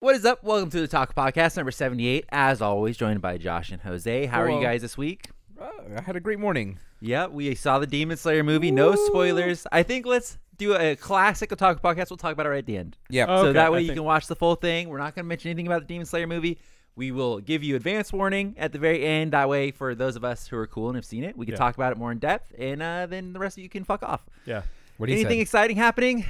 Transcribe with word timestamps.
What 0.00 0.16
is 0.16 0.24
up? 0.24 0.42
Welcome 0.42 0.70
to 0.70 0.80
the 0.80 0.88
Talk 0.88 1.14
Podcast 1.14 1.56
number 1.58 1.70
78. 1.70 2.24
As 2.30 2.62
always, 2.62 2.96
joined 2.96 3.20
by 3.20 3.36
Josh 3.36 3.70
and 3.70 3.82
Jose. 3.82 4.26
How 4.26 4.40
are 4.40 4.48
you 4.50 4.62
guys 4.62 4.80
this 4.80 4.96
week? 4.96 5.28
Uh, 5.60 5.68
I 5.98 6.00
had 6.00 6.16
a 6.16 6.20
great 6.20 6.38
morning. 6.38 6.78
Yeah, 7.00 7.26
we 7.26 7.54
saw 7.54 7.78
the 7.78 7.86
Demon 7.86 8.16
Slayer 8.16 8.42
movie. 8.42 8.70
No 8.70 8.94
spoilers. 8.94 9.66
I 9.70 9.82
think 9.82 10.06
let's 10.06 10.38
do 10.56 10.74
a 10.74 10.96
classic 10.96 11.52
of 11.52 11.58
Talk 11.58 11.82
Podcast. 11.82 12.08
We'll 12.08 12.16
talk 12.16 12.32
about 12.32 12.46
it 12.46 12.48
right 12.48 12.58
at 12.58 12.66
the 12.66 12.78
end. 12.78 12.96
Yeah. 13.10 13.26
Oh, 13.28 13.42
so 13.44 13.52
that 13.52 13.70
way 13.72 13.78
I 13.78 13.80
you 13.82 13.88
think- 13.88 13.98
can 13.98 14.04
watch 14.04 14.26
the 14.26 14.36
full 14.36 14.54
thing. 14.54 14.88
We're 14.88 14.96
not 14.98 15.14
going 15.14 15.24
to 15.24 15.28
mention 15.28 15.50
anything 15.50 15.66
about 15.66 15.82
the 15.82 15.86
Demon 15.86 16.06
Slayer 16.06 16.26
movie. 16.26 16.58
We 16.96 17.12
will 17.12 17.38
give 17.40 17.62
you 17.62 17.76
advance 17.76 18.10
warning 18.10 18.54
at 18.58 18.72
the 18.72 18.78
very 18.78 19.04
end. 19.04 19.32
That 19.32 19.50
way, 19.50 19.70
for 19.70 19.94
those 19.94 20.16
of 20.16 20.24
us 20.24 20.46
who 20.46 20.56
are 20.56 20.66
cool 20.66 20.88
and 20.88 20.96
have 20.96 21.04
seen 21.04 21.24
it, 21.24 21.36
we 21.36 21.44
can 21.44 21.52
Yeah. 21.52 21.58
talk 21.58 21.74
about 21.74 21.92
it 21.92 21.98
more 21.98 22.10
in 22.10 22.18
depth, 22.18 22.54
and 22.58 22.82
uh, 22.82 23.04
then 23.06 23.34
the 23.34 23.38
rest 23.38 23.58
of 23.58 23.62
you 23.62 23.68
can 23.68 23.84
fuck 23.84 24.02
off. 24.02 24.24
Yeah. 24.46 24.62
what 24.96 25.06
do 25.06 25.12
you 25.12 25.18
Anything 25.18 25.38
say? 25.38 25.42
exciting 25.42 25.76
happening? 25.76 26.24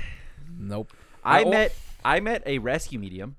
nope. 0.58 0.92
I 1.24 1.44
Oh. 1.44 1.50
met 1.50 1.72
I 2.04 2.18
met 2.20 2.42
a 2.46 2.58
rescue 2.58 2.98
medium. 2.98 3.36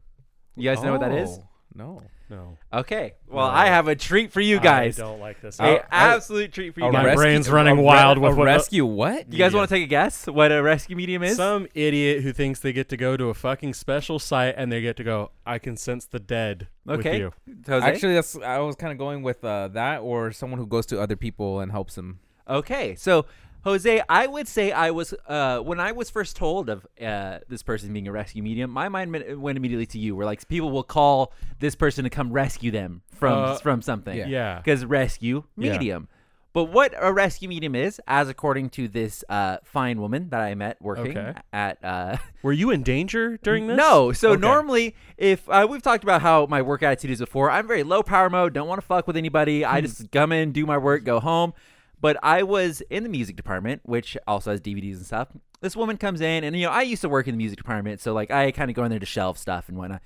You 0.55 0.69
guys 0.69 0.83
know 0.83 0.91
what 0.91 1.01
that 1.01 1.11
is? 1.13 1.29
Oh, 1.29 1.43
No. 1.75 2.01
No. 2.29 2.57
Okay. 2.71 3.15
Well, 3.27 3.47
No. 3.47 3.53
I 3.53 3.65
have 3.65 3.89
a 3.89 3.95
treat 3.95 4.31
for 4.31 4.39
you 4.39 4.57
guys. 4.61 4.97
I 4.97 5.03
don't 5.03 5.19
like 5.19 5.41
this. 5.41 5.59
A 5.59 5.83
absolute 5.93 6.53
treat 6.53 6.73
for 6.73 6.79
you 6.79 6.85
A 6.85 6.91
guys. 6.91 6.99
My 7.01 7.05
rescue- 7.07 7.21
brain's 7.23 7.49
running 7.49 7.73
a 7.73 7.75
re- 7.75 7.83
wild 7.83 8.17
a 8.17 8.21
with 8.21 8.37
what- 8.37 8.45
rescue. 8.45 8.85
What? 8.85 9.31
You 9.33 9.37
guys 9.37 9.51
Yeah. 9.51 9.57
want 9.57 9.69
to 9.69 9.75
take 9.75 9.83
a 9.83 9.87
guess 9.87 10.27
what 10.27 10.49
a 10.53 10.61
rescue 10.63 10.95
medium 10.95 11.23
is? 11.23 11.35
Some 11.35 11.67
idiot 11.73 12.23
who 12.23 12.31
thinks 12.31 12.61
they 12.61 12.71
get 12.71 12.87
to 12.87 12.95
go 12.95 13.17
to 13.17 13.27
a 13.27 13.33
fucking 13.33 13.73
special 13.73 14.17
site 14.17 14.53
and 14.57 14.71
they 14.71 14.79
get 14.81 14.95
to 14.97 15.03
go, 15.03 15.31
I 15.45 15.59
can 15.59 15.75
sense 15.75 16.05
the 16.05 16.19
dead 16.19 16.67
okay. 16.87 17.21
with 17.23 17.33
you. 17.47 17.53
Jose? 17.67 17.85
Actually, 17.85 18.13
that's 18.13 18.37
I 18.37 18.59
was 18.59 18.77
kind 18.77 18.93
of 18.93 18.97
going 18.97 19.23
with 19.23 19.43
uh, 19.43 19.67
that 19.69 19.99
or 19.99 20.31
someone 20.31 20.57
who 20.57 20.67
goes 20.67 20.85
to 20.85 21.01
other 21.01 21.17
people 21.17 21.59
and 21.59 21.69
helps 21.73 21.95
them. 21.95 22.19
Okay. 22.47 22.95
So, 22.95 23.25
Jose, 23.63 24.01
I 24.09 24.25
would 24.27 24.47
say 24.47 24.71
I 24.71 24.91
was 24.91 25.13
uh, 25.27 25.59
when 25.59 25.79
I 25.79 25.91
was 25.91 26.09
first 26.09 26.35
told 26.35 26.69
of 26.69 26.85
uh, 26.99 27.39
this 27.47 27.61
person 27.63 27.93
being 27.93 28.07
a 28.07 28.11
rescue 28.11 28.41
medium, 28.41 28.71
my 28.71 28.89
mind 28.89 29.11
went, 29.11 29.39
went 29.39 29.57
immediately 29.57 29.85
to 29.87 29.99
you. 29.99 30.15
Where 30.15 30.25
like 30.25 30.47
people 30.47 30.71
will 30.71 30.83
call 30.83 31.31
this 31.59 31.75
person 31.75 32.03
to 32.03 32.09
come 32.09 32.31
rescue 32.31 32.71
them 32.71 33.01
from 33.13 33.43
Uh, 33.43 33.55
from 33.57 33.81
something. 33.81 34.17
yeah. 34.17 34.27
Yeah. 34.27 34.57
Because 34.57 34.83
rescue 34.85 35.43
Yeah. 35.57 35.73
medium. 35.73 36.07
But 36.53 36.65
what 36.65 36.93
a 36.99 37.13
rescue 37.13 37.47
medium 37.47 37.75
is, 37.75 38.01
as 38.07 38.27
according 38.27 38.71
to 38.71 38.89
this 38.89 39.23
uh, 39.29 39.57
fine 39.63 40.01
woman 40.01 40.29
that 40.31 40.41
I 40.41 40.53
met 40.53 40.81
working 40.81 41.17
Okay. 41.17 41.33
at 41.53 41.77
uh, 41.81 42.17
Were 42.43 42.51
you 42.51 42.71
in 42.71 42.83
danger 42.83 43.37
during 43.41 43.67
this? 43.67 43.77
No. 43.77 44.11
So 44.11 44.31
Okay. 44.31 44.41
normally, 44.41 44.95
if 45.17 45.47
uh, 45.47 45.65
we've 45.69 45.81
talked 45.81 46.03
about 46.03 46.21
how 46.21 46.47
my 46.47 46.61
work 46.61 46.83
attitude 46.83 47.11
is 47.11 47.19
before, 47.19 47.49
I'm 47.49 47.67
very 47.67 47.83
low 47.83 48.03
power 48.03 48.29
mode. 48.29 48.51
Don't 48.53 48.67
want 48.67 48.81
to 48.81 48.85
fuck 48.85 49.07
with 49.07 49.15
anybody. 49.15 49.63
I 49.63 49.79
just 49.79 50.11
come 50.11 50.33
in, 50.33 50.51
do 50.51 50.65
my 50.65 50.77
work, 50.77 51.05
go 51.05 51.21
home. 51.21 51.53
But 52.01 52.17
I 52.23 52.41
was 52.43 52.81
in 52.89 53.03
the 53.03 53.09
music 53.09 53.35
department, 53.35 53.81
which 53.85 54.17
also 54.27 54.51
has 54.51 54.59
DVDs 54.59 54.95
and 54.97 55.05
stuff. 55.05 55.27
This 55.61 55.75
woman 55.75 55.97
comes 55.97 56.19
in, 56.19 56.43
and 56.43 56.55
you 56.55 56.65
know, 56.65 56.71
I 56.71 56.81
used 56.81 57.03
to 57.03 57.09
work 57.09 57.27
in 57.27 57.33
the 57.33 57.37
music 57.37 57.57
department, 57.57 58.01
so 58.01 58.13
like 58.13 58.31
I 58.31 58.51
kind 58.51 58.71
of 58.71 58.75
go 58.75 58.83
in 58.83 58.89
there 58.89 58.99
to 58.99 59.05
shelve 59.05 59.37
stuff 59.37 59.69
and 59.69 59.77
whatnot. 59.77 60.01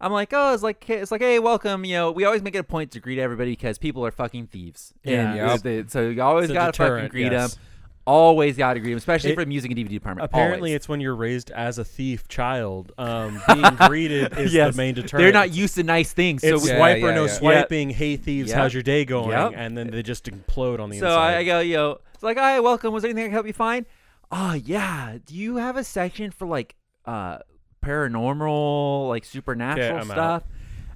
I'm 0.00 0.12
like, 0.12 0.30
oh, 0.34 0.52
it's 0.52 0.62
like 0.62 0.88
it's 0.90 1.10
like, 1.10 1.20
hey, 1.22 1.38
welcome. 1.38 1.84
You 1.84 1.94
know, 1.94 2.10
we 2.12 2.24
always 2.24 2.42
make 2.42 2.54
it 2.54 2.58
a 2.58 2.64
point 2.64 2.90
to 2.90 3.00
greet 3.00 3.18
everybody 3.18 3.52
because 3.52 3.78
people 3.78 4.04
are 4.04 4.10
fucking 4.10 4.48
thieves. 4.48 4.92
Yeah. 5.04 5.28
And 5.32 5.36
Yep. 5.36 5.60
they- 5.62 5.84
so 5.88 6.08
you 6.08 6.20
always 6.22 6.50
It's 6.50 6.54
gotta 6.54 6.72
fucking 6.76 7.08
greet 7.08 7.32
yes. 7.32 7.54
them. 7.54 7.62
Always 8.04 8.56
gotta 8.56 8.80
greet 8.80 8.94
especially 8.96 9.30
It- 9.30 9.34
for 9.36 9.42
the 9.44 9.48
music 9.48 9.70
and 9.70 9.78
DVD 9.78 9.90
department. 9.90 10.24
Apparently, 10.24 10.70
Always. 10.70 10.74
it's 10.74 10.88
when 10.88 11.00
you're 11.00 11.14
raised 11.14 11.50
as 11.52 11.78
a 11.78 11.84
thief 11.84 12.26
child. 12.26 12.90
Um, 12.98 13.40
being 13.54 13.76
greeted 13.86 14.32
is 14.38 14.52
Yes. 14.52 14.74
the 14.74 14.76
main 14.82 14.94
deterrent. 14.94 15.22
they're 15.22 15.32
not 15.32 15.52
used 15.52 15.76
to 15.76 15.84
nice 15.84 16.12
things. 16.12 16.42
So 16.42 16.54
It's 16.56 16.64
we, 16.64 16.70
Yeah, 16.70 16.76
swipe 16.78 16.98
yeah, 17.00 17.06
or 17.06 17.14
no 17.14 17.26
yeah. 17.26 17.30
swiping. 17.32 17.90
Hey 17.90 18.16
thieves, 18.16 18.48
Yep. 18.50 18.58
how's 18.58 18.74
your 18.74 18.82
day 18.82 19.04
going? 19.04 19.30
Yep. 19.30 19.52
And 19.54 19.78
then 19.78 19.90
they 19.90 20.02
just 20.02 20.24
implode 20.24 20.80
on 20.80 20.90
the 20.90 20.98
So 20.98 21.06
inside. 21.06 21.34
I, 21.34 21.38
I 21.38 21.44
go, 21.44 21.60
yo, 21.60 22.00
it's 22.14 22.22
like, 22.24 22.38
hi, 22.38 22.58
welcome. 22.58 22.92
Was 22.92 23.02
there 23.02 23.10
anything 23.10 23.24
I 23.24 23.26
can 23.28 23.34
help 23.34 23.46
you 23.46 23.52
find? 23.52 23.86
Oh 24.32 24.54
yeah. 24.54 25.18
Do 25.24 25.34
you 25.36 25.56
have 25.56 25.76
a 25.76 25.84
section 25.84 26.30
for 26.32 26.46
like 26.48 26.74
uh 27.06 27.38
paranormal, 27.84 29.08
like 29.08 29.24
supernatural 29.24 29.98
I'm 30.00 30.10
out. 30.10 30.14
stuff? 30.14 30.42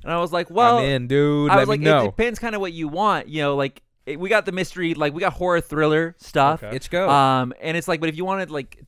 And 0.03 0.13
I 0.13 0.19
was 0.21 0.33
like, 0.33 0.51
well, 0.51 0.79
I'm 0.79 0.85
in, 0.85 1.07
dude. 1.09 1.51
I 1.51 1.55
Let 1.57 1.61
was 1.63 1.69
like, 1.69 1.81
me 1.81 1.85
know. 1.87 2.03
it 2.03 2.07
depends 2.17 2.39
kind 2.39 2.55
of 2.55 2.61
what 2.61 2.73
you 2.73 2.87
want. 2.89 3.29
You 3.29 3.43
know, 3.43 3.57
like 3.57 3.83
it, 4.07 4.19
we 4.21 4.29
got 4.29 4.47
the 4.47 4.53
mystery, 4.53 4.95
like 4.95 5.13
we 5.13 5.21
got 5.21 5.35
horror 5.35 5.61
thriller 5.61 6.15
stuff. 6.19 6.63
Okay. 6.63 6.75
It's 6.75 6.89
go. 6.89 7.11
Um, 7.11 7.53
and 7.61 7.77
it's 7.77 7.89
like, 7.89 8.01
but 8.01 8.09
if 8.09 8.17
you 8.17 8.25
wanted 8.25 8.51
like 8.51 8.83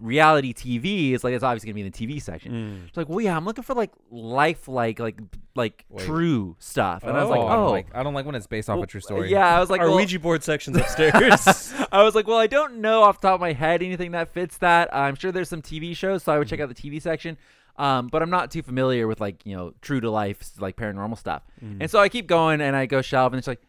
reality 0.00 0.54
TV, 0.54 1.12
it's 1.12 1.24
like 1.24 1.34
it's 1.34 1.44
obviously 1.44 1.66
gonna 1.66 1.74
be 1.74 1.80
in 1.82 1.90
the 1.90 2.16
TV 2.16 2.22
section. 2.22 2.52
Mm. 2.52 2.88
It's 2.88 2.96
like, 2.96 3.08
well, 3.08 3.20
yeah, 3.20 3.36
I'm 3.36 3.44
looking 3.44 3.64
for 3.64 3.74
like 3.74 3.90
life, 4.10 4.68
like 4.68 4.98
like 4.98 5.20
like 5.54 5.84
Wait. 5.88 6.06
true 6.06 6.56
stuff. 6.58 7.02
And 7.02 7.16
I 7.16 7.20
was 7.20 7.30
like, 7.30 7.40
oh, 7.40 7.42
oh, 7.42 7.48
I 7.48 7.56
don't 7.56 7.70
like 7.70 7.86
I 7.94 8.02
don't 8.02 8.14
like 8.14 8.26
when 8.26 8.34
it's 8.34 8.46
based 8.46 8.70
off 8.70 8.76
Well, 8.76 8.84
a 8.84 8.86
true 8.86 9.00
story. 9.00 9.30
Yeah, 9.30 9.56
I 9.56 9.60
was 9.60 9.70
like, 9.70 9.80
Our 9.80 9.88
well, 9.88 9.96
Ouija 9.96 10.18
board 10.18 10.42
section's 10.42 10.76
upstairs. 10.78 11.74
I 11.92 12.02
was 12.02 12.14
like, 12.14 12.26
well, 12.26 12.38
I 12.38 12.46
don't 12.46 12.76
know 12.76 13.02
off 13.02 13.20
the 13.20 13.28
top 13.28 13.34
of 13.34 13.40
my 13.40 13.52
head 13.52 13.82
anything 13.82 14.12
that 14.12 14.32
fits 14.32 14.56
that. 14.58 14.94
I'm 14.94 15.16
sure 15.16 15.32
there's 15.32 15.48
some 15.48 15.62
TV 15.62 15.96
shows, 15.96 16.22
so 16.22 16.32
I 16.32 16.38
would 16.38 16.48
check 16.48 16.60
out 16.60 16.68
the 16.68 16.74
TV 16.74 17.02
section. 17.02 17.36
Um, 17.76 18.08
but 18.08 18.20
I'm 18.20 18.30
not 18.30 18.50
too 18.50 18.62
familiar 18.62 19.06
with 19.06 19.20
like 19.20 19.44
you 19.46 19.56
know 19.56 19.72
true 19.80 20.00
to 20.00 20.10
life 20.10 20.38
like 20.58 20.76
paranormal 20.76 21.18
stuff. 21.18 21.42
And 21.60 21.90
so 21.90 21.98
I 21.98 22.08
keep 22.08 22.26
going 22.26 22.60
and 22.60 22.76
I 22.76 22.86
go 22.86 23.00
shelf 23.02 23.32
and 23.32 23.38
it's 23.38 23.48
like, 23.48 23.60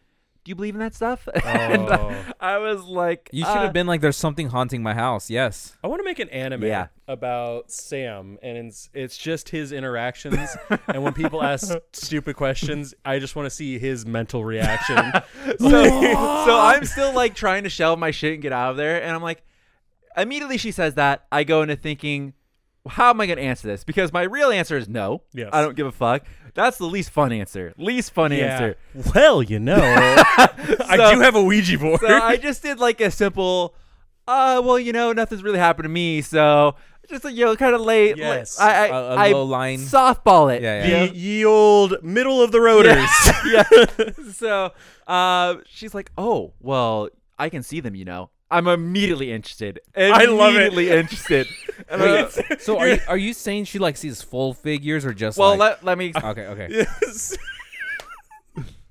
do 0.44 0.50
you 0.50 0.54
believe 0.56 0.74
in 0.74 0.80
that 0.80 0.94
stuff? 0.94 1.28
and 1.44 1.82
Oh. 1.88 2.14
I 2.40 2.58
was 2.58 2.82
like, 2.84 3.30
You 3.32 3.44
should 3.44 3.50
uh, 3.56 3.62
have 3.62 3.72
been 3.72 3.86
like, 3.86 4.00
there's 4.00 4.16
something 4.16 4.48
haunting 4.48 4.82
my 4.82 4.94
house. 4.94 5.30
Yes. 5.30 5.76
I 5.84 5.86
want 5.86 6.00
to 6.00 6.04
make 6.04 6.18
an 6.18 6.28
anime 6.30 6.64
Yeah. 6.64 6.88
about 7.06 7.70
Sam, 7.70 8.38
and 8.42 8.56
it's, 8.68 8.90
it's 8.92 9.16
just 9.16 9.50
his 9.50 9.70
interactions. 9.72 10.56
and 10.88 11.02
when 11.04 11.12
people 11.12 11.42
ask 11.44 11.72
stupid 11.92 12.34
questions, 12.36 12.92
I 13.04 13.18
just 13.20 13.36
want 13.36 13.46
to 13.46 13.50
see 13.50 13.78
his 13.78 14.04
mental 14.04 14.44
reaction. 14.44 14.96
so, 15.58 15.68
so 15.68 16.58
I'm 16.58 16.84
still 16.84 17.14
like 17.14 17.34
trying 17.34 17.62
to 17.64 17.70
shelve 17.70 17.98
my 18.00 18.10
shit 18.10 18.32
and 18.34 18.42
get 18.42 18.52
out 18.52 18.72
of 18.72 18.76
there. 18.76 19.00
And 19.02 19.14
I'm 19.14 19.22
like, 19.22 19.42
immediately 20.16 20.58
she 20.58 20.72
says 20.72 20.94
that, 20.94 21.24
I 21.30 21.44
go 21.44 21.62
into 21.62 21.76
thinking, 21.76 22.34
how 22.88 23.10
am 23.10 23.20
I 23.20 23.26
going 23.26 23.36
to 23.38 23.42
answer 23.44 23.68
this? 23.68 23.84
Because 23.84 24.12
my 24.12 24.22
real 24.22 24.50
answer 24.50 24.76
is 24.76 24.88
no. 24.88 25.22
Yes. 25.32 25.50
I 25.52 25.60
don't 25.62 25.76
give 25.76 25.86
a 25.86 25.92
fuck. 25.92 26.24
That's 26.54 26.78
the 26.78 26.86
least 26.86 27.10
fun 27.10 27.32
answer. 27.32 27.72
Least 27.78 28.12
fun 28.12 28.32
answer. 28.32 28.76
Well, 29.14 29.42
you 29.42 29.58
know, 29.58 29.76
I 29.80 30.96
So- 30.96 31.14
do 31.14 31.20
have 31.20 31.34
a 31.34 31.42
Ouija 31.42 31.78
board. 31.78 32.00
So 32.00 32.08
I 32.08 32.36
just 32.36 32.62
did 32.62 32.78
like 32.78 33.00
a 33.00 33.10
simple, 33.10 33.74
uh, 34.28 34.60
well, 34.64 34.78
you 34.78 34.92
know, 34.92 35.12
nothing's 35.12 35.42
really 35.42 35.58
happened 35.58 35.84
to 35.84 35.88
me. 35.88 36.20
So 36.22 36.74
just, 37.08 37.24
you 37.24 37.44
know, 37.44 37.56
kind 37.56 37.74
of 37.74 37.80
late. 37.80 38.16
Yes. 38.16 38.58
I, 38.60 38.70
I, 38.70 38.86
A- 38.86 38.92
a 38.92 39.14
I 39.16 39.32
low 39.32 39.44
line. 39.44 39.78
softball 39.78 40.54
it. 40.54 40.62
Yeah, 40.62 40.82
the 40.82 40.88
yeah. 40.88 41.04
ye 41.12 41.44
old 41.44 42.02
middle 42.02 42.42
of 42.42 42.52
the 42.52 42.58
roaders. 42.58 43.06
yeah. 44.26 44.32
So 44.32 44.72
uh, 45.06 45.56
she's 45.66 45.94
like, 45.94 46.10
oh, 46.18 46.52
well, 46.60 47.08
I 47.38 47.48
can 47.48 47.62
see 47.62 47.80
them, 47.80 47.94
you 47.94 48.04
know. 48.04 48.30
I'm 48.52 48.68
immediately 48.68 49.32
interested. 49.32 49.80
I 49.96 50.26
love 50.26 50.54
it. 50.54 50.56
Immediately 50.74 50.90
interested. 50.90 51.46
And 51.88 52.00
I- 52.02 52.22
Wait, 52.48 52.60
so 52.62 52.78
are 52.78 52.88
you, 52.88 52.98
are 53.08 53.16
you 53.16 53.32
saying 53.32 53.64
she 53.64 53.78
like 53.80 53.96
sees 53.96 54.22
full 54.22 54.54
figures 54.54 55.04
or 55.04 55.12
just 55.12 55.36
well, 55.36 55.50
like? 55.56 55.82
let, 55.82 55.84
let 55.84 55.98
me. 55.98 56.12
okay, 56.16 56.46
okay. 56.46 56.68
Yes. 56.70 57.36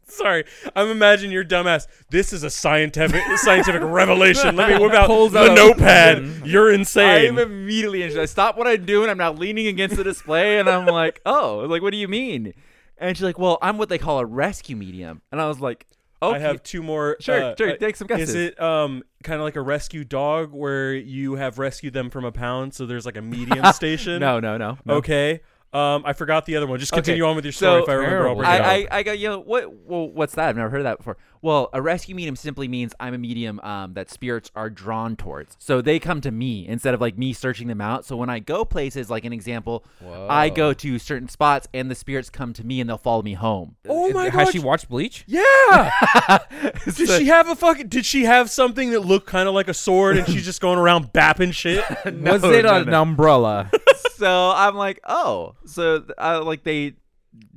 Sorry, 0.06 0.44
I'm 0.76 0.90
imagining 0.90 1.32
your 1.32 1.46
dumbass. 1.46 1.88
This 2.10 2.34
is 2.34 2.44
a 2.44 2.50
scientific 2.50 3.22
scientific 3.38 3.82
revelation. 3.86 4.58
Let 4.58 4.70
me 4.70 4.78
whip 4.86 4.94
out 4.94 5.08
Pulls 5.08 5.32
the 5.32 5.40
out 5.40 5.52
a- 5.52 5.56
notepad. 5.56 6.46
You're 6.46 6.72
insane. 6.74 7.08
I'm 7.10 7.38
insane. 7.38 7.40
immediately 7.40 8.00
interested. 8.04 8.22
I 8.22 8.26
stop 8.26 8.58
what 8.58 8.68
I'm 8.68 8.86
doing. 8.86 9.10
I'm 9.10 9.18
now 9.18 9.32
leaning 9.32 9.68
against 9.68 9.96
the 9.96 10.04
display, 10.04 10.60
and 10.60 10.70
I'm 10.70 10.86
like, 10.86 11.22
"Oh, 11.26 11.66
like, 11.70 11.82
what 11.82 11.92
do 11.92 11.98
you 11.98 12.10
mean?" 12.10 12.54
And 12.98 13.16
she's 13.16 13.24
like, 13.24 13.40
"Well, 13.40 13.58
I'm 13.62 13.78
what 13.78 13.88
they 13.88 13.98
call 13.98 14.20
a 14.20 14.26
rescue 14.26 14.76
medium." 14.76 15.22
And 15.32 15.40
I 15.40 15.48
was 15.48 15.62
like, 15.62 15.88
"Okay." 16.22 16.36
I 16.36 16.40
have 16.40 16.62
two 16.64 16.82
more. 16.84 17.18
Sure, 17.20 17.44
uh, 17.44 17.56
sure, 17.58 17.72
uh, 17.72 17.78
take 17.78 17.96
some 17.96 18.08
guesses. 18.08 18.30
Is 18.30 18.36
it 18.36 18.62
um 18.62 19.04
kind 19.24 19.40
of 19.40 19.44
like 19.46 19.56
a 19.56 19.62
rescue 19.62 20.04
dog 20.04 20.52
where 20.52 20.94
you 20.94 21.36
have 21.36 21.60
rescued 21.60 21.94
them 21.94 22.10
from 22.10 22.26
a 22.26 22.32
pound, 22.32 22.74
so 22.74 22.86
there's 22.86 23.06
like 23.06 23.18
a 23.18 23.22
medium 23.22 23.66
station? 23.74 24.20
no, 24.20 24.40
no, 24.40 24.58
no. 24.58 24.78
no. 24.86 24.94
Okay. 24.96 25.42
Um, 25.74 26.04
I 26.06 26.12
forgot 26.12 26.46
the 26.46 26.58
other 26.58 26.68
one. 26.68 26.80
Just 26.80 26.92
Okay, 26.92 26.98
continue 27.00 27.26
on 27.26 27.34
with 27.38 27.46
your 27.46 27.54
so- 27.54 27.82
story. 27.82 27.84
if 27.84 27.88
I 27.90 27.94
remember, 27.94 28.28
I'll 28.28 28.36
Terrible. 28.36 28.42
bring 28.42 28.52
it 28.52 28.60
up. 28.60 28.66
I, 28.68 28.74
I, 28.76 28.88
I 28.98 29.04
go, 29.04 29.12
you 29.14 29.30
know, 29.30 29.40
what, 29.40 29.74
well, 29.74 30.10
what's 30.10 30.36
that? 30.36 30.50
I've 30.50 30.58
never 30.58 30.70
heard 30.70 30.82
of 30.82 30.84
that 30.84 30.98
before. 30.98 31.16
Well, 31.44 31.70
a 31.74 31.82
rescue 31.82 32.14
medium 32.14 32.36
simply 32.36 32.68
means 32.68 32.94
I'm 33.00 33.14
a 33.14 33.18
medium 33.18 33.60
um, 33.62 33.94
that 33.96 34.12
spirits 34.12 34.52
are 34.56 34.70
drawn 34.70 35.16
towards. 35.16 35.56
So 35.60 35.82
they 35.82 35.98
come 35.98 36.22
to 36.22 36.30
me 36.32 36.68
instead 36.68 36.94
of 36.94 37.02
like 37.02 37.18
me 37.18 37.34
searching 37.34 37.68
them 37.68 37.82
out. 37.82 38.06
So 38.06 38.16
when 38.16 38.30
I 38.30 38.38
go 38.40 38.64
places, 38.64 39.10
like 39.10 39.26
an 39.26 39.34
example, 39.34 39.84
I 40.30 40.50
go 40.50 40.72
to 40.74 41.00
certain 41.00 41.28
spots 41.30 41.68
and 41.74 41.90
the 41.90 41.96
spirits 41.96 42.30
come 42.30 42.54
to 42.54 42.64
me 42.64 42.80
and 42.80 42.88
they'll 42.90 42.98
follow 43.00 43.24
me 43.24 43.34
home. 43.34 43.76
oh 43.90 44.12
my 44.12 44.26
god! 44.30 44.34
Has 44.40 44.46
gosh. 44.50 44.54
she 44.54 44.60
watched 44.60 44.88
Bleach? 44.90 45.24
yeah. 45.28 46.40
Did 46.86 46.96
So- 47.08 47.18
she 47.18 47.26
have 47.28 47.50
a 47.50 47.56
fucking? 47.56 47.88
Did 47.88 48.06
she 48.06 48.26
have 48.26 48.50
something 48.52 48.92
that 48.92 49.00
looked 49.02 49.26
kind 49.28 49.48
of 49.48 49.56
like 49.56 49.68
a 49.68 49.74
sword, 49.74 50.18
and 50.18 50.28
she's 50.28 50.46
just 50.46 50.62
going 50.62 50.78
around 50.78 51.12
bapping 51.14 51.54
shit? 51.54 51.84
No, 52.14 52.34
Was 52.34 52.44
it 52.44 52.64
no, 52.66 52.82
an 52.82 52.88
no. 52.90 53.02
umbrella? 53.02 53.72
so 54.16 54.52
I'm 54.56 54.76
like, 54.76 55.00
oh, 55.08 55.56
so 55.66 56.06
uh, 56.18 56.44
like 56.44 56.64
they 56.64 56.94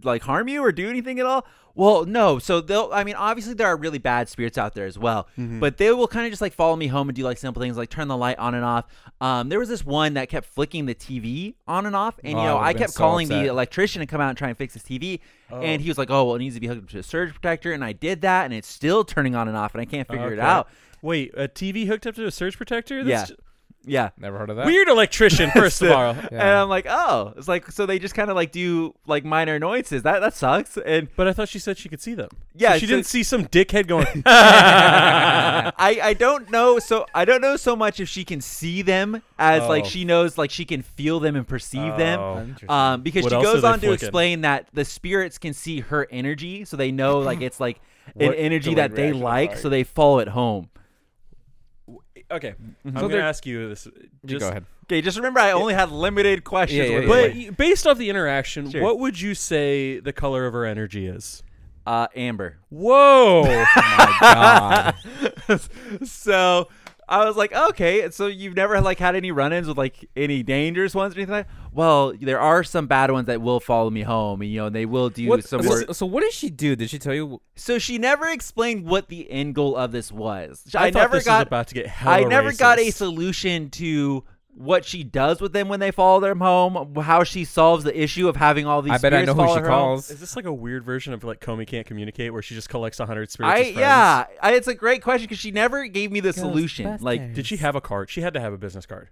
like 0.02 0.22
harm 0.22 0.48
you 0.48 0.64
or 0.64 0.72
do 0.72 0.88
anything 0.88 1.18
at 1.20 1.26
all? 1.26 1.46
Well, 1.76 2.04
no. 2.04 2.38
So 2.38 2.60
they'll. 2.60 2.90
I 2.92 3.02
mean, 3.04 3.16
obviously 3.16 3.54
there 3.54 3.66
are 3.66 3.76
really 3.76 3.98
bad 3.98 4.28
spirits 4.28 4.56
out 4.56 4.74
there 4.74 4.86
as 4.86 4.96
well, 4.98 5.26
Mm-hmm. 5.38 5.58
but 5.60 5.76
they 5.76 5.90
will 5.92 6.06
kind 6.06 6.24
of 6.26 6.30
just 6.32 6.40
like 6.40 6.52
follow 6.52 6.76
me 6.76 6.86
home 6.86 7.08
and 7.08 7.16
do 7.16 7.22
like 7.24 7.36
simple 7.38 7.60
things 7.60 7.76
like 7.76 7.90
turn 7.90 8.06
the 8.08 8.16
light 8.16 8.38
on 8.38 8.54
and 8.54 8.64
off. 8.64 8.84
Um, 9.20 9.48
there 9.48 9.58
was 9.58 9.68
this 9.68 9.84
one 9.84 10.14
that 10.14 10.28
kept 10.28 10.46
flicking 10.46 10.86
the 10.86 10.94
TV 10.94 11.54
on 11.66 11.86
and 11.86 11.96
off, 11.96 12.18
and 12.22 12.36
Oh, 12.36 12.40
you 12.40 12.46
know 12.46 12.58
I 12.58 12.74
kept 12.74 12.92
so 12.92 12.98
calling 12.98 13.26
the 13.28 13.46
electrician 13.46 14.00
to 14.00 14.06
come 14.06 14.20
out 14.20 14.28
and 14.28 14.38
try 14.38 14.48
and 14.48 14.56
fix 14.58 14.74
his 14.74 14.82
TV, 14.84 15.18
and 15.50 15.80
he 15.82 15.88
was 15.88 15.98
like, 15.98 16.10
oh, 16.10 16.24
well, 16.24 16.34
it 16.36 16.38
needs 16.40 16.54
to 16.54 16.60
be 16.60 16.66
hooked 16.68 16.82
up 16.84 16.88
to 16.90 16.98
a 16.98 17.02
surge 17.02 17.32
protector, 17.32 17.72
and 17.72 17.84
I 17.84 17.92
did 17.92 18.20
that, 18.22 18.44
and 18.44 18.54
it's 18.54 18.68
still 18.68 19.02
turning 19.04 19.34
on 19.34 19.48
and 19.48 19.56
off, 19.56 19.74
and 19.74 19.80
I 19.80 19.84
can't 19.84 20.06
figure 20.08 20.32
it 20.32 20.38
out. 20.38 20.68
Wait, 21.02 21.32
a 21.36 21.48
TV 21.48 21.86
hooked 21.86 22.06
up 22.06 22.14
to 22.14 22.26
a 22.26 22.30
surge 22.30 22.56
protector? 22.56 22.98
Yeah. 22.98 23.02
That's 23.18 23.30
ju- 23.30 23.36
Yeah. 23.86 24.10
Never 24.18 24.38
heard 24.38 24.50
of 24.50 24.56
that. 24.56 24.66
Weird 24.66 24.88
electrician, 24.88 25.50
first 25.54 25.82
of 25.82 25.90
all. 25.90 26.10
And 26.30 26.40
I'm 26.40 26.68
like, 26.68 26.86
oh, 26.88 27.34
it's 27.36 27.48
like 27.48 27.70
so 27.70 27.86
they 27.86 27.98
just 27.98 28.14
kind 28.14 28.30
of 28.30 28.36
like 28.36 28.50
do 28.52 28.94
like 29.06 29.24
minor 29.24 29.54
annoyances. 29.56 30.02
That 30.02 30.20
that 30.20 30.34
sucks. 30.34 30.76
And 30.76 31.08
But 31.16 31.28
I 31.28 31.32
thought 31.32 31.48
she 31.48 31.58
said 31.58 31.78
she 31.78 31.88
could 31.88 32.00
see 32.00 32.14
them. 32.14 32.28
Yeah, 32.54 32.72
So 32.74 32.78
she 32.78 32.86
so- 32.86 32.94
didn't 32.94 33.06
see 33.06 33.22
some 33.22 33.46
dickhead 33.46 33.86
going. 33.86 34.06
I 34.26 35.72
I 36.02 36.14
don't 36.14 36.50
know. 36.50 36.78
So 36.78 37.06
I 37.14 37.24
don't 37.24 37.40
know 37.40 37.56
so 37.56 37.76
much 37.76 38.00
if 38.00 38.08
she 38.08 38.24
can 38.24 38.40
see 38.40 38.82
them 38.82 39.22
as 39.38 39.68
like 39.68 39.84
Oh. 39.84 39.88
she 39.88 40.04
knows 40.04 40.38
like 40.38 40.50
she 40.50 40.64
can 40.64 40.82
feel 40.82 41.20
them 41.20 41.36
and 41.36 41.46
perceive 41.46 41.96
them. 41.96 42.20
Oh. 42.20 42.38
Interesting. 42.40 42.70
Um, 42.70 43.02
because 43.02 43.24
What 43.24 43.32
she 43.32 43.42
goes 43.42 43.64
on 43.64 43.80
to 43.80 43.92
explain 43.92 44.42
that 44.42 44.68
the 44.72 44.84
spirits 44.84 45.38
can 45.38 45.52
see 45.52 45.80
her 45.80 46.06
energy, 46.10 46.64
so 46.64 46.76
they 46.76 46.90
know 46.92 47.18
like 47.18 47.40
it's 47.42 47.60
like 47.60 47.80
an 48.16 48.34
energy 48.34 48.74
that 48.74 48.94
they 48.94 49.12
like, 49.12 49.56
so 49.56 49.68
they 49.68 49.82
follow 49.84 50.18
it 50.18 50.28
home. 50.28 50.68
Okay, 52.30 52.54
I'm 52.84 52.92
gonna 52.92 53.08
they're- 53.08 53.20
ask 53.20 53.44
you 53.46 53.68
this. 53.68 53.86
You 53.86 53.92
Just, 54.26 54.40
go 54.40 54.48
ahead. 54.48 54.64
Okay, 54.84 55.00
just 55.00 55.16
remember 55.16 55.40
I 55.40 55.52
only 55.52 55.74
had 55.74 55.90
limited 55.90 56.44
questions. 56.44 56.78
Yeah, 56.90 56.98
yeah, 57.00 57.08
with 57.08 57.08
yeah, 57.08 57.08
But 57.08 57.36
it. 57.36 57.56
based 57.56 57.86
off 57.86 57.96
the 57.98 58.10
interaction, 58.10 58.70
Sure. 58.70 58.82
what 58.82 58.98
would 58.98 59.18
you 59.20 59.34
say 59.34 59.98
the 60.00 60.12
color 60.12 60.46
of 60.46 60.52
her 60.52 60.64
energy 60.64 61.06
is? 61.06 61.42
uh, 61.86 62.06
Amber. 62.16 62.56
Whoa! 62.70 63.42
My 63.76 64.16
God. 65.48 65.60
so 66.04 66.68
I 67.08 67.24
was 67.24 67.36
like, 67.36 67.52
okay, 67.52 68.10
so 68.10 68.26
you've 68.26 68.56
never 68.56 68.80
like 68.80 68.98
had 68.98 69.14
any 69.14 69.30
run-ins 69.30 69.68
with 69.68 69.76
like 69.76 70.08
any 70.16 70.42
dangerous 70.42 70.94
ones 70.94 71.14
or 71.14 71.18
anything 71.18 71.34
like 71.34 71.46
Well, 71.72 72.12
there 72.20 72.40
are 72.40 72.64
some 72.64 72.86
bad 72.86 73.10
ones 73.10 73.26
that 73.26 73.42
will 73.42 73.60
follow 73.60 73.90
me 73.90 74.02
home, 74.02 74.40
and 74.40 74.50
you 74.50 74.58
know, 74.58 74.66
and 74.66 74.76
they 74.76 74.86
will 74.86 75.10
do 75.10 75.28
What, 75.28 75.44
some 75.44 75.62
so, 75.62 75.92
so 75.92 76.06
what 76.06 76.22
did 76.22 76.32
she 76.32 76.50
do? 76.50 76.76
Did 76.76 76.90
she 76.90 76.98
tell 76.98 77.14
you? 77.14 77.40
So 77.56 77.78
she 77.78 77.98
never 77.98 78.26
explained 78.28 78.86
what 78.86 79.08
the 79.08 79.30
end 79.30 79.54
goal 79.54 79.76
of 79.76 79.92
this 79.92 80.10
was. 80.10 80.64
I, 80.74 80.86
I, 80.86 80.90
thought 80.90 80.98
never 80.98 81.16
this 81.16 81.24
got 81.24 81.38
was 81.38 81.46
about 81.46 81.68
to 81.68 81.74
get 81.74 82.06
I 82.06 82.24
never 82.24 82.52
got 82.52 82.78
a 82.78 82.90
solution 82.90 83.70
to 83.70 84.24
what 84.56 84.84
she 84.84 85.02
does 85.02 85.40
with 85.40 85.52
them 85.52 85.68
when 85.68 85.80
they 85.80 85.90
follow 85.90 86.20
them 86.20 86.40
home, 86.40 86.94
how 86.96 87.24
she 87.24 87.44
solves 87.44 87.84
the 87.84 88.00
issue 88.00 88.28
of 88.28 88.36
having 88.36 88.66
all 88.66 88.82
these 88.82 88.92
I 88.92 88.98
bet 88.98 89.12
I 89.12 89.24
know 89.24 89.34
who 89.34 89.40
follow 89.40 89.56
she 89.56 89.60
her 89.60 89.68
home. 89.68 89.78
calls. 89.80 90.10
Is 90.10 90.20
this 90.20 90.36
like 90.36 90.44
a 90.44 90.52
weird 90.52 90.84
version 90.84 91.12
of 91.12 91.24
like 91.24 91.40
Komi 91.40 91.66
can't 91.66 91.86
communicate, 91.86 92.32
where 92.32 92.42
she 92.42 92.54
just 92.54 92.68
collects 92.68 92.98
hundred 92.98 93.30
spirits? 93.30 93.76
I 93.76 93.80
yeah, 93.80 94.26
I, 94.40 94.52
it's 94.54 94.68
a 94.68 94.74
great 94.74 95.02
question 95.02 95.24
because 95.24 95.38
she 95.38 95.50
never 95.50 95.86
gave 95.86 96.12
me 96.12 96.20
the 96.20 96.30
Ghostbusters. 96.30 96.34
solution. 96.34 96.98
Like 97.00 97.34
Did 97.34 97.46
she 97.46 97.56
have 97.58 97.74
a 97.74 97.80
card? 97.80 98.10
She 98.10 98.20
had 98.20 98.34
to 98.34 98.40
have 98.40 98.52
a 98.52 98.58
business 98.58 98.86
card. 98.86 99.08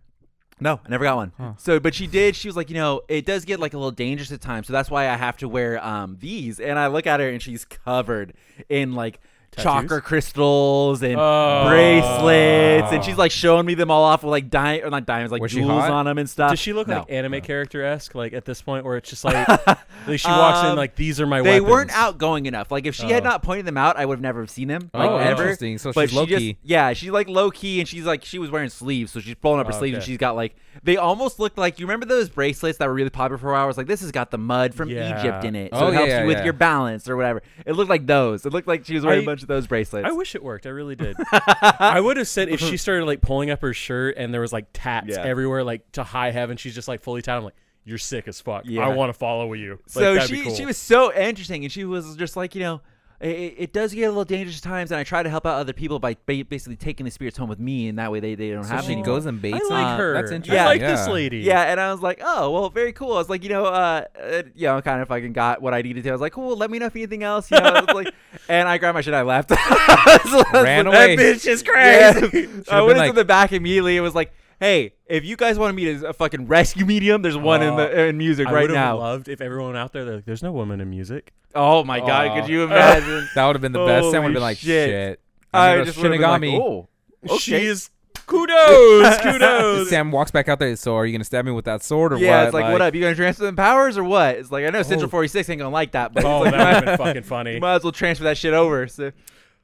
No, 0.60 0.80
I 0.84 0.88
never 0.88 1.02
got 1.02 1.16
one. 1.16 1.32
Huh. 1.36 1.52
So, 1.58 1.80
but 1.80 1.92
she 1.92 2.06
did. 2.06 2.36
She 2.36 2.46
was 2.46 2.56
like, 2.56 2.68
you 2.70 2.76
know, 2.76 3.02
it 3.08 3.26
does 3.26 3.44
get 3.44 3.58
like 3.58 3.74
a 3.74 3.78
little 3.78 3.90
dangerous 3.90 4.30
at 4.30 4.40
times, 4.40 4.68
so 4.68 4.72
that's 4.72 4.90
why 4.90 5.08
I 5.08 5.16
have 5.16 5.36
to 5.38 5.48
wear 5.48 5.84
um 5.84 6.18
these. 6.20 6.60
And 6.60 6.78
I 6.78 6.86
look 6.86 7.06
at 7.06 7.18
her, 7.20 7.28
and 7.28 7.42
she's 7.42 7.64
covered 7.64 8.34
in 8.68 8.92
like 8.94 9.18
Tattoos? 9.52 9.64
chakra 9.64 10.00
crystals 10.00 11.02
and 11.02 11.16
Oh. 11.18 11.64
bracelets, 11.68 12.92
and 12.92 13.04
she's 13.04 13.18
like 13.18 13.30
showing 13.30 13.66
me 13.66 13.74
them 13.74 13.90
all 13.90 14.02
off 14.04 14.22
with 14.22 14.30
like 14.30 14.48
di- 14.50 14.80
or 14.80 14.90
not 14.90 15.06
diamonds, 15.06 15.30
like 15.32 15.42
Was 15.42 15.52
jewels 15.52 15.84
on 15.84 16.06
them 16.06 16.18
and 16.18 16.28
stuff. 16.28 16.50
Does 16.50 16.58
she 16.58 16.72
look 16.72 16.88
No. 16.88 17.00
like 17.00 17.10
anime 17.12 17.40
character 17.42 17.84
esque? 17.84 18.14
Like 18.14 18.32
at 18.32 18.44
this 18.44 18.62
point, 18.62 18.84
where 18.84 18.96
it's 18.96 19.10
just 19.10 19.24
like, 19.24 19.46
like 20.06 20.18
she 20.18 20.28
walks 20.28 20.60
in 20.64 20.70
Um, 20.72 20.76
like 20.76 20.96
these 20.96 21.20
are 21.20 21.26
my 21.26 21.42
They 21.42 21.60
weapons. 21.60 21.70
weren't 21.70 21.90
outgoing 21.92 22.46
enough. 22.46 22.70
Like 22.70 22.86
if 22.86 22.94
she 22.94 23.06
had 23.10 23.24
Oh. 23.26 23.30
not 23.30 23.42
pointed 23.42 23.66
them 23.66 23.76
out, 23.76 23.96
I 23.96 24.06
would 24.06 24.16
have 24.16 24.22
never 24.22 24.46
seen 24.46 24.68
them. 24.68 24.90
Like 24.94 25.10
oh, 25.10 25.16
ever. 25.18 25.42
interesting. 25.42 25.78
So 25.78 25.92
But 25.92 26.02
she's 26.02 26.10
she 26.10 26.16
low 26.16 26.26
just 26.26 26.38
key. 26.40 26.56
yeah, 26.62 26.92
she's 26.94 27.10
like 27.10 27.28
low 27.28 27.50
key, 27.50 27.80
and 27.80 27.88
she's 27.88 28.04
like 28.04 28.24
she 28.24 28.38
was 28.38 28.50
wearing 28.50 28.70
sleeves, 28.70 29.12
so 29.12 29.20
she's 29.20 29.34
pulling 29.34 29.60
up 29.60 29.66
her 29.66 29.72
Oh, 29.74 29.78
sleeves, 29.78 29.96
and 29.96 30.04
she's 30.04 30.18
got 30.18 30.34
like 30.34 30.54
they 30.82 30.96
almost 30.96 31.38
look 31.38 31.56
like 31.56 31.78
you 31.78 31.86
remember 31.86 32.06
those 32.06 32.28
bracelets 32.28 32.78
that 32.78 32.86
were 32.88 32.94
really 32.94 33.10
popular 33.10 33.38
for 33.38 33.50
a 33.50 33.52
while. 33.52 33.64
It 33.64 33.68
was 33.68 33.76
like 33.78 33.86
this 33.86 34.00
has 34.00 34.10
got 34.12 34.30
the 34.30 34.38
mud 34.38 34.74
from 34.74 34.88
Yeah. 34.88 35.18
Egypt 35.20 35.44
in 35.44 35.54
it, 35.56 35.72
so 35.72 35.80
Oh, 35.80 35.88
it 35.88 35.94
helps 35.94 36.08
yeah, 36.08 36.20
you 36.22 36.26
with 36.26 36.38
yeah. 36.38 36.44
your 36.44 36.52
balance 36.52 37.08
or 37.08 37.16
whatever. 37.16 37.42
It 37.66 37.72
looked 37.72 37.90
like 37.90 38.06
those. 38.06 38.44
It 38.46 38.52
looked 38.52 38.68
like 38.68 38.84
she 38.84 38.94
was 38.94 39.04
wearing 39.04 39.20
I- 39.20 39.22
a 39.22 39.26
bunch 39.26 39.42
of 39.42 39.48
those 39.48 39.66
bracelets. 39.66 40.06
I 40.08 40.12
wish 40.12 40.34
it 40.34 40.42
worked. 40.42 40.66
I 40.66 40.70
really 40.70 40.96
did. 40.96 41.16
I 41.32 42.00
would 42.00 42.16
have 42.16 42.28
said 42.28 42.48
if 42.48 42.60
she 42.60 42.76
started 42.78 43.04
like 43.06 43.20
pulling 43.20 43.50
up 43.50 43.60
her 43.62 43.72
shirt 43.74 44.16
and 44.16 44.32
there 44.32 44.40
was 44.40 44.52
like 44.52 44.66
tats 44.72 45.08
Yeah. 45.08 45.22
everywhere, 45.22 45.64
like 45.64 45.90
to 45.92 46.04
high 46.04 46.30
heaven. 46.30 46.56
She's 46.56 46.74
just 46.74 46.88
like 46.88 47.00
fully 47.02 47.22
tatted. 47.22 47.38
I'm 47.38 47.44
like, 47.44 47.54
you're 47.84 47.98
sick 47.98 48.28
as 48.28 48.40
fuck. 48.40 48.64
Yeah. 48.64 48.86
I 48.86 48.94
want 48.94 49.10
to 49.10 49.18
follow 49.18 49.52
you. 49.54 49.72
Like, 49.72 49.80
so 49.88 50.14
that'd 50.14 50.28
she 50.30 50.42
cool. 50.44 50.54
she 50.54 50.64
was 50.66 50.78
so 50.78 51.12
interesting, 51.12 51.64
and 51.64 51.72
she 51.72 51.84
was 51.84 52.16
just 52.16 52.36
like 52.36 52.54
you 52.54 52.60
know. 52.62 52.80
It, 53.22 53.54
it 53.56 53.72
does 53.72 53.94
get 53.94 54.02
a 54.02 54.08
little 54.08 54.24
dangerous 54.24 54.56
at 54.58 54.64
times, 54.64 54.90
and 54.90 54.98
I 54.98 55.04
try 55.04 55.22
to 55.22 55.30
help 55.30 55.46
out 55.46 55.54
other 55.54 55.72
people 55.72 56.00
by 56.00 56.16
ba- 56.26 56.44
basically 56.44 56.74
taking 56.74 57.04
the 57.04 57.10
spirits 57.12 57.36
home 57.38 57.48
with 57.48 57.60
me, 57.60 57.86
and 57.88 57.96
that 58.00 58.10
way 58.10 58.18
they, 58.18 58.34
they 58.34 58.50
don't 58.50 58.64
So 58.64 58.70
have 58.70 58.84
she 58.84 58.92
any. 58.94 59.02
goes 59.02 59.26
and 59.26 59.40
baits. 59.40 59.60
I 59.70 59.74
like 59.74 59.84
on- 59.86 59.98
her. 59.98 60.14
That's 60.14 60.32
interesting. 60.32 60.54
Yeah, 60.56 60.64
I 60.64 60.66
like 60.66 60.80
yeah. 60.80 60.96
this 60.96 61.06
lady. 61.06 61.38
Yeah, 61.38 61.62
and 61.62 61.78
I 61.80 61.92
was 61.92 62.02
like, 62.02 62.20
oh, 62.24 62.50
well, 62.50 62.68
very 62.68 62.92
cool. 62.92 63.12
I 63.12 63.18
was 63.18 63.30
like, 63.30 63.44
you 63.44 63.48
know, 63.50 63.66
uh, 63.66 64.04
uh 64.20 64.42
you 64.56 64.66
know, 64.66 64.82
kind 64.82 65.00
of 65.00 65.06
fucking 65.06 65.34
got 65.34 65.62
what 65.62 65.72
I 65.72 65.82
needed 65.82 66.02
to. 66.02 66.08
I 66.08 66.12
was 66.12 66.20
like, 66.20 66.32
cool. 66.32 66.56
Let 66.56 66.68
me 66.70 66.80
know 66.80 66.86
if 66.86 66.96
anything 66.96 67.22
else. 67.22 67.48
You 67.50 67.60
know, 67.60 67.68
I 67.68 67.80
was 67.80 67.94
like, 67.94 68.14
and 68.48 68.68
I 68.68 68.78
grabbed 68.78 68.94
my 68.96 69.00
shit. 69.02 69.14
and 69.14 69.16
I 69.16 69.22
left. 69.22 69.50
So 69.50 69.56
I 69.58 70.18
was 70.52 70.62
Ran 70.64 70.86
like, 70.86 70.94
away. 70.94 71.16
That 71.16 71.22
bitch 71.36 71.46
is 71.46 71.62
Yeah. 71.64 72.12
crazy. 72.28 72.48
I 72.70 72.80
went 72.82 72.88
been 72.88 72.96
into 72.96 73.06
like- 73.08 73.14
the 73.14 73.24
back 73.24 73.52
immediately. 73.52 73.96
It 73.96 74.00
was 74.00 74.16
like, 74.16 74.32
hey, 74.62 74.94
if 75.06 75.24
you 75.24 75.36
guys 75.36 75.58
want 75.58 75.70
to 75.70 75.74
meet 75.74 76.04
a 76.04 76.12
fucking 76.12 76.46
rescue 76.46 76.86
medium, 76.86 77.20
there's 77.22 77.36
one 77.36 77.62
in 77.62 77.74
the 77.74 77.90
oh, 77.90 78.08
in 78.08 78.16
music 78.16 78.46
I 78.46 78.52
right 78.52 78.60
would 78.62 78.70
have 78.70 78.76
now. 78.76 78.96
loved 78.98 79.28
if 79.28 79.40
everyone 79.40 79.74
out 79.76 79.92
there, 79.92 80.04
they're 80.04 80.14
like, 80.16 80.24
there's 80.24 80.42
no 80.42 80.52
woman 80.52 80.80
in 80.80 80.88
music. 80.88 81.32
oh 81.54 81.82
my 81.82 81.98
god, 81.98 82.40
could 82.40 82.48
you 82.48 82.62
imagine? 82.62 83.28
That 83.34 83.46
would 83.46 83.56
have 83.56 83.60
been 83.60 83.72
the 83.72 83.84
best. 83.84 84.10
Sam 84.12 84.22
would 84.22 84.22
Holy 84.22 84.24
have 84.28 84.34
been 84.34 84.42
like, 84.42 84.58
shit. 84.58 84.88
shit. 84.88 85.20
I 85.52 85.72
never 85.72 85.84
just 85.86 85.96
shouldn't 85.98 86.12
would 86.12 86.20
have 86.20 86.32
have 86.32 86.40
been 86.40 86.50
me. 86.52 86.58
like, 86.58 86.88
oh, 87.30 87.38
She 87.38 87.56
okay. 87.56 87.66
is 87.66 87.90
kudos, 88.26 89.18
kudos. 89.18 89.88
Sam 89.90 90.12
walks 90.12 90.30
back 90.30 90.48
out 90.48 90.60
there. 90.60 90.74
So 90.76 90.94
are 90.96 91.04
you 91.04 91.12
gonna 91.12 91.24
stab 91.24 91.44
me 91.44 91.50
with 91.50 91.64
that 91.64 91.82
sword 91.82 92.12
or 92.12 92.18
Yeah, 92.18 92.38
what? 92.38 92.44
it's 92.46 92.54
like, 92.54 92.72
what 92.72 92.80
up? 92.80 92.94
You 92.94 93.00
gonna 93.00 93.16
transfer 93.16 93.44
them 93.44 93.56
powers 93.56 93.98
or 93.98 94.04
what? 94.04 94.36
It's 94.36 94.52
like 94.52 94.64
I 94.64 94.70
know 94.70 94.82
Central 94.82 95.08
Oh. 95.08 95.10
46 95.10 95.50
ain't 95.50 95.58
gonna 95.58 95.70
like 95.70 95.90
that, 95.92 96.14
but 96.14 96.24
oh, 96.24 96.44
it's 96.44 96.52
that 96.52 96.58
like, 96.58 96.74
would 96.76 96.88
have 96.88 96.98
been 96.98 97.06
fucking 97.06 97.22
funny. 97.24 97.58
might 97.58 97.74
as 97.74 97.82
well 97.82 97.92
transfer 97.92 98.24
that 98.24 98.38
shit 98.38 98.54
over. 98.54 98.86
So 98.86 99.10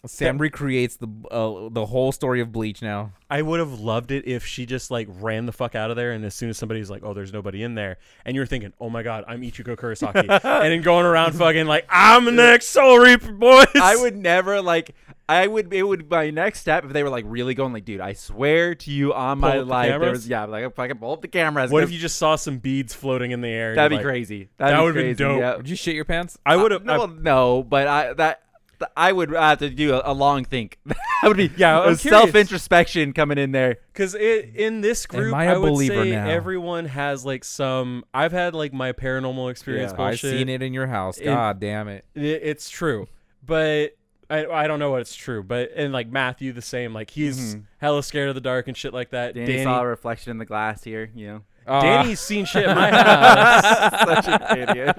Sam 0.06 0.38
recreates 0.38 0.96
the 0.96 1.08
uh, 1.30 1.68
the 1.70 1.86
whole 1.86 2.12
story 2.12 2.40
of 2.40 2.52
Bleach 2.52 2.80
now. 2.82 3.12
I 3.30 3.42
would 3.42 3.60
have 3.60 3.80
loved 3.80 4.10
it 4.10 4.26
if 4.26 4.46
she 4.46 4.64
just 4.64 4.90
like 4.90 5.08
ran 5.10 5.46
the 5.46 5.52
fuck 5.52 5.74
out 5.74 5.90
of 5.90 5.96
there, 5.96 6.12
and 6.12 6.24
as 6.24 6.34
soon 6.34 6.48
as 6.50 6.56
somebody's 6.56 6.88
like, 6.88 7.02
"Oh, 7.04 7.14
there's 7.14 7.32
nobody 7.32 7.62
in 7.62 7.74
there," 7.74 7.98
and 8.24 8.36
you're 8.36 8.46
thinking, 8.46 8.72
"Oh 8.80 8.88
my 8.90 9.02
god, 9.02 9.24
I'm 9.26 9.42
Ichigo 9.42 9.76
Kurosaki," 9.76 10.28
and 10.44 10.72
then 10.72 10.82
going 10.82 11.04
around 11.04 11.32
fucking 11.32 11.66
like, 11.66 11.86
"I'm 11.90 12.24
the 12.24 12.32
next 12.32 12.68
Soul 12.68 12.98
Reaper, 12.98 13.32
boys." 13.32 13.66
I 13.74 13.96
would 13.96 14.16
never 14.16 14.62
like. 14.62 14.94
I 15.30 15.46
would. 15.46 15.74
It 15.74 15.82
would 15.82 16.08
be 16.08 16.16
my 16.16 16.30
next 16.30 16.60
step 16.60 16.84
if 16.86 16.92
they 16.94 17.02
were 17.02 17.10
like 17.10 17.26
really 17.28 17.52
going 17.52 17.74
like, 17.74 17.84
dude. 17.84 18.00
I 18.00 18.14
swear 18.14 18.74
to 18.76 18.90
you 18.90 19.12
on 19.12 19.38
Pull 19.40 19.48
my 19.50 19.58
up 19.58 19.66
the 19.66 19.70
life, 19.70 19.88
there 19.90 19.98
cameras? 19.98 20.18
was 20.20 20.28
yeah, 20.28 20.44
like 20.46 20.64
if 20.64 20.78
I 20.78 20.88
could 20.88 20.98
pull 21.00 21.12
up 21.12 21.20
the 21.20 21.28
cameras. 21.28 21.70
What 21.70 21.82
if 21.82 21.90
you 21.92 21.98
just 21.98 22.16
saw 22.16 22.36
some 22.36 22.56
beads 22.58 22.94
floating 22.94 23.32
in 23.32 23.42
the 23.42 23.48
air? 23.48 23.70
and 23.70 23.78
That'd 23.78 23.90
be 23.90 23.96
you're 23.96 24.04
like, 24.04 24.10
crazy. 24.10 24.48
That'd 24.56 24.74
that 24.74 24.78
be 24.78 24.82
would've 24.84 24.94
been 24.94 25.04
crazy, 25.04 25.24
dope. 25.24 25.40
yeah. 25.40 25.56
Would 25.56 25.68
you 25.68 25.76
shit 25.76 25.94
your 25.96 26.06
pants? 26.06 26.38
I 26.46 26.56
would 26.56 26.70
have. 26.70 26.80
Uh, 26.80 26.84
no, 26.92 26.98
well, 26.98 27.08
no, 27.08 27.62
but 27.62 27.86
I 27.88 28.12
that. 28.14 28.40
I 28.96 29.12
would 29.12 29.30
have 29.30 29.58
to 29.58 29.70
do 29.70 29.94
a, 29.94 30.02
a 30.04 30.14
long 30.14 30.44
think. 30.44 30.78
that 30.86 30.96
would 31.24 31.36
be 31.36 31.50
Yeah, 31.56 31.80
I'm 31.80 31.96
self 31.96 32.34
introspection 32.34 33.12
coming 33.12 33.38
in 33.38 33.52
there. 33.52 33.78
Because 33.92 34.14
in 34.14 34.80
this 34.80 35.06
group, 35.06 35.34
I 35.34 35.46
a 35.46 35.60
would 35.60 35.76
say 35.86 36.10
now? 36.12 36.28
everyone 36.28 36.84
has 36.86 37.24
like 37.24 37.44
some. 37.44 38.04
I've 38.14 38.32
had 38.32 38.54
like 38.54 38.72
my 38.72 38.92
paranormal 38.92 39.50
experience 39.50 39.92
Yeah. 39.96 40.04
I've 40.04 40.20
seen 40.20 40.48
it 40.48 40.62
in 40.62 40.72
your 40.72 40.86
house. 40.86 41.18
It- 41.18 41.24
God 41.24 41.60
damn 41.60 41.88
it. 41.88 42.04
I- 42.16 42.20
It's 42.20 42.70
true, 42.70 43.08
but 43.44 43.96
I 44.30 44.46
I 44.46 44.66
don't 44.66 44.78
know 44.78 44.90
what 44.90 45.00
it's 45.00 45.14
true. 45.16 45.42
But 45.42 45.72
and 45.74 45.92
like 45.92 46.08
Matthew, 46.10 46.52
the 46.52 46.62
same. 46.62 46.92
Like 46.94 47.10
he's 47.10 47.56
Mhm. 47.56 47.64
hella 47.78 48.02
scared 48.02 48.28
of 48.28 48.34
the 48.34 48.40
dark 48.40 48.68
and 48.68 48.76
shit 48.76 48.92
like 48.92 49.10
that. 49.10 49.34
Danny, 49.34 49.46
Danny, 49.46 49.64
saw 49.64 49.80
a 49.80 49.86
reflection 49.86 50.30
in 50.30 50.38
the 50.38 50.44
glass 50.44 50.84
here. 50.84 51.10
You 51.14 51.26
know, 51.26 51.40
Uh, 51.68 51.80
Danny's 51.82 52.20
seen 52.20 52.44
shit 52.44 52.64
in 52.68 52.74
my 52.74 52.90
house. 52.92 54.24
such 54.24 54.28
an 54.28 54.58
idiot. 54.68 54.98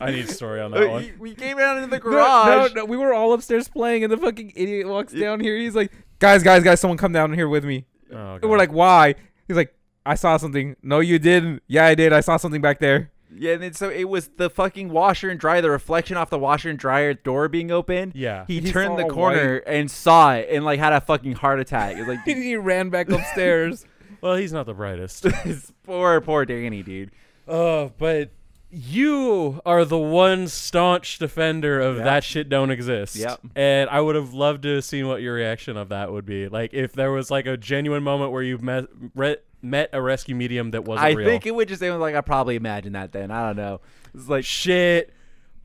I 0.00 0.10
need 0.10 0.26
a 0.28 0.32
story 0.32 0.60
on 0.60 0.70
that 0.72 0.88
one. 0.90 1.02
we, 1.02 1.30
we 1.30 1.34
came 1.34 1.56
down 1.56 1.78
into 1.78 1.88
the 1.90 1.96
no, 1.96 2.02
garage. 2.02 2.74
no, 2.74 2.82
no, 2.82 2.84
we 2.84 2.96
were 2.96 3.12
all 3.14 3.32
upstairs 3.32 3.68
playing, 3.68 4.04
and 4.04 4.12
the 4.12 4.16
fucking 4.18 4.52
idiot 4.54 4.86
walks 4.86 5.12
down 5.12 5.40
here. 5.40 5.56
He's 5.56 5.74
like, 5.74 5.90
"Guys, 6.18 6.42
guys, 6.42 6.62
guys, 6.62 6.80
someone 6.80 6.98
come 6.98 7.12
down 7.12 7.32
here 7.32 7.48
with 7.48 7.64
me." 7.64 7.86
Oh, 8.12 8.34
And 8.40 8.50
we're 8.50 8.58
like, 8.58 8.72
"Why?" 8.72 9.14
He's 9.48 9.56
like, 9.56 9.74
"I 10.04 10.14
saw 10.16 10.36
something." 10.36 10.76
No, 10.82 11.00
you 11.00 11.18
didn't. 11.18 11.62
Yeah, 11.66 11.86
I 11.86 11.94
did. 11.94 12.12
I 12.12 12.20
saw 12.20 12.36
something 12.36 12.60
back 12.60 12.78
there. 12.78 13.10
Yeah, 13.36 13.54
and 13.54 13.62
then, 13.64 13.72
so 13.72 13.88
it 13.90 14.04
was 14.04 14.28
the 14.36 14.48
fucking 14.48 14.90
washer 14.90 15.28
and 15.28 15.40
dryer, 15.40 15.60
the 15.60 15.70
reflection 15.70 16.16
off 16.16 16.30
the 16.30 16.38
washer 16.38 16.68
and 16.70 16.78
dryer 16.78 17.14
door 17.14 17.48
being 17.48 17.72
open. 17.72 18.12
yeah. 18.14 18.44
He, 18.46 18.60
He 18.60 18.70
turned 18.70 18.96
the 18.96 19.02
saw 19.02 19.14
corner 19.14 19.56
and 19.66 19.90
saw 19.90 20.34
it 20.34 20.48
and 20.52 20.64
like 20.64 20.78
had 20.78 20.92
a 20.92 21.00
fucking 21.00 21.32
heart 21.32 21.58
attack. 21.58 21.96
It 21.96 22.00
was 22.06 22.08
like 22.08 22.20
he 22.24 22.54
ran 22.56 22.90
back 22.90 23.08
upstairs. 23.10 23.86
Well, 24.24 24.36
he's 24.36 24.54
not 24.54 24.64
the 24.64 24.72
brightest. 24.72 25.26
poor, 25.84 26.18
poor 26.22 26.46
Danny, 26.46 26.82
dude. 26.82 27.10
Oh, 27.46 27.92
but 27.98 28.30
you 28.70 29.60
are 29.66 29.84
the 29.84 29.98
one 29.98 30.48
staunch 30.48 31.18
defender 31.18 31.78
of 31.78 31.96
Yep. 31.96 32.04
that 32.06 32.24
shit 32.24 32.48
don't 32.48 32.70
exist. 32.70 33.16
Yep. 33.16 33.40
And 33.54 33.90
I 33.90 34.00
would 34.00 34.14
have 34.16 34.32
loved 34.32 34.62
to 34.62 34.76
have 34.76 34.84
seen 34.84 35.06
what 35.08 35.20
your 35.20 35.34
reaction 35.34 35.76
of 35.76 35.90
that 35.90 36.10
would 36.10 36.24
be. 36.24 36.48
Like 36.48 36.72
if 36.72 36.94
there 36.94 37.12
was 37.12 37.30
like 37.30 37.44
a 37.46 37.58
genuine 37.58 38.02
moment 38.02 38.32
where 38.32 38.42
you've 38.42 38.62
met 38.62 38.86
re- 39.14 39.36
met 39.60 39.90
a 39.92 40.00
rescue 40.00 40.34
medium 40.34 40.70
that 40.72 40.84
wasn't 40.84 41.04
I 41.06 41.10
real. 41.12 41.26
think 41.28 41.46
it 41.46 41.54
would 41.54 41.68
just 41.68 41.82
it 41.82 41.90
was 41.90 42.00
like 42.00 42.14
I 42.14 42.20
probably 42.22 42.56
imagine 42.56 42.94
that 42.94 43.12
then. 43.12 43.30
I 43.30 43.46
don't 43.48 43.56
know. 43.56 43.80
It's 44.14 44.28
like 44.28 44.44
shit, 44.46 45.12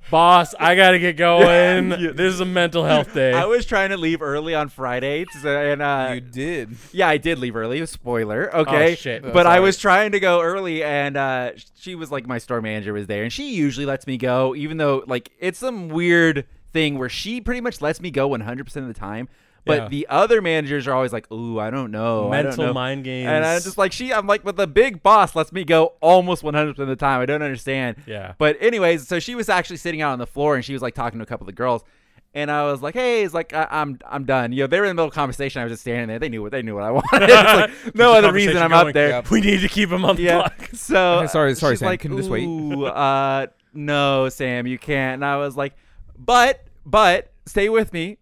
boss, 0.10 0.54
I 0.60 0.76
gotta 0.76 1.00
get 1.00 1.18
going. 1.18 1.90
Yeah. 2.00 2.12
This 2.12 2.34
is 2.34 2.40
a 2.40 2.46
mental 2.46 2.86
health 2.86 3.14
day. 3.14 3.34
I 3.34 3.46
was 3.46 3.66
trying 3.66 3.90
to 3.90 3.98
leave 3.98 4.22
early 4.22 4.56
on 4.56 4.70
Friday, 4.70 5.26
so, 5.42 5.50
and 5.50 5.82
uh, 5.82 6.12
you 6.16 6.22
did. 6.22 6.76
yeah, 6.92 7.08
I 7.10 7.18
did 7.18 7.40
leave 7.40 7.56
early. 7.56 7.86
Spoiler, 7.86 8.56
okay. 8.56 8.94
Oh, 8.94 8.96
shit. 8.96 9.22
But 9.34 9.46
I 9.48 9.60
was 9.60 9.78
trying 9.78 10.12
to 10.14 10.20
go 10.20 10.42
early, 10.42 10.84
and 10.84 11.18
uh, 11.18 11.52
she 11.76 11.96
was 11.96 12.12
like, 12.12 12.26
my 12.28 12.38
store 12.38 12.62
manager 12.62 12.94
was 12.94 13.08
there, 13.08 13.24
and 13.24 13.34
she 13.34 13.54
usually 13.54 13.86
lets 13.86 14.08
me 14.08 14.18
go, 14.18 14.56
even 14.56 14.78
though 14.78 15.04
like 15.08 15.32
it's 15.40 15.60
some 15.60 15.90
weird 15.90 16.46
thing 16.72 16.98
where 16.98 17.10
she 17.10 17.42
pretty 17.42 17.62
much 17.62 17.82
lets 17.82 18.00
me 18.00 18.12
go 18.12 18.30
100% 18.30 18.76
of 18.78 18.88
the 18.88 18.94
time. 18.94 19.28
But 19.66 19.78
Yeah. 19.84 19.88
the 19.90 20.08
other 20.10 20.42
managers 20.42 20.88
are 20.88 20.94
always 20.94 21.12
like, 21.14 21.32
"Ooh, 21.32 21.60
I 21.60 21.70
don't 21.70 21.92
know, 21.92 22.32
I 22.32 22.42
don't 22.42 22.46
Mental 22.48 22.66
know." 22.68 22.74
mind 22.74 23.04
games. 23.04 23.28
And 23.28 23.46
I'm 23.46 23.62
just 23.62 23.78
like, 23.78 23.92
she, 23.92 24.14
I'm 24.14 24.26
like, 24.28 24.44
but 24.44 24.56
the 24.56 24.68
big 24.68 25.04
boss 25.04 25.36
lets 25.36 25.52
me 25.52 25.64
go 25.64 25.94
almost 26.02 26.44
100 26.44 26.74
percent 26.74 26.84
of 26.90 26.98
the 26.98 27.00
time. 27.00 27.22
I 27.22 27.26
don't 27.26 27.42
understand. 27.44 27.98
Yeah. 28.06 28.34
But 28.38 28.58
anyways, 28.62 29.08
so 29.08 29.20
she 29.20 29.36
was 29.36 29.50
actually 29.50 29.78
sitting 29.78 30.02
out 30.02 30.12
on 30.14 30.20
the 30.20 30.28
floor 30.28 30.56
and 30.56 30.64
she 30.66 30.74
was 30.74 30.82
like 30.82 30.96
talking 30.96 31.20
to 31.20 31.24
a 31.24 31.26
couple 31.26 31.44
of 31.44 31.48
the 31.48 31.54
girls. 31.58 31.84
And 32.34 32.52
I 32.52 32.64
was 32.72 32.84
like, 32.84 32.94
"Hey, 32.94 33.24
it's 33.24 33.34
like 33.34 33.54
I, 33.54 33.68
I'm 33.72 33.98
I'm 34.08 34.24
done." 34.24 34.52
You 34.52 34.64
know, 34.64 34.68
they 34.68 34.78
were 34.80 34.86
in 34.86 34.90
the 34.90 34.94
middle 34.94 35.08
of 35.08 35.14
conversation. 35.16 35.62
I 35.62 35.66
was 35.66 35.72
just 35.74 35.82
standing 35.82 36.08
there. 36.08 36.20
They 36.20 36.30
knew 36.30 36.44
what 36.44 36.52
they 36.52 36.62
knew 36.62 36.76
what 36.76 36.84
I 36.84 36.92
wanted. 36.92 37.28
like 37.30 37.72
no 37.96 38.14
other 38.14 38.32
reason 38.32 38.58
I'm 38.58 38.70
going, 38.70 38.88
up 38.90 38.94
there. 38.94 39.10
Yep. 39.10 39.32
we 39.32 39.42
need 39.42 39.62
to 39.62 39.68
keep 39.68 39.90
him 39.90 40.06
on 40.06 40.16
the 40.16 40.22
Yeah. 40.22 40.38
clock. 40.48 40.70
So 40.74 41.18
Okay, 41.20 41.28
sorry- 41.28 41.56
sorry, 41.56 41.74
she's 41.74 41.80
Sam. 41.80 41.88
Like, 41.88 42.02
Can 42.02 42.16
this 42.16 42.28
wait? 42.28 42.46
Ooh, 42.46 42.86
uh, 42.86 43.48
no, 43.74 44.30
Sam, 44.30 44.68
you 44.68 44.78
can't. 44.78 45.16
And 45.16 45.26
I 45.26 45.38
was 45.38 45.58
like, 45.58 45.74
but 46.18 46.64
but 46.86 47.32
stay 47.48 47.68
with 47.68 47.94
me. 47.94 48.18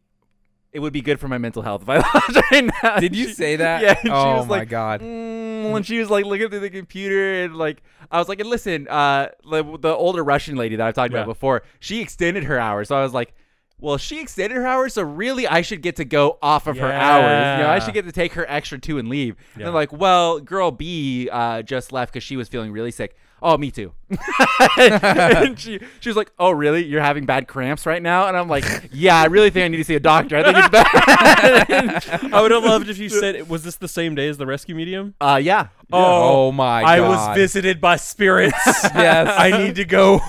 It 0.77 0.81
would 0.81 0.93
be 0.93 1.01
good 1.01 1.19
for 1.19 1.27
my 1.27 1.39
mental 1.39 1.63
health 1.63 1.81
if 1.81 1.89
I 1.89 1.95
left 2.13 2.51
right 2.51 2.69
now. 2.83 2.99
Did 2.99 3.15
you 3.15 3.29
She- 3.29 3.33
say 3.33 3.55
that? 3.55 3.81
Yeah. 3.81 3.89
and 3.93 3.99
she 4.03 4.09
oh 4.11 4.37
was 4.37 4.45
my 4.45 4.59
like, 4.59 4.69
god. 4.69 5.01
Mm, 5.01 5.71
when 5.71 5.81
she 5.81 5.97
was 5.97 6.11
like 6.11 6.23
looking 6.23 6.49
through 6.49 6.59
the 6.59 6.69
computer 6.69 7.43
and 7.45 7.55
like 7.55 7.81
I 8.11 8.19
was 8.19 8.29
like, 8.29 8.39
and 8.39 8.47
listen, 8.47 8.87
uh, 8.87 9.29
the, 9.49 9.63
the 9.79 9.95
older 9.95 10.23
Russian 10.23 10.55
lady 10.55 10.75
that 10.75 10.85
I've 10.85 10.93
talked 10.93 11.11
Yeah. 11.13 11.21
about 11.23 11.33
before, 11.33 11.63
she 11.79 11.99
extended 11.99 12.43
her 12.43 12.59
hours. 12.59 12.89
So 12.89 12.95
I 12.95 13.01
was 13.01 13.11
like, 13.11 13.33
well, 13.79 13.97
she 13.97 14.21
extended 14.21 14.55
her 14.55 14.67
hours, 14.67 14.93
so 14.93 15.01
really 15.01 15.47
I 15.47 15.61
should 15.61 15.81
get 15.81 15.95
to 15.95 16.05
go 16.05 16.37
off 16.43 16.67
of 16.67 16.77
her 16.77 16.91
hours. 16.91 17.57
You 17.59 17.63
know, 17.65 17.71
I 17.71 17.79
should 17.79 17.95
get 17.95 18.05
to 18.05 18.11
take 18.11 18.33
her 18.33 18.45
extra 18.47 18.77
two 18.77 18.99
and 18.99 19.09
leave. 19.09 19.35
And 19.55 19.61
Yeah. 19.61 19.65
they're 19.65 19.73
like, 19.73 19.91
well, 19.91 20.39
girl 20.39 20.69
B 20.69 21.27
uh, 21.31 21.63
just 21.63 21.91
left 21.91 22.13
because 22.13 22.23
she 22.23 22.37
was 22.37 22.47
feeling 22.47 22.71
really 22.71 22.91
sick. 22.91 23.15
Oh, 23.41 23.57
me 23.57 23.71
too. 23.71 23.93
and 24.77 25.59
she 25.59 25.79
she 25.99 26.09
was 26.09 26.15
like, 26.15 26.31
"Oh, 26.39 26.51
really? 26.51 26.85
You're 26.85 27.01
having 27.01 27.25
bad 27.25 27.47
cramps 27.47 27.85
right 27.85 28.01
now?" 28.01 28.27
And 28.27 28.37
I'm 28.37 28.47
like, 28.47 28.63
"Yeah, 28.91 29.15
I 29.17 29.25
really 29.25 29.49
think 29.49 29.65
I 29.65 29.67
need 29.67 29.77
to 29.77 29.83
see 29.83 29.95
a 29.95 29.99
doctor. 29.99 30.37
I 30.37 30.43
think 30.43 30.57
it's 30.57 30.69
bad." 30.69 32.33
I 32.33 32.41
would 32.41 32.51
have 32.51 32.63
loved 32.63 32.89
if 32.89 32.97
you 32.97 33.09
said, 33.09 33.49
"Was 33.49 33.63
this 33.63 33.75
the 33.75 33.87
same 33.87 34.15
day 34.15 34.27
as 34.27 34.37
the 34.37 34.45
rescue 34.45 34.75
medium?" 34.75 35.13
uh, 35.21 35.39
yeah. 35.41 35.67
Oh, 35.91 36.51
my 36.51 36.81
god. 36.81 36.89
I 36.89 36.97
god. 36.97 37.09
was 37.09 37.37
visited 37.37 37.79
by 37.79 37.95
spirits. 37.95 38.57
Yes. 38.97 39.33
I 39.37 39.51
need 39.57 39.75
to 39.75 39.85
go. 39.85 40.19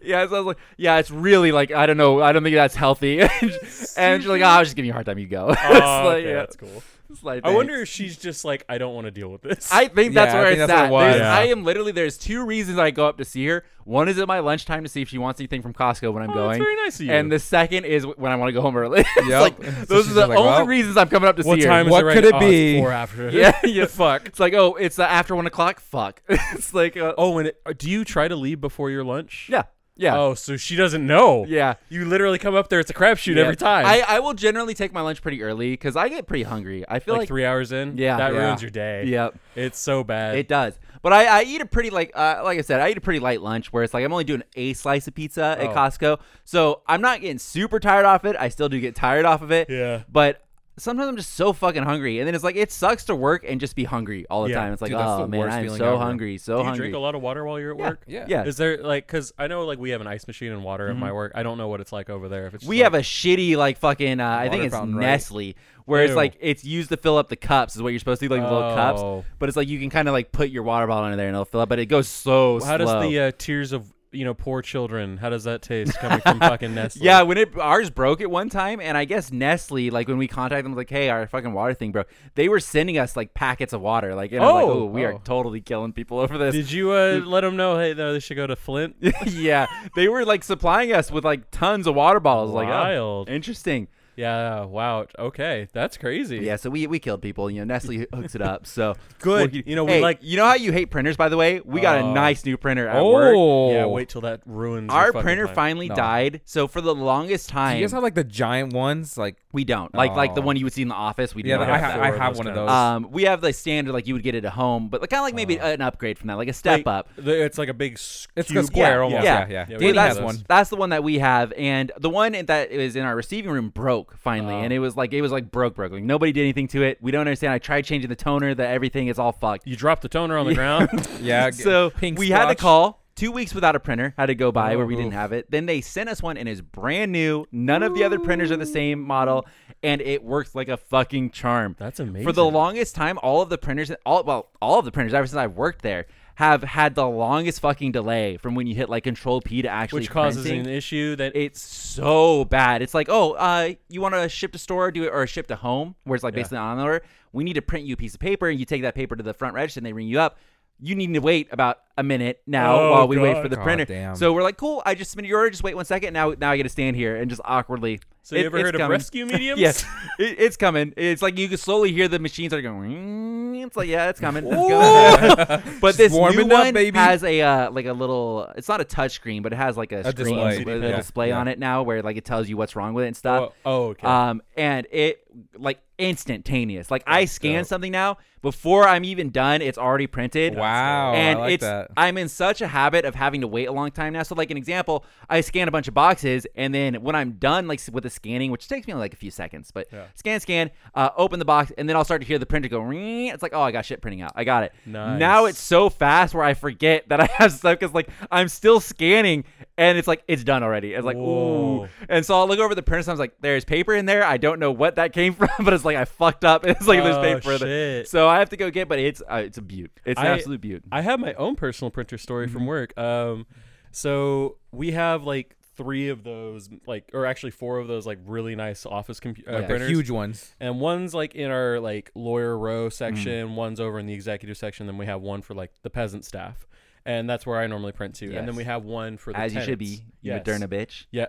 Yeah, 0.00 0.26
so 0.28 0.36
I 0.36 0.38
was 0.38 0.46
like, 0.46 0.58
yeah, 0.76 0.98
it's 0.98 1.10
really 1.10 1.52
like 1.52 1.72
I 1.72 1.86
don't 1.86 1.96
know, 1.96 2.22
I 2.22 2.32
don't 2.32 2.42
think 2.42 2.54
that's 2.54 2.74
healthy. 2.74 3.20
and 3.20 3.30
she's 3.40 4.26
like, 4.26 4.42
oh, 4.42 4.44
I 4.44 4.60
was 4.60 4.68
just 4.68 4.76
giving 4.76 4.86
you 4.86 4.92
a 4.92 4.94
hard 4.94 5.06
time. 5.06 5.18
You 5.18 5.26
go. 5.26 5.48
Oh, 5.48 5.50
like, 5.50 5.64
okay, 5.64 6.28
yeah, 6.28 6.34
that's 6.34 6.56
cool. 6.56 6.82
It's 7.10 7.22
like, 7.24 7.44
I 7.44 7.50
wonder 7.54 7.74
if 7.76 7.88
she's 7.88 8.16
just 8.16 8.44
like, 8.44 8.64
I 8.68 8.76
don't 8.78 8.94
want 8.94 9.06
to 9.06 9.10
deal 9.10 9.28
with 9.28 9.42
this. 9.42 9.70
I 9.72 9.88
think 9.88 10.14
that's 10.14 10.32
Yeah, 10.34 10.38
I 10.38 10.42
where 10.42 10.50
think 10.50 10.60
it's 10.60 10.68
that's 10.68 10.80
at. 10.82 10.90
what 10.90 11.02
it 11.02 11.06
was. 11.08 11.16
There's- 11.16 11.20
Yeah. 11.20 11.38
I 11.38 11.44
am 11.52 11.64
literally. 11.64 11.92
There's 11.92 12.18
two 12.18 12.44
reasons 12.44 12.78
I 12.78 12.90
go 12.90 13.06
up 13.06 13.16
to 13.18 13.24
see 13.24 13.46
her. 13.46 13.64
One 13.84 14.08
is 14.08 14.18
at 14.18 14.28
my 14.28 14.40
lunchtime 14.40 14.82
to 14.82 14.88
see 14.90 15.00
if 15.00 15.08
she 15.08 15.16
wants 15.16 15.40
anything 15.40 15.62
from 15.62 15.72
Costco 15.72 16.12
when 16.12 16.22
I'm 16.22 16.30
Oh, 16.30 16.34
going. 16.34 16.48
that's 16.58 16.58
very 16.58 16.76
nice 16.76 17.00
of 17.00 17.06
you. 17.06 17.12
And 17.12 17.32
the 17.32 17.38
second 17.38 17.86
is 17.86 18.04
when 18.06 18.30
I 18.30 18.36
want 18.36 18.48
to 18.50 18.52
go 18.52 18.60
home 18.60 18.76
early. 18.76 19.00
It's 19.16 19.28
Yep. 19.28 19.40
like 19.40 19.56
So 19.64 19.70
those 19.86 20.04
she's 20.04 20.12
are 20.12 20.14
the 20.14 20.20
just 20.20 20.28
like, 20.28 20.38
only 20.38 20.50
well, 20.50 20.66
reasons 20.66 20.96
I'm 20.98 21.08
coming 21.08 21.28
up 21.28 21.36
to 21.36 21.42
what 21.44 21.58
see 21.60 21.66
time 21.66 21.86
her. 21.86 21.88
is 21.88 21.92
What 21.92 22.02
it 22.04 22.06
right 22.06 22.14
could 22.14 22.24
it 22.26 22.34
Oh, 22.34 22.38
it's 22.38 22.46
be? 22.50 22.78
four 22.80 22.92
after. 22.92 23.30
yeah, 23.32 23.58
yeah, 23.64 23.86
fuck. 23.86 24.26
It's 24.26 24.38
like, 24.40 24.52
oh, 24.52 24.74
it's 24.74 24.98
uh, 24.98 25.04
after 25.04 25.34
one 25.34 25.46
o'clock. 25.46 25.80
Fuck. 25.80 26.22
it's 26.28 26.74
like, 26.74 26.96
uh, 26.98 27.14
Oh, 27.16 27.38
and 27.38 27.48
it, 27.48 27.60
uh, 27.64 27.72
do 27.76 27.88
you 27.88 28.04
try 28.04 28.28
to 28.28 28.36
leave 28.36 28.60
before 28.60 28.90
your 28.90 29.04
lunch? 29.04 29.48
yeah, 29.50 29.62
yeah, 29.98 30.16
Oh, 30.18 30.32
so 30.34 30.56
she 30.56 30.74
doesn't 30.76 31.06
know. 31.06 31.44
yeah. 31.46 31.74
You 31.90 32.06
literally 32.06 32.38
come 32.38 32.54
up 32.54 32.68
there. 32.70 32.80
It's 32.80 32.88
a 32.90 32.94
crapshoot 32.94 33.34
Yeah. 33.36 33.42
every 33.42 33.56
time. 33.56 33.84
I, 33.84 34.02
I 34.08 34.20
will 34.20 34.32
generally 34.32 34.72
take 34.72 34.92
my 34.94 35.02
lunch 35.02 35.20
pretty 35.20 35.42
early 35.42 35.72
because 35.72 35.96
I 35.96 36.08
get 36.08 36.26
pretty 36.26 36.44
hungry. 36.44 36.84
I 36.88 37.00
feel 37.00 37.12
like, 37.14 37.20
like, 37.22 37.28
three 37.28 37.44
hours 37.44 37.72
in. 37.72 37.98
Yeah. 37.98 38.16
that 38.16 38.32
Yeah. 38.32 38.38
ruins 38.38 38.62
your 38.62 38.70
day. 38.70 39.04
Yep, 39.04 39.36
it's 39.56 39.78
so 39.78 40.02
bad. 40.04 40.36
it 40.36 40.48
does. 40.48 40.78
But 41.02 41.12
I, 41.12 41.40
I 41.40 41.42
eat 41.44 41.60
a 41.60 41.66
pretty 41.66 41.90
like 41.90 42.10
uh, 42.14 42.40
like 42.42 42.58
I 42.58 42.62
said, 42.62 42.80
I 42.80 42.88
eat 42.90 42.96
a 42.98 43.00
pretty 43.00 43.20
light 43.20 43.40
lunch 43.40 43.72
where 43.72 43.84
it's 43.84 43.94
like 43.94 44.04
I'm 44.04 44.12
only 44.12 44.24
doing 44.24 44.42
a 44.56 44.72
slice 44.72 45.06
of 45.06 45.14
pizza 45.14 45.56
at 45.58 45.68
Oh. 45.68 45.74
Costco, 45.74 46.20
so 46.44 46.82
I'm 46.88 47.00
not 47.00 47.20
getting 47.20 47.38
super 47.38 47.78
tired 47.78 48.04
off 48.04 48.24
it. 48.24 48.34
I 48.36 48.48
still 48.48 48.68
do 48.68 48.80
get 48.80 48.96
tired 48.96 49.24
off 49.24 49.40
of 49.42 49.52
it, 49.52 49.68
yeah. 49.70 50.02
but 50.10 50.42
sometimes 50.78 51.08
I'm 51.08 51.16
just 51.16 51.34
so 51.34 51.52
fucking 51.52 51.82
hungry, 51.82 52.18
and 52.18 52.26
then 52.26 52.34
it's 52.34 52.44
like 52.44 52.56
it 52.56 52.72
sucks 52.72 53.04
to 53.06 53.14
work 53.14 53.44
and 53.46 53.60
just 53.60 53.76
be 53.76 53.84
hungry 53.84 54.26
all 54.30 54.44
the 54.44 54.50
Yeah. 54.50 54.56
time. 54.60 54.72
It's 54.72 54.82
like 54.82 54.90
Dude, 54.90 55.00
oh 55.00 55.22
the 55.22 55.28
man, 55.28 55.50
I'm 55.50 55.68
so 55.70 55.94
ever. 55.94 55.98
hungry, 55.98 56.38
so 56.38 56.54
Do 56.54 56.58
you 56.58 56.64
hungry. 56.64 56.78
drink 56.84 56.94
a 56.96 56.98
lot 56.98 57.14
of 57.14 57.22
water 57.22 57.44
while 57.44 57.58
you're 57.60 57.72
at 57.72 57.78
Yeah. 57.78 57.88
work? 57.88 58.02
Yeah. 58.06 58.24
yeah, 58.28 58.44
Is 58.44 58.56
there 58.56 58.78
like 58.82 59.06
because 59.06 59.32
I 59.38 59.46
know 59.46 59.64
like 59.64 59.78
we 59.78 59.90
have 59.90 60.00
an 60.00 60.06
ice 60.06 60.26
machine 60.26 60.52
and 60.52 60.62
water 60.64 60.88
at 60.88 60.96
my 60.96 61.12
work. 61.12 61.32
I 61.34 61.42
don't 61.42 61.58
know 61.58 61.68
what 61.68 61.80
it's 61.80 61.92
like 61.92 62.08
over 62.10 62.28
there. 62.28 62.46
If 62.46 62.54
it's 62.54 62.64
we 62.64 62.78
just, 62.78 62.84
have 62.84 62.94
a 62.94 63.00
shitty 63.02 63.56
like 63.56 63.78
fucking 63.78 64.20
uh, 64.20 64.28
I 64.28 64.48
think 64.48 64.64
it's 64.64 64.74
fountain, 64.74 64.96
right? 64.96 65.02
Nestle 65.06 65.54
where 65.84 66.02
it's 66.04 66.14
like 66.14 66.36
it's 66.40 66.64
used 66.64 66.90
to 66.90 66.96
fill 66.98 67.16
up 67.16 67.28
the 67.30 67.36
cups 67.36 67.74
is 67.74 67.80
what 67.82 67.88
you're 67.88 67.98
supposed 67.98 68.20
to 68.20 68.28
do 68.28 68.34
like 68.34 68.44
the 68.46 68.52
little 68.54 68.74
cups 68.74 69.00
Oh. 69.00 69.24
but 69.38 69.48
it's 69.48 69.56
like 69.56 69.68
you 69.68 69.78
can 69.78 69.88
kind 69.88 70.06
of 70.06 70.12
like 70.12 70.32
put 70.32 70.50
your 70.50 70.62
water 70.62 70.86
bottle 70.86 71.10
in 71.10 71.16
there 71.16 71.28
and 71.28 71.34
it'll 71.34 71.46
fill 71.46 71.60
up 71.60 71.70
but 71.70 71.78
it 71.78 71.86
goes 71.86 72.08
so 72.08 72.58
slow. 72.58 72.68
How 72.68 72.76
slow. 72.76 73.00
does 73.00 73.10
the 73.10 73.20
uh, 73.20 73.32
tears 73.38 73.72
of 73.72 73.90
you 74.12 74.24
know 74.24 74.34
poor 74.34 74.62
children? 74.62 75.16
How 75.18 75.28
does 75.30 75.44
that 75.44 75.62
taste 75.62 75.98
coming 75.98 76.20
from 76.20 76.38
fucking 76.40 76.74
Nestle? 76.74 77.04
yeah, 77.04 77.22
when 77.22 77.36
it 77.38 77.56
ours 77.58 77.90
broke 77.90 78.20
at 78.20 78.30
one 78.30 78.48
time, 78.48 78.80
and 78.80 78.96
I 78.96 79.04
guess 79.04 79.30
Nestle, 79.32 79.90
like 79.90 80.08
when 80.08 80.18
we 80.18 80.28
contacted 80.28 80.64
them, 80.64 80.74
like, 80.74 80.90
hey, 80.90 81.08
our 81.10 81.26
fucking 81.26 81.52
water 81.52 81.74
thing 81.74 81.92
broke. 81.92 82.08
They 82.34 82.48
were 82.48 82.60
sending 82.60 82.98
us 82.98 83.16
like 83.16 83.34
packets 83.34 83.72
of 83.72 83.80
water, 83.80 84.14
like, 84.14 84.32
and 84.32 84.40
was 84.40 84.52
like, 84.52 84.64
Oh. 84.64 84.70
oh, 84.80 84.84
we 84.86 85.04
are 85.04 85.14
Oh. 85.14 85.20
totally 85.24 85.60
killing 85.60 85.92
people 85.92 86.18
over 86.20 86.38
this. 86.38 86.54
Did 86.54 86.72
you 86.72 86.92
uh, 86.92 87.20
let 87.26 87.42
them 87.42 87.56
know? 87.56 87.78
Hey, 87.78 87.94
no, 87.94 88.12
they 88.12 88.20
should 88.20 88.36
go 88.36 88.46
to 88.46 88.56
Flint. 88.56 88.96
yeah, 89.26 89.66
they 89.94 90.08
were 90.08 90.24
like 90.24 90.42
supplying 90.44 90.92
us 90.92 91.10
with 91.10 91.24
like 91.24 91.50
tons 91.50 91.86
of 91.86 91.94
water 91.94 92.20
bottles. 92.20 92.52
Like, 92.52 92.68
oh, 92.68 92.70
Wild. 92.70 93.28
interesting. 93.28 93.88
Yeah. 94.18 94.64
Wow. 94.64 95.06
Okay, 95.18 95.68
that's 95.72 95.96
crazy. 95.96 96.38
Yeah, 96.38 96.56
so 96.56 96.70
we 96.70 96.86
we 96.88 96.98
killed 96.98 97.22
people. 97.22 97.48
You 97.50 97.60
know, 97.60 97.72
Nestle 97.74 98.06
hooks 98.14 98.34
it 98.34 98.42
up. 98.42 98.66
So 98.66 98.94
Good. 99.20 99.52
Well, 99.52 99.62
You 99.64 99.76
know, 99.76 99.84
we 99.84 99.92
hey, 99.92 100.00
like- 100.00 100.18
You 100.22 100.36
know 100.36 100.44
how 100.46 100.54
you 100.54 100.72
hate 100.72 100.90
printers, 100.90 101.16
by 101.16 101.28
the 101.28 101.36
way? 101.36 101.60
We 101.64 101.80
got 101.80 101.98
a 101.98 102.00
Oh. 102.02 102.12
nice 102.12 102.44
new 102.44 102.56
printer 102.56 102.88
at 102.88 103.04
work. 103.04 103.34
Oh. 103.36 103.72
Yeah. 103.72 103.86
Wait 103.86 104.08
till 104.08 104.20
that 104.22 104.40
ruins 104.46 104.90
Our 104.92 105.12
printer 105.12 105.46
time. 105.46 105.54
finally 105.54 105.88
No. 105.88 105.94
died. 105.94 106.40
So 106.44 106.66
for 106.68 106.80
the 106.80 106.94
longest 106.94 107.48
time, 107.48 107.74
Do 107.76 107.78
you 107.80 107.84
guys 107.84 107.92
have 107.92 108.02
like 108.02 108.14
the 108.14 108.24
giant 108.24 108.72
ones? 108.72 109.16
Like 109.16 109.36
we 109.52 109.64
don't 109.64 109.94
like 109.94 110.12
like 110.16 110.34
the 110.34 110.42
Oh. 110.42 110.46
one 110.46 110.56
you 110.56 110.64
would 110.64 110.72
see 110.72 110.82
in 110.82 110.88
the 110.88 110.94
office. 110.94 111.34
We 111.34 111.42
do 111.42 111.50
yeah, 111.50 111.56
not 111.58 111.70
I, 111.70 111.78
have. 111.78 112.00
I 112.00 112.16
have 112.16 112.36
one 112.38 112.46
of 112.48 112.54
those. 112.54 112.68
Um, 112.70 113.08
we 113.10 113.22
have 113.24 113.40
the 113.40 113.52
standard 113.52 113.92
like 113.92 114.06
you 114.06 114.14
would 114.14 114.22
get 114.24 114.34
it 114.34 114.44
at 114.44 114.52
home, 114.52 114.88
but 114.88 115.00
kind 115.08 115.20
of 115.20 115.24
like 115.24 115.34
maybe 115.34 115.58
an 115.58 115.80
upgrade 115.80 116.18
from 116.18 116.26
that, 116.28 116.34
like 116.38 116.48
a 116.48 116.52
step 116.52 116.84
Like, 116.84 116.86
up. 116.86 117.08
the- 117.16 117.44
it's 117.44 117.56
like 117.58 117.68
a 117.68 117.74
big. 117.74 117.94
s- 117.94 118.26
it's 118.36 118.50
a 118.50 118.62
square 118.64 118.96
yeah, 118.98 119.02
almost. 119.04 119.24
yeah. 119.24 119.38
Yeah, 119.40 119.46
yeah. 119.48 119.66
Yeah, 119.70 119.76
we 119.78 119.86
Danny 119.86 119.98
have 119.98 120.16
has 120.16 120.20
one. 120.20 120.38
That's 120.48 120.70
the 120.70 120.76
one 120.76 120.90
that 120.90 121.02
we 121.04 121.18
have, 121.18 121.52
and 121.56 121.92
the 121.98 122.10
one 122.10 122.32
that 122.32 122.70
is 122.70 122.96
in 122.96 123.04
our 123.04 123.14
receiving 123.16 123.50
room 123.50 123.68
broke 123.70 124.07
finally, 124.16 124.54
Oh. 124.54 124.60
and 124.62 124.72
it 124.72 124.78
was 124.78 124.96
like 124.96 125.12
it 125.12 125.22
was 125.22 125.32
like 125.32 125.50
broke, 125.50 125.74
broke. 125.74 125.92
Like 125.92 126.02
nobody 126.02 126.32
did 126.32 126.42
anything 126.42 126.68
to 126.68 126.82
it. 126.82 126.98
We 127.00 127.10
don't 127.10 127.20
understand. 127.20 127.52
I 127.52 127.58
tried 127.58 127.82
changing 127.82 128.08
the 128.08 128.16
toner, 128.16 128.54
that 128.54 128.70
everything 128.70 129.08
is 129.08 129.18
all 129.18 129.32
fucked. 129.32 129.66
You 129.66 129.76
dropped 129.76 130.02
the 130.02 130.08
toner 130.08 130.36
on 130.38 130.46
the 130.46 130.54
ground. 130.60 130.88
Yeah. 131.20 131.50
so 131.50 131.90
pink 131.90 132.18
we 132.18 132.30
had 132.30 132.46
to 132.48 132.54
call 132.54 133.02
two 133.16 133.32
weeks 133.32 133.52
without 133.52 133.74
a 133.74 133.80
printer 133.80 134.14
had 134.16 134.26
to 134.26 134.34
go 134.36 134.52
by 134.52 134.74
Oh, 134.74 134.78
where 134.78 134.86
we 134.86 134.94
didn't 134.94 135.12
have 135.12 135.32
it 135.32 135.50
then 135.50 135.66
they 135.66 135.80
sent 135.80 136.08
us 136.08 136.22
one 136.22 136.36
and 136.36 136.48
it's 136.48 136.60
brand 136.60 137.10
new 137.10 137.44
none 137.50 137.82
of 137.82 137.92
the 137.94 138.04
other 138.04 138.20
printers 138.20 138.52
are 138.52 138.56
the 138.56 138.64
same 138.64 139.00
model 139.02 139.44
and 139.82 140.00
it 140.00 140.22
works 140.22 140.54
like 140.54 140.68
a 140.68 140.76
fucking 140.76 141.30
charm 141.32 141.74
That's 141.80 141.98
amazing. 141.98 142.24
for 142.24 142.30
the 142.32 142.44
longest 142.44 142.94
time 142.94 143.18
all 143.20 143.42
of 143.42 143.48
the 143.48 143.58
printers 143.58 143.90
all 144.06 144.22
well 144.22 144.50
all 144.62 144.78
of 144.78 144.84
the 144.84 144.92
printers 144.92 145.14
ever 145.14 145.26
since 145.26 145.36
i've 145.36 145.56
worked 145.56 145.82
there 145.82 146.06
have 146.38 146.62
had 146.62 146.94
the 146.94 147.04
longest 147.04 147.58
fucking 147.58 147.90
delay 147.90 148.36
from 148.36 148.54
when 148.54 148.68
you 148.68 148.72
hit 148.72 148.88
like 148.88 149.02
control 149.02 149.40
p 149.40 149.60
to 149.60 149.68
actually 149.68 150.02
which 150.02 150.10
causes 150.10 150.42
printing. 150.44 150.60
an 150.68 150.72
issue 150.72 151.16
that 151.16 151.34
It's 151.34 151.60
so 151.60 152.44
bad. 152.44 152.80
It's 152.80 152.94
like, 152.94 153.08
oh, 153.10 153.32
uh, 153.32 153.70
you 153.88 154.00
want 154.00 154.14
to 154.14 154.28
ship 154.28 154.52
to 154.52 154.58
store, 154.58 154.92
do 154.92 155.02
it, 155.02 155.08
or 155.12 155.26
ship 155.26 155.48
to 155.48 155.56
home, 155.56 155.96
where 156.04 156.14
it's 156.14 156.22
like 156.22 156.34
Yeah. 156.34 156.42
basically 156.42 156.58
on 156.58 156.78
order. 156.78 157.02
We 157.32 157.42
need 157.42 157.54
to 157.54 157.60
print 157.62 157.86
you 157.86 157.94
a 157.94 157.96
piece 157.96 158.14
of 158.14 158.20
paper, 158.20 158.48
and 158.48 158.56
you 158.56 158.64
take 158.66 158.82
that 158.82 158.94
paper 158.94 159.16
to 159.16 159.22
the 159.24 159.34
front 159.34 159.54
register, 159.54 159.80
and 159.80 159.86
they 159.86 159.92
ring 159.92 160.06
you 160.06 160.20
up. 160.20 160.38
You 160.80 160.94
need 160.94 161.12
to 161.12 161.18
wait 161.18 161.48
about 161.50 161.78
a 161.98 162.02
minute 162.02 162.40
now 162.46 162.78
Oh, 162.78 162.90
while 162.92 163.08
we 163.08 163.18
wait 163.18 163.42
for 163.42 163.48
the 163.48 163.56
God 163.56 163.62
printer. 163.64 163.84
damn. 163.84 164.16
So 164.16 164.32
we're 164.32 164.42
like, 164.42 164.56
cool. 164.56 164.82
I 164.86 164.94
just 164.94 165.10
submitted 165.10 165.28
your 165.28 165.38
order. 165.38 165.50
Just 165.50 165.62
wait 165.64 165.74
one 165.74 165.84
second. 165.84 166.12
Now, 166.14 166.32
now 166.38 166.50
I 166.52 166.56
get 166.56 166.62
to 166.62 166.68
stand 166.68 166.96
here 166.96 167.16
and 167.16 167.28
just 167.28 167.42
awkwardly. 167.44 168.00
So 168.22 168.36
you 168.36 168.42
It- 168.42 168.46
ever 168.46 168.58
it's 168.58 168.64
heard 168.66 168.80
of 168.80 168.88
rescue 168.90 169.26
mediums? 169.32 169.58
Yes, 169.60 169.84
it, 170.18 170.38
it's 170.38 170.56
coming. 170.56 170.92
It's 170.96 171.22
like 171.22 171.38
you 171.38 171.48
can 171.48 171.56
slowly 171.58 171.92
hear 171.92 172.08
the 172.08 172.18
machines 172.18 172.52
are 172.54 172.62
going. 172.62 173.56
It's 173.56 173.76
like 173.76 173.88
yeah, 173.88 174.08
it's 174.10 174.20
coming. 174.20 174.46
It's 174.46 174.54
going. 174.54 175.62
but 175.80 175.96
this 175.96 176.12
new 176.12 176.18
warming 176.18 176.52
up, 176.52 176.64
one 176.64 176.74
baby. 176.74 176.96
has 176.98 177.24
a 177.24 177.40
uh, 177.40 177.70
like 177.70 177.86
a 177.86 177.92
little. 177.92 178.50
It's 178.56 178.68
not 178.68 178.80
a 178.80 178.84
touch 178.84 179.12
screen, 179.12 179.42
but 179.42 179.52
it 179.52 179.56
has 179.56 179.76
like 179.76 179.92
a, 179.92 180.00
A 180.00 180.10
screen 180.12 180.36
display. 180.36 180.64
with 180.64 180.84
a 180.84 180.88
Yeah, 180.90 180.96
display 180.96 181.28
yeah. 181.28 181.38
on 181.40 181.48
it 181.48 181.58
now, 181.58 181.82
where 181.82 182.02
like 182.02 182.16
it 182.16 182.24
tells 182.24 182.48
you 182.48 182.56
what's 182.56 182.76
wrong 182.76 182.94
with 182.94 183.04
it 183.04 183.08
and 183.08 183.16
stuff. 183.16 183.52
Oh, 183.64 183.72
oh, 183.72 183.86
okay. 183.88 184.06
Um, 184.06 184.42
and 184.56 184.86
it 184.92 185.22
like 185.56 185.80
instantaneous. 185.98 186.90
Like 186.90 187.02
I 187.06 187.24
scan 187.24 187.60
dope. 187.60 187.66
something 187.66 187.92
now 187.92 188.18
before 188.42 188.86
I'm 188.86 189.04
even 189.04 189.30
done. 189.30 189.62
It's 189.62 189.78
already 189.78 190.06
printed. 190.06 190.54
Wow. 190.56 191.14
and 191.14 191.38
I 191.38 191.42
like 191.42 191.52
it's 191.54 191.62
that. 191.64 191.87
I'm 191.96 192.18
in 192.18 192.28
such 192.28 192.60
a 192.60 192.66
habit 192.68 193.04
of 193.04 193.14
having 193.14 193.40
to 193.40 193.48
wait 193.48 193.66
a 193.66 193.72
long 193.72 193.90
time 193.90 194.12
now. 194.12 194.22
So 194.22 194.34
like 194.34 194.50
an 194.50 194.56
example, 194.56 195.04
I 195.28 195.40
scan 195.40 195.68
a 195.68 195.70
bunch 195.70 195.88
of 195.88 195.94
boxes, 195.94 196.46
and 196.54 196.74
then 196.74 196.96
when 197.02 197.14
I'm 197.14 197.32
done, 197.32 197.66
like 197.68 197.80
with 197.92 198.02
the 198.04 198.10
scanning, 198.10 198.50
which 198.50 198.68
takes 198.68 198.86
me 198.86 198.94
like 198.94 199.12
a 199.12 199.16
few 199.16 199.30
seconds, 199.30 199.70
but 199.72 199.88
Yeah. 199.92 200.04
scan, 200.14 200.40
scan, 200.40 200.70
uh, 200.94 201.10
open 201.16 201.38
the 201.38 201.44
box, 201.44 201.72
and 201.78 201.88
then 201.88 201.96
I'll 201.96 202.04
start 202.04 202.20
to 202.20 202.26
hear 202.26 202.38
the 202.38 202.46
printer 202.46 202.68
go. 202.68 202.80
Ring. 202.80 203.26
It's 203.28 203.42
like, 203.42 203.54
oh, 203.54 203.60
I 203.62 203.72
got 203.72 203.84
shit 203.86 204.00
printing 204.02 204.22
out. 204.22 204.32
I 204.34 204.44
got 204.44 204.64
it. 204.64 204.72
Nice. 204.86 205.18
Now 205.18 205.44
it's 205.46 205.60
so 205.60 205.88
fast 205.88 206.34
where 206.34 206.44
I 206.44 206.54
forget 206.54 207.08
that 207.08 207.20
I 207.22 207.28
have 207.36 207.52
stuff 207.52 207.78
because 207.78 207.94
like 207.94 208.08
I'm 208.30 208.48
still 208.48 208.80
scanning, 208.80 209.44
and 209.76 209.96
it's 209.98 210.08
like 210.08 210.22
it's 210.28 210.44
done 210.44 210.62
already. 210.62 210.94
It's 210.94 211.04
like 211.04 211.16
ooh, 211.16 211.88
and 212.08 212.24
so 212.26 212.34
I'll 212.34 212.48
look 212.48 212.58
over 212.58 212.74
the 212.74 212.82
printer. 212.82 212.98
And 213.10 213.10
I'm 213.10 213.18
like, 213.18 213.34
there's 213.40 213.64
paper 213.64 213.94
in 213.94 214.06
there. 214.06 214.24
I 214.24 214.36
don't 214.38 214.58
know 214.58 214.72
what 214.72 214.96
that 214.96 215.12
came 215.12 215.34
from, 215.34 215.48
but 215.60 215.72
it's 215.72 215.84
like 215.84 215.96
I 215.96 216.04
fucked 216.04 216.44
up. 216.44 216.64
It's 216.78 216.86
like 216.86 217.02
there's 217.02 217.16
Oh, 217.16 217.22
paper 217.22 217.52
in 217.52 217.58
there. 217.60 218.00
shit. 218.00 218.08
So 218.08 218.28
I 218.28 218.40
have 218.40 218.50
to 218.50 218.56
go 218.56 218.70
get, 218.70 218.88
but 218.88 218.98
it's 218.98 219.22
uh, 219.30 219.36
it's 219.46 219.56
a 219.58 219.62
beaut. 219.62 219.90
It's 220.04 220.20
an 220.20 220.26
I- 220.26 220.30
absolute 220.30 220.60
beaut. 220.60 220.82
I 220.92 221.00
have 221.02 221.20
my 221.20 221.32
own 221.34 221.54
personal 221.56 221.77
printer 221.90 222.18
story 222.18 222.46
Mm-hmm. 222.46 222.52
from 222.54 222.66
work. 222.66 222.96
Um, 222.98 223.46
so 223.90 224.56
we 224.72 224.90
have 224.92 225.24
like 225.24 225.56
three 225.76 226.08
of 226.08 226.24
those, 226.24 226.68
like, 226.86 227.08
or 227.14 227.24
actually 227.24 227.52
four 227.52 227.78
of 227.78 227.86
those, 227.88 228.04
like 228.06 228.18
really 228.26 228.54
nice 228.56 228.84
office 228.84 229.20
computer 229.20 229.50
uh, 229.54 229.60
Yeah, 229.60 229.66
printers. 229.66 229.88
huge 229.90 230.10
ones. 230.10 230.52
And 230.60 230.80
one's 230.80 231.14
like 231.14 231.34
in 231.36 231.50
our 231.50 231.78
like 231.80 232.10
lawyer 232.14 232.54
Mm. 232.56 232.60
row 232.60 232.88
section. 232.88 233.54
One's 233.56 233.78
over 233.80 233.98
in 233.98 234.06
the 234.06 234.12
executive 234.12 234.56
section. 234.56 234.86
Then 234.86 234.98
we 234.98 235.06
have 235.06 235.20
one 235.22 235.40
for 235.42 235.54
like 235.54 235.70
the 235.82 235.90
peasant 235.90 236.24
staff, 236.24 236.66
and 237.06 237.30
that's 237.30 237.46
where 237.46 237.58
I 237.58 237.66
normally 237.68 237.92
print 237.92 238.14
to. 238.16 238.34
And 238.34 238.46
then 238.48 238.56
we 238.56 238.64
have 238.64 238.84
one 238.84 239.16
for 239.18 239.32
the 239.32 239.38
As 239.38 239.54
you 239.54 239.60
should 239.62 239.78
be, 239.78 240.02
you 240.20 240.32
Yes. 240.32 240.44
Moderna 240.46 240.66
bitch. 240.68 241.06
Yeah. 241.12 241.26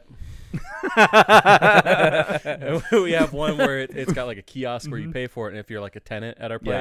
And 2.46 2.82
we 3.04 3.12
have 3.14 3.34
one 3.34 3.58
where 3.58 3.80
it, 3.82 3.92
it's 3.94 4.14
got 4.14 4.26
like 4.28 4.38
a 4.38 4.42
kiosk 4.44 4.90
where 4.90 5.00
you 5.00 5.12
pay 5.12 5.28
for 5.28 5.48
it, 5.48 5.52
and 5.52 5.60
if 5.60 5.70
you're 5.70 5.82
like 5.82 5.96
a 5.96 6.00
tenant 6.00 6.38
at 6.40 6.52
our 6.52 6.60
Mm-hmm. 6.60 6.68
Yeah. 6.70 6.74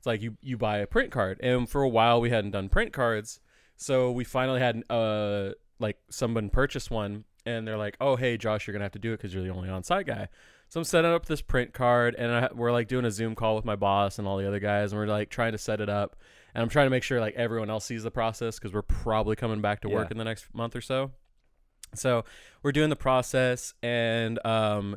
It's 0.00 0.06
like 0.06 0.22
you 0.22 0.38
you 0.40 0.56
buy 0.56 0.78
a 0.78 0.86
print 0.86 1.10
card. 1.12 1.38
And 1.42 1.68
for 1.68 1.82
a 1.82 1.88
while, 1.88 2.22
we 2.22 2.30
hadn't 2.30 2.52
done 2.52 2.70
print 2.70 2.90
cards, 2.94 3.38
so 3.76 4.10
we 4.10 4.24
finally 4.24 4.58
had 4.58 4.82
uh 4.88 5.50
like 5.78 5.98
someone 6.10 6.48
purchase 6.48 6.90
one, 6.90 7.24
and 7.44 7.68
they're 7.68 7.76
like, 7.76 7.98
"Oh, 8.00 8.16
hey, 8.16 8.38
Josh, 8.38 8.66
you're 8.66 8.72
gonna 8.72 8.86
have 8.86 8.92
to 8.92 8.98
do 8.98 9.12
it 9.12 9.18
because 9.18 9.34
you're 9.34 9.42
the 9.44 9.50
only 9.50 9.68
on-site 9.68 10.06
guy." 10.06 10.28
So 10.70 10.80
I'm 10.80 10.84
setting 10.84 11.10
up 11.10 11.26
this 11.26 11.42
print 11.42 11.74
card, 11.74 12.14
and 12.16 12.32
I, 12.32 12.48
we're 12.54 12.72
like 12.72 12.88
doing 12.88 13.04
a 13.04 13.10
Zoom 13.10 13.34
call 13.34 13.56
with 13.56 13.66
my 13.66 13.76
boss 13.76 14.18
and 14.18 14.26
all 14.26 14.38
the 14.38 14.48
other 14.48 14.58
guys, 14.60 14.92
and 14.92 14.98
we're 14.98 15.06
like 15.06 15.28
trying 15.28 15.52
to 15.52 15.58
set 15.58 15.82
it 15.82 15.90
up, 15.90 16.16
and 16.54 16.62
I'm 16.62 16.70
trying 16.70 16.86
to 16.86 16.90
make 16.90 17.02
sure 17.02 17.20
like 17.20 17.34
everyone 17.34 17.68
else 17.68 17.84
sees 17.84 18.02
the 18.02 18.10
process 18.10 18.58
because 18.58 18.72
we're 18.72 18.80
probably 18.82 19.36
coming 19.36 19.60
back 19.60 19.80
to 19.82 19.88
work 19.90 20.08
Yeah. 20.08 20.12
in 20.12 20.18
the 20.18 20.24
next 20.24 20.46
month 20.54 20.74
or 20.74 20.80
so. 20.80 21.10
So 21.94 22.24
we're 22.62 22.72
doing 22.72 22.88
the 22.88 22.96
process, 22.96 23.74
and 23.82 24.38
um, 24.46 24.96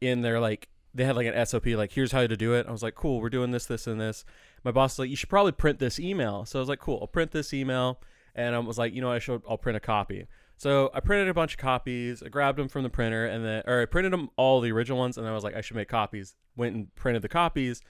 in 0.00 0.20
there 0.22 0.38
like 0.38 0.68
they 0.96 1.04
had 1.04 1.14
like 1.16 1.26
an 1.26 1.46
SOP, 1.46 1.66
like 1.66 1.92
here's 1.92 2.12
how 2.12 2.26
to 2.26 2.36
do 2.36 2.54
it. 2.54 2.66
I 2.66 2.72
was 2.72 2.82
like, 2.82 2.94
cool, 2.94 3.20
we're 3.20 3.28
doing 3.30 3.50
this, 3.50 3.66
this, 3.66 3.86
and 3.86 4.00
this. 4.00 4.24
My 4.64 4.70
boss 4.70 4.92
was 4.94 5.00
like, 5.00 5.10
you 5.10 5.16
should 5.16 5.28
probably 5.28 5.52
print 5.52 5.78
this 5.78 6.00
email. 6.00 6.44
So 6.46 6.58
I 6.58 6.60
was 6.60 6.68
like, 6.68 6.80
cool, 6.80 6.98
I'll 7.00 7.06
print 7.06 7.30
this 7.32 7.52
email, 7.52 8.00
and 8.34 8.54
I 8.54 8.58
was 8.58 8.78
like, 8.78 8.94
you 8.94 9.00
know, 9.00 9.10
I 9.12 9.18
should, 9.18 9.42
I'll 9.48 9.58
print 9.58 9.76
a 9.76 9.80
copy. 9.80 10.26
So 10.56 10.90
I 10.94 11.00
printed 11.00 11.28
a 11.28 11.34
bunch 11.34 11.52
of 11.52 11.58
copies. 11.58 12.22
I 12.22 12.28
grabbed 12.28 12.58
them 12.58 12.68
from 12.68 12.82
the 12.82 12.88
printer, 12.88 13.26
and 13.26 13.44
then, 13.44 13.62
or 13.66 13.82
I 13.82 13.84
printed 13.84 14.12
them 14.12 14.30
all 14.36 14.60
the 14.62 14.72
original 14.72 14.98
ones, 14.98 15.18
and 15.18 15.26
I 15.26 15.32
was 15.32 15.44
like, 15.44 15.54
I 15.54 15.60
should 15.60 15.76
make 15.76 15.88
copies. 15.88 16.34
Went 16.56 16.74
and 16.74 16.94
printed 16.94 17.20
the 17.22 17.28
copies, 17.28 17.82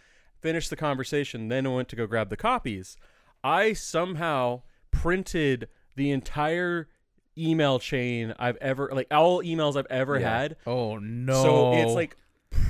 finished 0.43 0.71
the 0.71 0.77
conversation, 0.77 1.47
then 1.49 1.65
I 1.67 1.71
went 1.71 1.89
to 1.91 1.97
go 1.97 2.07
grab 2.09 2.29
the 2.29 2.37
copies. 2.37 2.97
I 3.45 3.73
somehow 3.73 4.63
printed 4.91 5.69
the 5.95 6.11
entire 6.11 6.89
email 7.39 7.79
chain 7.79 8.35
I've 8.39 8.57
ever 8.57 8.91
like 8.93 9.07
all 9.11 9.43
emails 9.43 9.77
I've 9.77 9.87
ever 9.91 10.19
Yeah. 10.19 10.39
had. 10.39 10.57
Oh 10.67 10.99
no! 10.99 11.43
So 11.43 11.73
it's 11.75 11.93
like 11.95 12.17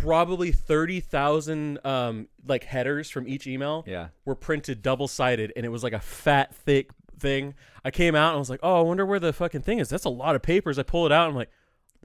probably 0.03 0.53
30,000 0.53 1.79
um 1.85 2.29
like 2.47 2.65
headers 2.65 3.11
from 3.11 3.27
each 3.29 3.47
email 3.47 3.85
Yeah. 3.87 4.09
were 4.25 4.35
printed 4.35 4.83
double 4.83 5.09
sided 5.09 5.53
and 5.57 5.65
it 5.67 5.69
was 5.71 5.83
like 5.83 5.93
a 5.93 6.01
fat 6.01 6.55
thick 6.55 6.91
thing. 7.19 7.55
I 7.85 7.91
came 7.91 8.15
out 8.15 8.29
and 8.31 8.37
I 8.37 8.39
was 8.39 8.51
like, 8.51 8.61
"Oh, 8.63 8.79
I 8.79 8.83
wonder 8.83 9.07
where 9.07 9.19
the 9.21 9.33
fucking 9.33 9.63
thing 9.63 9.79
is. 9.79 9.89
That's 9.89 10.05
a 10.05 10.09
lot 10.11 10.35
of 10.37 10.43
papers." 10.43 10.79
I 10.79 10.83
pull 10.83 11.07
it 11.07 11.13
out 11.13 11.25
and 11.25 11.31
I'm 11.33 11.37
like, 11.37 11.51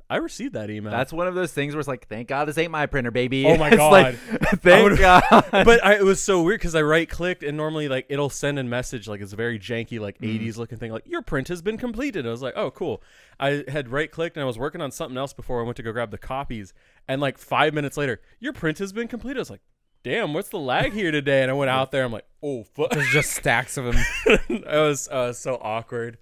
"I 0.09 0.17
received 0.17 0.53
that 0.53 0.69
email." 0.69 0.91
That's 0.91 1.11
one 1.13 1.27
of 1.27 1.35
those 1.35 1.51
things 1.51 1.73
where 1.73 1.79
it's 1.79 1.87
like, 1.87 2.07
thank 2.07 2.27
God 2.27 2.45
this 2.45 2.57
ain't 2.57 2.71
my 2.71 2.85
printer, 2.85 3.11
baby. 3.11 3.45
Oh 3.45 3.57
my 3.57 3.69
It's 3.71 3.77
like, 3.79 4.15
thank 4.61 4.83
would've- 4.83 4.99
God. 4.99 5.23
but 5.51 5.83
I, 5.85 5.95
it 5.95 6.03
was 6.03 6.21
so 6.21 6.41
weird 6.41 6.59
because 6.59 6.75
I 6.75 6.81
right 6.81 7.09
clicked 7.09 7.43
and 7.43 7.55
normally 7.57 7.87
like 7.87 8.05
it'll 8.09 8.29
send 8.29 8.59
a 8.59 8.63
message 8.63 9.07
like 9.07 9.21
it's 9.21 9.33
a 9.33 9.35
very 9.35 9.57
janky 9.59 9.99
like 9.99 10.17
Mm-hmm. 10.19 10.45
80s 10.45 10.57
looking 10.57 10.77
thing 10.77 10.91
like 10.91 11.07
your 11.07 11.21
print 11.21 11.47
has 11.47 11.61
been 11.61 11.77
completed. 11.77 12.27
I 12.27 12.29
was 12.31 12.41
like, 12.41 12.53
oh 12.57 12.71
cool. 12.71 13.01
I 13.39 13.63
had 13.67 13.89
right 13.89 14.11
clicked 14.11 14.37
and 14.37 14.43
I 14.43 14.45
was 14.47 14.57
working 14.59 14.81
on 14.81 14.91
something 14.91 15.17
else 15.17 15.33
before 15.33 15.61
I 15.61 15.63
went 15.63 15.77
to 15.77 15.83
go 15.83 15.91
grab 15.91 16.11
the 16.11 16.17
copies 16.17 16.73
and 17.07 17.19
like 17.21 17.37
five 17.37 17.73
minutes 17.73 17.97
later, 17.97 18.21
your 18.39 18.53
print 18.53 18.77
has 18.79 18.91
been 18.93 19.07
completed. 19.07 19.37
I 19.37 19.41
was 19.41 19.49
like, 19.49 19.61
damn, 20.03 20.33
what's 20.33 20.49
the 20.49 20.57
lag 20.59 20.93
here 20.93 21.11
today? 21.11 21.41
And 21.43 21.51
I 21.51 21.53
went 21.53 21.69
out 21.69 21.91
there. 21.91 22.03
I'm 22.03 22.11
like, 22.11 22.25
oh 22.43 22.63
fuck. 22.63 22.89
there's 22.91 23.09
just 23.11 23.31
stacks 23.31 23.77
of 23.77 23.85
them. 23.85 24.03
it 24.25 24.65
was 24.65 25.07
uh, 25.09 25.31
so 25.33 25.59
awkward. 25.61 26.17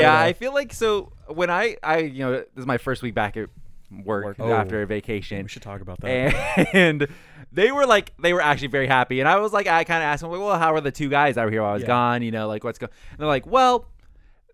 Yeah, 0.00 0.14
uh, 0.18 0.22
I 0.22 0.32
feel 0.32 0.52
like 0.54 0.72
so 0.72 1.12
when 1.28 1.50
I 1.50 1.76
I 1.82 1.98
you 1.98 2.20
know 2.24 2.32
this 2.32 2.46
is 2.56 2.66
my 2.66 2.78
first 2.78 3.02
week 3.02 3.14
back 3.14 3.36
at 3.36 3.48
work, 4.04 4.24
Work. 4.24 4.40
after 4.40 4.80
Oh. 4.80 4.82
a 4.84 4.86
vacation. 4.86 5.42
We 5.42 5.48
should 5.48 5.62
talk 5.62 5.80
about 5.82 6.00
that. 6.00 6.74
and 6.74 7.06
they 7.52 7.70
were 7.70 7.84
like 7.86 8.14
they 8.20 8.32
were 8.32 8.40
actually 8.40 8.68
very 8.68 8.86
happy 8.86 9.20
and 9.20 9.28
i 9.28 9.36
was 9.36 9.52
like 9.52 9.66
i 9.66 9.84
kind 9.84 10.02
of 10.02 10.06
asked 10.06 10.22
them 10.22 10.30
like 10.30 10.40
well 10.40 10.58
how 10.58 10.72
are 10.74 10.80
the 10.80 10.90
two 10.90 11.10
guys 11.10 11.36
were 11.36 11.50
here 11.50 11.60
while 11.60 11.72
i 11.72 11.74
was 11.74 11.82
Yeah. 11.82 11.88
gone 11.88 12.22
you 12.22 12.30
know 12.30 12.48
like 12.48 12.64
what's 12.64 12.78
going 12.78 12.90
and 13.10 13.18
they're 13.20 13.26
like 13.26 13.44
well 13.46 13.86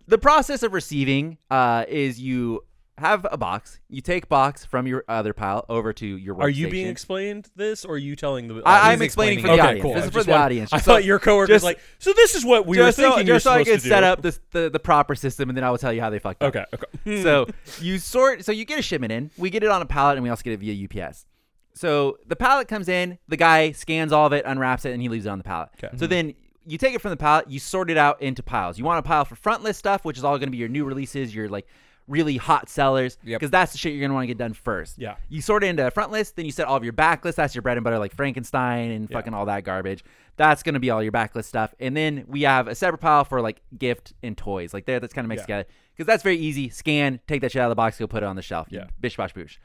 the 0.08 0.18
process 0.18 0.64
of 0.64 0.72
receiving 0.72 1.38
uh, 1.48 1.84
is 1.86 2.20
you 2.20 2.64
have 2.98 3.26
a 3.30 3.36
box 3.36 3.80
you 3.88 4.00
take 4.00 4.28
box 4.28 4.64
from 4.64 4.86
your 4.86 5.04
other 5.08 5.32
pile 5.32 5.64
over 5.68 5.92
to 5.92 6.06
your 6.06 6.34
workstation 6.34 6.42
Are 6.42 6.48
you 6.48 6.68
being 6.70 6.86
explained 6.88 7.48
this 7.56 7.84
or 7.84 7.94
are 7.94 7.98
you 7.98 8.16
telling 8.16 8.48
the 8.48 8.62
I, 8.66 8.92
i'm 8.92 9.02
explaining, 9.02 9.38
explaining 9.38 9.40
for 9.40 9.46
the. 9.48 9.52
Okay, 9.54 9.62
audience 9.68 9.82
cool. 9.82 9.94
this 9.94 10.04
is 10.04 10.10
for 10.10 10.22
the 10.24 10.30
wanted- 10.32 10.44
audience 10.44 10.72
I 10.72 10.78
So- 10.78 10.84
thought 10.92 11.04
your 11.04 11.18
coworker 11.18 11.52
was 11.52 11.64
like, 11.64 11.80
so 11.98 12.12
this 12.12 12.34
is 12.34 12.44
what 12.44 12.66
we 12.66 12.78
were 12.78 12.84
just 12.84 12.96
so, 12.98 13.02
thinking 13.04 13.26
you're 13.26 13.36
just 13.36 13.44
so 13.44 13.52
i 13.52 13.62
to 13.64 13.78
set 13.80 14.02
up 14.04 14.22
this 14.22 14.40
the, 14.50 14.68
the 14.70 14.80
proper 14.80 15.14
system 15.14 15.48
and 15.48 15.56
then 15.56 15.64
i 15.64 15.70
will 15.70 15.78
tell 15.78 15.92
you 15.92 16.00
how 16.00 16.10
they 16.10 16.18
fucked 16.18 16.42
up 16.42 16.54
Okay. 16.54 16.64
Okay. 17.06 17.22
so 17.22 17.46
you 17.80 17.98
sort 17.98 18.44
so 18.44 18.52
you 18.52 18.64
get 18.64 18.78
a 18.78 18.82
shipment 18.82 19.12
in 19.12 19.30
we 19.38 19.50
get 19.50 19.62
it 19.62 19.70
on 19.70 19.80
a 19.82 19.86
pallet 19.86 20.16
and 20.16 20.22
we 20.24 20.30
also 20.30 20.42
get 20.42 20.52
it 20.52 20.60
via 20.60 21.06
ups 21.06 21.26
so 21.74 22.18
the 22.26 22.36
pallet 22.36 22.66
comes 22.68 22.88
in 22.88 23.18
the 23.28 23.36
guy 23.36 23.70
scans 23.72 24.12
all 24.12 24.26
of 24.26 24.32
it 24.32 24.44
unwraps 24.44 24.84
it 24.84 24.92
and 24.92 25.00
he 25.02 25.08
leaves 25.08 25.26
it 25.26 25.28
on 25.28 25.38
the 25.38 25.44
pallet 25.44 25.68
Okay. 25.82 25.96
so 25.96 26.06
then 26.06 26.34
you 26.66 26.76
take 26.76 26.94
it 26.94 27.00
from 27.00 27.10
the 27.10 27.16
pallet 27.16 27.48
you 27.48 27.58
sort 27.58 27.88
it 27.90 27.96
out 27.96 28.20
into 28.20 28.42
piles 28.42 28.78
you 28.78 28.84
want 28.84 28.98
a 28.98 29.02
pile 29.02 29.24
for 29.24 29.36
front 29.36 29.62
list 29.62 29.78
stuff 29.78 30.04
which 30.04 30.18
is 30.18 30.24
all 30.24 30.36
going 30.38 30.48
to 30.48 30.50
be 30.50 30.58
your 30.58 30.68
new 30.68 30.84
releases 30.84 31.34
your 31.34 31.48
like 31.48 31.66
really 32.08 32.36
hot 32.36 32.68
sellers 32.68 33.18
Yep. 33.22 33.38
because 33.40 33.50
that's 33.50 33.72
the 33.72 33.78
shit 33.78 33.92
you're 33.92 34.00
to 34.08 34.14
want 34.14 34.24
to 34.24 34.26
get 34.28 34.38
done 34.38 34.54
first 34.54 34.98
Yeah. 34.98 35.16
you 35.28 35.40
sort 35.42 35.62
it 35.62 35.68
into 35.68 35.86
a 35.86 35.90
front 35.90 36.10
list 36.10 36.36
then 36.36 36.46
you 36.46 36.52
set 36.52 36.66
all 36.66 36.76
of 36.76 36.82
your 36.84 36.92
backlist 36.92 37.34
that's 37.36 37.54
your 37.54 37.62
bread 37.62 37.76
and 37.76 37.84
butter 37.84 37.98
like 37.98 38.14
frankenstein 38.14 38.90
and 38.90 39.08
Yeah. 39.10 39.16
fucking 39.18 39.34
all 39.34 39.46
that 39.46 39.64
garbage 39.64 40.02
that's 40.36 40.62
to 40.62 40.78
be 40.80 40.90
all 40.90 41.02
your 41.02 41.12
backlist 41.12 41.44
stuff 41.44 41.74
and 41.78 41.96
then 41.96 42.24
we 42.26 42.42
have 42.42 42.66
a 42.68 42.74
separate 42.74 42.98
pile 42.98 43.24
for 43.24 43.40
like 43.40 43.60
gift 43.78 44.14
and 44.22 44.36
toys 44.36 44.72
like 44.72 44.86
there 44.86 44.98
that's 45.00 45.12
kind 45.12 45.24
of 45.24 45.28
mixed 45.28 45.42
Yeah. 45.48 45.58
together 45.58 45.68
because 45.94 46.06
that's 46.06 46.22
very 46.22 46.36
easy. 46.38 46.68
Scan, 46.68 47.18
take 47.26 47.40
that 47.40 47.50
shit 47.50 47.60
out 47.60 47.64
of 47.66 47.70
the 47.70 47.74
box, 47.74 47.98
go 47.98 48.06
put 48.06 48.22
it 48.22 48.26
on 48.26 48.36
the 48.36 48.42
shelf. 48.42 48.68
Yeah. 48.70 48.84
Bish 49.00 49.16
bash 49.16 49.34
boosh. 49.34 49.58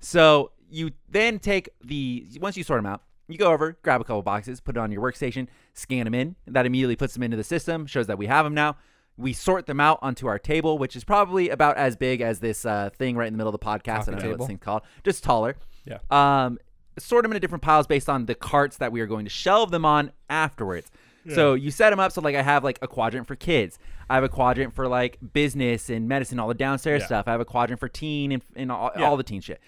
So 0.00 0.52
you 0.70 0.90
then 1.08 1.38
take 1.38 1.70
the 1.82 2.26
once 2.40 2.56
you 2.58 2.62
sort 2.64 2.78
them 2.78 2.86
out, 2.86 3.02
you 3.26 3.38
go 3.38 3.50
over, 3.52 3.78
grab 3.82 4.00
a 4.00 4.04
couple 4.04 4.22
boxes, 4.22 4.60
put 4.60 4.76
it 4.76 4.80
on 4.80 4.92
your 4.92 5.02
workstation, 5.02 5.48
scan 5.74 6.04
them 6.04 6.14
in. 6.14 6.36
That 6.46 6.66
immediately 6.66 6.96
puts 6.96 7.14
them 7.14 7.22
into 7.22 7.36
the 7.38 7.44
system, 7.44 7.86
shows 7.86 8.06
that 8.06 8.18
we 8.18 8.26
have 8.26 8.44
them 8.44 8.54
now. 8.54 8.76
We 9.18 9.32
sort 9.32 9.66
them 9.66 9.80
out 9.80 9.98
onto 10.00 10.26
our 10.28 10.38
table, 10.38 10.78
which 10.78 10.94
is 10.96 11.04
probably 11.04 11.50
about 11.50 11.76
as 11.76 11.96
big 11.96 12.20
as 12.20 12.38
this 12.40 12.64
uh, 12.64 12.90
thing 12.96 13.16
right 13.16 13.26
in 13.26 13.32
the 13.34 13.36
middle 13.36 13.52
of 13.52 13.60
the 13.60 13.64
podcast. 13.66 14.02
I 14.02 14.04
don't 14.04 14.06
know 14.06 14.14
what 14.14 14.22
table? 14.22 14.36
this 14.38 14.46
thing's 14.46 14.60
called, 14.60 14.82
just 15.04 15.22
taller. 15.24 15.56
Yeah. 15.84 15.98
Um, 16.10 16.58
sort 16.98 17.22
them 17.24 17.32
into 17.32 17.40
different 17.40 17.62
piles 17.62 17.86
based 17.86 18.08
on 18.08 18.26
the 18.26 18.34
carts 18.34 18.76
that 18.78 18.92
we 18.92 19.00
are 19.00 19.06
going 19.06 19.24
to 19.24 19.30
shelve 19.30 19.70
them 19.70 19.84
on 19.84 20.12
afterwards. 20.30 20.90
So 21.34 21.52
you 21.52 21.70
set 21.70 21.90
them 21.90 22.00
up 22.00 22.10
so 22.12 22.22
like 22.22 22.34
I 22.36 22.40
have 22.40 22.64
like 22.64 22.78
a 22.80 22.88
quadrant 22.88 23.26
for 23.26 23.36
kids. 23.36 23.78
I 24.08 24.14
have 24.14 24.24
a 24.24 24.30
quadrant 24.30 24.72
for 24.74 24.88
like 24.88 25.18
business 25.34 25.90
and 25.90 26.08
medicine, 26.08 26.38
all 26.38 26.48
the 26.48 26.54
downstairs 26.54 27.00
Yeah. 27.02 27.06
stuff. 27.06 27.28
I 27.28 27.32
have 27.32 27.40
a 27.40 27.44
quadrant 27.44 27.80
for 27.80 27.88
teen 27.88 28.32
and, 28.32 28.42
and 28.56 28.72
all, 28.72 28.92
Yeah. 28.96 29.04
all 29.04 29.18
the 29.18 29.22
teen 29.22 29.42
shit. 29.42 29.60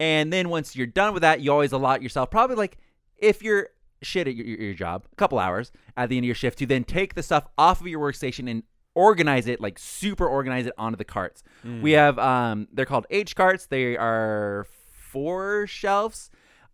And 0.00 0.32
then 0.32 0.48
once 0.48 0.74
you're 0.74 0.88
done 0.88 1.12
with 1.14 1.20
that, 1.20 1.40
you 1.40 1.52
always 1.52 1.70
allot 1.70 2.02
yourself 2.02 2.28
probably 2.30 2.56
like 2.56 2.78
if 3.18 3.40
you're 3.40 3.68
shit 4.02 4.26
at 4.26 4.34
your, 4.34 4.46
your, 4.46 4.58
your 4.60 4.74
job, 4.74 5.04
a 5.12 5.14
couple 5.16 5.38
hours 5.38 5.70
at 5.96 6.08
the 6.08 6.16
end 6.16 6.24
of 6.24 6.26
your 6.26 6.34
shift 6.34 6.58
to 6.58 6.66
then 6.66 6.82
take 6.82 7.14
the 7.14 7.22
stuff 7.22 7.46
off 7.56 7.80
of 7.80 7.86
your 7.86 8.00
workstation 8.00 8.50
and 8.50 8.64
organize 8.96 9.46
it 9.46 9.60
like 9.60 9.78
super 9.78 10.26
organize 10.26 10.66
it 10.66 10.72
onto 10.76 10.96
the 10.96 11.04
carts. 11.04 11.44
Mm. 11.64 11.82
We 11.82 11.92
have 11.92 12.18
um 12.18 12.66
they're 12.72 12.86
called 12.86 13.06
H 13.10 13.36
carts. 13.36 13.66
They 13.66 13.96
are 13.96 14.66
four 14.92 15.66
shelves 15.68 16.30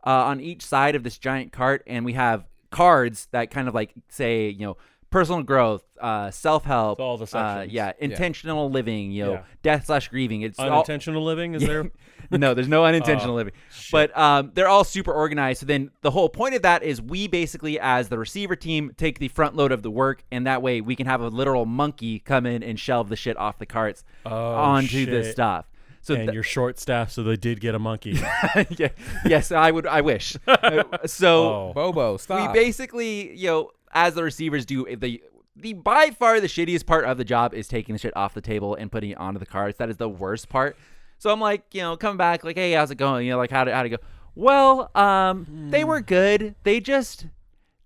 uh, 0.06 0.10
on 0.10 0.40
each 0.40 0.64
side 0.64 0.94
of 0.94 1.02
this 1.02 1.18
giant 1.18 1.52
cart 1.52 1.82
and 1.86 2.04
we 2.04 2.14
have 2.14 2.46
cards 2.70 3.28
that 3.32 3.50
kind 3.50 3.68
of 3.68 3.74
like 3.74 3.92
say, 4.08 4.48
you 4.48 4.66
know, 4.66 4.76
personal 5.12 5.42
growth, 5.44 5.84
uh, 6.00 6.30
self-help, 6.32 6.98
all 6.98 7.16
the 7.16 7.22
uh, 7.22 7.26
sections. 7.26 7.72
yeah, 7.72 7.92
intentional 8.00 8.68
living, 8.70 9.12
you 9.12 9.24
know, 9.24 9.32
Yeah. 9.34 9.42
death 9.62 9.86
slash 9.86 10.08
grieving. 10.08 10.42
It's 10.42 10.58
all, 10.58 10.68
Unintentional 10.68 11.22
living 11.22 11.54
is 11.54 11.62
there? 11.62 11.88
no, 12.32 12.54
there's 12.54 12.66
no 12.66 12.84
unintentional 12.90 13.34
Oh, 13.34 13.36
living. 13.36 13.52
But 13.92 14.16
um, 14.18 14.50
they're 14.54 14.66
all 14.68 14.82
super 14.82 15.12
organized. 15.12 15.60
So 15.60 15.66
then 15.66 15.90
the 16.00 16.10
whole 16.10 16.28
point 16.28 16.54
of 16.56 16.62
that 16.62 16.82
is 16.82 17.00
we 17.00 17.28
basically, 17.28 17.78
as 17.78 18.08
the 18.08 18.18
receiver 18.18 18.56
team, 18.56 18.90
take 18.96 19.20
the 19.20 19.28
front 19.28 19.54
load 19.54 19.70
of 19.70 19.82
the 19.82 19.90
work, 19.90 20.24
and 20.32 20.46
that 20.48 20.62
way 20.62 20.80
we 20.80 20.96
can 20.96 21.06
have 21.06 21.20
a 21.20 21.28
literal 21.28 21.66
monkey 21.66 22.18
come 22.18 22.44
in 22.46 22.62
and 22.64 22.80
shelve 22.80 23.08
the 23.08 23.16
shit 23.16 23.36
off 23.36 23.58
the 23.58 23.66
carts 23.66 24.02
Oh, 24.26 24.30
onto 24.54 25.06
the 25.06 25.22
shit. 25.22 25.32
stuff. 25.32 25.66
So 26.04 26.14
and 26.14 26.24
th- 26.24 26.34
you're 26.34 26.42
short 26.42 26.80
staffed, 26.80 27.12
so 27.12 27.22
they 27.22 27.36
did 27.36 27.60
get 27.60 27.76
a 27.76 27.78
monkey. 27.78 28.18
yeah, 28.70 28.88
yes, 29.24 29.52
I 29.52 29.70
would. 29.70 29.86
I 29.86 30.00
wish. 30.00 30.36
Uh, 30.48 30.82
so 31.06 31.44
oh. 31.68 31.72
Bobo, 31.76 32.16
stop. 32.16 32.52
we 32.52 32.60
basically, 32.60 33.36
you 33.36 33.46
know, 33.46 33.70
as 33.92 34.14
the 34.14 34.22
receivers 34.22 34.64
do 34.66 34.84
the 34.96 35.22
the 35.56 35.74
by 35.74 36.10
far 36.10 36.40
the 36.40 36.46
shittiest 36.46 36.86
part 36.86 37.04
of 37.04 37.18
the 37.18 37.24
job 37.24 37.52
is 37.54 37.68
taking 37.68 37.94
the 37.94 37.98
shit 37.98 38.16
off 38.16 38.32
the 38.34 38.40
table 38.40 38.74
and 38.74 38.90
putting 38.90 39.10
it 39.10 39.18
onto 39.18 39.38
the 39.38 39.46
cards. 39.46 39.78
That 39.78 39.90
is 39.90 39.96
the 39.98 40.08
worst 40.08 40.48
part. 40.48 40.76
So 41.18 41.30
I'm 41.30 41.40
like, 41.40 41.62
you 41.72 41.82
know, 41.82 41.96
coming 41.96 42.16
back, 42.16 42.42
like, 42.42 42.56
hey, 42.56 42.72
how's 42.72 42.90
it 42.90 42.96
going? 42.96 43.26
You 43.26 43.32
know, 43.32 43.38
like, 43.38 43.50
how 43.50 43.64
did 43.64 43.74
how 43.74 43.84
it 43.84 43.88
go? 43.90 43.96
Well, 44.34 44.90
um, 44.96 45.68
they 45.70 45.84
were 45.84 46.00
good. 46.00 46.54
They 46.64 46.80
just 46.80 47.26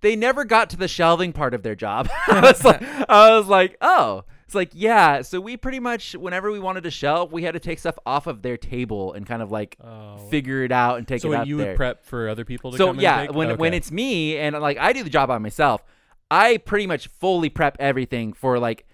they 0.01 0.15
never 0.15 0.45
got 0.45 0.71
to 0.71 0.77
the 0.77 0.89
shelving 0.89 1.33
part 1.33 1.55
of 1.55 1.63
their 1.63 1.75
job. 1.75 2.09
I 2.29 2.41
was 2.41 2.65
like, 2.65 2.83
I 3.11 3.37
was 3.37 3.47
like, 3.49 3.77
oh. 3.81 4.25
It's 4.45 4.55
like, 4.55 4.71
yeah. 4.75 5.23
So 5.23 5.41
we 5.41 5.57
pretty 5.57 5.81
much, 5.81 6.13
whenever 6.15 6.53
we 6.53 6.61
wanted 6.61 6.85
to 6.85 6.91
shelve, 6.93 7.33
we 7.33 7.43
had 7.43 7.55
to 7.55 7.59
take 7.59 7.81
stuff 7.81 7.99
off 8.07 8.29
of 8.29 8.43
their 8.43 8.57
table 8.57 9.13
and 9.13 9.27
kind 9.27 9.43
of 9.43 9.51
like 9.51 9.77
Oh. 9.83 10.19
figure 10.31 10.63
it 10.63 10.71
out 10.71 10.99
and 10.99 11.09
take 11.09 11.23
so 11.23 11.33
it 11.33 11.37
out 11.37 11.47
you 11.49 11.57
there 11.57 11.71
would 11.71 11.77
prep 11.77 12.05
for 12.05 12.29
other 12.29 12.45
people 12.45 12.71
to 12.71 12.79
so 12.79 12.87
come 12.87 13.01
yeah 13.01 13.29
when 13.33 13.49
when 13.59 13.71
Okay. 13.73 13.77
it's 13.77 13.91
me 13.91 14.39
and 14.39 14.55
like 14.61 14.79
i 14.79 14.93
do 14.93 15.03
the 15.03 15.11
job 15.11 15.27
by 15.29 15.39
myself 15.39 15.83
i 16.31 16.57
pretty 16.59 16.87
much 16.87 17.09
fully 17.09 17.49
prep 17.49 17.77
everything 17.81 18.33
for 18.33 18.59
like 18.59 18.87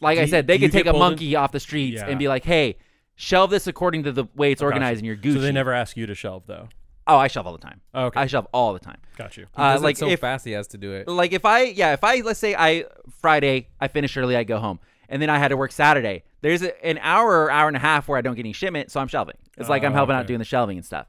like 0.00 0.16
Do 0.16 0.20
i 0.20 0.24
you- 0.24 0.28
said 0.30 0.46
they 0.46 0.56
do 0.58 0.64
you 0.64 0.68
could 0.68 0.76
take 0.78 0.86
a 0.86 0.90
pulled 0.92 1.02
in- 1.02 1.08
monkey 1.10 1.36
off 1.36 1.52
the 1.52 1.60
streets 1.60 2.00
Yeah. 2.00 2.08
and 2.08 2.18
be 2.18 2.28
like 2.28 2.44
hey 2.44 2.76
shelve 3.14 3.50
this 3.50 3.66
according 3.66 4.02
to 4.04 4.12
the 4.12 4.24
way 4.34 4.52
it's 4.52 4.60
Gotcha. 4.60 4.66
organized 4.66 4.98
in 5.00 5.04
your 5.04 5.16
Gucci. 5.16 5.34
So 5.34 5.40
they 5.40 5.52
never 5.52 5.72
ask 5.72 5.96
you 5.96 6.06
to 6.06 6.14
shelve 6.14 6.44
though. 6.46 6.68
Oh, 7.06 7.18
I 7.18 7.26
shelve 7.26 7.46
all 7.46 7.52
the 7.52 7.58
time. 7.58 7.80
Oh, 7.94 8.06
okay, 8.06 8.20
I 8.20 8.26
shelve 8.26 8.46
all 8.54 8.72
the 8.72 8.78
time. 8.78 8.98
got 9.16 9.36
you. 9.36 9.44
He 9.44 9.62
Uh, 9.62 9.72
does 9.74 9.82
it 9.82 9.84
like 9.84 9.96
so 9.96 10.08
if 10.08 10.20
fast, 10.20 10.44
he 10.44 10.52
has 10.52 10.66
to 10.68 10.78
do 10.78 10.92
it. 10.92 11.06
like 11.08 11.32
if 11.32 11.44
I 11.44 11.64
yeah 11.64 11.92
if 11.92 12.02
I 12.02 12.16
let's 12.20 12.40
say 12.40 12.54
I 12.56 12.84
Friday 13.20 13.68
I 13.80 13.88
finish 13.88 14.16
early 14.16 14.34
I 14.36 14.44
go 14.44 14.58
home 14.58 14.80
and 15.08 15.20
then 15.20 15.28
I 15.30 15.38
had 15.38 15.48
to 15.48 15.56
work 15.56 15.72
Saturday. 15.72 16.24
There's 16.40 16.62
a, 16.62 16.84
an 16.84 16.98
hour 17.02 17.28
or 17.44 17.50
hour 17.50 17.68
and 17.68 17.76
a 17.76 17.80
half 17.80 18.08
where 18.08 18.18
I 18.18 18.22
don't 18.22 18.34
get 18.34 18.40
any 18.42 18.54
shipment, 18.54 18.90
so 18.90 18.98
I'm 18.98 19.08
shelving. 19.08 19.36
It's 19.58 19.68
like 19.68 19.84
I'm 19.84 19.92
Oh, 19.92 19.96
helping 19.96 20.14
out 20.16 20.20
okay. 20.20 20.28
doing 20.28 20.38
the 20.38 20.44
shelving 20.44 20.78
and 20.78 20.86
stuff. 20.86 21.06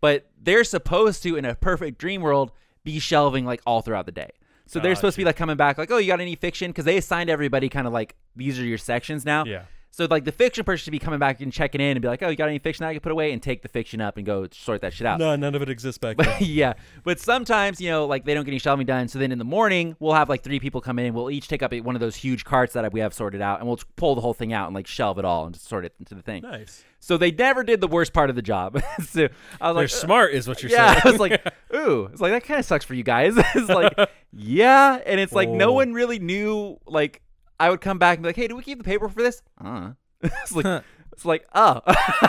But 0.00 0.28
they're 0.40 0.62
supposed 0.62 1.22
to 1.22 1.36
in 1.36 1.44
a 1.46 1.54
perfect 1.54 1.98
dream 1.98 2.20
world 2.20 2.52
be 2.84 2.98
shelving 2.98 3.44
like 3.46 3.62
all 3.66 3.80
throughout 3.82 4.06
the 4.06 4.12
day. 4.12 4.30
So 4.66 4.80
they're 4.80 4.94
supposed 4.96 5.14
to 5.14 5.20
be 5.20 5.24
like 5.24 5.36
coming 5.36 5.56
back 5.56 5.78
like, 5.78 5.90
"Oh, 5.90 5.98
you 5.98 6.08
got 6.08 6.20
any 6.20 6.34
fiction?" 6.34 6.72
cuz 6.72 6.84
they 6.84 6.96
assigned 6.96 7.30
everybody 7.30 7.68
kind 7.68 7.86
of 7.86 7.92
like 7.92 8.16
these 8.34 8.58
are 8.58 8.64
your 8.64 8.78
sections 8.78 9.24
now. 9.24 9.44
Yeah. 9.44 9.62
So 9.96 10.06
like 10.10 10.26
the 10.26 10.32
fiction 10.32 10.62
person 10.62 10.84
should 10.84 10.90
be 10.90 10.98
coming 10.98 11.18
back 11.18 11.40
and 11.40 11.50
checking 11.50 11.80
in 11.80 11.92
and 11.96 12.02
be 12.02 12.06
like, 12.08 12.22
"Oh, 12.22 12.28
you 12.28 12.36
got 12.36 12.50
any 12.50 12.58
fiction 12.58 12.84
that 12.84 12.90
I 12.90 12.92
can 12.92 13.00
put 13.00 13.12
away?" 13.12 13.32
and 13.32 13.42
take 13.42 13.62
the 13.62 13.68
fiction 13.68 14.02
up 14.02 14.18
and 14.18 14.26
go 14.26 14.46
sort 14.52 14.82
that 14.82 14.92
shit 14.92 15.06
out. 15.06 15.18
No, 15.18 15.34
none 15.36 15.54
of 15.54 15.62
it 15.62 15.70
exists 15.70 15.96
back 15.96 16.16
then. 16.18 16.36
Yeah, 16.40 16.74
but 17.02 17.18
sometimes 17.18 17.80
you 17.80 17.88
know, 17.88 18.04
like 18.06 18.26
they 18.26 18.34
don't 18.34 18.44
get 18.44 18.50
any 18.50 18.58
shelving 18.58 18.84
done. 18.84 19.08
So 19.08 19.18
then 19.18 19.32
in 19.32 19.38
the 19.38 19.44
morning, 19.46 19.96
we'll 19.98 20.12
have 20.12 20.28
like 20.28 20.42
three 20.42 20.60
people 20.60 20.82
come 20.82 20.98
in. 20.98 21.14
We'll 21.14 21.30
each 21.30 21.48
take 21.48 21.62
up 21.62 21.72
one 21.72 21.96
of 21.96 22.00
those 22.00 22.14
huge 22.14 22.44
carts 22.44 22.74
that 22.74 22.92
we 22.92 23.00
have 23.00 23.14
sorted 23.14 23.40
out, 23.40 23.60
and 23.60 23.66
we'll 23.66 23.80
pull 23.96 24.14
the 24.14 24.20
whole 24.20 24.34
thing 24.34 24.52
out 24.52 24.66
and 24.66 24.74
like 24.74 24.86
shelve 24.86 25.18
it 25.18 25.24
all 25.24 25.46
and 25.46 25.54
just 25.54 25.66
sort 25.66 25.86
it 25.86 25.94
into 25.98 26.14
the 26.14 26.20
thing. 26.22 26.42
nice. 26.42 26.84
So 27.00 27.16
they 27.16 27.30
never 27.30 27.62
did 27.64 27.80
the 27.80 27.88
worst 27.88 28.12
part 28.12 28.28
of 28.28 28.36
the 28.36 28.42
job. 28.42 28.82
so 29.02 29.28
I 29.60 29.70
was 29.70 29.74
They're 29.76 29.82
like, 29.84 29.88
smart, 29.88 30.34
is 30.34 30.46
what 30.46 30.62
you're 30.62 30.72
yeah, 30.72 30.92
saying. 30.92 31.02
I 31.04 31.10
was 31.10 31.20
like, 31.20 31.54
ooh, 31.74 32.08
it's 32.12 32.20
like 32.20 32.32
that 32.32 32.44
kind 32.44 32.60
of 32.60 32.66
sucks 32.66 32.84
for 32.84 32.92
you 32.94 33.02
guys. 33.04 33.34
it's 33.54 33.68
like, 33.70 33.96
yeah, 34.32 34.98
and 35.06 35.18
it's 35.20 35.32
like 35.32 35.48
no 35.48 35.70
Oh. 35.70 35.72
one 35.74 35.92
really 35.94 36.18
knew. 36.18 36.78
Like 36.86 37.22
I 37.58 37.70
would 37.70 37.80
come 37.80 37.98
back 37.98 38.18
and 38.18 38.22
be 38.22 38.28
like, 38.28 38.36
hey, 38.36 38.48
do 38.48 38.56
we 38.56 38.62
keep 38.62 38.78
the 38.78 38.84
paper 38.84 39.08
for 39.08 39.22
this? 39.22 39.42
Uh. 39.64 39.92
it's 40.22 40.52
like, 40.52 40.84
it's 41.12 41.24
like, 41.24 41.46
oh, 41.54 41.82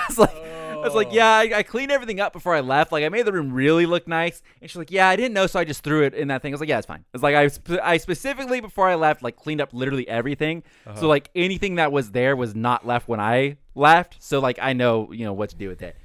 it's 0.10 0.18
like. 0.18 0.36
I 0.78 0.80
was 0.82 0.96
like, 0.96 1.12
yeah, 1.12 1.28
I, 1.28 1.52
I 1.56 1.64
cleaned 1.64 1.92
everything 1.92 2.20
up 2.20 2.34
before 2.34 2.54
I 2.54 2.60
left. 2.60 2.92
Like, 2.92 3.04
I 3.04 3.10
made 3.10 3.26
the 3.26 3.34
room 3.34 3.52
really 3.52 3.86
look 3.86 4.08
nice. 4.08 4.42
And 4.62 4.70
she's 4.70 4.78
like, 4.78 4.92
yeah, 4.92 5.10
I 5.10 5.16
didn't 5.16 5.34
know, 5.34 5.48
so 5.48 5.60
I 5.60 5.64
just 5.64 5.84
threw 5.84 6.04
it 6.04 6.14
in 6.14 6.28
that 6.28 6.42
thing. 6.42 6.54
I 6.54 6.56
was 6.56 6.60
like, 6.60 6.70
yeah, 6.70 6.78
it's 6.78 6.88
fine. 6.88 7.04
It's 7.14 7.24
like 7.24 7.36
I, 7.36 7.48
sp- 7.50 7.82
I 7.82 7.98
specifically 7.98 8.62
before 8.62 8.88
I 8.88 8.96
left, 8.96 9.24
like 9.24 9.36
cleaned 9.36 9.60
up 9.60 9.74
literally 9.74 10.08
everything. 10.08 10.64
Uh-huh. 10.86 11.00
So 11.00 11.08
like 11.08 11.30
anything 11.36 11.76
that 11.76 11.92
was 11.92 12.12
there 12.12 12.36
was 12.36 12.56
not 12.56 12.86
left 12.86 13.08
when 13.08 13.20
I 13.20 13.58
left. 13.76 14.18
So 14.20 14.40
like 14.40 14.60
I 14.62 14.74
know, 14.74 15.12
you 15.12 15.26
know, 15.26 15.34
what 15.34 15.50
to 15.50 15.56
do 15.56 15.68
with 15.68 15.82
it. 15.82 15.96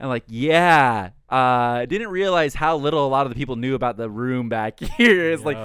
And 0.00 0.08
like, 0.08 0.24
yeah, 0.26 1.10
uh, 1.32 1.86
didn't 1.86 2.08
realize 2.08 2.54
how 2.54 2.76
little 2.76 3.06
a 3.06 3.08
lot 3.08 3.24
of 3.24 3.30
the 3.30 3.36
people 3.36 3.56
knew 3.56 3.74
about 3.74 3.96
the 3.96 4.10
room 4.10 4.50
back 4.50 4.78
here. 4.98 5.30
It's 5.32 5.42
like, 5.42 5.56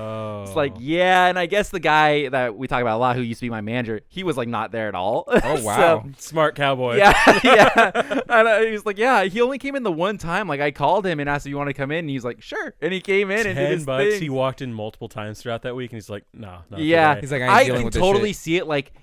it's 0.48 0.56
like, 0.56 0.74
yeah, 0.80 1.28
and 1.28 1.38
I 1.38 1.46
guess 1.46 1.70
the 1.70 1.80
guy 1.82 2.30
that 2.30 2.56
we 2.58 2.68
talk 2.68 2.82
about 2.82 2.96
a 2.96 3.00
lot, 3.00 3.18
who 3.18 3.22
used 3.22 3.40
to 3.42 3.46
be 3.46 3.50
my 3.50 3.60
manager, 3.60 4.00
he 4.08 4.24
was 4.24 4.38
like 4.38 4.48
not 4.48 4.72
there 4.72 4.88
at 4.88 4.96
all. 4.96 5.26
Oh 5.44 5.58
So- 5.58 5.64
wow. 5.66 6.06
smart 6.18 6.56
cowboy. 6.56 6.96
yeah, 6.98 7.14
yeah. 7.44 8.22
And 8.30 8.48
uh, 8.48 8.60
he 8.62 8.72
was 8.72 8.86
like, 8.86 8.98
yeah, 8.98 9.26
he 9.26 9.42
only 9.42 9.58
came 9.58 9.76
in 9.76 9.84
the 9.84 9.92
one 9.92 10.18
time. 10.18 10.48
Like 10.48 10.62
I 10.62 10.72
called 10.72 11.06
him 11.06 11.20
and 11.20 11.30
asked 11.30 11.46
if 11.46 11.50
you 11.50 11.58
want 11.58 11.68
to 11.70 11.74
come 11.74 11.92
in, 11.92 12.00
and 12.00 12.10
he's 12.10 12.24
like, 12.24 12.42
sure. 12.42 12.74
And 12.82 12.94
he 12.94 13.02
came 13.02 13.30
in 13.30 13.40
and 13.46 13.48
did 13.48 13.56
Ten 13.56 13.72
his 13.72 13.86
bucks. 13.86 14.04
thing. 14.06 14.22
He 14.22 14.30
walked 14.30 14.62
in 14.62 14.74
multiple 14.74 15.10
times 15.10 15.42
throughout 15.42 15.64
that 15.64 15.76
week, 15.76 15.92
and 15.92 15.98
he's 15.98 16.10
like, 16.10 16.24
"Nah, 16.34 16.60
not 16.70 16.80
yeah, 16.80 17.10
today." 17.16 17.22
He's 17.22 17.32
like, 17.34 17.42
I 17.42 17.62
ain't 17.64 17.72
I 17.72 17.76
can 17.76 17.84
with 17.86 17.94
this 17.94 18.02
totally 18.02 18.30
shit. 18.30 18.36
see 18.38 18.56
it. 18.58 18.68
Like 18.68 18.94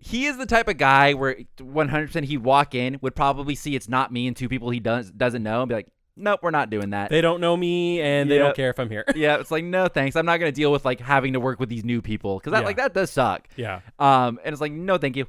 he 0.00 0.26
is 0.26 0.36
the 0.36 0.46
type 0.46 0.68
of 0.68 0.76
guy 0.76 1.14
where 1.14 1.36
100% 1.58 2.24
he'd 2.24 2.38
walk 2.38 2.74
in, 2.74 2.98
would 3.00 3.14
probably 3.14 3.54
see 3.54 3.74
it's 3.74 3.88
not 3.88 4.12
me 4.12 4.26
and 4.26 4.36
two 4.36 4.48
people 4.48 4.68
he 4.70 4.80
does 4.80 5.10
doesn't 5.10 5.42
know, 5.42 5.60
and 5.62 5.68
be 5.68 5.74
like, 5.74 5.88
nope, 6.16 6.40
we're 6.42 6.50
not 6.50 6.70
doing 6.70 6.90
that. 6.90 7.10
They 7.10 7.20
don't 7.20 7.40
know 7.40 7.56
me, 7.56 8.00
and 8.00 8.30
they 8.30 8.36
Yep. 8.36 8.44
don't 8.44 8.56
care 8.56 8.70
if 8.70 8.78
I'm 8.78 8.90
here. 8.90 9.04
yeah, 9.14 9.36
it's 9.38 9.50
like 9.50 9.64
no 9.64 9.88
thanks. 9.88 10.16
I'm 10.16 10.26
not 10.26 10.38
gonna 10.38 10.52
deal 10.52 10.72
with 10.72 10.84
like 10.84 11.00
having 11.00 11.32
to 11.34 11.40
work 11.40 11.60
with 11.60 11.68
these 11.68 11.84
new 11.84 12.00
people 12.02 12.38
because 12.38 12.52
that 12.52 12.60
Yeah. 12.60 12.66
like 12.66 12.76
that 12.76 12.94
does 12.94 13.10
suck. 13.10 13.46
yeah, 13.56 13.80
Um, 13.98 14.38
and 14.44 14.52
it's 14.52 14.60
like 14.60 14.72
no, 14.72 14.98
thank 14.98 15.16
you. 15.16 15.26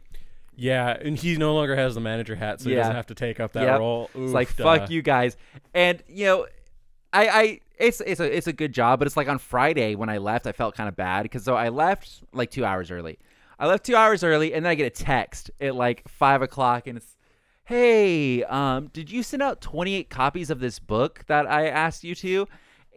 yeah, 0.56 0.90
and 1.02 1.18
he 1.18 1.36
no 1.38 1.54
longer 1.54 1.76
has 1.76 1.96
the 1.96 2.02
manager 2.02 2.36
hat, 2.36 2.62
so 2.62 2.70
he 2.70 2.76
Yeah. 2.76 2.82
doesn't 2.82 2.96
have 2.96 3.08
to 3.08 3.16
take 3.16 3.40
up 3.40 3.54
that 3.54 3.64
Yep. 3.64 3.80
role. 3.80 4.10
It's 4.16 4.34
like 4.34 4.50
Oof, 4.52 4.56
fuck 4.58 4.90
you 4.90 5.02
guys. 5.02 5.38
And 5.74 6.02
you 6.08 6.26
know, 6.26 6.48
I 7.14 7.28
I 7.28 7.60
it's 7.78 8.02
it's 8.02 8.20
a 8.20 8.38
it's 8.38 8.48
a 8.48 8.54
good 8.54 8.74
job, 8.74 9.00
but 9.00 9.08
it's 9.08 9.18
like 9.18 9.28
on 9.28 9.38
Friday 9.38 9.96
when 9.96 10.10
I 10.10 10.18
left, 10.18 10.48
I 10.48 10.52
felt 10.52 10.76
kind 10.76 10.88
of 10.90 10.96
bad 10.96 11.24
because 11.24 11.44
so 11.44 11.56
I 11.56 11.70
left 11.70 12.22
like 12.34 12.52
two 12.52 12.64
hours 12.66 12.90
early. 12.92 13.20
I 13.58 13.68
left 13.68 13.86
two 13.86 13.96
hours 13.96 14.22
early, 14.24 14.54
and 14.54 14.66
then 14.66 14.72
I 14.72 14.76
get 14.76 14.86
a 14.86 14.90
text 15.04 15.50
at 15.62 15.76
like 15.76 16.08
five 16.10 16.42
o'clock, 16.42 16.88
and 16.88 16.98
it's, 16.98 17.15
"Hey, 17.66 18.44
um, 18.44 18.88
did 18.94 19.10
you 19.12 19.24
send 19.24 19.42
out 19.44 19.62
twenty 19.62 19.96
eight 19.96 20.10
copies 20.10 20.50
of 20.50 20.60
this 20.60 20.80
book 20.80 21.24
that 21.28 21.48
I 21.48 21.68
asked 21.68 22.04
you 22.04 22.16
to?" 22.16 22.48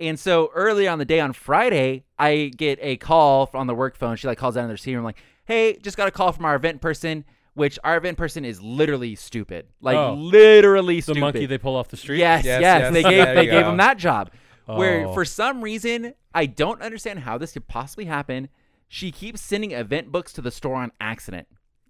And 0.00 0.18
so 0.18 0.50
early 0.54 0.86
on 0.86 0.98
the 0.98 1.04
day 1.04 1.18
on 1.20 1.32
Friday, 1.32 2.04
I 2.18 2.52
get 2.56 2.78
a 2.80 2.96
call 2.96 3.50
on 3.54 3.66
the 3.66 3.74
work 3.74 3.96
phone. 3.96 4.16
She 4.16 4.26
like 4.28 4.38
calls 4.38 4.54
down 4.54 4.64
to 4.64 4.68
the 4.68 4.74
receiver. 4.74 4.98
I'm 4.98 5.04
like, 5.04 5.18
"Hey, 5.44 5.76
just 5.82 5.96
got 5.96 6.06
a 6.06 6.10
call 6.12 6.32
from 6.32 6.44
our 6.44 6.54
event 6.54 6.80
person." 6.80 7.24
Which 7.54 7.76
our 7.82 7.96
event 7.96 8.16
person 8.16 8.44
is 8.44 8.62
literally 8.62 9.16
stupid, 9.16 9.66
like 9.80 9.96
Oh. 9.96 10.14
literally 10.14 11.00
The 11.00 11.16
monkey 11.16 11.44
they 11.46 11.58
pull 11.58 11.74
off 11.74 11.88
the 11.88 11.96
street. 11.96 12.18
Yes, 12.18 12.44
yes, 12.44 12.60
Yes, 12.60 12.80
yes. 12.82 12.92
They 12.92 13.02
gave 13.10 13.24
There 13.24 13.34
they 13.34 13.44
you 13.46 13.50
gave 13.50 13.66
him 13.66 13.78
that 13.78 13.98
job. 13.98 14.30
Where 14.66 15.06
Oh. 15.08 15.12
for 15.12 15.24
some 15.24 15.60
reason 15.62 16.14
I 16.32 16.46
don't 16.46 16.80
understand 16.80 17.20
how 17.20 17.36
this 17.36 17.54
could 17.54 17.66
possibly 17.66 18.04
happen. 18.04 18.48
She 18.86 19.10
keeps 19.10 19.40
sending 19.40 19.72
event 19.72 20.12
books 20.12 20.32
to 20.34 20.40
the 20.40 20.52
store 20.52 20.76
on 20.76 20.92
accident. 21.00 21.48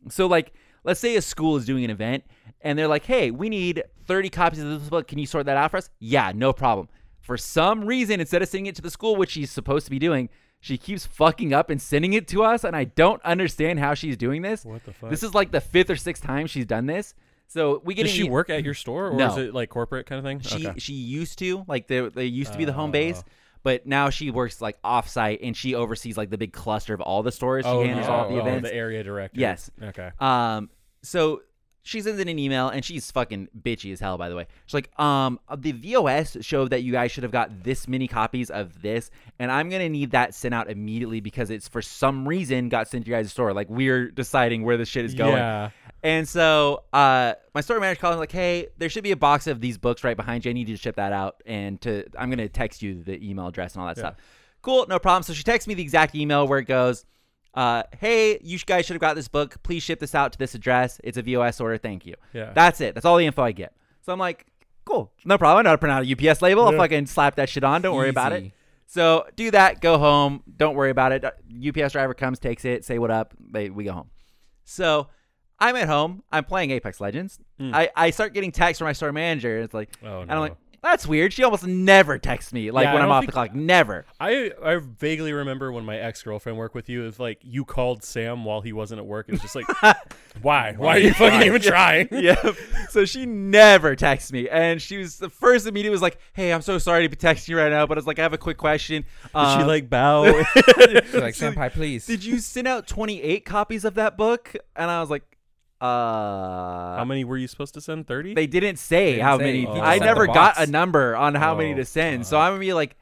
So 0.09 0.27
like, 0.27 0.55
let's 0.85 1.01
say 1.01 1.17
a 1.17 1.23
school 1.23 1.57
is 1.57 1.65
doing 1.65 1.85
an 1.85 1.91
event 1.91 2.25
and 2.61 2.79
they're 2.79 2.89
like, 2.89 3.05
"Hey, 3.05 3.31
we 3.31 3.49
need 3.49 3.83
30 4.07 4.31
copies 4.31 4.61
of 4.61 4.69
this 4.81 4.89
book. 4.89 5.07
Can 5.07 5.19
you 5.19 5.27
sort 5.27 5.47
that 5.47 5.57
out 5.57 5.71
for 5.71 5.77
us?" 5.79 5.91
Yeah, 5.99 6.33
no 6.35 6.53
problem. 6.53 6.89
For 7.21 7.37
some 7.37 7.85
reason, 7.85 8.21
instead 8.21 8.43
of 8.43 8.49
sending 8.49 8.67
it 8.67 8.75
to 8.77 8.83
the 8.83 8.91
school, 8.91 9.17
which 9.17 9.31
she's 9.33 9.51
supposed 9.51 9.85
to 9.87 9.91
be 9.91 9.99
doing, 9.99 10.29
she 10.61 10.77
keeps 10.79 11.07
fucking 11.07 11.53
up 11.53 11.71
and 11.71 11.81
sending 11.81 12.15
it 12.15 12.27
to 12.29 12.43
us, 12.43 12.65
and 12.65 12.75
I 12.75 12.85
don't 12.85 13.23
understand 13.23 13.79
how 13.79 13.95
she's 13.95 14.17
doing 14.17 14.43
this. 14.43 14.65
What 14.65 14.85
the 14.85 14.93
fuck? 14.93 15.11
This 15.11 15.23
is 15.23 15.35
like 15.35 15.51
the 15.53 15.61
fifth 15.61 15.91
or 15.91 15.97
sixth 15.97 16.23
time 16.23 16.47
she's 16.47 16.67
done 16.67 16.87
this. 16.87 17.15
So 17.47 17.81
we 17.85 17.95
get 17.95 18.05
Does 18.05 18.13
she 18.13 18.25
e- 18.27 18.29
work 18.29 18.51
at 18.51 18.63
your 18.63 18.75
store, 18.75 19.09
or 19.09 19.15
No. 19.15 19.31
is 19.31 19.37
it 19.39 19.55
like 19.55 19.71
corporate 19.71 20.07
kind 20.07 20.19
of 20.19 20.25
thing? 20.25 20.41
she 20.41 20.69
okay. 20.69 20.79
she 20.79 20.93
used 20.93 21.39
to 21.39 21.65
like 21.67 21.87
they 21.87 22.01
they 22.09 22.27
used 22.27 22.53
to 22.53 22.59
be 22.59 22.65
the 22.65 22.73
home 22.73 22.91
oh. 22.91 22.93
base, 22.93 23.23
Oh. 23.27 23.31
But 23.69 23.87
now 23.87 24.09
she 24.09 24.31
works 24.31 24.63
like 24.63 24.81
offsite 24.81 25.41
and 25.43 25.55
she 25.55 25.75
oversees 25.75 26.17
like 26.17 26.31
the 26.31 26.39
big 26.39 26.55
cluster 26.55 26.95
of 26.95 27.03
all 27.03 27.23
the 27.23 27.31
stores. 27.31 27.67
She 27.67 27.71
oh, 27.71 27.85
handles 27.85 28.07
no. 28.07 28.15
all 28.15 28.29
the 28.31 28.37
oh, 28.37 28.41
events. 28.41 28.67
the 28.67 28.75
area 28.75 29.05
director. 29.05 29.39
Yes. 29.39 29.71
Okay. 29.83 30.11
Um, 30.19 30.71
so 31.03 31.43
she 31.83 32.01
sends 32.01 32.19
in 32.19 32.29
an 32.29 32.39
email 32.39 32.71
and 32.71 32.83
she's 32.83 33.11
fucking 33.11 33.49
bitchy 33.61 33.93
as 33.93 34.01
hell. 34.01 34.17
By 34.17 34.31
the 34.31 34.37
way, 34.37 34.47
she's 34.65 34.73
like, 34.73 34.99
um, 34.99 35.39
the 35.55 35.73
VOS 35.73 36.39
showed 36.41 36.71
that 36.71 36.83
you 36.83 36.93
guys 36.93 37.13
should 37.13 37.25
have 37.25 37.31
got 37.31 37.63
this 37.63 37.87
many 37.87 38.09
copies 38.09 38.49
of 38.49 38.81
this, 38.81 39.11
and 39.39 39.53
I'm 39.53 39.69
gonna 39.69 39.91
need 39.91 40.13
that 40.13 40.35
sent 40.35 40.55
out 40.55 40.71
immediately 40.71 41.21
because 41.21 41.51
it's 41.51 41.69
for 41.69 41.83
some 41.83 42.27
reason 42.27 42.71
got 42.71 42.89
sent 42.89 43.05
to 43.05 43.11
your 43.11 43.21
guys' 43.21 43.33
store. 43.33 43.53
Like 43.53 43.69
we're 43.69 44.11
deciding 44.11 44.65
where 44.65 44.79
this 44.79 44.89
shit 44.89 45.05
is 45.05 45.15
going. 45.15 45.37
Yeah. 45.37 45.71
And 46.03 46.29
so 46.29 46.85
uh, 46.93 47.35
my 47.55 47.61
store 47.61 47.81
manager 47.81 48.01
called 48.01 48.15
me 48.15 48.21
like, 48.21 48.33
"Hey, 48.33 48.69
there 48.79 48.89
should 48.89 49.03
be 49.05 49.11
a 49.11 49.17
box 49.17 49.47
of 49.47 49.61
these 49.61 49.79
books 49.79 50.05
right 50.05 50.17
behind 50.17 50.45
you. 50.45 50.51
I 50.51 50.53
need 50.55 50.69
you 50.69 50.77
to 50.77 50.81
ship 50.83 50.97
that 50.97 51.13
out, 51.13 51.43
and 51.47 51.81
to 51.83 52.05
I'm 52.19 52.31
gonna 52.31 52.49
text 52.49 52.83
you 52.83 53.03
the 53.03 53.19
email 53.29 53.49
address 53.49 53.75
and 53.75 53.83
all 53.83 53.89
that 53.89 53.97
Yeah. 53.97 54.11
stuff." 54.11 54.15
Cool, 54.63 54.87
no 54.89 54.99
problem. 54.99 55.23
So 55.25 55.33
she 55.33 55.43
texts 55.43 55.67
me 55.67 55.75
the 55.75 55.83
exact 55.83 56.15
email 56.15 56.47
where 56.47 56.59
it 56.61 56.65
goes, 56.67 57.05
uh, 57.55 57.83
"Hey, 57.99 58.39
you 58.43 58.59
guys 58.61 58.87
should 58.87 58.95
have 58.95 59.01
got 59.01 59.17
this 59.17 59.29
book. 59.29 59.61
Please 59.63 59.83
ship 59.83 59.99
this 60.01 60.15
out 60.15 60.33
to 60.33 60.39
this 60.39 60.55
address. 60.55 61.01
It's 61.03 61.17
a 61.19 61.23
VOS 61.23 61.61
order. 61.61 61.79
Thank 61.79 62.07
you." 62.07 62.15
Yeah. 62.33 62.53
That's 62.55 62.81
it. 62.81 62.95
That's 62.95 63.05
all 63.07 63.17
the 63.17 63.27
info 63.27 63.43
I 63.43 63.53
get. 63.53 63.73
So 64.03 64.13
I'm 64.13 64.19
like, 64.21 64.47
"Cool, 64.85 65.13
no 65.25 65.37
problem. 65.37 65.59
I 65.59 65.63
know 65.63 65.71
how 65.71 65.75
to 65.75 65.79
print 65.79 65.93
out 65.93 66.03
a 66.05 66.07
UPS 66.07 66.43
label. 66.43 66.65
I'll 66.65 66.73
fucking 66.77 67.07
slap 67.07 67.35
that 67.37 67.49
shit 67.49 67.65
on. 67.65 67.83
Don't 67.83 67.97
worry 67.97 68.11
about 68.11 68.33
it." 68.33 68.53
So 68.87 69.27
do 69.37 69.51
that. 69.51 69.81
Go 69.81 69.99
home. 69.99 70.43
Don't 70.57 70.75
worry 70.75 70.91
about 70.91 71.13
it. 71.13 71.23
UPS 71.25 71.93
driver 71.93 72.15
comes, 72.15 72.39
takes 72.39 72.65
it, 72.65 72.85
say 72.85 72.99
what 72.99 73.11
up. 73.11 73.35
They 73.39 73.69
we 73.69 73.85
go 73.85 73.93
home. 73.93 74.11
So 74.65 75.09
I'm 75.61 75.77
at 75.77 75.89
home. 75.89 76.23
I'm 76.31 76.45
playing 76.45 76.71
Apex 76.71 77.01
Legends. 77.01 77.39
Hmm. 77.59 77.75
I, 77.75 77.91
I 77.97 78.11
start 78.11 78.33
getting 78.35 78.53
texts 78.53 78.79
from 78.79 78.87
my 78.87 78.93
store 78.93 79.13
manager. 79.13 79.57
And 79.57 79.65
it's 79.65 79.75
like, 79.75 79.91
Oh, 80.05 80.21
and 80.21 80.31
I'm 80.33 80.39
like, 80.41 80.57
that's 80.81 81.05
weird. 81.09 81.33
She 81.33 81.43
almost 81.43 81.67
never 81.67 82.19
texts 82.19 82.53
me 82.53 82.71
like 82.71 82.85
Yeah, 82.85 82.93
when 82.95 83.03
I 83.03 83.07
I'm 83.07 83.11
off 83.11 83.27
the 83.27 83.33
clock. 83.33 83.53
Never. 83.53 84.07
I 84.21 84.53
I 84.63 84.77
vaguely 84.77 85.33
remember 85.33 85.73
when 85.73 85.85
my 85.85 85.99
ex 85.99 86.23
girlfriend 86.23 86.57
worked 86.57 86.77
with 86.77 86.89
you. 86.89 87.05
It's 87.05 87.19
like 87.19 87.39
you 87.43 87.65
called 87.65 88.05
Sam 88.05 88.45
while 88.45 88.61
he 88.61 88.73
wasn't 88.73 89.01
at 89.01 89.07
work. 89.07 89.27
It's 89.29 89.43
just 89.43 89.57
like, 89.57 89.67
why? 90.41 90.75
Why 90.77 90.95
are 90.95 90.99
you 91.01 91.13
fucking 91.15 91.43
even 91.43 91.61
trying? 91.63 92.07
yeah. 92.13 92.37
So 92.91 93.05
she 93.05 93.27
never 93.27 93.97
texts 93.97 94.31
me, 94.33 94.49
and 94.49 94.81
she 94.81 94.99
was 94.99 95.19
the 95.19 95.29
first 95.29 95.67
immediate 95.67 95.91
was 95.91 96.01
like, 96.01 96.19
"Hey, 96.33 96.53
I'm 96.53 96.63
so 96.63 96.79
sorry 96.79 97.03
to 97.03 97.09
be 97.09 97.17
texting 97.17 97.49
you 97.49 97.59
right 97.59 97.71
now, 97.73 97.85
but 97.85 97.99
it's 97.99 98.07
like 98.07 98.21
I 98.21 98.23
have 98.23 98.33
a 98.33 98.39
quick 98.39 98.57
question. 98.57 99.03
Did 99.03 99.31
she 99.33 99.37
Um, 99.37 99.67
like 99.67 99.91
bow? 99.91 100.27
She's 100.55 101.15
like, 101.15 101.35
senpai, 101.35 101.73
please. 101.73 102.07
Did 102.07 102.23
you 102.25 102.39
send 102.39 102.69
out 102.69 102.87
28 102.87 103.45
copies 103.45 103.85
of 103.85 103.95
that 103.95 104.17
book?" 104.17 104.55
And 104.77 104.89
I 104.89 105.01
was 105.01 105.11
like, 105.11 105.25
"Uh." 105.81 106.97
How 106.97 107.05
many 107.07 107.25
were 107.25 107.37
you 107.37 107.49
supposed 107.49 107.75
to 107.75 107.81
send? 107.81 108.07
Thirty. 108.07 108.35
They 108.35 108.47
didn't 108.47 108.79
say 108.79 109.13
didn't 109.13 109.25
how 109.25 109.39
say. 109.39 109.45
many. 109.45 109.61
He 109.61 109.67
just 109.67 109.81
I 109.81 109.99
never 109.99 110.27
got 110.27 110.59
a 110.59 110.67
number 110.67 111.17
on 111.17 111.35
how 111.35 111.55
many 111.57 111.73
Oh, 111.73 111.77
to 111.77 111.85
send. 111.85 112.27
So. 112.27 112.39
I'm 112.39 112.53
gonna 112.53 112.61
be 112.61 112.73
like, 112.73 112.97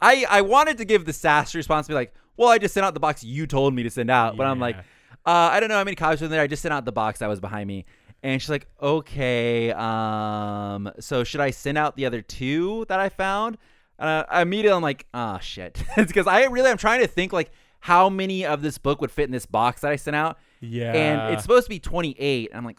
I 0.00 0.24
I 0.28 0.40
wanted 0.42 0.78
to 0.78 0.84
give 0.84 1.04
the 1.04 1.12
sass 1.12 1.54
response, 1.54 1.86
to 1.86 1.90
be 1.90 1.94
like, 1.94 2.14
well, 2.36 2.48
I 2.48 2.58
just 2.58 2.74
sent 2.74 2.84
out 2.84 2.94
the 2.94 3.00
box 3.00 3.24
you 3.24 3.46
told 3.46 3.74
me 3.74 3.82
to 3.84 3.90
send 3.90 4.10
out, 4.10 4.36
but 4.36 4.46
I'm 4.46 4.60
like, 4.60 4.76
uh, 4.76 4.82
I 5.24 5.60
don't 5.60 5.68
know 5.68 5.76
how 5.76 5.84
many 5.84 5.96
copies 5.96 6.20
were 6.20 6.26
in 6.26 6.30
there. 6.30 6.42
I 6.42 6.46
just 6.46 6.62
sent 6.62 6.72
out 6.72 6.84
the 6.84 6.92
box 6.92 7.20
that 7.20 7.28
was 7.28 7.40
behind 7.40 7.66
me. 7.66 7.84
And 8.22 8.40
she's 8.40 8.50
like, 8.50 8.66
okay, 8.82 9.70
um, 9.72 10.90
so 10.98 11.22
should 11.22 11.40
I 11.40 11.50
send 11.50 11.78
out 11.78 11.96
the 11.96 12.06
other 12.06 12.22
two 12.22 12.84
that 12.88 12.98
I 12.98 13.08
found? 13.08 13.56
Uh, 13.98 14.24
immediately, 14.34 14.74
I'm 14.76 14.82
like, 14.82 15.06
oh 15.14 15.38
shit, 15.40 15.82
it's 15.96 16.08
because 16.12 16.26
I 16.26 16.44
really 16.44 16.70
am 16.70 16.76
trying 16.76 17.00
to 17.00 17.06
think 17.06 17.32
like 17.32 17.50
how 17.80 18.08
many 18.08 18.44
of 18.44 18.62
this 18.62 18.78
book 18.78 19.00
would 19.00 19.10
fit 19.10 19.24
in 19.24 19.30
this 19.32 19.46
box 19.46 19.82
that 19.82 19.90
I 19.92 19.96
sent 19.96 20.16
out, 20.16 20.38
yeah. 20.60 20.92
and 20.92 21.34
it's 21.34 21.42
supposed 21.42 21.66
to 21.66 21.70
be 21.70 21.78
28. 21.78 22.50
I'm 22.54 22.64
like, 22.64 22.78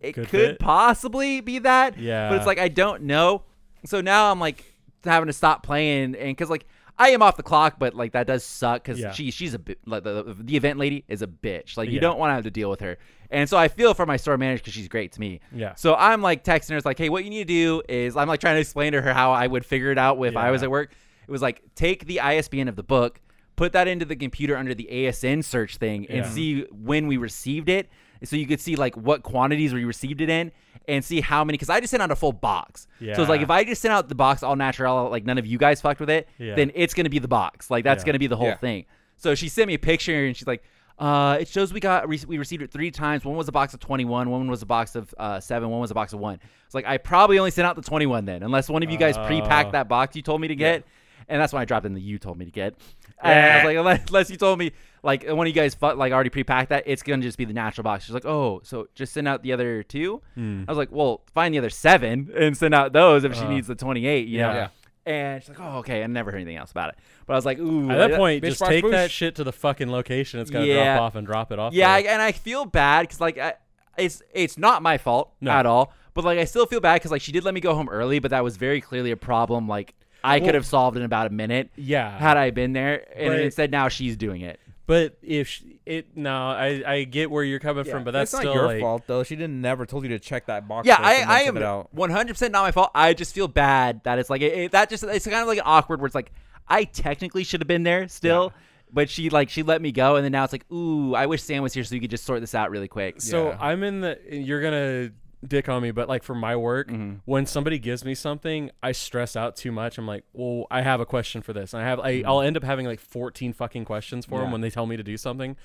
it 0.00 0.12
Good 0.12 0.28
could 0.28 0.58
possibly 0.58 1.40
be 1.40 1.58
that. 1.60 1.98
Yeah. 1.98 2.28
But 2.30 2.36
it's 2.38 2.46
like 2.46 2.58
I 2.58 2.68
don't 2.68 3.02
know. 3.02 3.42
So 3.86 4.00
now 4.00 4.30
I'm 4.30 4.40
like 4.40 4.64
having 5.04 5.26
to 5.28 5.32
stop 5.32 5.62
playing, 5.62 6.14
and 6.14 6.28
because 6.30 6.50
like 6.50 6.66
I 6.98 7.10
am 7.10 7.22
off 7.22 7.36
the 7.36 7.42
clock, 7.42 7.76
but 7.78 7.94
like 7.94 8.12
that 8.12 8.26
does 8.26 8.44
suck 8.44 8.82
because 8.82 8.98
Yeah. 8.98 9.12
she 9.12 9.30
she's 9.30 9.54
a 9.54 9.58
bit 9.58 9.78
like 9.86 10.04
the, 10.04 10.36
the 10.38 10.56
event 10.56 10.78
lady 10.78 11.04
is 11.08 11.22
a 11.22 11.26
bitch. 11.26 11.76
Like 11.76 11.88
you 11.88 11.94
Yeah. 11.96 12.00
don't 12.00 12.18
want 12.18 12.30
to 12.30 12.34
have 12.34 12.44
to 12.44 12.50
deal 12.50 12.68
with 12.70 12.80
her, 12.80 12.98
and 13.30 13.48
so 13.48 13.56
I 13.56 13.68
feel 13.68 13.94
for 13.94 14.04
my 14.06 14.16
store 14.16 14.36
manager 14.36 14.60
because 14.60 14.74
she's 14.74 14.88
great 14.88 15.12
to 15.12 15.20
me. 15.20 15.40
Yeah. 15.52 15.74
So 15.76 15.94
I'm 15.94 16.20
like 16.22 16.44
texting 16.44 16.70
her, 16.70 16.76
it's 16.76 16.86
like, 16.86 16.98
hey, 16.98 17.08
what 17.08 17.24
you 17.24 17.30
need 17.30 17.48
to 17.48 17.52
do 17.54 17.82
is 17.88 18.16
I'm 18.16 18.28
like 18.28 18.40
trying 18.40 18.56
to 18.56 18.60
explain 18.60 18.92
to 18.92 19.00
her 19.02 19.14
how 19.14 19.32
I 19.32 19.46
would 19.46 19.64
figure 19.64 19.90
it 19.90 19.98
out 19.98 20.22
if 20.22 20.36
I 20.36 20.50
was 20.50 20.62
at 20.62 20.70
work. 20.70 20.92
It 21.26 21.30
was 21.30 21.40
like 21.42 21.62
take 21.74 22.06
the 22.06 22.20
ISBN 22.20 22.68
of 22.68 22.76
the 22.76 22.82
book, 22.82 23.20
put 23.60 23.72
that 23.72 23.86
into 23.86 24.06
the 24.06 24.16
computer 24.16 24.56
under 24.56 24.74
the 24.74 24.88
ASN 24.90 25.42
search 25.44 25.76
thing, 25.76 26.06
and 26.08 26.24
Yeah. 26.24 26.30
see 26.30 26.62
when 26.72 27.06
we 27.06 27.16
received 27.18 27.68
it. 27.68 27.90
So 28.24 28.36
you 28.36 28.46
could 28.46 28.60
see 28.60 28.74
like 28.76 28.96
what 28.96 29.22
quantities 29.22 29.74
we 29.74 29.84
received 29.84 30.20
it 30.22 30.30
in, 30.30 30.50
and 30.88 31.04
see 31.04 31.20
how 31.20 31.44
many. 31.44 31.56
Because 31.58 31.68
I 31.70 31.78
just 31.80 31.90
sent 31.90 32.02
out 32.02 32.10
a 32.10 32.16
full 32.16 32.32
box. 32.32 32.88
So 33.00 33.20
it's 33.20 33.28
like 33.28 33.42
if 33.42 33.50
I 33.50 33.64
just 33.64 33.82
sent 33.82 33.92
out 33.92 34.08
the 34.08 34.14
box 34.14 34.42
all 34.42 34.56
natural, 34.56 35.10
like 35.10 35.24
none 35.26 35.36
of 35.38 35.46
you 35.46 35.58
guys 35.58 35.80
fucked 35.80 36.00
with 36.00 36.08
it, 36.10 36.26
Yeah. 36.38 36.54
then 36.54 36.72
it's 36.74 36.94
gonna 36.94 37.10
be 37.10 37.18
the 37.18 37.28
box. 37.28 37.70
Like 37.70 37.84
that's 37.84 38.02
Yeah. 38.02 38.06
gonna 38.06 38.18
be 38.18 38.26
the 38.28 38.36
whole 38.36 38.48
Yeah. 38.48 38.56
thing. 38.56 38.86
So 39.16 39.34
she 39.34 39.48
sent 39.50 39.68
me 39.68 39.74
a 39.74 39.78
picture, 39.78 40.24
and 40.26 40.34
she's 40.36 40.46
like. 40.46 40.62
Uh, 40.98 41.38
it 41.40 41.48
shows 41.48 41.72
we 41.72 41.80
got 41.80 42.06
we 42.06 42.36
received 42.36 42.62
it 42.62 42.70
three 42.70 42.90
times. 42.90 43.24
One 43.24 43.34
was 43.34 43.48
a 43.48 43.52
box 43.52 43.72
of 43.72 43.80
21, 43.80 44.28
one 44.28 44.48
was 44.50 44.60
a 44.60 44.66
box 44.66 44.94
of 44.94 45.14
uh, 45.16 45.40
seven, 45.40 45.70
one 45.70 45.80
was 45.80 45.90
a 45.90 45.94
box 45.94 46.12
of 46.12 46.18
one. 46.20 46.38
It's 46.66 46.74
like 46.74 46.84
I 46.86 46.98
probably 46.98 47.38
only 47.38 47.50
sent 47.50 47.64
out 47.66 47.74
the 47.74 47.80
21 47.80 48.26
then, 48.26 48.42
unless 48.42 48.68
one 48.68 48.82
of 48.82 48.90
you 48.90 48.98
guys 48.98 49.16
pre-packed 49.26 49.70
Oh. 49.70 49.72
that 49.72 49.88
box 49.88 50.14
you 50.14 50.20
told 50.20 50.42
me 50.42 50.48
to 50.48 50.54
get, 50.54 50.84
and 51.28 51.40
that's 51.40 51.52
when 51.52 51.62
I 51.62 51.64
dropped 51.64 51.86
in 51.86 51.94
the 51.94 52.00
you 52.00 52.18
told 52.18 52.38
me 52.38 52.44
to 52.44 52.50
get. 52.50 52.74
And 53.22 53.38
I 53.52 53.56
was 53.56 53.64
like, 53.64 53.76
unless, 53.76 54.06
unless 54.08 54.30
you 54.30 54.36
told 54.36 54.58
me 54.58 54.72
like 55.02 55.24
one 55.28 55.46
of 55.46 55.48
you 55.48 55.52
guys 55.52 55.76
like 55.80 56.12
already 56.12 56.30
pre-packed 56.30 56.70
that, 56.70 56.84
it's 56.86 57.02
gonna 57.02 57.22
just 57.22 57.38
be 57.38 57.44
the 57.44 57.52
natural 57.52 57.82
box. 57.84 58.04
She's 58.04 58.14
like, 58.14 58.24
oh, 58.26 58.60
so 58.64 58.88
just 58.94 59.12
send 59.12 59.28
out 59.28 59.42
the 59.42 59.52
other 59.52 59.82
two. 59.82 60.22
Hmm. 60.34 60.64
I 60.66 60.70
was 60.70 60.78
like, 60.78 60.90
well, 60.90 61.22
find 61.34 61.52
the 61.54 61.58
other 61.58 61.70
seven 61.70 62.30
and 62.36 62.56
send 62.56 62.74
out 62.74 62.92
those 62.92 63.24
if 63.24 63.34
she 63.34 63.42
Uh, 63.42 63.50
needs 63.50 63.66
the 63.66 63.74
28. 63.74 64.26
You 64.28 64.38
know? 64.38 64.52
yeah. 64.52 64.68
And 65.06 65.42
she's 65.42 65.48
like, 65.48 65.60
oh, 65.60 65.78
okay. 65.78 66.02
I 66.02 66.06
never 66.06 66.30
heard 66.30 66.36
anything 66.38 66.56
else 66.56 66.70
about 66.70 66.90
it. 66.90 66.96
But 67.26 67.32
I 67.32 67.36
was 67.36 67.46
like, 67.46 67.58
ooh. 67.58 67.90
At 67.90 67.96
that 68.10 68.16
point, 68.18 68.44
just 68.44 68.60
take 68.64 68.88
that 68.90 69.10
shit 69.10 69.34
to 69.36 69.44
the 69.44 69.52
fucking 69.52 69.90
location 69.90 70.40
it's 70.40 70.50
gonna 70.50 70.66
Yeah. 70.66 70.94
drop 70.96 71.02
off 71.02 71.14
and 71.14 71.26
drop 71.26 71.52
it 71.52 71.58
off. 71.58 71.72
Yeah, 71.72 71.90
I, 71.92 72.00
and 72.00 72.20
I 72.22 72.32
feel 72.32 72.64
bad 72.64 73.02
because 73.02 73.20
like 73.20 73.38
I, 73.38 73.54
it's 73.98 74.22
it's 74.32 74.56
not 74.58 74.82
my 74.82 74.98
fault 74.98 75.32
No. 75.40 75.50
at 75.50 75.66
all. 75.66 75.92
But 76.14 76.24
like 76.24 76.38
I 76.38 76.44
still 76.44 76.66
feel 76.66 76.80
bad 76.80 76.94
because 76.96 77.10
like 77.10 77.22
she 77.22 77.32
did 77.32 77.44
let 77.44 77.54
me 77.54 77.60
go 77.60 77.74
home 77.74 77.88
early, 77.88 78.18
but 78.18 78.30
that 78.30 78.44
was 78.44 78.56
very 78.56 78.80
clearly 78.80 79.10
a 79.10 79.16
problem. 79.16 79.68
Like 79.68 79.94
I 80.22 80.40
could 80.40 80.54
have 80.54 80.66
solved 80.66 80.96
in 80.96 81.02
about 81.02 81.26
a 81.26 81.30
minute 81.30 81.70
yeah. 81.76 82.16
had 82.18 82.36
I 82.36 82.50
been 82.50 82.72
there, 82.72 83.06
and 83.16 83.28
But- 83.34 83.40
instead 83.40 83.70
now 83.70 83.88
she's 83.88 84.16
doing 84.16 84.40
it. 84.42 84.60
but 84.86 85.16
if 85.22 85.48
sh 85.48 85.62
it 85.86 86.16
no, 86.16 86.32
I 86.34 86.82
I 86.86 87.04
get 87.04 87.30
where 87.30 87.42
you're 87.42 87.58
coming 87.58 87.84
from, 87.84 88.04
but 88.04 88.10
that's 88.12 88.32
it's 88.32 88.40
still 88.40 88.54
not 88.54 88.60
your 88.60 88.66
like, 88.68 88.80
fault 88.80 89.02
though. 89.06 89.22
She 89.24 89.34
didn't 89.36 89.60
never 89.60 89.86
told 89.86 90.04
you 90.04 90.10
to 90.10 90.18
check 90.18 90.46
that 90.46 90.68
box. 90.68 90.86
Yeah, 90.86 90.96
I, 90.98 91.22
I 91.26 91.40
am 91.42 91.56
it 91.56 91.62
out. 91.62 91.94
100% 91.96 92.50
not 92.50 92.62
my 92.62 92.70
fault. 92.70 92.90
I 92.94 93.12
just 93.14 93.34
feel 93.34 93.48
bad 93.48 94.02
that 94.04 94.18
it's 94.18 94.30
like 94.30 94.42
it, 94.42 94.52
it- 94.52 94.72
that 94.72 94.90
just 94.90 95.02
it's 95.04 95.26
kind 95.26 95.42
of 95.42 95.48
like 95.48 95.60
awkward 95.64 96.00
where 96.00 96.06
it's 96.06 96.14
like 96.14 96.32
I 96.68 96.84
technically 96.84 97.42
should 97.44 97.60
have 97.60 97.68
been 97.68 97.82
there 97.82 98.06
still. 98.08 98.52
But 98.92 99.08
she 99.08 99.30
like 99.30 99.48
she 99.50 99.62
let 99.62 99.80
me 99.80 99.92
go, 99.92 100.16
and 100.16 100.24
then 100.24 100.32
now 100.32 100.42
it's 100.42 100.52
like, 100.52 100.70
ooh, 100.72 101.14
I 101.14 101.26
wish 101.26 101.42
Sam 101.44 101.62
was 101.62 101.72
here 101.72 101.84
so 101.84 101.94
you 101.94 102.00
could 102.00 102.10
just 102.10 102.24
sort 102.24 102.40
this 102.40 102.56
out 102.56 102.70
really 102.70 102.88
quick. 102.88 103.20
So 103.20 103.50
Yeah. 103.50 103.58
I'm 103.60 103.84
in 103.84 104.00
the. 104.00 104.18
You're 104.28 104.60
gonna 104.60 105.10
dick 105.46 105.68
on 105.68 105.82
me, 105.82 105.90
but 105.90 106.08
like 106.08 106.22
for 106.22 106.34
my 106.34 106.54
work, 106.56 106.88
Mm-hmm. 106.88 107.14
when 107.24 107.46
somebody 107.46 107.78
gives 107.78 108.04
me 108.04 108.14
something, 108.14 108.70
I 108.82 108.92
stress 108.92 109.36
out 109.36 109.56
too 109.56 109.72
much. 109.72 109.98
I'm 109.98 110.06
like, 110.06 110.24
well, 110.32 110.66
I 110.70 110.82
have 110.82 111.00
a 111.00 111.06
question 111.06 111.42
for 111.42 111.52
this, 111.52 111.72
and 111.74 111.82
I 111.82 111.86
have. 111.86 111.98
Mm-hmm. 111.98 112.26
I, 112.26 112.28
I'll 112.30 112.40
end 112.42 112.56
up 112.56 112.64
having 112.64 112.86
like 112.86 113.00
14 113.00 113.52
fucking 113.52 113.84
questions 113.84 114.26
for 114.26 114.40
them 114.40 114.52
when 114.52 114.60
they 114.60 114.70
tell 114.70 114.86
me 114.86 114.96
to 114.96 115.02
do 115.02 115.16
something, 115.16 115.56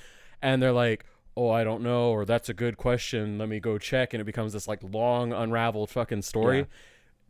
and 0.42 0.62
they're 0.62 0.72
like. 0.72 1.06
Oh, 1.38 1.50
I 1.50 1.66
don't 1.66 1.82
know, 1.84 2.12
or 2.12 2.24
that's 2.24 2.48
a 2.48 2.54
good 2.54 2.78
question. 2.78 3.38
Let 3.38 3.50
me 3.50 3.60
go 3.60 3.78
check, 3.78 4.14
and 4.14 4.22
it 4.22 4.24
becomes 4.24 4.54
this 4.54 4.70
like 4.70 4.80
long, 4.82 5.34
unraveled 5.34 5.90
fucking 5.90 6.22
story. 6.22 6.60
Yeah. 6.60 6.66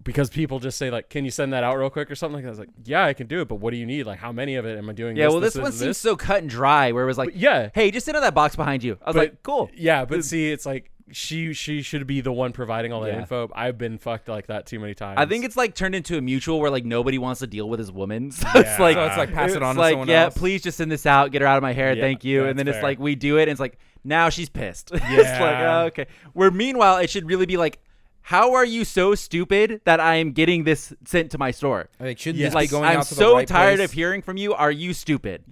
Because 0.03 0.29
people 0.29 0.60
just 0.60 0.77
say 0.77 0.91
like, 0.91 1.10
"Can 1.10 1.25
you 1.25 1.31
send 1.31 1.53
that 1.53 1.63
out 1.63 1.75
real 1.75 1.89
quick?" 1.89 2.12
or 2.12 2.15
something 2.15 2.36
like 2.36 2.43
that. 2.43 2.49
I 2.49 2.51
was 2.51 2.60
like, 2.60 2.69
"Yeah, 2.84 3.03
I 3.03 3.13
can 3.13 3.25
do 3.25 3.41
it, 3.41 3.47
but 3.47 3.55
what 3.55 3.71
do 3.71 3.77
you 3.77 3.86
need? 3.88 4.05
Like, 4.05 4.19
how 4.19 4.31
many 4.31 4.58
of 4.58 4.65
it 4.67 4.77
am 4.77 4.88
I 4.91 4.93
doing?" 4.93 5.15
yeah, 5.17 5.23
this, 5.25 5.31
well, 5.34 5.41
this, 5.41 5.53
this, 5.55 5.62
one 5.63 5.71
this, 5.71 5.79
seems 5.79 5.97
so 5.97 6.15
cut 6.15 6.41
and 6.41 6.49
dry, 6.51 6.91
where 6.91 7.01
it 7.03 7.08
was 7.08 7.17
like, 7.17 7.29
But 7.29 7.38
yeah, 7.38 7.69
hey, 7.73 7.89
just 7.89 8.05
send 8.05 8.15
out 8.15 8.19
that 8.19 8.36
box 8.36 8.55
behind 8.55 8.84
you. 8.84 8.99
I 9.01 9.10
was 9.10 9.15
But- 9.15 9.19
like, 9.21 9.41
cool. 9.41 9.71
Yeah, 9.73 10.05
but 10.05 10.23
see, 10.23 10.51
it's 10.51 10.67
like 10.67 10.91
she 11.11 11.53
she 11.53 11.81
should 11.83 12.07
be 12.07 12.19
the 12.21 12.31
one 12.31 12.51
providing 12.51 12.91
all 12.91 13.01
that 13.01 13.13
Yeah. 13.13 13.19
info. 13.19 13.49
I've 13.53 13.77
been 13.77 13.97
fucked 13.99 14.27
like 14.27 14.47
that 14.47 14.65
too 14.65 14.79
many 14.79 14.95
times. 14.95 15.15
I 15.19 15.25
think 15.25 15.45
it's 15.45 15.55
like 15.55 15.75
turned 15.75 15.93
into 15.95 16.17
a 16.17 16.21
mutual 16.21 16.59
where 16.59 16.71
like 16.71 16.83
nobody 16.85 17.17
wants 17.17 17.39
to 17.41 17.47
deal 17.47 17.69
with 17.69 17.79
his 17.79 17.91
woman. 17.91 18.31
So 18.31 18.47
it's 18.55 18.79
like 18.79 18.95
So 18.95 19.05
it's 19.05 19.17
like 19.17 19.33
pass 19.33 19.51
it 19.51 19.57
it's 19.57 19.63
on 19.63 19.75
like, 19.77 19.91
to 19.91 19.93
someone 19.93 20.07
yeah, 20.07 20.23
else. 20.25 20.37
please 20.37 20.63
just 20.63 20.77
send 20.77 20.91
this 20.91 21.05
out, 21.05 21.31
get 21.31 21.41
her 21.41 21.47
out 21.47 21.57
of 21.57 21.61
my 21.63 21.73
hair, 21.73 21.93
Yeah, 21.93 22.01
thank 22.01 22.23
you. 22.23 22.45
And 22.45 22.57
then 22.57 22.67
it's 22.67 22.77
fair. 22.77 22.83
like 22.83 22.99
we 22.99 23.13
do 23.15 23.37
it, 23.37 23.43
and 23.43 23.51
it's 23.51 23.59
like 23.59 23.77
now 24.03 24.29
she's 24.29 24.49
pissed. 24.49 24.91
it's 24.93 25.01
like 25.03 25.11
Yeah. 25.11 25.81
oh, 25.81 25.85
okay. 25.87 26.07
Where 26.33 26.49
meanwhile 26.51 26.97
it 26.97 27.09
should 27.09 27.27
really 27.27 27.45
be 27.45 27.57
like, 27.57 27.79
how 28.21 28.53
are 28.55 28.65
you 28.65 28.83
so 28.83 29.13
stupid 29.13 29.81
that 29.85 29.99
I 29.99 30.15
am 30.15 30.31
getting 30.31 30.63
this 30.63 30.91
sent 31.05 31.29
to 31.31 31.37
my 31.37 31.51
store? 31.51 31.89
Like, 31.99 32.17
should 32.17 32.35
Yeah. 32.35 32.47
this 32.47 32.55
Like 32.55 32.69
be 32.69 32.71
going 32.71 32.85
I'm 32.85 32.97
out 32.97 33.03
to 33.05 33.09
the 33.09 33.15
so 33.15 33.35
right 33.35 33.47
tired 33.47 33.77
place? 33.77 33.89
of 33.89 33.93
hearing 33.93 34.23
from 34.23 34.37
you. 34.37 34.55
Are 34.55 34.71
you 34.71 34.93
stupid? 34.95 35.43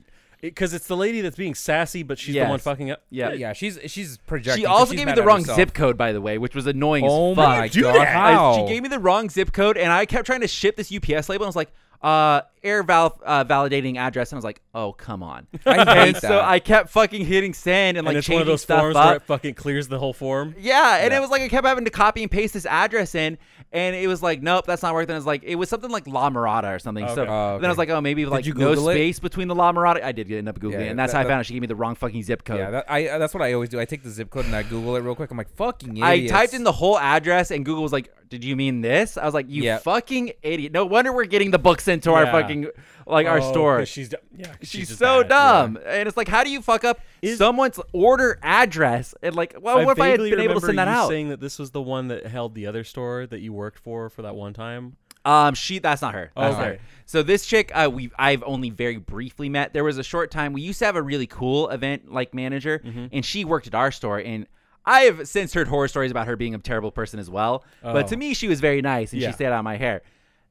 Because 0.49 0.73
it's 0.73 0.87
the 0.87 0.97
lady 0.97 1.21
that's 1.21 1.37
being 1.37 1.55
sassy, 1.55 2.03
but 2.03 2.19
she's 2.19 2.35
the 2.35 2.43
one 2.45 2.59
fucking 2.59 2.91
up. 2.91 3.01
Yeah. 3.09 3.31
Yeah, 3.33 3.53
she's 3.53 3.79
she's 3.87 4.17
projecting. 4.27 4.63
She 4.63 4.67
'cause 4.67 4.79
also 4.79 4.91
she's 4.91 4.99
gave 4.99 5.05
me 5.07 5.11
mad 5.11 5.17
the 5.17 5.21
at 5.21 5.27
wrong 5.27 5.39
herself. 5.39 5.55
zip 5.55 5.73
code, 5.73 5.97
by 5.97 6.11
the 6.11 6.21
way, 6.21 6.37
which 6.37 6.53
was 6.53 6.67
annoying 6.67 7.05
Oh 7.07 7.31
as 7.31 7.35
fuck. 7.37 7.47
my 7.47 7.67
do 7.69 7.81
god! 7.81 7.95
that? 7.95 8.01
I- 8.01 8.33
How? 8.33 8.57
she 8.67 8.73
gave 8.73 8.83
me 8.83 8.89
the 8.89 8.99
wrong 8.99 9.29
zip 9.29 9.53
code, 9.53 9.77
and 9.77 9.91
I 9.91 10.05
kept 10.05 10.25
trying 10.25 10.41
to 10.41 10.47
ship 10.47 10.75
this 10.75 10.91
UPS 10.91 11.29
label. 11.29 11.43
And 11.45 11.47
I 11.47 11.49
was 11.49 11.55
like, 11.55 11.71
uh, 12.01 12.41
air 12.61 12.83
val- 12.83 13.17
uh, 13.25 13.45
validating 13.45 13.95
address, 13.95 14.31
and 14.33 14.35
I 14.35 14.39
was 14.39 14.43
like, 14.43 14.61
oh 14.75 14.91
come 14.91 15.23
on. 15.23 15.47
I 15.65 15.73
hate 15.75 15.87
and 15.87 16.15
that. 16.15 16.21
so 16.21 16.41
I 16.41 16.59
kept 16.59 16.89
fucking 16.89 17.25
hitting 17.25 17.53
send 17.53 17.97
and 17.97 17.99
And 17.99 18.07
like 18.07 18.17
it's 18.17 18.27
changing 18.27 18.39
one 18.39 18.41
of 18.41 18.47
those 18.47 18.61
stuff 18.63 18.81
forms 18.81 18.95
up. 18.97 19.05
where 19.05 19.15
it 19.15 19.21
fucking 19.23 19.53
clears 19.53 19.87
the 19.87 19.99
whole 19.99 20.11
form. 20.11 20.53
yeah, 20.59 20.97
and 20.97 21.11
Yeah. 21.11 21.17
it 21.17 21.21
was 21.21 21.29
like 21.29 21.41
I 21.41 21.47
kept 21.47 21.65
having 21.65 21.85
to 21.85 21.91
copy 21.91 22.21
and 22.21 22.29
paste 22.29 22.53
this 22.55 22.65
address 22.65 23.15
in, 23.15 23.37
and 23.73 23.95
it 23.95 24.07
was 24.07 24.21
like, 24.21 24.41
nope, 24.41 24.65
that's 24.65 24.83
not 24.83 24.93
working. 24.93 25.09
And 25.09 25.15
it 25.15 25.17
was 25.17 25.25
like 25.25 25.43
it 25.43 25.55
was 25.55 25.67
something 25.67 25.89
like 25.89 26.07
La 26.07 26.29
Mirada 26.29 26.75
or 26.75 26.79
something. 26.79 27.07
So 27.09 27.23
Okay. 27.23 27.31
Oh, 27.31 27.57
then 27.59 27.65
I 27.65 27.69
was 27.69 27.77
like, 27.77 27.89
oh, 27.89 27.99
maybe 27.99 28.25
like 28.25 28.45
you 28.45 28.53
no 28.53 28.69
Google 28.69 28.89
it? 28.89 28.93
space 28.93 29.19
between 29.19 29.47
the 29.47 29.55
La 29.55 29.71
Mirada. 29.73 30.03
I 30.03 30.11
did 30.11 30.31
end 30.31 30.47
up 30.47 30.59
googling, 30.59 30.73
Yeah, 30.73 30.79
it, 30.81 30.87
and 30.91 30.99
that's 30.99 31.11
that- 31.11 31.17
how 31.17 31.21
I 31.21 31.23
that- 31.23 31.29
found 31.29 31.39
out 31.39 31.45
she 31.47 31.53
gave 31.53 31.61
me 31.61 31.67
the 31.67 31.75
wrong 31.75 31.95
fucking 31.95 32.21
zip 32.23 32.45
code. 32.45 32.59
Yeah, 32.59 32.69
that, 32.71 32.85
I 32.87 33.07
uh, 33.07 33.17
that's 33.17 33.33
what 33.33 33.41
I 33.43 33.51
always 33.53 33.69
do. 33.69 33.79
I 33.79 33.85
take 33.85 34.03
the 34.03 34.09
zip 34.11 34.29
code 34.29 34.45
and 34.45 34.55
I 34.55 34.63
Google 34.63 34.95
it 34.95 35.01
real 35.01 35.15
quick. 35.15 35.31
I'm 35.31 35.37
like, 35.37 35.49
fucking 35.55 35.97
idiot. 35.97 36.03
I 36.05 36.27
typed 36.27 36.53
in 36.53 36.63
the 36.63 36.71
whole 36.71 36.97
address, 36.99 37.49
and 37.51 37.65
Google 37.65 37.83
was 37.83 37.91
like, 37.91 38.09
"Did 38.33 38.43
you 38.43 38.55
mean 38.55 38.81
this?" 38.81 39.15
I 39.17 39.25
was 39.25 39.33
like, 39.33 39.45
"You 39.47 39.63
Yeah. 39.63 39.77
fucking 39.77 40.31
idiot!" 40.41 40.71
No 40.73 40.85
wonder 40.85 41.13
we're 41.13 41.25
getting 41.25 41.51
the 41.51 41.59
books 41.59 41.87
into 41.87 42.09
to 42.09 42.13
our 42.15 42.25
fucking 42.25 42.67
like 43.05 43.27
our 43.27 43.41
store. 43.41 43.85
She's 43.85 44.09
d- 44.09 44.17
yeah, 44.35 44.45
'cause 44.47 44.55
She's, 44.67 44.87
just 44.87 44.99
so 44.99 45.21
bad. 45.21 45.29
dumb, 45.29 45.79
and 45.85 46.07
it's 46.07 46.17
like, 46.17 46.27
how 46.27 46.43
do 46.43 46.49
you 46.49 46.61
fuck 46.61 46.83
up 46.83 46.99
Is- 47.21 47.37
someone's 47.37 47.79
order 47.93 48.39
address? 48.41 49.13
And 49.21 49.35
like, 49.35 49.55
well, 49.61 49.77
I 49.79 49.85
what 49.85 49.97
if 49.97 50.01
I 50.01 50.07
had 50.07 50.19
been 50.19 50.39
able 50.39 50.59
to 50.59 50.65
send 50.65 50.77
that 50.79 50.87
you 50.87 50.93
out? 50.93 51.07
Saying 51.09 51.29
that 51.29 51.39
this 51.39 51.59
was 51.59 51.71
the 51.71 51.81
one 51.81 52.07
that 52.07 52.25
held 52.25 52.55
the 52.55 52.65
other 52.65 52.83
store 52.83 53.27
that 53.27 53.39
you 53.41 53.53
worked 53.53 53.79
for 53.79 54.09
for 54.09 54.21
that 54.23 54.35
one 54.35 54.53
time. 54.53 54.95
Um, 55.25 55.53
she 55.53 55.79
that's 55.79 56.01
not 56.01 56.13
her. 56.15 56.31
That's 56.35 56.57
not 56.57 56.61
Okay. 56.67 56.75
her. 56.77 56.81
So 57.05 57.23
this 57.23 57.45
chick, 57.45 57.71
uh, 57.73 57.89
we 57.93 58.11
I've 58.19 58.43
only 58.45 58.69
very 58.71 58.97
briefly 58.97 59.47
met. 59.47 59.71
There 59.73 59.83
was 59.85 59.97
a 59.97 60.03
short 60.03 60.31
time 60.31 60.51
we 60.51 60.61
used 60.61 60.79
to 60.79 60.85
have 60.85 60.95
a 60.97 61.01
really 61.01 61.27
cool 61.27 61.69
event 61.69 62.11
like 62.11 62.33
manager, 62.33 62.79
Mm-hmm. 62.85 63.05
and 63.13 63.23
she 63.23 63.45
worked 63.45 63.67
at 63.67 63.75
our 63.75 63.89
store. 63.91 64.17
And 64.19 64.47
I 64.85 65.01
have 65.01 65.27
since 65.27 65.53
heard 65.53 65.67
horror 65.67 65.87
stories 65.87 66.11
about 66.11 66.27
her 66.27 66.35
being 66.35 66.53
a 66.55 66.57
terrible 66.59 66.91
person 66.91 67.19
as 67.19 67.29
well. 67.29 67.63
But 67.81 68.05
Oh. 68.05 68.07
to 68.09 68.17
me, 68.17 68.33
she 68.33 68.47
was 68.47 68.59
very 68.59 68.81
nice, 68.81 69.13
and 69.13 69.21
Yeah. 69.21 69.29
she 69.29 69.33
stayed 69.35 69.45
out 69.47 69.53
of 69.59 69.63
my 69.63 69.77
hair. 69.77 70.01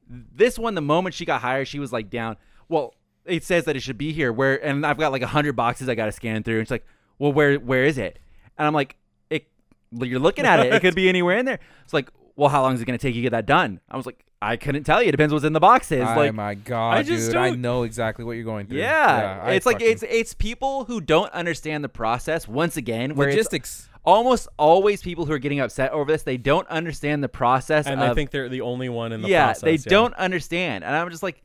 This 0.09 0.57
one, 0.59 0.75
the 0.75 0.81
moment 0.81 1.15
she 1.15 1.25
got 1.25 1.41
hired, 1.41 1.67
she 1.67 1.79
was 1.79 1.93
like 1.93 2.09
down. 2.09 2.37
Well, 2.67 2.93
it 3.25 3.43
says 3.43 3.65
that 3.65 3.75
it 3.75 3.79
should 3.81 3.97
be 3.97 4.11
here. 4.11 4.33
Where 4.33 4.63
and 4.65 4.85
I've 4.85 4.97
got 4.97 5.11
like 5.11 5.21
a 5.21 5.27
hundred 5.27 5.55
boxes 5.55 5.87
I 5.87 5.95
got 5.95 6.05
to 6.07 6.11
scan 6.11 6.43
through. 6.43 6.59
And 6.59 6.67
she's 6.67 6.71
like, 6.71 6.85
well, 7.19 7.31
where 7.31 7.55
where 7.55 7.85
is 7.85 7.97
it? 7.97 8.19
And 8.57 8.67
I'm 8.67 8.73
like, 8.73 8.95
it. 9.29 9.47
You're 9.91 10.19
looking 10.19 10.45
at 10.45 10.59
it. 10.59 10.73
It 10.73 10.81
could 10.81 10.95
be 10.95 11.07
anywhere 11.09 11.37
in 11.37 11.45
there. 11.45 11.59
It's 11.83 11.93
like, 11.93 12.09
well, 12.35 12.49
how 12.49 12.61
long 12.63 12.73
is 12.73 12.81
it 12.81 12.85
going 12.85 12.97
to 12.97 13.01
take 13.01 13.15
you 13.15 13.21
to 13.21 13.25
get 13.27 13.31
that 13.31 13.45
done? 13.45 13.79
I 13.89 13.95
was 13.95 14.05
like, 14.05 14.25
I 14.41 14.57
couldn't 14.57 14.83
tell 14.83 15.01
you. 15.01 15.07
It 15.07 15.11
depends 15.11 15.31
what's 15.33 15.45
in 15.45 15.53
the 15.53 15.59
boxes. 15.61 16.01
Oh 16.05 16.15
like, 16.15 16.33
my 16.33 16.55
god, 16.55 16.97
I 16.97 17.03
just 17.03 17.27
dude! 17.27 17.37
I 17.37 17.51
know 17.51 17.83
exactly 17.83 18.25
what 18.25 18.33
you're 18.33 18.43
going 18.43 18.67
through. 18.67 18.79
yeah, 18.79 19.39
I 19.41 19.51
it's 19.53 19.65
like 19.65 19.75
fucking- 19.77 19.89
it's 19.91 20.03
it's 20.03 20.33
people 20.33 20.83
who 20.85 20.99
don't 20.99 21.31
understand 21.31 21.81
the 21.83 21.89
process. 21.89 22.45
Once 22.47 22.75
again, 22.75 23.15
where 23.15 23.29
logistics. 23.29 23.87
Almost 24.05 24.47
always 24.57 25.01
people 25.01 25.25
who 25.25 25.33
are 25.33 25.39
getting 25.39 25.59
upset 25.59 25.91
over 25.91 26.11
this. 26.11 26.23
They 26.23 26.37
don't 26.37 26.67
understand 26.67 27.23
the 27.23 27.29
process, 27.29 27.85
And 27.87 28.01
of, 28.01 28.11
I 28.11 28.13
think 28.13 28.31
they're 28.31 28.49
the 28.49 28.61
only 28.61 28.89
one 28.89 29.11
in 29.13 29.21
the 29.21 29.29
yeah, 29.29 29.45
process. 29.47 29.61
they 29.63 29.71
yeah. 29.75 29.77
don't 29.89 30.13
understand. 30.15 30.83
And 30.83 30.95
I'm 30.95 31.09
just 31.09 31.23
like, 31.23 31.41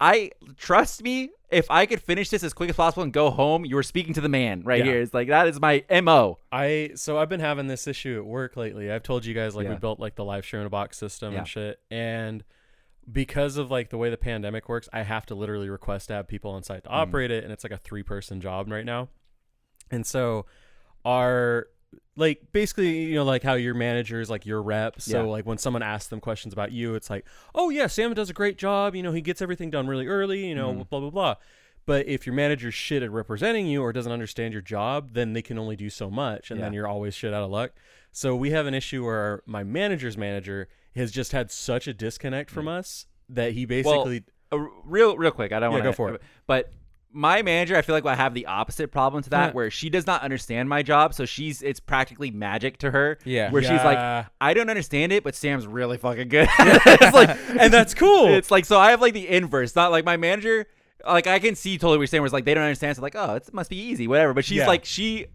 I 0.00 0.30
trust 0.56 1.02
me. 1.02 1.30
If 1.50 1.68
I 1.68 1.84
could 1.84 2.00
finish 2.00 2.30
this 2.30 2.44
as 2.44 2.52
quick 2.52 2.70
as 2.70 2.76
possible 2.76 3.02
and 3.02 3.12
go 3.12 3.28
home, 3.28 3.64
you 3.64 3.74
were 3.74 3.82
speaking 3.82 4.14
to 4.14 4.20
the 4.20 4.28
man 4.28 4.62
right 4.64 4.78
Yeah. 4.78 4.92
here. 4.92 5.00
It's 5.02 5.12
like 5.12 5.28
that 5.28 5.48
is 5.48 5.60
my 5.60 5.84
mo. 6.00 6.38
I 6.52 6.92
so 6.94 7.18
I've 7.18 7.28
been 7.28 7.40
having 7.40 7.66
this 7.66 7.88
issue 7.88 8.16
at 8.18 8.24
work 8.24 8.56
lately. 8.56 8.90
I've 8.90 9.02
told 9.02 9.24
you 9.26 9.34
guys 9.34 9.56
like 9.56 9.64
Yeah. 9.64 9.70
we 9.72 9.76
built 9.80 9.98
like 9.98 10.14
the 10.14 10.24
live 10.24 10.46
share 10.46 10.60
in 10.60 10.66
a 10.66 10.70
box 10.70 10.96
system 10.96 11.32
Yeah. 11.32 11.40
and 11.40 11.48
shit. 11.48 11.80
And 11.90 12.44
because 13.10 13.56
of 13.56 13.68
like 13.70 13.90
the 13.90 13.98
way 13.98 14.10
the 14.10 14.16
pandemic 14.16 14.68
works, 14.68 14.88
I 14.92 15.02
have 15.02 15.26
to 15.26 15.34
literally 15.34 15.68
request 15.68 16.06
to 16.08 16.14
have 16.14 16.28
people 16.28 16.52
on 16.52 16.62
site 16.62 16.84
to 16.84 16.88
Mm. 16.90 16.94
operate 16.94 17.32
it, 17.32 17.42
and 17.42 17.52
it's 17.52 17.64
like 17.64 17.72
a 17.72 17.78
three 17.78 18.04
person 18.04 18.40
job 18.40 18.70
right 18.70 18.84
now. 18.86 19.08
And 19.90 20.06
so 20.06 20.46
our 21.04 21.66
like 22.16 22.40
basically 22.52 23.04
you 23.04 23.14
know 23.14 23.24
like 23.24 23.42
how 23.42 23.54
your 23.54 23.74
manager 23.74 24.20
is 24.20 24.28
like 24.30 24.44
your 24.46 24.62
rep 24.62 25.00
so 25.00 25.24
Yeah. 25.24 25.30
like 25.30 25.46
when 25.46 25.58
someone 25.58 25.82
asks 25.82 26.08
them 26.08 26.20
questions 26.20 26.52
about 26.52 26.72
you 26.72 26.94
it's 26.94 27.08
like 27.10 27.24
oh 27.54 27.70
yeah 27.70 27.86
sam 27.86 28.12
does 28.14 28.30
a 28.30 28.32
great 28.34 28.58
job 28.58 28.94
you 28.94 29.02
know 29.02 29.12
he 29.12 29.20
gets 29.20 29.40
everything 29.40 29.70
done 29.70 29.86
really 29.86 30.06
early 30.06 30.46
you 30.46 30.54
know 30.54 30.72
Mhm. 30.74 30.88
blah 30.90 31.00
blah 31.00 31.10
blah 31.10 31.34
But 31.86 32.06
if 32.06 32.26
your 32.26 32.34
manager's 32.34 32.74
shit 32.74 33.02
at 33.02 33.10
representing 33.10 33.66
you 33.66 33.82
or 33.82 33.92
doesn't 33.92 34.12
understand 34.12 34.52
your 34.52 34.62
job, 34.62 35.14
then 35.14 35.32
they 35.32 35.42
can 35.42 35.58
only 35.58 35.76
do 35.76 35.88
so 35.90 36.10
much, 36.10 36.50
and 36.50 36.60
then 36.62 36.72
you're 36.74 36.86
always 36.86 37.14
shit 37.14 37.32
out 37.32 37.42
of 37.42 37.50
luck. 37.50 37.72
So 38.12 38.36
we 38.36 38.50
have 38.50 38.66
an 38.66 38.74
issue 38.74 39.04
where 39.04 39.42
my 39.46 39.64
manager's 39.64 40.16
manager 40.16 40.68
has 40.94 41.10
just 41.10 41.32
had 41.32 41.50
such 41.50 41.88
a 41.88 41.94
disconnect 41.94 42.50
from 42.50 42.68
us 42.68 43.06
that 43.30 43.52
he 43.54 43.64
basically 43.64 44.24
Uh, 44.52 44.58
real 44.84 45.16
real 45.16 45.30
quick. 45.32 45.52
I 45.52 45.58
don't 45.58 45.70
Yeah, 45.70 45.78
want 45.78 45.84
to 45.84 45.88
go 45.90 45.92
for 45.94 46.14
it. 46.14 46.22
But 46.46 46.70
my 47.12 47.42
manager, 47.42 47.76
I 47.76 47.82
feel 47.82 47.94
like 47.94 48.04
will 48.04 48.10
have 48.14 48.34
the 48.34 48.46
opposite 48.46 48.92
problem 48.92 49.22
to 49.24 49.30
that, 49.30 49.46
Huh. 49.48 49.52
where 49.52 49.70
she 49.70 49.90
does 49.90 50.06
not 50.06 50.22
understand 50.22 50.68
my 50.68 50.82
job, 50.82 51.12
so 51.14 51.24
she's 51.24 51.60
it's 51.62 51.80
practically 51.80 52.30
magic 52.30 52.78
to 52.78 52.90
her. 52.90 53.18
Yeah. 53.24 53.50
Where 53.50 53.62
she's 53.62 53.70
like, 53.84 54.26
I 54.40 54.54
don't 54.54 54.70
understand 54.70 55.12
it, 55.12 55.24
but 55.24 55.34
Sam's 55.34 55.66
really 55.66 55.98
fucking 55.98 56.28
good. 56.28 56.48
it's 56.58 57.14
like, 57.14 57.36
and 57.58 57.72
that's 57.72 57.94
cool. 57.94 58.28
it's 58.28 58.50
like 58.50 58.64
so 58.64 58.78
I 58.78 58.90
have 58.90 59.00
like 59.00 59.14
the 59.14 59.28
inverse. 59.28 59.74
Not 59.74 59.90
like 59.90 60.04
my 60.04 60.16
manager. 60.16 60.66
Like 61.06 61.26
I 61.26 61.38
can 61.38 61.54
see 61.54 61.78
totally 61.78 61.96
what 61.96 62.02
you're 62.02 62.06
saying. 62.08 62.24
It's 62.24 62.32
like 62.32 62.44
they 62.44 62.54
don't 62.54 62.64
understand. 62.64 62.94
So 62.96 63.02
like, 63.02 63.16
oh, 63.16 63.34
it 63.36 63.52
must 63.54 63.70
be 63.70 63.76
easy, 63.80 64.06
whatever. 64.06 64.34
But 64.34 64.44
she's 64.44 64.58
Yeah. 64.58 64.66
like 64.66 64.84
she. 64.84 65.26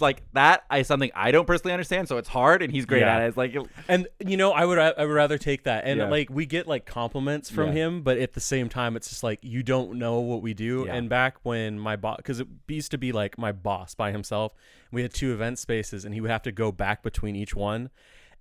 Like 0.00 0.22
that 0.32 0.64
is 0.74 0.86
something 0.86 1.10
I 1.14 1.30
don't 1.30 1.46
personally 1.46 1.72
understand, 1.72 2.08
so 2.08 2.16
it's 2.18 2.28
hard, 2.28 2.62
and 2.62 2.72
he's 2.72 2.84
great 2.86 3.00
Yeah. 3.00 3.16
at 3.16 3.22
it. 3.22 3.26
It's 3.28 3.36
like, 3.36 3.56
And 3.88 4.08
you 4.24 4.36
know, 4.36 4.52
I 4.52 4.64
would 4.64 4.78
ra- 4.78 4.92
I 4.96 5.04
would 5.04 5.12
rather 5.14 5.38
take 5.38 5.64
that. 5.64 5.84
And 5.84 5.98
Yeah. 6.00 6.08
like 6.08 6.28
we 6.30 6.46
get 6.46 6.66
like 6.66 6.86
compliments 6.86 7.50
from 7.50 7.68
Yeah. 7.68 7.84
him, 7.86 8.02
but 8.02 8.18
at 8.18 8.32
the 8.34 8.40
same 8.40 8.68
time, 8.68 8.96
it's 8.96 9.08
just 9.08 9.22
like 9.22 9.38
you 9.42 9.62
don't 9.62 9.94
know 9.98 10.20
what 10.20 10.42
we 10.42 10.54
do. 10.54 10.84
Yeah. 10.86 10.94
And 10.94 11.08
back 11.08 11.36
when 11.42 11.78
my 11.78 11.96
boss, 11.96 12.16
because 12.18 12.40
it 12.40 12.48
used 12.68 12.90
to 12.92 12.98
be 12.98 13.12
like 13.12 13.38
my 13.38 13.52
boss 13.52 13.94
by 13.94 14.12
himself, 14.12 14.52
we 14.90 15.02
had 15.02 15.12
two 15.14 15.32
event 15.32 15.58
spaces, 15.58 16.04
and 16.04 16.14
he 16.14 16.20
would 16.20 16.30
have 16.30 16.42
to 16.42 16.52
go 16.52 16.72
back 16.72 17.02
between 17.02 17.36
each 17.36 17.54
one. 17.54 17.90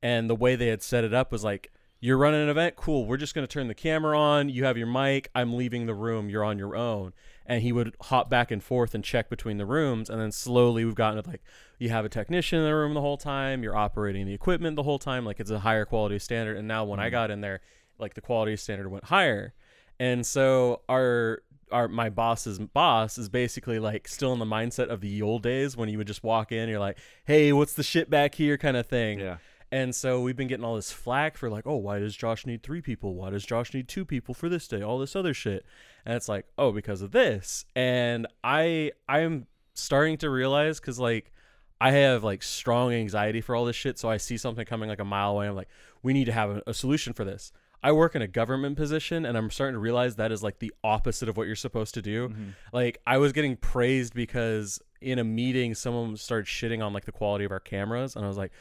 And 0.04 0.30
the 0.30 0.36
way 0.36 0.56
they 0.56 0.68
had 0.68 0.82
set 0.82 1.04
it 1.04 1.14
up 1.14 1.32
was 1.32 1.44
like, 1.44 1.72
you're 2.04 2.18
running 2.18 2.42
an 2.42 2.50
event, 2.50 2.76
cool. 2.76 3.06
We're 3.06 3.18
just 3.18 3.36
gonna 3.36 3.46
turn 3.46 3.68
the 3.68 3.76
camera 3.76 4.18
on. 4.18 4.50
You 4.50 4.64
have 4.66 4.76
your 4.76 4.88
mic. 4.88 5.30
I'm 5.36 5.54
leaving 5.56 5.86
the 5.86 5.94
room. 5.94 6.30
You're 6.30 6.44
on 6.44 6.58
your 6.58 6.76
own. 6.76 7.14
And 7.52 7.62
he 7.62 7.74
would 7.74 7.96
hop 8.04 8.30
back 8.30 8.50
and 8.50 8.64
forth 8.64 8.96
and 8.96 9.04
check 9.04 9.30
between 9.30 9.58
the 9.58 9.66
rooms, 9.66 10.10
and 10.10 10.22
then 10.22 10.32
slowly 10.32 10.86
we've 10.86 10.96
gotten 10.96 11.22
to 11.22 11.30
like 11.30 11.44
you 11.80 11.90
have 11.90 12.06
a 12.06 12.10
technician 12.10 12.60
in 12.60 12.66
the 12.66 12.74
room 12.74 12.94
the 12.94 13.02
whole 13.02 13.18
time. 13.18 13.62
You're 13.62 13.76
operating 13.76 14.26
the 14.26 14.34
equipment 14.34 14.78
the 14.78 14.84
whole 14.84 15.00
time. 15.00 15.26
Like 15.26 15.40
it's 15.42 15.52
a 15.52 15.60
higher 15.60 15.84
quality 15.84 16.18
standard. 16.20 16.56
And 16.56 16.66
now 16.66 16.86
when 16.86 17.00
I 17.00 17.08
mm-hmm. 17.08 17.12
got 17.12 17.32
in 17.32 17.42
there, 17.42 17.60
like 18.00 18.14
the 18.14 18.22
quality 18.22 18.56
standard 18.56 18.88
went 18.88 19.06
higher. 19.06 19.54
And 20.00 20.26
so 20.26 20.82
our 20.88 21.42
our 21.72 21.88
my 21.88 22.10
boss's 22.10 22.60
boss 22.60 23.18
is 23.18 23.30
basically 23.30 23.80
like 23.80 24.08
still 24.08 24.32
in 24.32 24.40
the 24.40 24.46
mindset 24.46 24.90
of 24.90 25.02
the 25.02 25.22
old 25.22 25.44
days 25.44 25.76
when 25.76 25.90
you 25.90 25.98
would 25.98 26.08
just 26.08 26.24
walk 26.24 26.52
in, 26.52 26.70
you're 26.70 26.80
like, 26.80 26.98
hey, 27.26 27.52
what's 27.52 27.74
the 27.74 27.84
shit 27.84 28.10
back 28.10 28.36
here 28.36 28.58
kind 28.58 28.78
of 28.78 28.88
thing. 28.88 29.20
yeah, 29.20 29.38
And 29.72 29.96
so 29.96 30.22
we've 30.22 30.36
been 30.36 30.48
getting 30.48 30.66
all 30.66 30.76
this 30.76 30.92
flack 30.92 31.38
for 31.38 31.50
like, 31.50 31.66
oh, 31.66 31.78
why 31.78 32.00
does 32.00 32.16
Josh 32.16 32.46
need 32.46 32.62
three 32.64 32.82
people? 32.82 33.16
Why 33.16 33.30
does 33.30 33.46
Josh 33.46 33.74
need 33.74 33.88
two 33.88 34.06
people 34.06 34.34
for 34.34 34.50
this 34.50 34.68
day? 34.68 34.82
All 34.82 35.00
this 35.00 35.16
other 35.16 35.34
shit. 35.34 35.66
And 36.06 36.16
it's 36.16 36.30
like, 36.30 36.46
oh, 36.58 36.72
because 36.72 37.02
of 37.02 37.12
this. 37.12 37.66
And 37.76 38.28
I 38.44 38.92
I'm 39.08 39.48
starting 39.74 40.18
to 40.18 40.30
realize 40.30 40.80
because 40.80 41.00
like 41.00 41.32
I 41.80 41.92
have 41.92 42.24
like 42.24 42.44
strong 42.44 42.94
anxiety 42.94 43.42
for 43.42 43.56
all 43.56 43.66
this 43.66 43.76
shit. 43.76 43.98
So 43.98 44.10
I 44.10 44.18
see 44.18 44.38
something 44.38 44.66
coming 44.66 44.90
like 44.90 45.00
a 45.00 45.06
mile 45.06 45.32
away. 45.32 45.48
I'm 45.48 45.56
like, 45.56 45.70
we 46.04 46.14
need 46.14 46.26
to 46.26 46.32
have 46.32 46.50
a, 46.50 46.64
a 46.68 46.74
solution 46.74 47.14
for 47.14 47.26
this. 47.26 47.52
I 47.84 47.92
work 47.92 48.16
in 48.16 48.22
a 48.22 48.28
government 48.28 48.78
position 48.78 49.26
and 49.26 49.36
I'm 49.36 49.50
starting 49.50 49.74
to 49.74 49.80
realize 49.80 50.18
that 50.18 50.32
is 50.32 50.44
like 50.44 50.60
the 50.60 50.72
opposite 50.84 51.28
of 51.28 51.38
what 51.38 51.48
you're 51.48 51.56
supposed 51.56 51.96
to 51.96 52.02
do. 52.02 52.30
Mm-hmm. 52.30 52.50
Like 52.72 53.00
I 53.08 53.18
was 53.18 53.32
getting 53.32 53.58
praised 53.58 54.14
because 54.14 54.80
in 55.02 55.18
a 55.18 55.24
meeting 55.24 55.74
someone 55.74 56.16
started 56.18 56.46
shitting 56.46 56.86
on 56.86 56.94
like 56.94 57.06
the 57.06 57.12
quality 57.12 57.44
of 57.44 57.52
our 57.52 57.60
cameras 57.60 58.16
and 58.16 58.24
I 58.24 58.28
was 58.28 58.38
like 58.38 58.52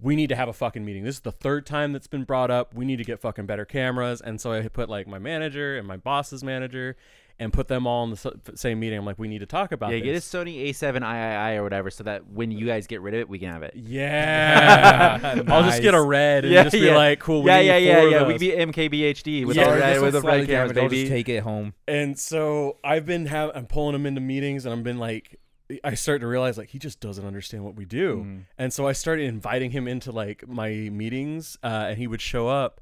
we 0.00 0.16
need 0.16 0.28
to 0.28 0.36
have 0.36 0.48
a 0.48 0.52
fucking 0.52 0.84
meeting. 0.84 1.04
This 1.04 1.16
is 1.16 1.20
the 1.20 1.32
third 1.32 1.64
time 1.66 1.92
that's 1.92 2.06
been 2.08 2.24
brought 2.24 2.50
up. 2.50 2.74
We 2.74 2.84
need 2.84 2.96
to 2.96 3.04
get 3.04 3.20
fucking 3.20 3.46
better 3.46 3.64
cameras. 3.64 4.20
And 4.20 4.40
so 4.40 4.52
I 4.52 4.66
put 4.68 4.88
like 4.88 5.06
my 5.06 5.18
manager 5.18 5.76
and 5.78 5.86
my 5.86 5.96
boss's 5.96 6.42
manager 6.42 6.96
and 7.38 7.52
put 7.52 7.66
them 7.66 7.86
all 7.86 8.04
in 8.04 8.10
the 8.10 8.40
same 8.54 8.78
meeting. 8.78 8.98
I'm 8.98 9.06
like, 9.06 9.18
we 9.18 9.26
need 9.26 9.38
to 9.40 9.46
talk 9.46 9.72
about 9.72 9.92
yeah. 9.92 9.98
Get 10.00 10.14
a. 10.16 10.18
Sony 10.18 10.68
A7 10.68 11.00
III 11.02 11.56
or 11.58 11.62
whatever, 11.62 11.90
so 11.90 12.04
that 12.04 12.28
when 12.28 12.50
you 12.50 12.66
guys 12.66 12.86
get 12.86 13.00
rid 13.00 13.14
of 13.14 13.20
it, 13.20 13.28
we 13.28 13.38
can 13.38 13.48
have 13.48 13.62
it. 13.62 13.74
Yeah. 13.74 15.42
I'll 15.48 15.62
just 15.64 15.82
get 15.82 15.94
a 15.94 16.00
red 16.02 16.44
and 16.44 16.52
Yeah, 16.52 16.64
just 16.64 16.74
be 16.74 16.80
yeah. 16.80 16.96
like, 16.96 17.20
cool. 17.20 17.42
We 17.42 17.50
yeah, 17.50 17.60
need 17.60 17.66
yeah, 17.66 17.76
yeah, 17.78 17.98
of 18.02 18.10
yeah. 18.10 18.26
We 18.26 18.32
those. 18.34 18.40
be 18.40 18.50
MKBHD 18.50 19.46
with 19.46 19.56
Yeah, 19.56 19.70
the 19.74 19.80
red, 19.80 20.00
with 20.00 20.14
will 20.14 20.20
the 20.20 20.26
red 20.26 20.30
slightly 20.32 20.46
cameras, 20.46 20.72
damage, 20.72 20.82
I'll 20.84 20.88
baby. 20.90 21.02
just 21.02 21.12
take 21.12 21.28
it 21.28 21.40
home. 21.42 21.74
And 21.88 22.18
so 22.18 22.78
I've 22.84 23.06
been 23.06 23.26
have 23.26 23.50
I'm 23.54 23.66
pulling 23.66 23.92
them 23.94 24.06
into 24.06 24.20
meetings 24.20 24.64
and 24.66 24.74
I've 24.74 24.84
been 24.84 24.98
like 24.98 25.38
I 25.84 25.94
start 25.94 26.20
to 26.20 26.26
realize 26.26 26.58
like 26.58 26.70
he 26.70 26.78
just 26.78 27.00
doesn't 27.00 27.24
understand 27.24 27.64
what 27.64 27.74
we 27.74 27.84
do. 27.84 28.18
Mm-hmm. 28.18 28.38
And 28.58 28.72
so 28.72 28.86
I 28.86 28.92
started 28.92 29.24
inviting 29.24 29.70
him 29.70 29.88
into 29.88 30.12
like 30.12 30.46
my 30.48 30.70
meetings 30.70 31.56
uh, 31.62 31.86
and 31.88 31.98
he 31.98 32.06
would 32.06 32.20
show 32.20 32.48
up 32.48 32.80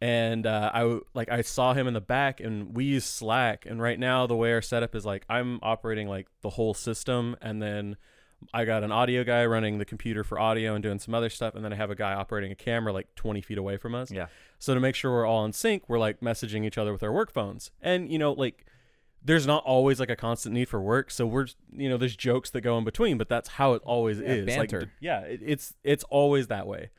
and 0.00 0.46
uh, 0.46 0.70
I 0.74 0.80
w- 0.80 1.04
like 1.14 1.30
I 1.30 1.42
saw 1.42 1.72
him 1.72 1.86
in 1.86 1.94
the 1.94 2.00
back 2.00 2.40
and 2.40 2.74
we 2.74 2.84
use 2.84 3.04
Slack 3.04 3.64
and 3.66 3.80
right 3.80 3.98
now 3.98 4.26
the 4.26 4.36
way 4.36 4.52
our 4.52 4.62
setup 4.62 4.94
is 4.94 5.06
like 5.06 5.24
I'm 5.28 5.58
operating 5.62 6.08
like 6.08 6.28
the 6.42 6.50
whole 6.50 6.74
system 6.74 7.36
and 7.40 7.62
then 7.62 7.96
I 8.52 8.66
got 8.66 8.84
an 8.84 8.92
audio 8.92 9.24
guy 9.24 9.46
running 9.46 9.78
the 9.78 9.86
computer 9.86 10.22
for 10.22 10.38
audio 10.38 10.74
and 10.74 10.82
doing 10.82 10.98
some 10.98 11.14
other 11.14 11.30
stuff 11.30 11.54
and 11.54 11.64
then 11.64 11.72
I 11.72 11.76
have 11.76 11.90
a 11.90 11.94
guy 11.94 12.12
operating 12.12 12.52
a 12.52 12.54
camera 12.54 12.92
like 12.92 13.14
20 13.14 13.40
feet 13.40 13.56
away 13.56 13.78
from 13.78 13.94
us. 13.94 14.10
Yeah. 14.10 14.26
So 14.58 14.74
to 14.74 14.80
make 14.80 14.94
sure 14.94 15.10
we're 15.10 15.26
all 15.26 15.44
in 15.44 15.52
sync, 15.52 15.88
we're 15.88 15.98
like 15.98 16.20
messaging 16.20 16.64
each 16.64 16.76
other 16.76 16.92
with 16.92 17.02
our 17.02 17.12
work 17.12 17.32
phones. 17.32 17.70
And 17.80 18.12
you 18.12 18.18
know, 18.18 18.32
like 18.32 18.66
there's 19.26 19.46
not 19.46 19.62
always 19.64 19.98
like 20.00 20.08
a 20.10 20.16
constant 20.16 20.54
need 20.54 20.68
for 20.68 20.80
work, 20.80 21.10
so 21.10 21.26
we're 21.26 21.46
you 21.72 21.88
know, 21.88 21.96
there's 21.96 22.16
jokes 22.16 22.50
that 22.50 22.60
go 22.62 22.78
in 22.78 22.84
between, 22.84 23.18
but 23.18 23.28
that's 23.28 23.48
how 23.50 23.74
it 23.74 23.82
always 23.84 24.18
Yeah, 24.18 24.26
is. 24.28 24.46
Like 24.56 24.70
banter. 24.70 24.92
yeah, 25.00 25.20
it, 25.20 25.40
it's 25.44 25.74
it's 25.84 26.04
always 26.04 26.46
that 26.46 26.66
way. 26.66 26.90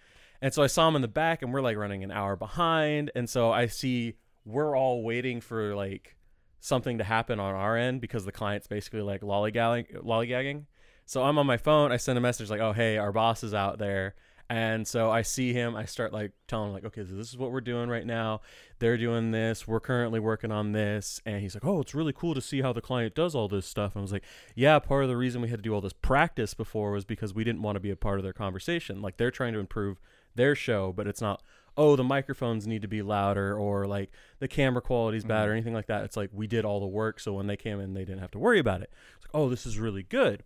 And 0.41 0.53
so 0.53 0.61
I 0.61 0.67
saw 0.67 0.87
him 0.87 0.95
in 0.95 1.01
the 1.01 1.07
back 1.07 1.41
and 1.41 1.51
we're 1.51 1.61
like 1.61 1.77
running 1.77 2.03
an 2.03 2.11
hour 2.11 2.35
behind, 2.35 3.11
and 3.15 3.29
so 3.29 3.51
I 3.51 3.67
see 3.67 4.15
we're 4.45 4.77
all 4.77 5.03
waiting 5.03 5.41
for 5.41 5.75
like 5.75 6.15
something 6.59 6.97
to 6.97 7.03
happen 7.03 7.39
on 7.39 7.55
our 7.55 7.77
end 7.77 8.01
because 8.01 8.25
the 8.25 8.31
client's 8.31 8.67
basically 8.67 9.01
like 9.01 9.21
lollygagging 9.21 10.03
lollygagging. 10.03 10.65
So 11.05 11.23
I'm 11.23 11.37
on 11.37 11.45
my 11.47 11.57
phone, 11.57 11.91
I 11.91 11.97
send 11.97 12.17
a 12.17 12.21
message 12.21 12.49
like, 12.49 12.59
"Oh, 12.59 12.73
hey, 12.73 12.97
our 12.97 13.11
boss 13.13 13.43
is 13.43 13.53
out 13.53 13.79
there." 13.79 14.15
And 14.49 14.87
so 14.87 15.11
I 15.11 15.23
see 15.23 15.51
him, 15.51 15.75
I 15.75 15.83
start 15.85 16.13
like 16.13 16.31
telling 16.47 16.69
him 16.69 16.73
like, 16.73 16.85
okay, 16.85 17.03
so 17.05 17.15
this 17.15 17.29
is 17.29 17.37
what 17.37 17.51
we're 17.51 17.59
doing 17.59 17.89
right 17.89 18.05
now. 18.05 18.41
They're 18.79 18.97
doing 18.97 19.31
this. 19.31 19.67
We're 19.67 19.81
currently 19.81 20.21
working 20.21 20.51
on 20.53 20.71
this. 20.71 21.19
And 21.25 21.41
he's 21.41 21.53
like, 21.53 21.65
oh, 21.65 21.81
it's 21.81 21.93
really 21.93 22.13
cool 22.13 22.33
to 22.33 22.39
see 22.39 22.61
how 22.61 22.71
the 22.71 22.79
client 22.79 23.13
does 23.13 23.35
all 23.35 23.49
this 23.49 23.65
stuff. 23.65 23.93
And 23.93 24.01
I 24.01 24.03
was 24.03 24.13
like, 24.13 24.23
yeah, 24.55 24.79
part 24.79 25.03
of 25.03 25.09
the 25.09 25.17
reason 25.17 25.41
we 25.41 25.49
had 25.49 25.59
to 25.59 25.63
do 25.63 25.73
all 25.73 25.81
this 25.81 25.93
practice 25.93 26.53
before 26.53 26.91
was 26.91 27.03
because 27.03 27.33
we 27.33 27.43
didn't 27.43 27.61
want 27.61 27.75
to 27.75 27.81
be 27.81 27.91
a 27.91 27.97
part 27.97 28.19
of 28.19 28.23
their 28.23 28.33
conversation. 28.33 29.01
Like 29.01 29.17
they're 29.17 29.31
trying 29.31 29.53
to 29.53 29.59
improve 29.59 29.99
their 30.35 30.55
show, 30.55 30.93
but 30.93 31.07
it's 31.07 31.21
not, 31.21 31.43
oh, 31.75 31.97
the 31.97 32.03
microphones 32.03 32.65
need 32.65 32.81
to 32.83 32.87
be 32.87 33.01
louder 33.01 33.57
or 33.57 33.85
like 33.85 34.11
the 34.39 34.47
camera 34.47 34.81
quality's 34.81 35.25
bad 35.25 35.41
mm-hmm. 35.41 35.49
or 35.49 35.53
anything 35.53 35.73
like 35.73 35.87
that. 35.87 36.05
It's 36.05 36.15
like 36.15 36.29
we 36.31 36.47
did 36.47 36.63
all 36.63 36.79
the 36.79 36.87
work. 36.87 37.19
So 37.19 37.33
when 37.33 37.47
they 37.47 37.57
came 37.57 37.81
in, 37.81 37.93
they 37.93 38.05
didn't 38.05 38.21
have 38.21 38.31
to 38.31 38.39
worry 38.39 38.59
about 38.59 38.81
it. 38.81 38.91
It's 39.17 39.25
like, 39.25 39.35
oh, 39.35 39.49
this 39.49 39.65
is 39.65 39.77
really 39.77 40.03
good. 40.03 40.43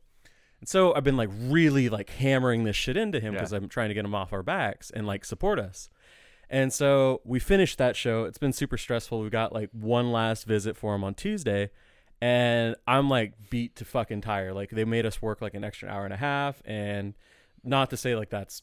And 0.62 0.70
so 0.70 0.94
I've 0.96 1.04
been 1.04 1.18
like 1.18 1.30
really 1.34 1.90
like 1.90 2.10
hammering 2.12 2.64
this 2.64 2.76
shit 2.76 2.96
into 2.96 3.20
him 3.20 3.34
Yeah. 3.34 3.40
because 3.40 3.52
I'm 3.52 3.68
trying 3.68 3.90
to 3.90 3.94
get 3.96 4.06
him 4.06 4.16
off 4.16 4.32
our 4.32 4.44
backs 4.44 4.90
and 4.92 5.06
like 5.06 5.26
support 5.26 5.60
us. 5.60 5.90
And 6.50 6.72
so 6.72 7.22
we 7.26 7.40
finished 7.40 7.78
that 7.78 7.96
show. 7.96 8.26
It's 8.26 8.38
been 8.38 8.54
super 8.54 8.78
stressful. 8.78 9.22
We 9.22 9.30
got 9.30 9.54
like 9.54 9.70
one 9.72 10.12
last 10.12 10.46
visit 10.46 10.78
for 10.78 10.94
him 10.96 11.04
on 11.04 11.14
Tuesday. 11.16 11.72
And 12.22 12.76
I'm 12.88 13.10
like 13.10 13.34
beat 13.50 13.76
to 13.78 13.86
fucking 13.86 14.22
tire. 14.22 14.54
Like 14.54 14.70
they 14.70 14.86
made 14.86 15.06
us 15.06 15.22
work 15.22 15.42
like 15.42 15.54
an 15.56 15.64
extra 15.64 15.90
hour 15.90 16.06
and 16.06 16.14
a 16.14 16.18
half. 16.18 16.62
And 16.66 17.16
not 17.64 17.90
to 17.90 17.98
say 17.98 18.16
like 18.16 18.30
that's 18.30 18.62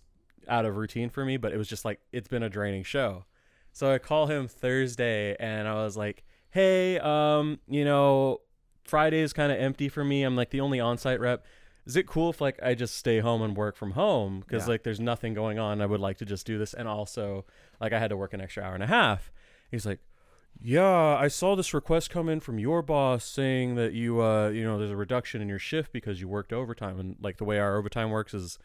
out 0.48 0.64
of 0.64 0.76
routine 0.76 1.10
for 1.10 1.24
me, 1.24 1.36
but 1.36 1.52
it 1.52 1.56
was 1.56 1.66
just 1.68 1.84
like 1.84 1.98
it's 2.12 2.28
been 2.28 2.42
a 2.44 2.48
draining 2.48 2.84
show. 2.84 3.24
So 3.72 3.92
I 3.92 3.98
call 3.98 4.26
him 4.26 4.46
Thursday 4.48 5.34
and 5.40 5.66
I 5.66 5.74
was 5.74 5.96
like, 5.96 6.24
Hey, 6.50 6.98
um, 7.00 7.58
you 7.68 7.84
know, 7.84 8.40
Friday 8.84 9.20
is 9.20 9.32
kind 9.32 9.50
of 9.50 9.58
empty 9.58 9.88
for 9.88 10.04
me. 10.04 10.22
I'm 10.22 10.36
like 10.36 10.50
the 10.50 10.60
only 10.60 10.78
on-site 10.80 11.20
rep. 11.20 11.44
Is 11.88 11.96
it 11.96 12.06
cool 12.06 12.28
if 12.30 12.40
like 12.40 12.62
I 12.62 12.74
just 12.74 12.94
stay 12.96 13.18
home 13.20 13.40
and 13.42 13.56
work 13.56 13.74
from 13.74 13.92
home 13.92 14.40
because 14.40 14.64
Yeah. 14.64 14.72
like 14.72 14.82
there's 14.84 15.00
nothing 15.00 15.32
going 15.34 15.58
on? 15.58 15.80
I 15.80 15.86
would 15.86 16.00
like 16.00 16.18
to 16.18 16.24
just 16.26 16.46
do 16.46 16.58
this, 16.58 16.74
and 16.74 16.86
also 16.86 17.46
like 17.80 17.92
I 17.94 17.98
had 17.98 18.10
to 18.10 18.16
work 18.16 18.34
an 18.34 18.40
extra 18.42 18.62
hour 18.62 18.74
and 18.74 18.82
a 18.82 18.86
half. 18.88 19.32
He's 19.70 19.86
like, 19.86 20.00
"Yeah, 20.60 21.16
I 21.16 21.28
saw 21.28 21.56
this 21.56 21.72
request 21.72 22.10
come 22.10 22.28
in 22.28 22.40
from 22.40 22.58
your 22.58 22.82
boss 22.82 23.24
saying 23.24 23.74
that 23.76 23.94
you 23.94 24.20
uh 24.22 24.48
you 24.50 24.64
know 24.64 24.78
there's 24.78 24.90
a 24.90 24.96
reduction 24.96 25.40
in 25.40 25.48
your 25.48 25.58
shift 25.58 25.90
because 25.92 26.20
you 26.20 26.28
worked 26.28 26.52
overtime, 26.52 27.00
and 27.00 27.16
like 27.22 27.38
the 27.38 27.44
way 27.44 27.58
our 27.58 27.76
overtime 27.78 28.10
works 28.10 28.34
is 28.34 28.58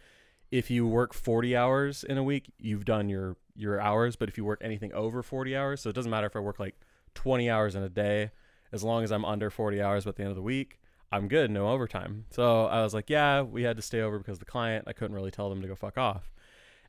if 0.51 0.69
you 0.69 0.85
work 0.85 1.13
40 1.13 1.55
hours 1.55 2.03
in 2.03 2.17
a 2.17 2.23
week, 2.23 2.51
you've 2.59 2.85
done 2.85 3.07
your 3.09 3.37
your 3.55 3.79
hours, 3.79 4.15
but 4.17 4.27
if 4.27 4.37
you 4.37 4.43
work 4.43 4.59
anything 4.61 4.91
over 4.93 5.23
40 5.23 5.55
hours, 5.55 5.81
so 5.81 5.89
it 5.89 5.93
doesn't 5.95 6.11
matter 6.11 6.27
if 6.27 6.35
I 6.35 6.39
work 6.39 6.59
like 6.59 6.75
20 7.15 7.49
hours 7.49 7.73
in 7.75 7.83
a 7.83 7.89
day, 7.89 8.31
as 8.71 8.83
long 8.83 9.03
as 9.03 9.11
I'm 9.11 9.23
under 9.23 9.49
40 9.49 9.81
hours 9.81 10.05
at 10.07 10.15
the 10.17 10.23
end 10.23 10.31
of 10.31 10.35
the 10.35 10.41
week, 10.41 10.79
I'm 11.13 11.27
good, 11.27 11.51
no 11.51 11.69
overtime. 11.69 12.25
So 12.31 12.65
I 12.65 12.81
was 12.81 12.95
like, 12.95 13.07
yeah, 13.07 13.43
we 13.43 13.61
had 13.61 13.75
to 13.75 13.83
stay 13.83 14.01
over 14.01 14.17
because 14.17 14.39
the 14.39 14.45
client, 14.45 14.85
I 14.87 14.93
couldn't 14.93 15.15
really 15.15 15.29
tell 15.29 15.47
them 15.47 15.61
to 15.61 15.67
go 15.67 15.75
fuck 15.75 15.95
off. 15.95 16.31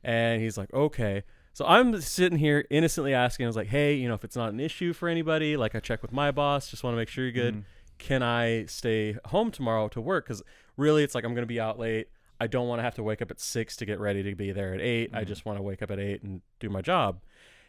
And 0.03 0.41
he's 0.41 0.57
like, 0.57 0.73
okay. 0.73 1.23
So 1.53 1.63
I'm 1.65 2.01
sitting 2.01 2.39
here 2.39 2.65
innocently 2.71 3.13
asking, 3.13 3.45
I 3.45 3.47
was 3.47 3.55
like, 3.55 3.67
hey, 3.67 3.93
you 3.93 4.07
know, 4.07 4.15
if 4.15 4.23
it's 4.23 4.35
not 4.35 4.51
an 4.51 4.59
issue 4.59 4.93
for 4.93 5.07
anybody, 5.07 5.55
like 5.57 5.75
I 5.75 5.79
check 5.79 6.01
with 6.01 6.11
my 6.11 6.31
boss, 6.31 6.71
just 6.71 6.83
want 6.83 6.93
to 6.93 6.97
make 6.97 7.07
sure 7.07 7.23
you're 7.23 7.33
good. 7.33 7.65
Can 7.99 8.23
I 8.23 8.65
stay 8.65 9.15
home 9.25 9.51
tomorrow 9.51 9.87
to 9.89 10.01
work? 10.01 10.25
Because 10.25 10.41
really, 10.75 11.03
it's 11.03 11.13
like 11.13 11.23
I'm 11.23 11.35
going 11.35 11.43
to 11.43 11.47
be 11.47 11.59
out 11.59 11.77
late. 11.77 12.07
I 12.41 12.47
don't 12.47 12.67
want 12.67 12.79
to 12.79 12.83
have 12.83 12.95
to 12.95 13.03
wake 13.03 13.21
up 13.21 13.29
at 13.29 13.39
six 13.39 13.77
to 13.77 13.85
get 13.85 13.99
ready 13.99 14.23
to 14.23 14.35
be 14.35 14.51
there 14.51 14.73
at 14.73 14.81
8 14.81 15.11
I 15.13 15.23
just 15.23 15.45
want 15.45 15.59
to 15.59 15.63
wake 15.63 15.81
up 15.83 15.91
at 15.91 15.99
eight 15.99 16.23
and 16.23 16.41
do 16.59 16.69
my 16.69 16.81
job. 16.81 17.21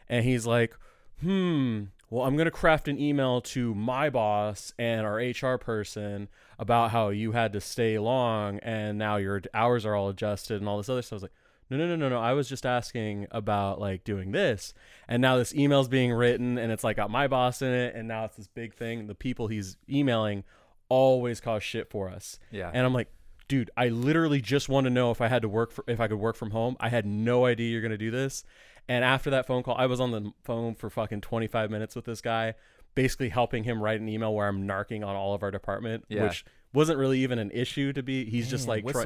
And 0.09 0.25
he's 0.25 0.45
like, 0.45 0.75
hmm, 1.21 1.83
well, 2.09 2.25
I'm 2.25 2.35
going 2.35 2.45
to 2.45 2.51
craft 2.51 2.87
an 2.87 2.99
email 2.99 3.41
to 3.41 3.73
my 3.75 4.09
boss 4.09 4.73
and 4.77 5.05
our 5.05 5.15
HR 5.17 5.57
person 5.57 6.29
about 6.59 6.91
how 6.91 7.09
you 7.09 7.33
had 7.33 7.53
to 7.53 7.61
stay 7.61 7.99
long 7.99 8.59
and 8.59 8.97
now 8.97 9.17
your 9.17 9.41
hours 9.53 9.85
are 9.85 9.95
all 9.95 10.09
adjusted 10.09 10.59
and 10.59 10.67
all 10.67 10.77
this 10.77 10.89
other 10.89 11.01
stuff. 11.01 11.13
I 11.13 11.17
was 11.17 11.23
like, 11.23 11.33
no, 11.69 11.77
no, 11.77 11.87
no, 11.87 11.95
no, 11.95 12.09
no. 12.09 12.19
I 12.19 12.33
was 12.33 12.47
just 12.47 12.65
asking 12.65 13.27
about 13.31 13.79
like 13.79 14.03
doing 14.03 14.31
this. 14.31 14.73
And 15.07 15.21
now 15.21 15.37
this 15.37 15.53
email's 15.53 15.87
being 15.87 16.13
written 16.13 16.57
and 16.57 16.71
it's 16.71 16.83
like 16.83 16.95
got 16.95 17.11
my 17.11 17.27
boss 17.27 17.61
in 17.61 17.71
it. 17.71 17.95
And 17.95 18.07
now 18.07 18.25
it's 18.25 18.37
this 18.37 18.47
big 18.47 18.73
thing. 18.73 19.07
The 19.07 19.15
people 19.15 19.47
he's 19.47 19.77
emailing 19.89 20.43
always 20.89 21.41
cause 21.41 21.63
shit 21.63 21.89
for 21.89 22.09
us. 22.09 22.39
Yeah. 22.51 22.71
And 22.73 22.85
I'm 22.85 22.93
like, 22.93 23.09
dude, 23.47 23.69
I 23.75 23.89
literally 23.89 24.41
just 24.41 24.69
want 24.69 24.85
to 24.85 24.89
know 24.89 25.11
if 25.11 25.21
I 25.21 25.27
had 25.27 25.41
to 25.41 25.49
work 25.49 25.71
for 25.71 25.83
if 25.87 25.99
I 25.99 26.07
could 26.07 26.19
work 26.19 26.35
from 26.35 26.51
home. 26.51 26.77
I 26.79 26.89
had 26.89 27.05
no 27.05 27.45
idea 27.45 27.71
you're 27.71 27.81
gonna 27.81 27.97
do 27.97 28.11
this. 28.11 28.43
And 28.89 29.03
after 29.03 29.29
that 29.31 29.45
phone 29.45 29.63
call, 29.63 29.75
I 29.75 29.85
was 29.85 29.99
on 29.99 30.11
the 30.11 30.31
phone 30.43 30.73
for 30.75 30.89
fucking 30.89 31.21
25 31.21 31.69
minutes 31.69 31.95
with 31.95 32.05
this 32.05 32.21
guy, 32.21 32.53
basically 32.97 33.29
helping 33.29 33.63
him 33.63 33.81
write 33.81 34.01
an 34.01 34.09
email 34.09 34.33
where 34.33 34.47
I'm 34.47 34.67
narking 34.67 35.05
on 35.05 35.15
all 35.15 35.35
of 35.35 35.43
our 35.43 35.51
department, 35.51 36.03
Yeah. 36.09 36.23
which 36.23 36.43
wasn't 36.73 36.97
really 36.97 37.19
even 37.19 37.37
an 37.37 37.51
issue 37.51 37.93
to 37.93 38.01
be. 38.01 38.25
He's 38.25 38.49
just 38.49 38.67
like 38.67 38.83
try- 38.87 39.03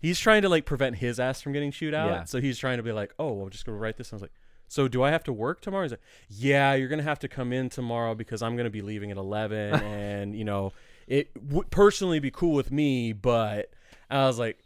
he's 0.00 0.18
trying 0.18 0.42
to 0.42 0.48
like 0.48 0.64
prevent 0.66 0.96
his 0.96 1.20
ass 1.20 1.40
from 1.40 1.52
getting 1.52 1.70
chewed 1.70 1.94
out. 1.94 2.10
Yeah. 2.10 2.24
So 2.24 2.40
he's 2.40 2.58
trying 2.58 2.78
to 2.78 2.82
be 2.82 2.90
like, 2.92 3.14
oh, 3.20 3.32
well, 3.32 3.44
I'm 3.44 3.50
just 3.50 3.64
gonna 3.64 3.78
write 3.78 3.96
this. 3.96 4.10
And 4.10 4.14
I 4.14 4.16
was 4.16 4.22
like, 4.22 4.32
so 4.66 4.88
do 4.88 5.02
I 5.04 5.10
have 5.12 5.22
to 5.24 5.32
work 5.32 5.60
tomorrow? 5.60 5.84
He's 5.84 5.92
like, 5.92 6.00
yeah, 6.28 6.74
you're 6.74 6.88
gonna 6.88 7.02
have 7.04 7.20
to 7.20 7.28
come 7.28 7.52
in 7.52 7.68
tomorrow 7.68 8.14
because 8.16 8.42
I'm 8.42 8.56
gonna 8.56 8.68
be 8.68 8.82
leaving 8.82 9.12
at 9.12 9.16
11, 9.16 9.74
and 9.84 10.34
you 10.36 10.44
know, 10.44 10.72
it 11.06 11.30
would 11.40 11.70
personally 11.70 12.18
be 12.18 12.30
cool 12.32 12.52
with 12.54 12.70
me, 12.72 13.12
but 13.12 13.70
I 14.10 14.26
was 14.26 14.38
like, 14.40 14.58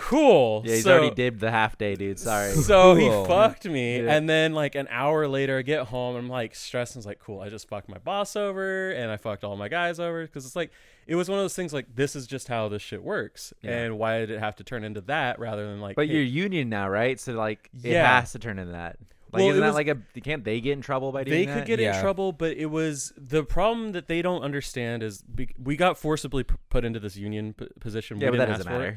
cool. 0.00 0.62
Yeah, 0.64 0.74
he's 0.76 0.84
so, 0.84 0.92
already 0.98 1.14
dibbed 1.14 1.40
the 1.40 1.50
half 1.50 1.76
day, 1.78 1.94
dude. 1.94 2.18
Sorry. 2.18 2.52
So 2.70 2.94
he 2.94 3.08
fucked 3.26 3.66
me, 3.66 4.00
Yeah. 4.02 4.14
and 4.14 4.28
then 4.28 4.52
like 4.54 4.74
an 4.74 4.88
hour 4.90 5.28
later, 5.28 5.58
I 5.58 5.62
get 5.62 5.86
home. 5.86 6.16
I'm 6.16 6.28
like 6.28 6.54
stressed. 6.54 6.94
and 6.94 7.00
it's 7.00 7.06
like, 7.06 7.18
cool. 7.20 7.40
I 7.40 7.48
just 7.48 7.68
fucked 7.68 7.88
my 7.88 7.98
boss 7.98 8.36
over, 8.36 8.90
and 8.90 9.10
I 9.10 9.16
fucked 9.16 9.44
all 9.44 9.56
my 9.56 9.68
guys 9.68 10.00
over 10.00 10.22
because 10.26 10.46
it's 10.46 10.56
like 10.56 10.70
it 11.06 11.14
was 11.16 11.28
one 11.28 11.38
of 11.38 11.44
those 11.44 11.54
things. 11.54 11.72
Like 11.72 11.86
this 11.94 12.16
is 12.16 12.26
just 12.26 12.48
how 12.48 12.68
this 12.68 12.82
shit 12.82 13.02
works, 13.02 13.52
Yeah. 13.62 13.72
and 13.72 13.98
why 13.98 14.18
did 14.18 14.30
it 14.30 14.40
have 14.40 14.56
to 14.56 14.64
turn 14.64 14.84
into 14.84 15.00
that 15.02 15.38
rather 15.38 15.66
than 15.66 15.80
like? 15.80 15.96
But 15.96 16.06
hey, 16.06 16.14
you're 16.14 16.22
union 16.22 16.68
now, 16.68 16.88
right? 16.88 17.18
So 17.20 17.32
like, 17.32 17.68
it 17.82 17.90
Yeah. 17.92 18.20
has 18.20 18.32
to 18.32 18.38
turn 18.38 18.58
into 18.58 18.72
that. 18.72 18.96
Like, 19.32 19.40
Well, 19.42 19.50
isn't 19.50 19.58
it 19.58 19.60
that 19.60 19.66
was- 19.68 19.74
like 19.76 19.86
a? 20.16 20.20
Can't 20.22 20.42
they 20.44 20.60
get 20.60 20.72
in 20.72 20.80
trouble 20.80 21.12
by 21.12 21.22
doing 21.22 21.38
they 21.38 21.46
that? 21.46 21.58
could 21.58 21.66
get 21.66 21.78
in 21.78 21.94
trouble, 22.00 22.32
but 22.32 22.56
it 22.56 22.66
was 22.66 23.12
the 23.16 23.44
problem 23.44 23.92
that 23.92 24.08
they 24.08 24.22
don't 24.22 24.42
understand 24.42 25.02
is 25.04 25.22
be, 25.22 25.50
we 25.62 25.76
got 25.76 25.96
forcibly 25.98 26.42
p- 26.42 26.56
put 26.68 26.84
into 26.84 26.98
this 26.98 27.16
union 27.16 27.52
p- 27.54 27.68
position. 27.78 28.18
yeah, 28.20 28.30
we 28.30 28.38
but 28.38 28.46
that 28.46 28.46
didn't 28.46 28.58
doesn't 28.66 28.72
ask 28.72 28.80
for 28.80 28.86
it. 28.88 28.96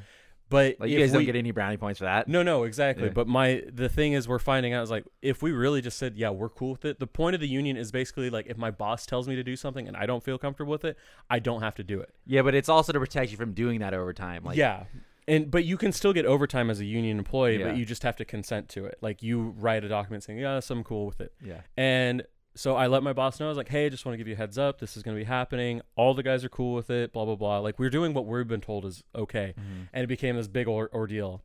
But 0.50 0.76
Like, 0.80 0.90
you 0.90 1.00
guys 1.00 1.12
we, 1.12 1.18
don't 1.20 1.26
get 1.26 1.36
any 1.36 1.52
brownie 1.52 1.78
points 1.78 1.98
for 1.98 2.06
that. 2.06 2.28
No, 2.28 2.44
no, 2.44 2.64
exactly. 2.64 3.06
Yeah. 3.06 3.14
But 3.14 3.28
my 3.28 3.64
the 3.72 3.90
thing 3.90 4.14
is, 4.14 4.28
we're 4.28 4.40
finding 4.40 4.74
out 4.74 4.84
is 4.84 4.92
like 4.92 5.06
if 5.22 5.42
we 5.42 5.52
really 5.52 5.82
just 5.82 5.98
said, 5.98 6.16
yeah, 6.16 6.30
we're 6.30 6.50
cool 6.50 6.72
with 6.72 6.86
it. 6.86 7.00
The 7.00 7.08
point 7.08 7.34
of 7.34 7.42
the 7.42 7.48
union 7.48 7.76
is 7.76 7.92
basically 7.92 8.30
like 8.30 8.46
if 8.48 8.58
my 8.58 8.70
boss 8.70 9.06
tells 9.06 9.28
me 9.28 9.36
to 9.36 9.44
do 9.44 9.56
something 9.56 9.88
and 9.88 9.98
I 9.98 10.06
don't 10.06 10.24
feel 10.24 10.38
comfortable 10.38 10.72
with 10.72 10.86
it, 10.86 10.98
I 11.30 11.40
don't 11.40 11.62
have 11.62 11.76
to 11.76 11.84
do 11.84 12.00
it. 12.02 12.14
Yeah, 12.28 12.44
but 12.44 12.54
it's 12.54 12.70
also 12.70 12.94
to 12.94 13.00
protect 13.00 13.32
you 13.32 13.38
from 13.38 13.54
doing 13.54 13.80
that 13.80 13.94
over 13.94 14.14
time. 14.14 14.44
Like, 14.44 14.58
yeah. 14.58 14.84
And 15.28 15.50
but 15.50 15.64
you 15.66 15.78
can 15.78 15.92
still 15.92 16.12
get 16.14 16.26
overtime 16.26 16.70
as 16.70 16.80
a 16.82 16.86
union 16.86 17.18
employee, 17.18 17.58
Yeah. 17.58 17.70
but 17.70 17.78
you 17.78 17.86
just 17.86 18.04
have 18.04 18.18
to 18.18 18.26
consent 18.26 18.68
to 18.70 18.86
it. 18.86 18.98
Like 19.02 19.24
you 19.24 19.56
write 19.58 19.84
a 19.86 19.88
document 19.88 20.24
saying, 20.24 20.40
"Yeah, 20.40 20.60
I'm 20.70 20.84
cool 20.84 21.06
with 21.06 21.22
it." 21.22 21.34
yeah, 21.44 21.62
And 21.78 22.24
so 22.56 22.76
I 22.76 22.88
let 22.88 23.04
my 23.04 23.14
boss 23.14 23.40
know. 23.40 23.48
I 23.48 23.50
was 23.50 23.58
like, 23.58 23.70
"Hey, 23.70 23.88
I 23.88 23.90
just 23.90 24.06
want 24.06 24.14
to 24.14 24.18
give 24.18 24.28
you 24.28 24.34
a 24.34 24.38
heads 24.38 24.58
up. 24.58 24.80
This 24.80 24.96
is 24.96 25.04
going 25.04 25.18
to 25.18 25.20
be 25.20 25.26
happening. 25.26 25.82
All 25.96 26.14
the 26.14 26.24
guys 26.24 26.44
are 26.44 26.50
cool 26.50 26.74
with 26.74 26.90
it. 26.90 27.14
Blah 27.14 27.26
blah 27.26 27.36
blah. 27.36 27.60
Like 27.60 27.80
we're 27.80 27.90
doing 27.90 28.14
what 28.14 28.26
we've 28.26 28.48
been 28.48 28.62
told 28.62 28.86
is 28.86 29.04
okay." 29.16 29.54
Mm-hmm. 29.60 29.84
And 29.94 30.04
it 30.04 30.08
became 30.08 30.36
this 30.36 30.48
big 30.48 30.68
or- 30.68 30.90
ordeal. 30.94 31.44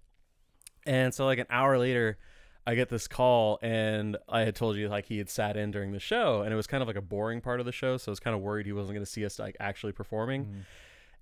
And 0.86 1.12
so 1.12 1.26
like 1.26 1.38
an 1.38 1.46
hour 1.50 1.78
later, 1.78 2.18
I 2.66 2.74
get 2.74 2.90
this 2.90 3.08
call, 3.08 3.58
and 3.62 4.16
I 4.28 4.42
had 4.42 4.54
told 4.54 4.76
you 4.76 4.88
like 4.88 5.06
he 5.06 5.18
had 5.18 5.30
sat 5.30 5.56
in 5.56 5.70
during 5.70 5.92
the 5.92 6.00
show, 6.00 6.42
and 6.42 6.52
it 6.52 6.56
was 6.56 6.66
kind 6.66 6.82
of 6.82 6.86
like 6.86 6.96
a 6.96 7.02
boring 7.02 7.40
part 7.40 7.60
of 7.60 7.66
the 7.66 7.72
show. 7.72 7.96
So 7.96 8.10
I 8.10 8.12
was 8.12 8.20
kind 8.20 8.36
of 8.36 8.42
worried 8.42 8.66
he 8.66 8.72
wasn't 8.72 8.94
going 8.94 9.04
to 9.04 9.10
see 9.10 9.24
us 9.24 9.38
like 9.38 9.56
actually 9.58 9.92
performing. 9.92 10.44
Mm-hmm. 10.44 10.60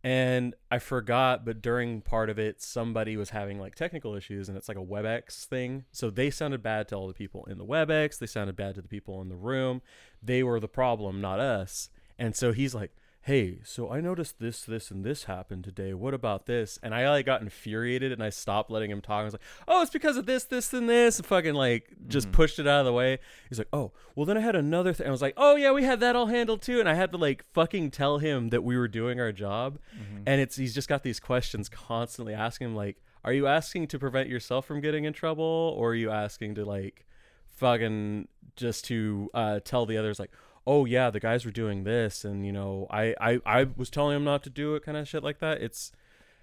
And 0.05 0.55
I 0.71 0.79
forgot, 0.79 1.45
but 1.45 1.61
during 1.61 2.01
part 2.01 2.31
of 2.31 2.39
it, 2.39 2.63
somebody 2.63 3.17
was 3.17 3.31
having 3.31 3.59
like 3.59 3.75
technical 3.75 4.15
issues, 4.15 4.49
and 4.49 4.57
it's 4.57 4.69
like 4.69 4.77
a 4.77 4.85
WebEx 4.85 5.47
thing. 5.47 5.85
So 5.91 6.11
they 6.11 6.31
sounded 6.31 6.63
bad 6.63 6.87
to 6.89 6.95
all 6.97 7.09
the 7.09 7.15
people 7.15 7.45
in 7.47 7.59
the 7.59 7.65
WebEx. 7.65 8.19
They 8.19 8.27
sounded 8.27 8.55
bad 8.55 8.77
to 8.77 8.83
the 8.83 8.89
people 8.89 9.21
in 9.21 9.29
the 9.29 9.37
room. 9.37 9.83
They 10.23 10.43
were 10.43 10.61
the 10.61 10.69
problem, 10.69 11.21
not 11.21 11.41
us. 11.41 11.91
And 12.19 12.37
so 12.37 12.53
he's 12.53 12.75
like, 12.75 12.93
"Hey, 13.27 13.59
so 13.65 13.91
I 13.91 14.01
noticed 14.01 14.39
this, 14.39 14.63
this, 14.63 14.91
and 14.91 15.05
this 15.05 15.25
happened 15.25 15.65
today. 15.65 15.95
What 15.95 16.15
about 16.15 16.47
this?" 16.47 16.79
And 16.83 16.95
I 16.95 17.09
like 17.11 17.27
got 17.27 17.43
infuriated, 17.43 18.13
and 18.13 18.23
I 18.23 18.31
stopped 18.31 18.71
letting 18.71 18.91
him 18.91 19.01
talk. 19.01 19.21
I 19.21 19.25
was 19.25 19.35
like, 19.35 19.43
"Oh, 19.69 19.83
it's 19.83 19.91
because 19.91 20.17
of 20.17 20.27
this, 20.27 20.45
this, 20.45 20.73
and 20.73 20.89
this," 20.89 21.19
and 21.19 21.27
fucking 21.27 21.55
like 21.55 21.91
just 22.09 22.33
pushed 22.33 22.59
it 22.59 22.67
out 22.67 22.81
of 22.81 22.87
the 22.87 22.93
way. 22.93 23.19
He's 23.49 23.59
like, 23.59 23.69
"Oh, 23.73 23.93
well 24.15 24.27
then 24.27 24.37
I 24.37 24.41
had 24.41 24.57
another 24.57 24.93
thing." 24.93 25.07
I 25.07 25.11
was 25.11 25.23
like, 25.23 25.35
"Oh 25.37 25.57
yeah, 25.57 25.73
we 25.73 25.85
had 25.85 26.01
that 26.01 26.17
all 26.17 26.27
handled 26.27 26.63
too," 26.63 26.81
and 26.81 26.89
I 26.89 26.95
had 26.95 27.13
to 27.13 27.19
like 27.19 27.45
fucking 27.53 27.91
tell 27.91 28.19
him 28.19 28.49
that 28.49 28.65
we 28.65 28.77
were 28.77 28.89
doing 28.89 29.21
our 29.21 29.33
job 29.33 29.79
and 30.27 30.41
it's 30.41 30.57
he's 30.57 30.75
just 30.75 30.89
got 30.89 31.03
these 31.03 31.21
questions 31.21 31.69
constantly 31.69 32.35
asking 32.35 32.69
him 32.69 32.75
like 32.75 32.97
are 33.25 33.33
you 33.33 33.47
asking 33.47 33.87
to 33.89 33.99
prevent 33.99 34.29
yourself 34.29 34.67
from 34.67 34.81
getting 34.81 35.05
in 35.05 35.13
trouble 35.13 35.75
or 35.77 35.91
are 35.91 35.95
you 35.95 36.11
asking 36.11 36.55
to 36.55 36.65
like 36.65 37.07
fucking 37.49 38.29
just 38.57 38.85
to 38.87 39.31
uh, 39.35 39.61
tell 39.65 39.87
the 39.87 39.97
others 39.97 40.19
like 40.19 40.31
oh 40.67 40.85
yeah 40.85 41.11
the 41.11 41.21
guys 41.21 41.45
were 41.45 41.51
doing 41.53 41.85
this 41.85 42.25
and 42.25 42.45
you 42.45 42.53
know 42.53 42.87
I, 42.91 43.15
I 43.21 43.41
i 43.47 43.67
was 43.77 43.89
telling 43.91 44.15
them 44.15 44.25
not 44.25 44.43
to 44.45 44.51
do 44.51 44.75
it 44.75 44.83
kind 44.85 44.97
of 44.97 45.07
shit 45.09 45.23
like 45.23 45.39
that 45.39 45.63
it's 45.63 45.93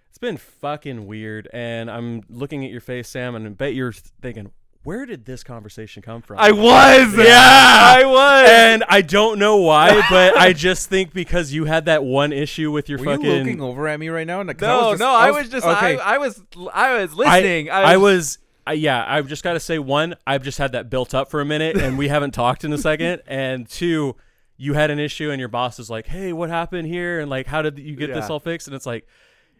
it's 0.10 0.18
been 0.18 0.38
fucking 0.38 1.06
weird 1.08 1.50
and 1.52 1.92
i'm 1.92 2.22
looking 2.30 2.64
at 2.64 2.72
your 2.72 2.82
face 2.82 3.10
sam 3.10 3.36
and 3.36 3.46
i 3.46 3.50
bet 3.50 3.74
you're 3.74 3.92
thinking 3.92 4.52
where 4.84 5.06
did 5.06 5.24
this 5.24 5.46
conversation 5.46 6.02
come 6.02 6.22
from 6.22 6.38
I 6.40 6.52
was. 6.52 7.16
Yeah. 7.18 7.26
I 7.38 8.04
was. 8.06 8.50
and 8.50 8.84
I 8.90 9.02
don't 9.02 9.40
know 9.40 9.56
why, 9.56 10.02
but 10.10 10.36
I 10.38 10.52
just 10.52 10.90
think 10.90 11.14
because 11.14 11.54
you 11.54 11.64
had 11.64 11.86
that 11.86 12.04
one 12.04 12.34
issue 12.34 12.70
with 12.70 12.90
your 12.90 13.00
Were 13.00 13.06
fucking. 13.06 13.26
you 13.26 13.32
looking 13.32 13.62
over 13.62 13.88
at 13.88 13.98
me 13.98 14.10
right 14.10 14.28
now? 14.28 14.44
'Cause 14.44 14.56
no, 14.60 14.92
just- 14.92 15.00
no, 15.00 15.10
I 15.10 15.32
was, 15.32 15.48
just. 15.48 15.66
okay. 15.66 15.98
I, 15.98 16.16
I 16.16 16.18
was. 16.18 16.44
I 16.74 16.96
was 16.98 17.14
I, 17.14 17.16
listening. 17.16 17.70
I 17.70 17.96
was. 17.96 18.40
I, 18.66 18.74
yeah, 18.74 19.04
I've 19.08 19.28
just 19.28 19.44
got 19.44 19.54
to 19.54 19.60
say 19.60 19.78
one, 19.80 20.16
I've 20.26 20.44
just 20.44 20.58
had 20.58 20.72
that 20.72 20.90
built 20.90 21.14
up 21.14 21.30
for 21.30 21.42
a 21.42 21.46
minute, 21.46 21.78
and 21.78 21.98
we 21.98 22.08
haven't 22.08 22.32
talked 22.32 22.64
in 22.64 22.72
a 22.74 22.78
second. 22.78 23.22
And 23.28 23.68
two, 23.68 24.16
you 24.58 24.74
had 24.74 24.90
an 24.92 25.00
issue, 25.00 25.32
and 25.32 25.40
your 25.40 25.50
boss 25.50 25.80
is 25.80 25.90
like, 25.90 26.08
"Hey, 26.08 26.32
what 26.34 26.50
happened 26.50 26.88
here?" 26.88 27.20
And 27.20 27.30
like, 27.30 27.48
how 27.48 27.62
did 27.62 27.78
you 27.80 27.96
get 27.96 28.14
this 28.14 28.30
all 28.30 28.40
fixed? 28.40 28.68
And 28.68 28.76
it's 28.76 28.86
like, 28.86 29.06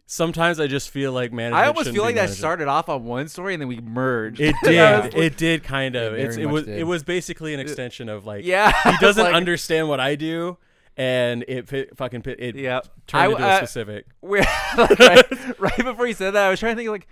sometimes 0.06 0.60
I 0.60 0.68
just 0.68 0.90
feel 0.90 1.12
like 1.12 1.32
management. 1.34 1.64
I 1.64 1.68
almost 1.68 1.92
feel 1.92 2.04
like 2.04 2.16
that 2.16 2.30
started 2.30 2.68
off 2.68 2.88
on 2.90 3.04
one 3.06 3.28
story 3.28 3.54
and 3.56 3.62
then 3.62 3.68
we 3.68 3.80
merged. 3.82 4.40
It 4.40 4.56
did. 4.64 5.04
like- 5.04 5.16
it 5.16 5.38
did 5.38 5.64
kind 5.64 5.96
of. 5.96 6.14
It 6.14 6.20
It's, 6.26 6.38
it 6.38 6.46
was. 6.46 6.66
did. 6.66 6.80
It 6.80 6.84
was 6.84 7.04
basically 7.04 7.54
an 7.54 7.60
extension 7.60 8.08
of 8.10 8.26
like. 8.26 8.46
yeah. 8.46 8.72
He 8.92 8.98
doesn't 8.98 9.24
Like, 9.24 9.34
understand 9.36 9.90
what 9.90 10.00
I 10.00 10.16
do, 10.16 10.58
and 10.98 11.44
it 11.48 11.68
fit, 11.68 11.98
fucking 11.98 12.22
pit, 12.22 12.38
it 12.40 12.56
Yeah. 12.56 12.82
turned 13.08 13.24
I- 13.24 13.32
into 13.32 13.44
a 13.44 13.48
uh, 13.48 13.58
specific. 13.58 14.06
Like, 14.22 15.00
right, 15.00 15.60
right 15.60 15.78
before 15.84 16.08
you 16.08 16.14
said 16.14 16.32
that, 16.32 16.46
I 16.46 16.50
was 16.50 16.60
trying 16.60 16.76
to 16.76 16.78
think 16.78 16.90
like, 16.90 17.08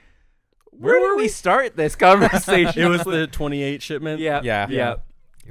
where, 0.72 1.00
Where 1.00 1.10
did 1.12 1.16
we 1.18 1.24
we? 1.24 1.28
start 1.28 1.76
this 1.76 1.96
conversation? 1.96 2.82
It 2.82 2.88
was 2.88 3.04
the 3.04 3.28
28 3.28 3.82
shipment. 3.82 4.20
yeah, 4.20 4.42
Yeah. 4.44 4.68
yeah. 4.70 4.96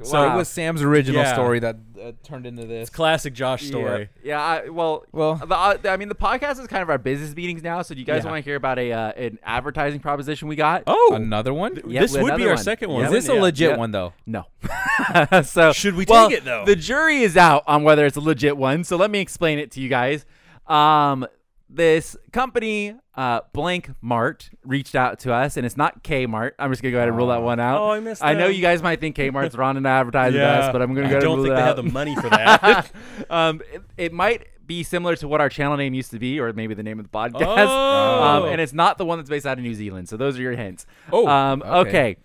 So 0.03 0.13
Wow. 0.25 0.33
it 0.33 0.37
was 0.37 0.47
Sam's 0.47 0.81
original 0.81 1.21
Yeah. 1.21 1.33
story 1.33 1.59
that 1.59 1.75
uh, 2.01 2.13
turned 2.23 2.47
into 2.47 2.65
this. 2.65 2.89
Classic 2.89 3.33
Josh 3.33 3.63
story. 3.65 4.09
Yeah, 4.23 4.29
yeah 4.37 4.41
I, 4.65 4.69
well, 4.69 5.03
Well- 5.11 5.35
the, 5.35 5.53
uh, 5.55 5.77
I 5.85 5.97
mean, 5.97 6.07
the 6.07 6.15
podcast 6.15 6.59
is 6.59 6.65
kind 6.67 6.81
of 6.81 6.89
our 6.89 6.97
business 6.97 7.35
meetings 7.35 7.61
now. 7.61 7.81
So, 7.83 7.93
do 7.93 7.99
you 7.99 8.05
guys 8.05 8.23
Yeah. 8.23 8.31
want 8.31 8.43
to 8.43 8.47
hear 8.49 8.55
about 8.55 8.79
a 8.79 8.91
uh, 8.91 9.11
an 9.11 9.37
advertising 9.43 9.99
proposition 9.99 10.47
we 10.47 10.55
got? 10.55 10.83
Oh, 10.87 11.11
Another 11.13 11.53
one? 11.53 11.79
Yeah, 11.85 12.01
this 12.01 12.17
would 12.17 12.35
be 12.37 12.43
our 12.45 12.55
one. 12.55 12.63
second 12.63 12.89
one. 12.89 13.01
Yeah. 13.01 13.07
Is 13.07 13.11
this 13.11 13.29
a 13.29 13.33
legit 13.33 13.71
Yeah. 13.71 13.77
one 13.77 13.91
though? 13.91 14.13
No. 14.25 14.45
so 15.43 15.73
Should 15.73 15.95
we 15.95 16.05
well, 16.07 16.29
take 16.29 16.39
it, 16.39 16.45
though? 16.45 16.63
The 16.65 16.75
jury 16.77 17.21
is 17.21 17.37
out 17.37 17.63
on 17.67 17.83
whether 17.83 18.05
it's 18.05 18.17
a 18.17 18.21
legit 18.21 18.57
one. 18.57 18.83
So 18.83 18.95
let 18.95 19.11
me 19.11 19.19
explain 19.19 19.59
it 19.59 19.71
to 19.71 19.81
you 19.81 19.89
guys. 19.89 20.25
Um, 20.67 21.27
this 21.73 22.17
company, 22.31 22.95
uh, 23.15 23.41
Blank 23.53 23.91
Mart, 24.01 24.49
reached 24.63 24.95
out 24.95 25.19
to 25.19 25.33
us, 25.33 25.57
and 25.57 25.65
it's 25.65 25.77
not 25.77 26.03
Kmart. 26.03 26.51
I'm 26.59 26.71
just 26.71 26.81
gonna 26.81 26.91
go 26.91 26.97
ahead 26.97 27.07
and 27.07 27.17
rule 27.17 27.27
that 27.27 27.41
one 27.41 27.59
out. 27.59 27.81
Oh, 27.81 27.91
I 27.91 27.99
missed 27.99 28.23
I 28.23 28.33
know 28.33 28.47
them. 28.47 28.55
you 28.55 28.61
guys 28.61 28.83
might 28.83 28.99
think 28.99 29.15
Kmart's 29.15 29.55
running 29.57 29.83
to 29.83 29.89
advertise 29.89 30.33
with 30.33 30.41
us, 30.41 30.71
but 30.71 30.81
I'm 30.81 30.93
gonna 30.93 31.07
I 31.07 31.11
go 31.11 31.17
ahead 31.17 31.23
and 31.23 31.37
rule 31.37 31.45
it 31.45 31.51
out. 31.51 31.57
I 31.57 31.61
don't 31.61 31.75
think 31.75 31.75
they 31.75 31.83
have 31.83 31.85
the 31.85 31.91
money 31.91 32.15
for 32.15 32.29
that. 32.29 32.91
um, 33.29 33.61
it, 33.73 33.81
it 33.97 34.13
might 34.13 34.47
be 34.67 34.83
similar 34.83 35.15
to 35.17 35.27
what 35.27 35.41
our 35.41 35.49
channel 35.49 35.77
name 35.77 35.93
used 35.93 36.11
to 36.11 36.19
be, 36.19 36.39
or 36.39 36.51
maybe 36.53 36.73
the 36.73 36.83
name 36.83 36.99
of 36.99 37.05
the 37.05 37.17
podcast. 37.17 37.67
Oh. 37.67 38.23
Um, 38.23 38.45
and 38.45 38.61
it's 38.61 38.73
not 38.73 38.97
the 38.97 39.05
one 39.05 39.17
that's 39.19 39.29
based 39.29 39.45
out 39.45 39.57
of 39.57 39.63
New 39.63 39.75
Zealand. 39.75 40.09
So 40.09 40.17
those 40.17 40.37
are 40.37 40.41
your 40.41 40.55
hints. 40.55 40.85
Oh, 41.11 41.27
um, 41.27 41.61
okay. 41.61 41.89
okay. 41.89 42.17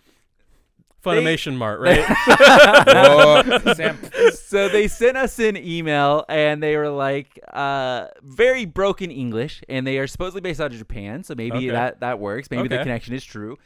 Funimation 1.07 1.57
Mart, 1.57 1.81
right? 1.81 2.05
Sam. 3.77 3.99
so 4.35 4.69
they 4.69 4.89
sent 4.89 5.17
us 5.17 5.39
an 5.39 5.57
email 5.57 6.25
and 6.29 6.63
they 6.63 6.77
were 6.77 6.89
like 6.91 7.39
uh, 7.53 8.07
very 8.23 8.65
broken 8.65 9.11
english 9.11 9.63
and 9.69 9.87
they 9.87 9.99
are 9.99 10.07
supposedly 10.07 10.41
based 10.41 10.61
out 10.61 10.73
of 10.73 10.79
japan 10.79 11.23
so 11.23 11.35
maybe 11.35 11.57
Okay. 11.57 11.71
that 11.71 12.01
that 12.01 12.19
works 12.19 12.51
maybe 12.51 12.69
the 12.69 12.79
connection 12.79 13.15
is 13.15 13.25
true 13.25 13.57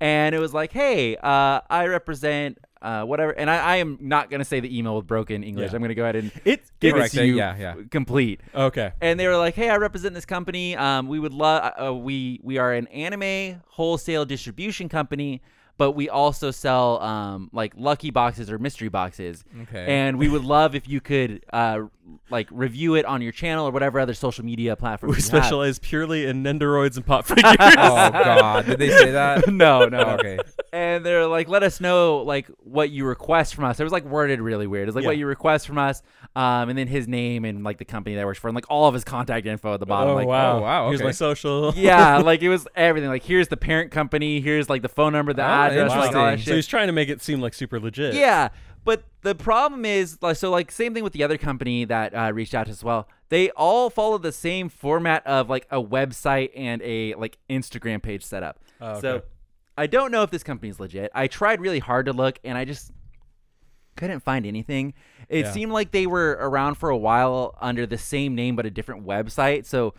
and 0.00 0.34
it 0.34 0.38
was 0.38 0.52
like 0.54 0.72
hey 0.72 1.16
uh, 1.16 1.60
i 1.70 1.86
represent 1.86 2.58
uh, 2.82 3.02
whatever 3.04 3.30
and 3.32 3.48
I, 3.50 3.56
I 3.56 3.76
am 3.76 3.96
not 4.00 4.30
going 4.30 4.38
to 4.40 4.44
say 4.44 4.60
the 4.60 4.76
email 4.78 4.96
with 4.96 5.06
broken 5.06 5.42
english 5.42 5.70
Yeah. 5.70 5.76
i'm 5.76 5.80
going 5.82 5.88
to 5.88 5.94
go 5.94 6.02
ahead 6.02 6.16
and 6.16 6.30
it. 6.44 6.62
give 6.80 6.94
Correct, 6.94 7.14
it 7.14 7.18
to 7.18 7.26
you 7.26 7.36
yeah, 7.36 7.56
yeah. 7.56 7.74
complete 7.90 8.40
Okay. 8.54 8.92
and 9.00 9.18
they 9.18 9.26
were 9.26 9.36
like, 9.36 9.54
"Hey, 9.54 9.70
I 9.70 9.76
represent 9.76 10.14
this 10.14 10.26
company. 10.26 10.76
Um, 10.76 11.08
we 11.08 11.18
would 11.18 11.32
love. 11.34 11.72
Uh, 11.82 11.94
we 11.94 12.38
we 12.42 12.58
are 12.58 12.72
an 12.72 12.86
anime 12.88 13.60
wholesale 13.66 14.24
distribution 14.24 14.88
company, 14.88 15.40
but 15.78 15.92
we 15.92 16.08
also 16.08 16.50
sell 16.50 17.00
um, 17.02 17.50
like 17.52 17.72
lucky 17.76 18.10
boxes 18.10 18.50
or 18.50 18.58
mystery 18.58 18.88
boxes. 18.88 19.44
Okay. 19.62 19.86
And 19.86 20.18
we 20.18 20.28
would 20.28 20.44
love 20.44 20.74
if 20.74 20.88
you 20.88 21.00
could 21.00 21.44
uh, 21.52 21.82
like 22.30 22.48
review 22.52 22.94
it 22.94 23.04
on 23.04 23.20
your 23.20 23.32
channel 23.32 23.66
or 23.66 23.70
whatever 23.72 23.98
other 23.98 24.14
social 24.14 24.44
media 24.44 24.76
platform. 24.76 25.10
We 25.10 25.16
you 25.16 25.22
have. 25.22 25.24
specialize 25.24 25.78
purely 25.78 26.26
in 26.26 26.42
Nendoroids 26.42 26.96
and 26.96 27.04
pop 27.04 27.26
figures. 27.26 27.44
oh 27.60 28.10
God, 28.10 28.66
did 28.66 28.78
they 28.78 28.90
say 28.90 29.10
that? 29.12 29.48
no, 29.52 29.86
no. 29.86 29.98
okay. 30.18 30.38
and 30.72 31.04
they're 31.04 31.26
like, 31.26 31.48
let 31.48 31.62
us 31.62 31.80
know 31.80 32.18
like 32.18 32.46
what 32.62 32.90
you 32.90 33.04
request 33.04 33.54
from 33.54 33.64
us. 33.64 33.80
It 33.80 33.82
was 33.84 33.92
like 33.92 34.04
worded 34.04 34.40
really 34.40 34.66
weird. 34.66 34.88
It's 34.88 34.94
like 34.94 35.02
Yeah. 35.02 35.08
what 35.08 35.18
you 35.18 35.26
request 35.26 35.66
from 35.66 35.78
us, 35.78 36.02
um, 36.36 36.68
and 36.68 36.78
then 36.78 36.86
his 36.86 37.08
name 37.08 37.44
and 37.44 37.64
like 37.64 37.78
the 37.78 37.84
company 37.84 38.14
that 38.16 38.24
works 38.24 38.38
for, 38.38 38.48
and 38.48 38.54
like 38.54 38.66
all 38.70 38.86
of 38.86 38.94
his 38.94 39.02
contact 39.04 39.46
info 39.46 39.74
at 39.74 39.80
the 39.80 39.86
bottom. 39.86 40.10
oh 40.10 40.14
like, 40.14 40.26
wow! 40.28 40.58
oh, 40.58 40.62
wow, 40.62 40.88
Here's 40.90 41.02
my 41.02 41.10
social. 41.10 41.72
yeah, 41.74 42.18
like 42.24 42.42
it 42.42 42.48
was 42.48 42.68
everything. 42.76 43.08
Like 43.10 43.24
here's 43.24 43.48
the 43.48 43.56
parent 43.56 43.90
company, 43.90 44.40
here's 44.40 44.68
like 44.70 44.82
the 44.82 44.88
phone 44.88 45.12
number, 45.12 45.32
the 45.32 45.42
Oh, 45.42 45.46
address, 45.46 45.90
like 45.90 45.98
all 46.08 46.12
that 46.12 46.22
interesting. 46.34 46.52
So 46.52 46.54
he's 46.56 46.66
trying 46.66 46.86
to 46.86 46.92
make 46.92 47.08
it 47.08 47.20
seem 47.22 47.40
like 47.40 47.54
super 47.54 47.80
legit. 47.80 48.14
Yeah, 48.14 48.50
but 48.86 49.04
the 49.20 49.34
problem 49.34 49.84
is, 49.84 50.16
like, 50.22 50.36
so 50.36 50.50
like 50.50 50.70
same 50.72 50.94
thing 50.94 51.04
with 51.04 51.12
the 51.12 51.22
other 51.22 51.36
company 51.36 51.84
that 51.84 52.14
uh, 52.14 52.32
reached 52.32 52.54
out 52.54 52.68
as 52.68 52.82
well. 52.82 53.06
They 53.28 53.50
all 53.50 53.90
follow 53.90 54.16
the 54.16 54.32
same 54.32 54.70
format 54.70 55.26
of 55.26 55.50
like 55.50 55.66
a 55.70 55.82
website 55.82 56.50
and 56.56 56.80
a 56.82 57.14
like 57.16 57.36
Instagram 57.50 58.00
page 58.02 58.24
setup. 58.24 58.58
Oh, 58.80 59.00
So. 59.00 59.22
I 59.78 59.86
don't 59.86 60.10
know 60.10 60.22
if 60.22 60.30
this 60.30 60.42
company's 60.42 60.80
legit. 60.80 61.10
I 61.14 61.26
tried 61.26 61.60
really 61.60 61.80
hard 61.80 62.06
to 62.06 62.14
look, 62.14 62.38
and 62.42 62.56
I 62.56 62.64
just 62.64 62.92
couldn't 63.94 64.20
find 64.20 64.46
anything. 64.46 64.94
It 65.28 65.44
Yeah. 65.44 65.52
seemed 65.52 65.72
like 65.72 65.90
they 65.90 66.06
were 66.06 66.38
around 66.40 66.76
for 66.76 66.88
a 66.88 66.96
while 66.96 67.54
under 67.60 67.84
the 67.84 67.98
same 67.98 68.34
name 68.34 68.56
but 68.56 68.64
a 68.64 68.70
different 68.70 69.04
website. 69.06 69.66
So. 69.66 69.92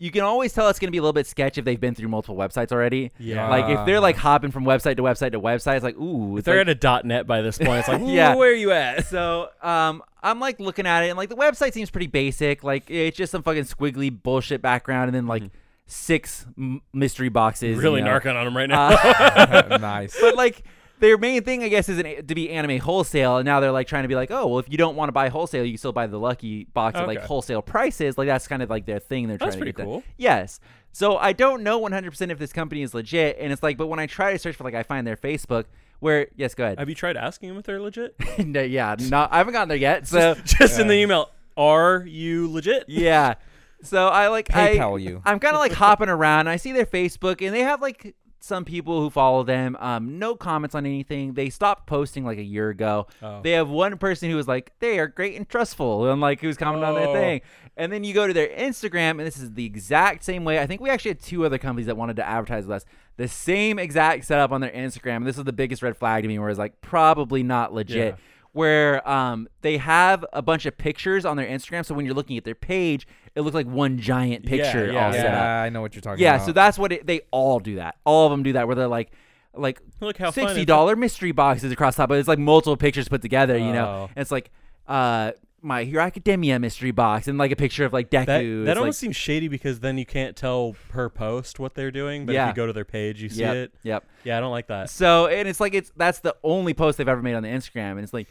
You 0.00 0.10
can 0.12 0.22
always 0.22 0.52
tell 0.52 0.68
it's 0.68 0.78
going 0.78 0.88
to 0.88 0.92
be 0.92 0.98
a 0.98 1.02
little 1.02 1.12
bit 1.12 1.26
sketch 1.26 1.58
if 1.58 1.64
they've 1.64 1.80
been 1.80 1.94
through 1.94 2.08
multiple 2.08 2.36
websites 2.36 2.70
already. 2.70 3.10
Yeah. 3.18 3.48
Like 3.48 3.68
if 3.68 3.84
they're 3.84 3.98
like 4.00 4.14
hopping 4.16 4.52
from 4.52 4.64
website 4.64 4.96
to 4.98 5.02
website 5.02 5.32
to 5.32 5.40
website, 5.40 5.74
it's 5.74 5.82
like, 5.84 5.96
ooh, 5.98 6.38
If 6.38 6.44
they're 6.44 6.54
like, 6.58 6.68
at 6.68 6.68
a 6.68 6.74
dot 6.76 7.04
net 7.04 7.26
by 7.26 7.42
this 7.42 7.58
point, 7.58 7.80
it's 7.80 7.88
like, 7.88 8.00
Yeah. 8.02 8.06
yeah, 8.06 8.34
where 8.36 8.50
are 8.50 8.54
you 8.54 8.70
at? 8.70 9.06
so 9.08 9.48
um, 9.60 10.02
I'm 10.22 10.38
like 10.38 10.60
looking 10.60 10.86
at 10.86 11.02
it, 11.02 11.08
and 11.08 11.16
like 11.18 11.28
the 11.30 11.36
website 11.36 11.72
seems 11.72 11.90
pretty 11.90 12.06
basic. 12.06 12.62
Like 12.62 12.88
it's 12.90 13.16
just 13.16 13.32
some 13.32 13.42
fucking 13.42 13.64
squiggly 13.64 14.10
bullshit 14.22 14.62
background, 14.62 15.08
and 15.08 15.14
then 15.16 15.26
like 15.26 15.42
six 15.86 16.46
m- 16.56 16.80
mystery 16.92 17.28
boxes. 17.28 17.72
Mm-hmm. 17.76 17.82
Really 17.84 17.98
you 18.00 18.04
know. 18.04 18.18
narking 18.20 18.36
on 18.36 18.44
them 18.44 18.56
right 18.56 18.68
now. 18.68 18.88
Uh, 18.90 19.78
nice. 19.80 20.16
but 20.20 20.36
like 20.36 20.62
their 21.00 21.18
main 21.18 21.42
thing, 21.42 21.62
I 21.62 21.68
guess, 21.68 21.88
is 21.88 21.98
an, 21.98 22.26
to 22.26 22.34
be 22.34 22.50
anime 22.50 22.78
wholesale, 22.78 23.38
and 23.38 23.44
now 23.46 23.60
they're 23.60 23.72
like 23.72 23.86
trying 23.86 24.04
to 24.04 24.08
be 24.08 24.14
like, 24.14 24.30
oh, 24.30 24.46
well, 24.46 24.58
if 24.58 24.68
you 24.70 24.76
don't 24.78 24.96
want 24.96 25.08
to 25.08 25.12
buy 25.12 25.28
wholesale, 25.28 25.64
you 25.64 25.72
can 25.72 25.78
still 25.78 25.92
buy 25.92 26.06
the 26.06 26.18
lucky 26.18 26.64
box 26.64 26.96
at 26.98 27.06
like 27.06 27.18
Okay. 27.18 27.26
wholesale 27.26 27.62
prices. 27.62 28.16
Like 28.18 28.26
that's 28.26 28.46
kind 28.48 28.62
of 28.62 28.70
like 28.70 28.86
their 28.86 28.98
thing. 28.98 29.28
They're 29.28 29.38
That's 29.38 29.54
trying 29.56 29.64
to 29.66 29.72
pretty 29.72 29.76
get 29.76 29.84
cool. 29.84 30.00
That. 30.00 30.06
Yes. 30.16 30.60
So 30.92 31.16
I 31.16 31.32
don't 31.32 31.62
know 31.62 31.80
100% 31.80 32.30
if 32.30 32.38
this 32.38 32.52
company 32.52 32.82
is 32.82 32.94
legit, 32.94 33.36
and 33.38 33.52
it's 33.52 33.62
like, 33.62 33.76
but 33.76 33.86
when 33.88 33.98
I 33.98 34.06
try 34.06 34.32
to 34.32 34.38
search 34.38 34.56
for 34.56 34.64
like, 34.64 34.74
I 34.74 34.82
find 34.82 35.06
their 35.06 35.16
Facebook. 35.16 35.64
Where 36.00 36.28
yes, 36.36 36.54
go 36.54 36.64
ahead. 36.64 36.78
Have 36.78 36.88
you 36.88 36.94
tried 36.94 37.16
asking 37.16 37.48
them 37.48 37.58
if 37.58 37.64
they're 37.64 37.80
legit? 37.80 38.14
no, 38.38 38.62
yeah, 38.62 38.94
no, 39.00 39.26
I 39.30 39.38
haven't 39.38 39.52
gotten 39.52 39.68
there 39.68 39.76
yet. 39.76 40.06
So 40.06 40.36
Just 40.44 40.78
in 40.78 40.86
the 40.86 40.94
email, 40.94 41.30
are 41.56 42.04
you 42.06 42.48
legit? 42.52 42.84
yeah. 42.88 43.34
So 43.82 44.06
I 44.08 44.28
like 44.28 44.54
I, 44.54 44.76
PayPal 44.76 45.00
you. 45.02 45.20
I'm 45.24 45.40
kind 45.40 45.54
of 45.54 45.60
like 45.60 45.72
hopping 45.72 46.08
around. 46.08 46.46
I 46.48 46.56
see 46.56 46.70
their 46.72 46.86
Facebook, 46.86 47.44
and 47.44 47.52
they 47.54 47.62
have 47.64 47.82
like 47.82 48.14
some 48.40 48.64
people 48.64 49.00
who 49.00 49.10
follow 49.10 49.42
them. 49.42 49.76
Um, 49.80 50.18
no 50.18 50.34
comments 50.36 50.74
on 50.74 50.86
anything. 50.86 51.34
They 51.34 51.50
stopped 51.50 51.86
posting 51.86 52.24
like 52.24 52.38
a 52.38 52.42
year 52.42 52.70
ago. 52.70 53.06
Oh. 53.22 53.40
They 53.42 53.52
have 53.52 53.68
one 53.68 53.98
person 53.98 54.30
who 54.30 54.36
was 54.36 54.46
like, 54.46 54.72
they 54.78 54.98
are 54.98 55.08
great 55.08 55.34
and 55.36 55.48
trustful, 55.48 56.08
and 56.10 56.20
like 56.20 56.40
who's 56.40 56.56
commenting 56.56 56.88
on 56.88 56.94
their 56.94 57.08
Oh. 57.08 57.12
thing. 57.14 57.40
And 57.76 57.92
then 57.92 58.02
you 58.04 58.14
go 58.14 58.26
to 58.26 58.32
their 58.32 58.48
Instagram, 58.48 59.10
and 59.12 59.20
this 59.20 59.36
is 59.38 59.52
the 59.52 59.64
exact 59.64 60.24
same 60.24 60.44
way. 60.44 60.58
I 60.60 60.66
think 60.66 60.80
we 60.80 60.90
actually 60.90 61.10
had 61.12 61.20
two 61.20 61.44
other 61.44 61.58
companies 61.58 61.86
that 61.86 61.96
wanted 61.96 62.16
to 62.16 62.26
advertise 62.28 62.64
with 62.66 62.76
us. 62.76 62.84
The 63.16 63.28
same 63.28 63.78
exact 63.78 64.24
setup 64.24 64.52
on 64.52 64.60
their 64.60 64.70
Instagram. 64.70 65.24
This 65.24 65.38
is 65.38 65.44
the 65.44 65.52
biggest 65.52 65.82
red 65.82 65.96
flag 65.96 66.22
to 66.22 66.28
me, 66.28 66.38
where 66.38 66.48
it's 66.50 66.58
like 66.58 66.80
probably 66.80 67.42
not 67.42 67.72
legit 67.74 67.96
Yeah. 68.14 68.14
Where 68.58 69.08
um, 69.08 69.48
they 69.62 69.76
have 69.76 70.24
a 70.32 70.42
bunch 70.42 70.66
of 70.66 70.76
pictures 70.76 71.24
on 71.24 71.36
their 71.36 71.46
Instagram. 71.46 71.86
So 71.86 71.94
when 71.94 72.04
you're 72.04 72.14
looking 72.14 72.36
at 72.36 72.44
their 72.44 72.56
page, 72.56 73.06
it 73.36 73.42
looks 73.42 73.54
like 73.54 73.66
one 73.68 73.98
giant 73.98 74.44
picture 74.44 74.90
yeah, 74.92 75.06
all 75.06 75.12
set 75.12 75.26
up. 75.26 75.32
yeah, 75.32 75.62
I 75.62 75.68
know 75.68 75.80
what 75.80 75.94
you're 75.94 76.02
talking 76.02 76.22
Yeah, 76.22 76.34
about. 76.34 76.40
Yeah, 76.40 76.46
so 76.46 76.52
that's 76.52 76.76
what 76.78 76.92
it, 76.92 77.06
they 77.06 77.20
all 77.30 77.60
do. 77.60 77.76
That 77.76 77.96
all 78.04 78.26
of 78.26 78.30
them 78.32 78.42
do 78.42 78.54
that, 78.54 78.66
where 78.66 78.74
they're 78.74 78.88
like, 78.88 79.12
like 79.54 79.80
Look 80.00 80.16
how 80.18 80.30
sixty 80.32 80.64
dollar 80.64 80.96
mystery 80.96 81.30
boxes 81.32 81.70
across 81.70 81.94
top, 81.96 82.08
but 82.08 82.18
it's 82.18 82.28
like 82.28 82.38
multiple 82.40 82.76
pictures 82.76 83.08
put 83.08 83.22
together. 83.22 83.56
You 83.56 83.72
know, 83.72 83.86
Oh. 83.86 84.10
and 84.14 84.20
it's 84.22 84.30
like 84.32 84.50
uh, 84.88 85.32
my 85.60 85.84
Hero 85.84 86.02
Academia 86.02 86.58
mystery 86.58 86.92
box 86.92 87.26
and 87.28 87.36
like 87.38 87.50
a 87.50 87.56
picture 87.56 87.84
of 87.84 87.92
like 87.92 88.10
Deku. 88.10 88.26
That, 88.26 88.42
It's 88.42 88.66
that 88.66 88.70
like- 88.72 88.78
almost 88.78 88.98
seems 89.00 89.16
shady 89.16 89.48
because 89.48 89.80
then 89.80 89.98
you 89.98 90.06
can't 90.06 90.36
tell 90.36 90.76
per 90.88 91.08
post 91.08 91.58
what 91.58 91.74
they're 91.74 91.90
doing. 91.90 92.26
But 92.26 92.34
Yeah. 92.34 92.44
if 92.48 92.54
you 92.54 92.56
go 92.62 92.66
to 92.66 92.72
their 92.72 92.84
page, 92.84 93.20
you 93.22 93.28
see 93.28 93.40
yep, 93.40 93.54
it. 93.56 93.74
Yep. 93.82 94.04
Yeah, 94.24 94.36
I 94.36 94.40
don't 94.40 94.52
like 94.52 94.68
that. 94.68 94.90
So 94.90 95.26
and 95.26 95.46
it's 95.48 95.60
like 95.60 95.74
it's 95.74 95.92
that's 95.96 96.20
the 96.20 96.34
only 96.42 96.74
post 96.74 96.98
they've 96.98 97.08
ever 97.08 97.22
made 97.22 97.34
on 97.34 97.42
the 97.42 97.48
Instagram, 97.48 97.92
and 97.92 98.00
it's 98.00 98.12
like 98.12 98.28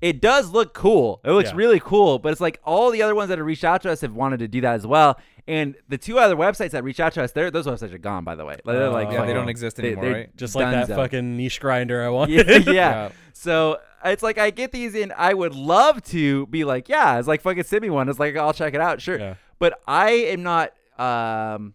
it 0.00 0.20
does 0.20 0.50
look 0.50 0.74
cool. 0.74 1.20
It 1.24 1.30
looks 1.32 1.50
Yeah. 1.50 1.56
really 1.56 1.80
cool, 1.80 2.18
but 2.18 2.32
it's 2.32 2.40
like 2.40 2.60
all 2.64 2.90
the 2.90 3.02
other 3.02 3.14
ones 3.14 3.28
that 3.30 3.38
have 3.38 3.46
reached 3.46 3.64
out 3.64 3.82
to 3.82 3.90
us 3.90 4.00
have 4.02 4.12
wanted 4.14 4.38
to 4.40 4.48
do 4.48 4.60
that 4.60 4.74
as 4.74 4.86
well. 4.86 5.18
And 5.48 5.76
the 5.88 5.96
two 5.96 6.18
other 6.18 6.34
websites 6.36 6.70
that 6.70 6.82
reach 6.84 6.98
out 7.00 7.12
to 7.14 7.22
us, 7.22 7.30
they're, 7.32 7.50
those 7.52 7.66
websites 7.66 7.94
are 7.94 7.98
gone, 7.98 8.24
by 8.24 8.34
the 8.34 8.44
way. 8.44 8.56
Like, 8.64 8.76
they're 8.76 8.90
like 8.90 9.08
Oh. 9.08 9.12
yeah, 9.12 9.24
they 9.26 9.32
don't 9.32 9.48
exist 9.48 9.78
anymore, 9.78 10.04
they're 10.04 10.12
right? 10.14 10.36
Just 10.36 10.54
like 10.56 10.70
that 10.72 10.88
donezo. 10.88 10.96
fucking 10.96 11.36
niche 11.36 11.60
grinder 11.60 12.02
I 12.04 12.08
want. 12.08 12.30
yeah, 12.32 12.42
yeah. 12.46 12.58
Yeah. 12.72 13.08
So 13.32 13.78
it's 14.04 14.22
like 14.22 14.38
I 14.38 14.50
get 14.50 14.72
these 14.72 14.94
in. 14.94 15.12
I 15.16 15.34
would 15.34 15.54
love 15.54 16.02
to 16.06 16.46
be 16.46 16.64
like, 16.64 16.88
yeah, 16.88 17.18
it's 17.18 17.28
like 17.28 17.42
fucking 17.42 17.62
send 17.64 17.82
me 17.82 17.90
one. 17.90 18.08
It's 18.08 18.18
like 18.18 18.36
I'll 18.36 18.52
check 18.52 18.74
it 18.74 18.80
out, 18.80 19.00
sure. 19.00 19.18
Yeah. 19.18 19.34
But 19.58 19.78
I 19.86 20.10
am 20.10 20.42
not 20.42 20.72
um, 20.98 21.74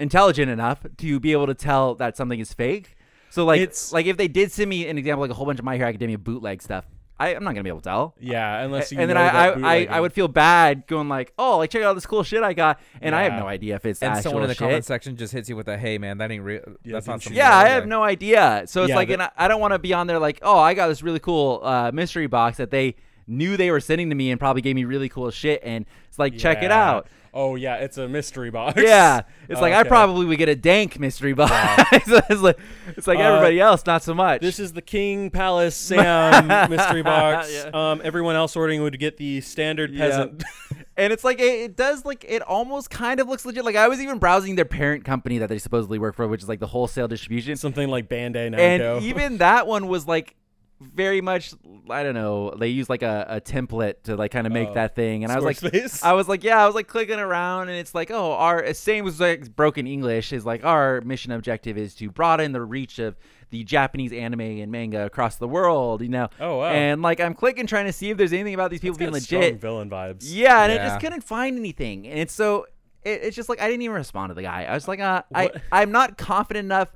intelligent 0.00 0.50
enough 0.50 0.84
to 0.98 1.20
be 1.20 1.32
able 1.32 1.46
to 1.46 1.54
tell 1.54 1.94
that 1.96 2.16
something 2.16 2.40
is 2.40 2.52
fake. 2.52 2.96
So 3.30 3.44
like, 3.44 3.60
It's- 3.60 3.92
like 3.92 4.06
if 4.06 4.16
they 4.16 4.28
did 4.28 4.50
send 4.52 4.68
me 4.68 4.86
an 4.88 4.98
example, 4.98 5.20
like 5.22 5.30
a 5.30 5.34
whole 5.34 5.46
bunch 5.46 5.58
of 5.58 5.64
My 5.64 5.76
Hero 5.76 5.88
Academia 5.88 6.18
bootleg 6.18 6.60
stuff, 6.60 6.84
I, 7.18 7.34
I'm 7.36 7.44
not 7.44 7.50
gonna 7.52 7.62
be 7.62 7.68
able 7.68 7.80
to 7.80 7.84
tell. 7.88 8.14
Yeah, 8.20 8.62
unless 8.62 8.90
you 8.90 8.98
and 8.98 9.08
then 9.08 9.16
I, 9.16 9.24
that 9.24 9.64
I, 9.64 9.76
I, 9.76 9.86
I 9.90 10.00
would 10.00 10.12
feel 10.12 10.28
bad 10.28 10.86
going 10.86 11.08
like, 11.08 11.32
oh, 11.38 11.58
like 11.58 11.70
check 11.70 11.82
out 11.82 11.88
all 11.88 11.94
this 11.94 12.06
cool 12.06 12.22
shit 12.24 12.42
I 12.42 12.52
got, 12.52 12.80
and 13.00 13.14
I 13.14 13.22
have 13.24 13.34
no 13.40 13.46
idea 13.46 13.76
if 13.76 13.86
it's 13.86 14.02
and 14.02 14.12
actual 14.14 14.22
someone 14.22 14.42
in 14.44 14.48
the 14.48 14.54
shit. 14.54 14.58
comment 14.60 14.84
section 14.84 15.16
just 15.16 15.32
hits 15.32 15.48
you 15.48 15.54
with 15.56 15.68
a 15.68 15.78
"Hey, 15.78 15.98
man, 15.98 16.18
that 16.18 16.30
ain't 16.32 16.42
real." 16.42 16.62
Yeah, 16.84 16.94
that's 16.94 17.06
not 17.06 17.14
didn't 17.14 17.22
something." 17.24 17.36
Yeah, 17.36 17.56
I 17.56 17.68
have 17.68 17.86
no 17.86 18.02
idea. 18.02 18.64
So 18.66 18.82
it's 18.82 18.90
Yeah, 18.90 18.96
like, 18.96 19.08
but- 19.08 19.12
and 19.14 19.22
I, 19.22 19.30
I 19.36 19.48
don't 19.48 19.60
want 19.60 19.72
to 19.72 19.78
be 19.78 19.92
on 19.92 20.06
there 20.08 20.18
like, 20.18 20.40
oh, 20.42 20.58
I 20.58 20.74
got 20.74 20.88
this 20.88 21.02
really 21.02 21.20
cool 21.20 21.60
uh, 21.62 21.90
mystery 21.92 22.26
box 22.26 22.56
that 22.56 22.70
they 22.70 22.96
knew 23.28 23.56
they 23.56 23.70
were 23.70 23.80
sending 23.80 24.08
to 24.10 24.16
me 24.16 24.30
and 24.30 24.40
probably 24.40 24.62
gave 24.62 24.74
me 24.74 24.84
really 24.84 25.08
cool 25.08 25.30
shit, 25.30 25.60
and 25.62 25.86
it's 26.08 26.18
like, 26.18 26.36
check 26.36 26.62
it 26.62 26.72
out. 26.72 27.06
Oh 27.34 27.54
yeah, 27.54 27.76
it's 27.76 27.96
a 27.96 28.06
mystery 28.08 28.50
box. 28.50 28.80
Yeah, 28.82 29.22
it's 29.48 29.60
like 29.60 29.72
I 29.72 29.84
probably 29.84 30.26
would 30.26 30.36
get 30.36 30.50
a 30.50 30.54
dank 30.54 31.00
mystery 31.00 31.32
box. 31.32 31.52
it's 31.92 32.42
like, 32.42 32.58
it's 32.88 33.06
like 33.06 33.18
Uh, 33.18 33.22
everybody 33.22 33.58
else, 33.58 33.86
not 33.86 34.02
so 34.02 34.12
much. 34.12 34.42
This 34.42 34.58
is 34.58 34.72
the 34.74 34.82
King 34.82 35.30
Palace 35.30 35.74
Sam 35.88 36.46
mystery 36.70 37.02
box. 37.02 37.50
Yeah. 37.50 37.70
Um, 37.72 38.02
everyone 38.04 38.36
else 38.36 38.54
ordering 38.54 38.82
would 38.82 38.98
get 38.98 39.16
the 39.16 39.40
standard 39.40 39.92
Yeah. 39.92 40.08
peasant. 40.08 40.44
and 40.98 41.10
it's 41.12 41.24
like 41.24 41.40
it, 41.40 41.44
it 41.60 41.76
does 41.76 42.04
like 42.04 42.24
it 42.28 42.42
almost 42.42 42.90
kind 42.90 43.18
of 43.18 43.28
looks 43.28 43.46
legit. 43.46 43.64
Like 43.64 43.76
I 43.76 43.88
was 43.88 44.00
even 44.00 44.18
browsing 44.18 44.56
their 44.56 44.66
parent 44.66 45.04
company 45.06 45.38
that 45.38 45.48
they 45.48 45.58
supposedly 45.58 45.98
work 45.98 46.14
for, 46.14 46.28
which 46.28 46.42
is 46.42 46.48
like 46.50 46.60
the 46.60 46.66
wholesale 46.66 47.08
distribution. 47.08 47.56
Something 47.56 47.88
like 47.88 48.10
Bandai 48.10 48.50
Namco. 48.54 48.96
and 48.96 49.04
even 49.04 49.38
that 49.38 49.66
one 49.66 49.88
was 49.88 50.06
like 50.06 50.34
very 50.94 51.20
much 51.20 51.54
I 51.90 52.02
don't 52.02 52.14
know. 52.14 52.54
They 52.58 52.68
use 52.68 52.88
like 52.90 53.02
a, 53.02 53.26
a 53.28 53.40
template 53.40 54.02
to 54.04 54.16
like 54.16 54.30
kind 54.30 54.46
of 54.46 54.52
make 54.52 54.68
Oh. 54.70 54.74
that 54.74 54.94
thing, 54.94 55.24
and 55.24 55.32
I 55.32 55.36
was 55.36 55.44
like, 55.44 55.56
Squarespace? 55.58 56.02
I 56.04 56.12
was 56.12 56.28
like, 56.28 56.42
yeah, 56.44 56.62
I 56.62 56.66
was 56.66 56.74
like 56.74 56.86
clicking 56.88 57.18
around, 57.18 57.68
and 57.68 57.78
it's 57.78 57.94
like, 57.94 58.10
oh, 58.10 58.32
our 58.32 58.72
same 58.74 59.04
was 59.04 59.20
like 59.20 59.54
broken 59.56 59.86
English 59.86 60.32
is 60.32 60.46
like 60.46 60.64
our 60.64 61.00
mission 61.02 61.32
objective 61.32 61.76
is 61.78 61.94
to 61.96 62.10
broaden 62.10 62.52
the 62.52 62.62
reach 62.62 62.98
of 62.98 63.16
the 63.50 63.64
Japanese 63.64 64.12
anime 64.12 64.40
and 64.40 64.72
manga 64.72 65.04
across 65.04 65.36
the 65.36 65.46
world, 65.48 66.00
you 66.00 66.08
know. 66.08 66.28
Oh, 66.40 66.58
wow. 66.58 66.66
And 66.72 67.02
like 67.02 67.20
I'm 67.20 67.34
clicking 67.34 67.66
trying 67.66 67.86
to 67.86 67.92
see 67.92 68.10
if 68.10 68.16
there's 68.16 68.32
anything 68.32 68.54
about 68.54 68.70
these 68.70 68.80
people 68.80 68.92
It's 68.94 68.98
being 68.98 69.10
got 69.10 69.46
legit. 69.46 69.60
villain 69.60 69.90
vibes. 69.90 70.22
Yeah, 70.24 70.62
and 70.64 70.72
I 70.72 70.76
just 70.88 71.00
couldn't 71.00 71.22
find 71.24 71.58
anything, 71.58 72.06
and 72.06 72.18
it's 72.18 72.32
so 72.32 72.66
it, 73.04 73.20
it's 73.24 73.36
just 73.36 73.48
like 73.48 73.60
I 73.60 73.66
didn't 73.68 73.82
even 73.82 73.96
respond 73.96 74.30
to 74.30 74.34
the 74.34 74.42
guy. 74.42 74.64
I 74.64 74.74
was 74.74 74.86
like, 74.88 75.00
uh, 75.00 75.22
I 75.34 75.50
I'm 75.70 75.90
not 75.92 76.16
confident 76.16 76.64
enough 76.66 76.88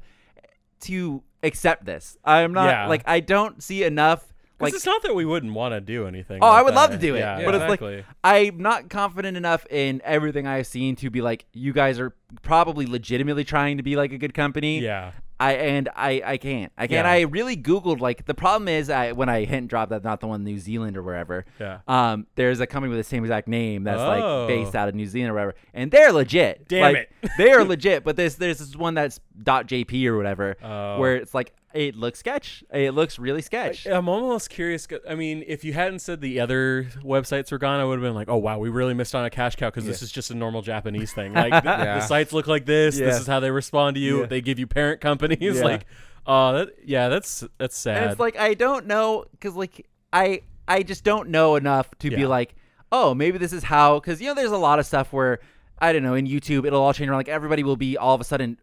to 0.83 1.23
accept 1.43 1.85
this. 1.85 2.17
I'm 2.25 2.53
not 2.53 2.69
Yeah. 2.69 2.87
like 2.89 3.03
I 3.07 3.21
don't 3.21 3.63
see 3.63 3.85
enough. 3.85 4.25
Like, 4.59 4.73
it's 4.73 4.87
not 4.87 5.03
that 5.03 5.15
we 5.15 5.27
wouldn't 5.27 5.53
want 5.53 5.75
to 5.75 5.83
do 5.83 6.07
anything. 6.07 6.39
oh, 6.43 6.47
like 6.49 6.59
I 6.61 6.63
would 6.63 6.75
love 6.75 6.91
to 6.93 6.97
do 6.97 7.15
it, 7.15 7.19
Yeah, 7.19 7.45
but 7.45 7.55
exactly. 7.55 7.95
it's 7.97 8.07
like 8.09 8.17
I'm 8.25 8.57
not 8.59 8.89
confident 8.89 9.37
enough 9.37 9.67
in 9.69 10.01
everything 10.03 10.47
I've 10.47 10.67
seen 10.67 10.97
to 10.97 11.11
be 11.11 11.21
like, 11.21 11.45
you 11.53 11.75
guys 11.75 12.01
are 12.01 12.15
probably 12.41 12.87
legitimately 12.87 13.45
trying 13.45 13.77
to 13.77 13.83
be 13.83 13.97
like 13.97 14.13
a 14.13 14.19
good 14.19 14.33
company. 14.33 14.81
yeah. 14.81 15.13
I 15.39 15.53
and 15.53 15.89
I 15.95 16.23
I 16.25 16.37
can't 16.39 16.73
I 16.79 16.87
can't. 16.87 17.05
Yeah. 17.07 17.11
I 17.11 17.21
really 17.23 17.57
googled 17.57 18.01
like 18.01 18.25
the 18.25 18.33
problem 18.35 18.69
is 18.69 18.89
I 18.89 19.13
when 19.13 19.29
I 19.29 19.45
hint 19.45 19.69
drop 19.69 19.91
that's 19.91 20.03
not 20.05 20.21
the 20.21 20.27
one 20.27 20.45
New 20.45 20.59
Zealand 20.59 20.97
or 20.97 21.03
wherever. 21.03 21.45
Yeah. 21.61 21.81
Um, 21.87 22.27
there's 22.37 22.61
a 22.61 22.67
company 22.67 22.89
with 22.89 22.99
the 22.99 23.05
same 23.09 23.23
exact 23.25 23.47
name 23.49 23.85
that's 23.85 24.01
Oh. 24.01 24.07
like 24.47 24.49
based 24.49 24.75
out 24.75 24.89
of 24.89 24.95
New 24.95 25.07
Zealand 25.07 25.31
or 25.33 25.35
whatever, 25.35 25.55
and 25.75 25.91
they're 25.91 26.13
legit. 26.13 26.67
Damn 26.69 26.81
Like, 26.95 27.11
it. 27.23 27.31
they 27.37 27.51
are 27.53 27.65
legit. 27.75 28.03
But 28.03 28.17
there's 28.17 28.37
there's 28.37 28.59
this 28.59 28.75
one 28.75 28.95
that's 28.95 29.21
.jp 29.45 30.07
or 30.07 30.17
whatever, 30.17 30.57
Oh. 30.63 30.99
where 31.01 31.17
it's 31.17 31.35
like 31.35 31.53
it 31.77 31.95
looks 31.97 32.19
sketch. 32.19 32.65
It 32.73 32.93
looks 32.95 33.19
really 33.19 33.43
sketch. 33.43 33.87
I'm 33.87 34.09
almost 34.09 34.51
curious. 34.51 34.89
I 35.09 35.15
mean, 35.15 35.45
if 35.47 35.65
you 35.65 35.73
hadn't 35.73 35.99
said 36.01 36.21
the 36.21 36.41
other 36.41 36.89
websites 37.03 37.53
were 37.53 37.59
gone, 37.59 37.79
I 37.81 37.85
would 37.85 37.99
have 37.99 38.03
been 38.03 38.15
like, 38.15 38.29
"Oh 38.29 38.37
wow, 38.39 38.59
we 38.59 38.69
really 38.71 38.95
missed 38.95 39.15
on 39.15 39.25
a 39.25 39.31
cash 39.31 39.57
cow 39.57 39.69
because 39.69 39.85
this 39.85 40.03
is 40.03 40.11
just 40.11 40.31
a 40.31 40.35
normal 40.35 40.63
Japanese 40.63 41.13
thing. 41.13 41.33
Like 41.35 41.63
the, 41.63 41.69
Yeah. 41.71 41.99
the 41.99 42.01
sites 42.01 42.33
look 42.33 42.47
like 42.47 42.65
this. 42.67 42.99
Yeah. 42.99 43.07
This 43.07 43.21
is 43.21 43.27
how 43.27 43.41
they 43.41 43.51
respond 43.51 43.95
to 43.97 44.01
you. 44.01 44.21
Yeah. 44.21 44.27
They 44.27 44.41
give 44.41 44.59
you 44.59 44.67
parent 44.67 45.01
companies. 45.01 45.57
Yeah. 45.57 45.63
Like, 45.65 45.87
Oh, 46.27 46.53
that 46.55 46.71
yeah, 46.85 47.09
that's 47.09 47.45
that's 47.59 47.77
sad. 47.77 48.03
And 48.03 48.11
it's 48.11 48.21
like 48.21 48.37
I 48.37 48.55
don't 48.55 48.87
know 48.87 49.27
because 49.31 49.55
like 49.55 49.87
I 50.13 50.41
I 50.67 50.83
just 50.83 51.05
don't 51.05 51.29
know 51.29 51.55
enough 51.57 51.89
to 52.01 52.11
be 52.11 52.27
like, 52.27 52.57
oh, 52.91 53.15
maybe 53.15 53.39
this 53.39 53.53
is 53.53 53.63
how. 53.63 54.01
Because 54.01 54.21
you 54.21 54.27
know, 54.29 54.35
there's 54.35 54.51
a 54.51 54.57
lot 54.57 54.79
of 54.81 54.87
stuff 54.87 55.13
where 55.13 55.39
I 55.79 55.93
don't 55.93 56.03
know 56.03 56.15
in 56.15 56.27
YouTube 56.27 56.67
it'll 56.67 56.83
all 56.83 56.93
change 56.93 57.09
around. 57.11 57.19
Like 57.19 57.29
everybody 57.29 57.63
will 57.63 57.77
be 57.77 57.97
all 57.97 58.15
of 58.15 58.21
a 58.21 58.25
sudden. 58.25 58.59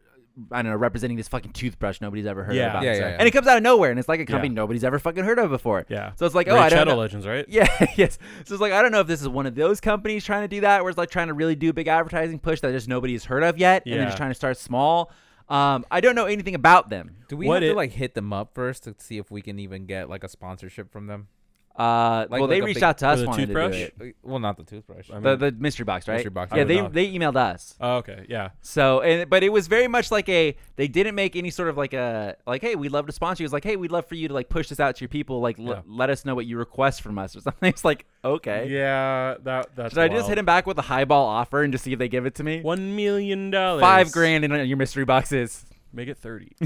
I 0.52 0.64
don't 0.64 0.72
know, 0.72 0.78
representing 0.78 1.16
this 1.18 1.28
fucking 1.28 1.52
toothbrush 1.54 2.02
nobody's 2.02 2.26
ever 2.26 2.44
heard 2.44 2.56
Yeah. 2.56 2.72
about. 2.72 2.84
Yeah, 2.84 2.94
yeah, 2.94 3.00
yeah. 3.10 3.16
And 3.20 3.28
it 3.28 3.32
comes 3.32 3.46
out 3.46 3.58
of 3.58 3.62
nowhere, 3.64 3.92
and 3.92 4.00
it's 4.00 4.10
like 4.10 4.20
a 4.20 4.26
company 4.26 4.48
Yeah. 4.50 4.56
nobody's 4.56 4.84
ever 4.84 4.98
fucking 4.98 5.24
heard 5.24 5.38
of 5.38 5.52
before. 5.52 5.86
yeah. 5.90 6.12
So 6.16 6.26
it's 6.26 6.34
like, 6.34 6.48
oh, 6.48 6.56
Raid 6.56 6.60
I 6.62 6.70
don't 6.70 6.80
Shadow 6.80 6.92
know. 6.92 6.98
Legends, 6.98 7.28
right? 7.28 7.46
Yeah, 7.50 7.68
yes. 7.96 8.18
So 8.46 8.56
it's 8.56 8.62
like 8.62 8.74
I 8.74 8.82
don't 8.82 8.92
know 8.92 9.00
if 9.02 9.08
this 9.08 9.22
is 9.22 9.28
one 9.30 9.46
of 9.46 9.54
those 9.56 9.80
companies 9.80 10.26
trying 10.26 10.42
to 10.42 10.48
do 10.48 10.62
that, 10.62 10.82
where 10.82 10.90
it's 10.90 10.98
like 10.98 11.12
trying 11.12 11.28
to 11.28 11.34
really 11.36 11.56
do 11.56 11.70
a 11.70 11.74
big 11.74 11.88
advertising 11.88 12.40
push 12.40 12.62
that 12.62 12.72
just 12.72 12.88
nobody 12.88 13.14
has 13.14 13.26
heard 13.26 13.44
of 13.44 13.58
yet, 13.60 13.84
and 13.86 13.94
they're 13.94 14.02
Yeah. 14.02 14.06
just 14.08 14.18
trying 14.18 14.32
to 14.32 14.36
start 14.36 14.58
small. 14.58 15.12
Um, 15.50 15.86
I 15.92 16.00
don't 16.02 16.16
know 16.16 16.26
anything 16.26 16.56
about 16.56 16.90
them. 16.90 17.18
Do 17.28 17.38
we 17.38 17.46
What 17.46 17.56
have 17.62 17.64
it- 17.64 17.70
to 17.74 17.76
like 17.76 17.92
hit 17.92 18.16
them 18.16 18.32
up 18.34 18.56
first 18.56 18.86
to 18.86 18.96
see 18.98 19.18
if 19.20 19.30
we 19.30 19.42
can 19.42 19.60
even 19.60 19.86
get 19.86 20.10
like 20.10 20.24
a 20.24 20.30
sponsorship 20.30 20.92
from 20.92 21.08
them? 21.08 21.28
Uh, 21.76 22.28
Like- 22.30 22.40
well, 22.40 22.48
they 22.48 22.56
like 22.58 22.62
a 22.62 22.66
reached 22.68 22.76
big- 22.76 22.84
out 22.84 22.98
to 23.00 23.08
us 23.08 23.18
With 23.20 23.24
a 23.26 23.30
wanting 23.30 23.48
to 23.48 23.54
do 23.54 23.60
toothbrush? 23.60 24.08
it. 24.10 24.16
Well, 24.22 24.38
not 24.40 24.58
the 24.58 24.64
toothbrush. 24.64 25.10
I 25.10 25.20
The 25.20 25.30
mean- 25.32 25.40
the 25.40 25.52
mystery 25.54 25.86
box, 25.86 26.08
right? 26.08 26.16
Mystery 26.16 26.30
box, 26.30 26.52
I 26.52 26.58
Yeah, 26.58 26.62
would 26.62 26.68
they 26.68 26.82
know. 26.82 26.90
they 26.90 27.12
emailed 27.12 27.36
us. 27.36 27.76
Oh, 27.82 27.96
okay. 27.96 28.26
Yeah. 28.30 28.50
So, 28.62 29.02
and 29.02 29.28
but 29.28 29.42
it 29.44 29.50
was 29.52 29.66
very 29.68 29.88
much 29.88 30.12
like 30.12 30.30
a 30.30 30.56
they 30.76 30.88
didn't 30.88 31.16
make 31.16 31.36
any 31.36 31.50
sort 31.50 31.70
of 31.70 31.78
like 31.78 31.94
a 31.94 32.36
like, 32.46 32.62
hey, 32.62 32.76
we'd 32.76 32.92
love 32.92 33.08
to 33.08 33.12
sponsor 33.12 33.42
you. 33.42 33.46
It 33.46 33.48
was 33.48 33.54
like, 33.54 33.64
hey, 33.64 33.76
we'd 33.76 33.92
love 33.92 34.06
for 34.06 34.14
you 34.16 34.28
to 34.28 34.34
like 34.36 34.50
push 34.50 34.70
this 34.70 34.80
out 34.80 34.96
to 34.98 35.02
your 35.02 35.10
people. 35.10 35.40
Like, 35.42 35.58
l- 35.58 35.66
Yeah. 35.66 35.82
let 35.88 36.12
us 36.12 36.26
know 36.26 36.36
what 36.36 36.46
you 36.46 36.60
request 36.60 37.02
from 37.02 37.18
us 37.18 37.36
or 37.36 37.42
something. 37.42 37.70
It's 37.74 37.84
like, 37.84 38.06
okay. 38.24 38.68
Yeah. 38.70 39.36
That 39.44 39.76
that's. 39.76 39.94
Should 39.96 40.04
I 40.04 40.08
just 40.10 40.16
wild. 40.22 40.30
hit 40.30 40.38
him 40.38 40.46
back 40.46 40.68
with 40.68 40.78
a 40.78 40.84
highball 40.84 41.26
offer 41.26 41.64
and 41.64 41.72
just 41.74 41.84
see 41.86 41.94
if 41.94 41.98
they 41.98 42.08
give 42.08 42.28
it 42.28 42.36
to 42.36 42.44
me? 42.44 42.62
One 42.62 42.96
million 42.96 43.50
dollars. 43.50 43.82
Five 43.82 44.12
grand 44.12 44.46
in 44.46 44.52
your 44.68 44.78
mystery 44.78 45.06
boxes. 45.06 45.66
Make 45.96 46.08
it 46.08 46.18
thirty. 46.18 46.52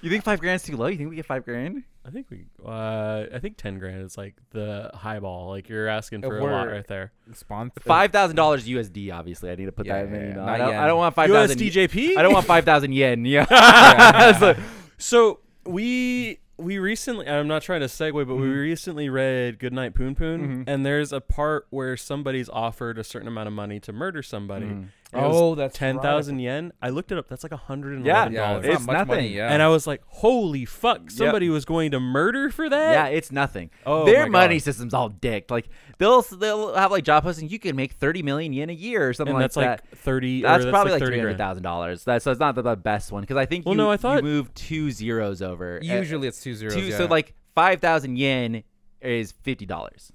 you 0.00 0.10
think 0.10 0.22
five 0.24 0.38
grand's 0.40 0.62
too 0.62 0.76
low? 0.76 0.86
You 0.86 0.96
think 0.96 1.10
we 1.10 1.16
get 1.16 1.26
five 1.26 1.44
grand? 1.44 1.82
I 2.06 2.10
think 2.10 2.30
we. 2.30 2.44
Uh, 2.64 3.24
I 3.34 3.38
think 3.40 3.56
ten 3.56 3.78
grand 3.80 4.02
is 4.02 4.16
like 4.16 4.36
the 4.50 4.90
highball. 4.94 5.48
Like 5.48 5.68
you're 5.68 5.88
asking 5.88 6.20
If 6.22 6.26
for 6.28 6.38
a 6.38 6.44
lot 6.44 6.68
right 6.68 6.86
there. 6.86 7.12
Sponsor 7.32 7.72
Five 7.80 8.12
thousand 8.12 8.36
dollars 8.36 8.66
USD. 8.68 9.12
Obviously, 9.12 9.50
I 9.50 9.56
need 9.56 9.66
to 9.66 9.72
put 9.72 9.86
Yeah, 9.86 10.04
that 10.04 10.06
in. 10.06 10.12
yeah, 10.12 10.18
there, 10.18 10.28
yeah. 10.28 10.34
you? 10.34 10.36
Not 10.40 10.48
I 10.48 10.58
don't. 10.58 10.68
yen. 10.70 10.80
I 10.82 10.86
don't 10.86 10.98
want 10.98 11.14
five 11.16 11.30
thousand. 11.30 11.58
USDJP. 11.58 12.16
I 12.16 12.22
don't 12.22 12.32
want 12.32 12.46
five 12.46 12.64
thousand 12.64 12.92
yen. 12.92 13.24
Yeah. 13.24 13.44
Yeah. 13.50 14.38
So- 14.38 14.56
So 14.98 15.40
we 15.66 16.38
we 16.58 16.78
recently 16.78 17.28
I'm 17.28 17.48
not 17.48 17.60
trying 17.62 17.80
to 17.80 17.86
segue, 17.86 18.12
but 18.26 18.36
we 18.36 18.46
Mhm. 18.46 18.60
recently 18.62 19.08
read 19.10 19.58
Goodnight 19.58 19.92
Punpun, 19.94 20.16
Mhm. 20.40 20.64
and 20.68 20.86
there's 20.86 21.12
a 21.12 21.20
part 21.20 21.66
where 21.70 21.96
somebody's 21.98 22.48
offered 22.48 22.98
a 22.98 23.04
certain 23.04 23.28
amount 23.28 23.48
of 23.48 23.52
money 23.52 23.78
to 23.80 23.92
murder 23.92 24.22
somebody. 24.22 24.86
It 25.18 25.22
Oh, 25.24 25.54
that's 25.54 25.76
ten 25.76 25.98
thousand 26.00 26.38
yen. 26.38 26.72
I 26.80 26.90
looked 26.90 27.10
it 27.12 27.18
up. 27.18 27.28
That's 27.28 27.42
like 27.42 27.52
a 27.52 27.56
hundred 27.56 27.96
and 27.96 28.06
Yeah, 28.06 28.28
Yeah, 28.28 28.48
dollars. 28.52 28.66
it's, 28.66 28.76
It's 28.76 28.86
not 28.86 28.92
much 28.98 29.08
money. 29.08 29.20
nothing. 29.22 29.32
Yeah. 29.36 29.52
And 29.52 29.62
I 29.62 29.68
was 29.68 29.86
like, 29.86 30.02
"Holy 30.06 30.64
fuck! 30.64 31.10
Somebody 31.10 31.48
was 31.48 31.64
going 31.64 31.90
to 31.92 32.00
murder 32.00 32.50
for 32.50 32.68
that." 32.68 32.92
Yeah, 32.92 33.06
it's 33.06 33.30
nothing. 33.32 33.70
Oh 33.84 34.04
Their 34.04 34.24
my 34.28 34.40
money 34.40 34.56
God. 34.56 34.62
system's 34.62 34.94
all 34.94 35.08
dicked. 35.08 35.50
Like 35.50 35.68
they'll 35.98 36.22
they'll 36.22 36.74
have 36.74 36.90
like 36.90 37.04
job 37.04 37.22
posting. 37.22 37.48
You 37.48 37.58
can 37.58 37.76
make 37.76 37.92
thirty 37.94 38.22
million 38.22 38.52
yen 38.52 38.70
a 38.70 38.72
year 38.74 39.08
or 39.08 39.12
something 39.12 39.34
and 39.34 39.42
like 39.42 39.52
that's 39.52 39.54
that. 39.56 39.82
like 39.92 39.98
thirty. 40.00 40.42
that's 40.42 40.64
or 40.64 40.70
probably 40.70 40.92
like 40.92 41.00
like 41.00 41.06
thirty 41.06 41.10
three 41.12 41.18
hundred 41.20 41.28
grand. 41.36 41.38
thousand 41.38 41.62
dollars. 41.62 42.04
That's 42.04 42.24
so 42.24 42.30
it's 42.30 42.40
not 42.40 42.54
the, 42.54 42.62
the 42.62 42.76
best 42.76 43.12
one 43.12 43.22
because 43.22 43.36
I 43.36 43.46
think 43.46 43.66
Well, 43.66 43.74
you, 43.74 43.78
no, 43.78 43.90
I 43.90 43.96
thought 43.96 44.10
you 44.10 44.16
thought- 44.18 44.24
move 44.24 44.54
two 44.54 44.90
zeros 44.90 45.42
over. 45.42 45.78
Uh, 45.82 45.84
usually 45.84 46.28
it's 46.28 46.40
two 46.42 46.54
zeros. 46.54 46.74
two, 46.74 46.82
yeah. 46.82 46.96
so 46.98 47.06
like 47.06 47.34
five 47.54 47.80
thousand 47.80 48.16
yen 48.16 48.62
is 49.00 49.32
fifty 49.42 49.66
dollars. 49.66 50.12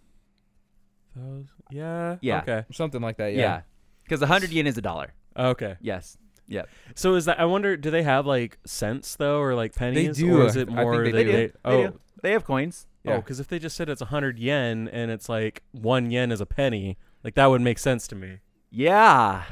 Those- 1.15 1.47
Yeah. 1.69 2.17
Yeah. 2.21 2.39
Okay. 2.39 2.63
something 2.71 3.01
like 3.01 3.17
that. 3.17 3.33
Yeah, 3.33 3.39
Yeah. 3.39 3.61
Because 4.11 4.21
a 4.21 4.27
hundred 4.27 4.51
yen 4.51 4.67
is 4.67 4.77
a 4.77 4.81
dollar. 4.81 5.13
Okay. 5.37 5.77
Yes. 5.79 6.17
Yep. 6.47 6.67
So 6.95 7.15
is 7.15 7.23
that? 7.25 7.39
I 7.39 7.45
wonder. 7.45 7.77
Do 7.77 7.89
they 7.89 8.03
have 8.03 8.25
like 8.25 8.57
cents 8.65 9.15
though, 9.15 9.39
or 9.39 9.55
like 9.55 9.73
pennies? 9.73 10.17
They 10.17 10.23
do. 10.23 10.41
Or 10.41 10.45
is 10.45 10.57
it 10.57 10.67
more? 10.67 11.05
they 11.05 11.11
They 11.13 11.23
do. 11.23 11.31
do. 11.31 11.37
They 11.47 11.51
oh. 11.63 11.87
do. 11.87 11.99
They 12.21 12.31
have 12.33 12.43
coins. 12.43 12.87
Oh, 13.07 13.11
Yeah. 13.11 13.15
because 13.17 13.39
if 13.39 13.47
they 13.47 13.57
just 13.57 13.77
said 13.77 13.87
it's 13.87 14.01
a 14.01 14.05
hundred 14.05 14.37
yen 14.37 14.89
and 14.91 15.09
it's 15.11 15.29
like 15.29 15.63
one 15.71 16.11
yen 16.11 16.29
is 16.29 16.41
a 16.41 16.45
penny, 16.45 16.97
like 17.23 17.35
that 17.35 17.45
would 17.45 17.61
make 17.61 17.79
sense 17.79 18.05
to 18.09 18.15
me. 18.15 18.39
Yeah. 18.69 19.43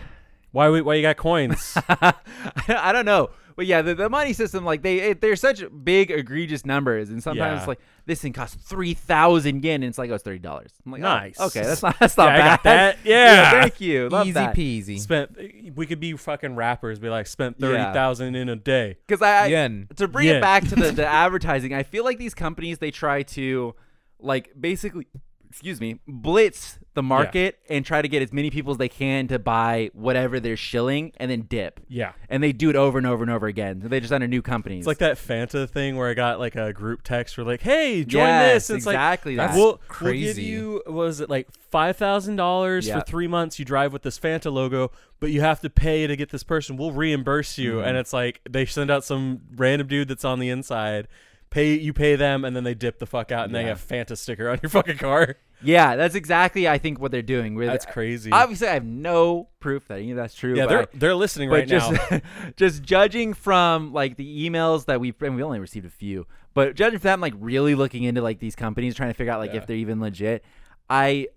Why? 0.51 0.69
we- 0.69 0.81
Why 0.81 0.95
you 0.95 1.03
got 1.03 1.15
coins? 1.15 1.77
I 1.87 2.91
don't 2.91 3.05
know, 3.05 3.29
but 3.59 3.65
yeah, 3.65 3.81
the, 3.81 3.93
the 3.93 4.09
money 4.09 4.31
system 4.31 4.63
like 4.63 4.83
they 4.83 4.99
it, 4.99 5.19
they're 5.19 5.35
such 5.35 5.61
big 5.83 6.11
egregious 6.11 6.65
numbers, 6.65 7.09
and 7.09 7.21
sometimes 7.21 7.55
Yeah. 7.55 7.57
it's 7.57 7.67
like 7.67 7.81
this 8.05 8.21
thing 8.21 8.31
costs 8.31 8.55
three 8.55 8.93
thousand 8.93 9.65
yen, 9.65 9.83
and 9.83 9.89
it's 9.89 9.97
like 9.97 10.09
oh, 10.09 10.13
it's 10.13 10.23
thirty 10.23 10.39
dollars. 10.39 10.71
I'm 10.85 10.93
like, 10.93 11.01
oh, 11.01 11.03
Nice. 11.03 11.37
okay, 11.41 11.63
that's 11.63 11.83
not 11.83 11.99
that's 11.99 12.15
not 12.15 12.27
yeah, 12.29 12.33
I 12.35 12.37
bad. 12.37 12.45
got 12.55 12.63
that. 12.63 12.97
Yeah. 13.03 13.51
thank 13.51 13.81
you. 13.81 14.07
Love 14.07 14.27
Easy 14.27 14.31
that. 14.33 14.55
peasy. 14.55 14.97
Spent. 14.97 15.37
We 15.75 15.85
could 15.85 15.99
be 15.99 16.13
fucking 16.15 16.55
rappers. 16.55 16.99
Be 16.99 17.09
like, 17.09 17.27
spent 17.27 17.57
Yeah. 17.59 17.67
thirty 17.67 17.93
thousand 17.93 18.35
in 18.35 18.47
a 18.47 18.55
day. 18.55 18.95
Because 19.05 19.21
I, 19.21 19.43
I 19.43 19.45
Yen. 19.47 19.89
to 19.97 20.07
bring 20.07 20.27
Yeah. 20.29 20.37
it 20.37 20.41
back 20.41 20.63
to 20.69 20.75
the, 20.75 20.93
the 20.93 21.05
advertising, 21.25 21.73
I 21.73 21.83
feel 21.83 22.05
like 22.05 22.17
these 22.17 22.33
companies 22.33 22.77
they 22.77 22.91
try 22.91 23.23
to 23.23 23.75
like 24.21 24.51
basically 24.57 25.05
excuse 25.49 25.81
me, 25.81 25.99
blitz 26.07 26.78
the 26.95 27.03
market 27.03 27.59
and 27.69 27.85
try 27.85 28.01
to 28.01 28.07
get 28.07 28.21
as 28.21 28.33
many 28.33 28.49
people 28.49 28.71
as 28.71 28.77
they 28.77 28.89
can 28.89 29.27
to 29.27 29.37
buy 29.37 29.89
whatever 29.93 30.39
they're 30.39 30.57
shilling 30.57 31.13
and 31.17 31.29
then 31.29 31.41
dip. 31.41 31.79
Yeah. 31.87 32.13
And 32.29 32.41
they 32.43 32.51
do 32.51 32.69
it 32.69 32.75
over 32.75 32.97
and 32.97 33.05
over 33.05 33.23
and 33.23 33.31
over 33.31 33.45
again. 33.47 33.81
They 33.85 33.99
just 33.99 34.11
under 34.11 34.27
new 34.27 34.41
companies. 34.41 34.79
It's 34.79 34.87
like 34.87 34.97
that 34.97 35.17
Fanta 35.17 35.69
thing 35.69 35.95
where 35.97 36.09
I 36.09 36.13
got 36.15 36.39
like 36.39 36.55
a 36.55 36.73
group 36.73 37.03
text 37.03 37.37
where 37.37 37.45
like, 37.45 37.61
"Hey, 37.61 38.03
join 38.03 38.23
Yes, 38.23 38.53
this." 38.53 38.69
And 38.71 38.77
it's 38.77 38.87
exactly 38.87 39.35
like, 39.35 39.49
that. 39.51 39.55
we'll, 39.55 39.79
we'll 40.01 40.13
give 40.13 40.39
you 40.39 40.81
what 40.87 40.93
was 40.93 41.21
it 41.21 41.29
like 41.29 41.47
five 41.71 41.95
thousand 41.95 42.35
dollars 42.37 42.87
Yeah. 42.87 42.99
for 42.99 43.05
three 43.05 43.27
months? 43.27 43.59
You 43.59 43.65
drive 43.65 43.93
with 43.93 44.01
this 44.01 44.17
Fanta 44.19 44.51
logo, 44.51 44.91
but 45.19 45.29
you 45.29 45.41
have 45.41 45.59
to 45.61 45.69
pay 45.69 46.07
to 46.07 46.15
get 46.15 46.29
this 46.31 46.43
person. 46.43 46.75
We'll 46.75 46.91
reimburse 46.91 47.57
you, 47.57 47.73
Mhm. 47.75 47.87
and 47.87 47.97
it's 47.97 48.13
like 48.13 48.41
they 48.49 48.65
send 48.65 48.89
out 48.89 49.03
some 49.03 49.41
random 49.55 49.87
dude 49.87 50.07
that's 50.07 50.25
on 50.25 50.39
the 50.39 50.49
inside. 50.49 51.07
Pay 51.51 51.75
you 51.75 51.93
pay 51.93 52.15
them, 52.15 52.43
and 52.45 52.55
then 52.55 52.63
they 52.63 52.73
dip 52.75 52.99
the 52.99 53.05
fuck 53.05 53.31
out, 53.31 53.45
and 53.45 53.55
they 53.55 53.63
have 53.63 53.79
Fanta 53.79 54.17
sticker 54.17 54.49
on 54.49 54.59
your 54.61 54.69
fucking 54.69 54.97
car. 54.97 55.37
Yeah, 55.61 55.95
that's 55.97 56.15
exactly 56.15 56.67
I 56.67 56.77
think 56.77 56.99
what 56.99 57.11
they're 57.11 57.21
doing. 57.21 57.55
Where 57.55 57.65
That's 57.67 57.85
they- 57.85 57.91
crazy. 57.91 58.31
Obviously, 58.31 58.67
I 58.69 58.73
have 58.75 58.85
no 58.85 59.49
proof 59.59 59.87
that 59.89 59.95
any 59.99 60.11
of 60.11 60.17
that's 60.17 60.33
true. 60.35 60.55
yeah, 60.55 60.65
they're 60.67 60.81
I- 60.83 60.87
they're 60.93 61.15
listening 61.15 61.49
right 61.49 61.67
just 61.67 61.91
now. 62.11 62.21
just 62.55 62.81
judging 62.83 63.33
from 63.33 63.91
like 63.93 64.15
the 64.17 64.49
emails 64.49 64.85
that 64.85 64.99
we've 65.01 65.15
and 65.21 65.35
we 65.35 65.43
only 65.43 65.59
received 65.59 65.85
a 65.85 65.89
few, 65.89 66.25
but 66.53 66.75
judging 66.75 66.99
from 66.99 67.07
them 67.09 67.21
like 67.21 67.33
really 67.39 67.75
looking 67.75 68.03
into 68.03 68.21
like 68.21 68.39
these 68.39 68.55
companies 68.55 68.95
trying 68.95 69.09
to 69.09 69.13
figure 69.13 69.33
out 69.33 69.39
like 69.39 69.51
Yeah. 69.51 69.57
if 69.57 69.67
they're 69.67 69.75
even 69.77 69.99
legit, 69.99 70.43
I 70.89 71.27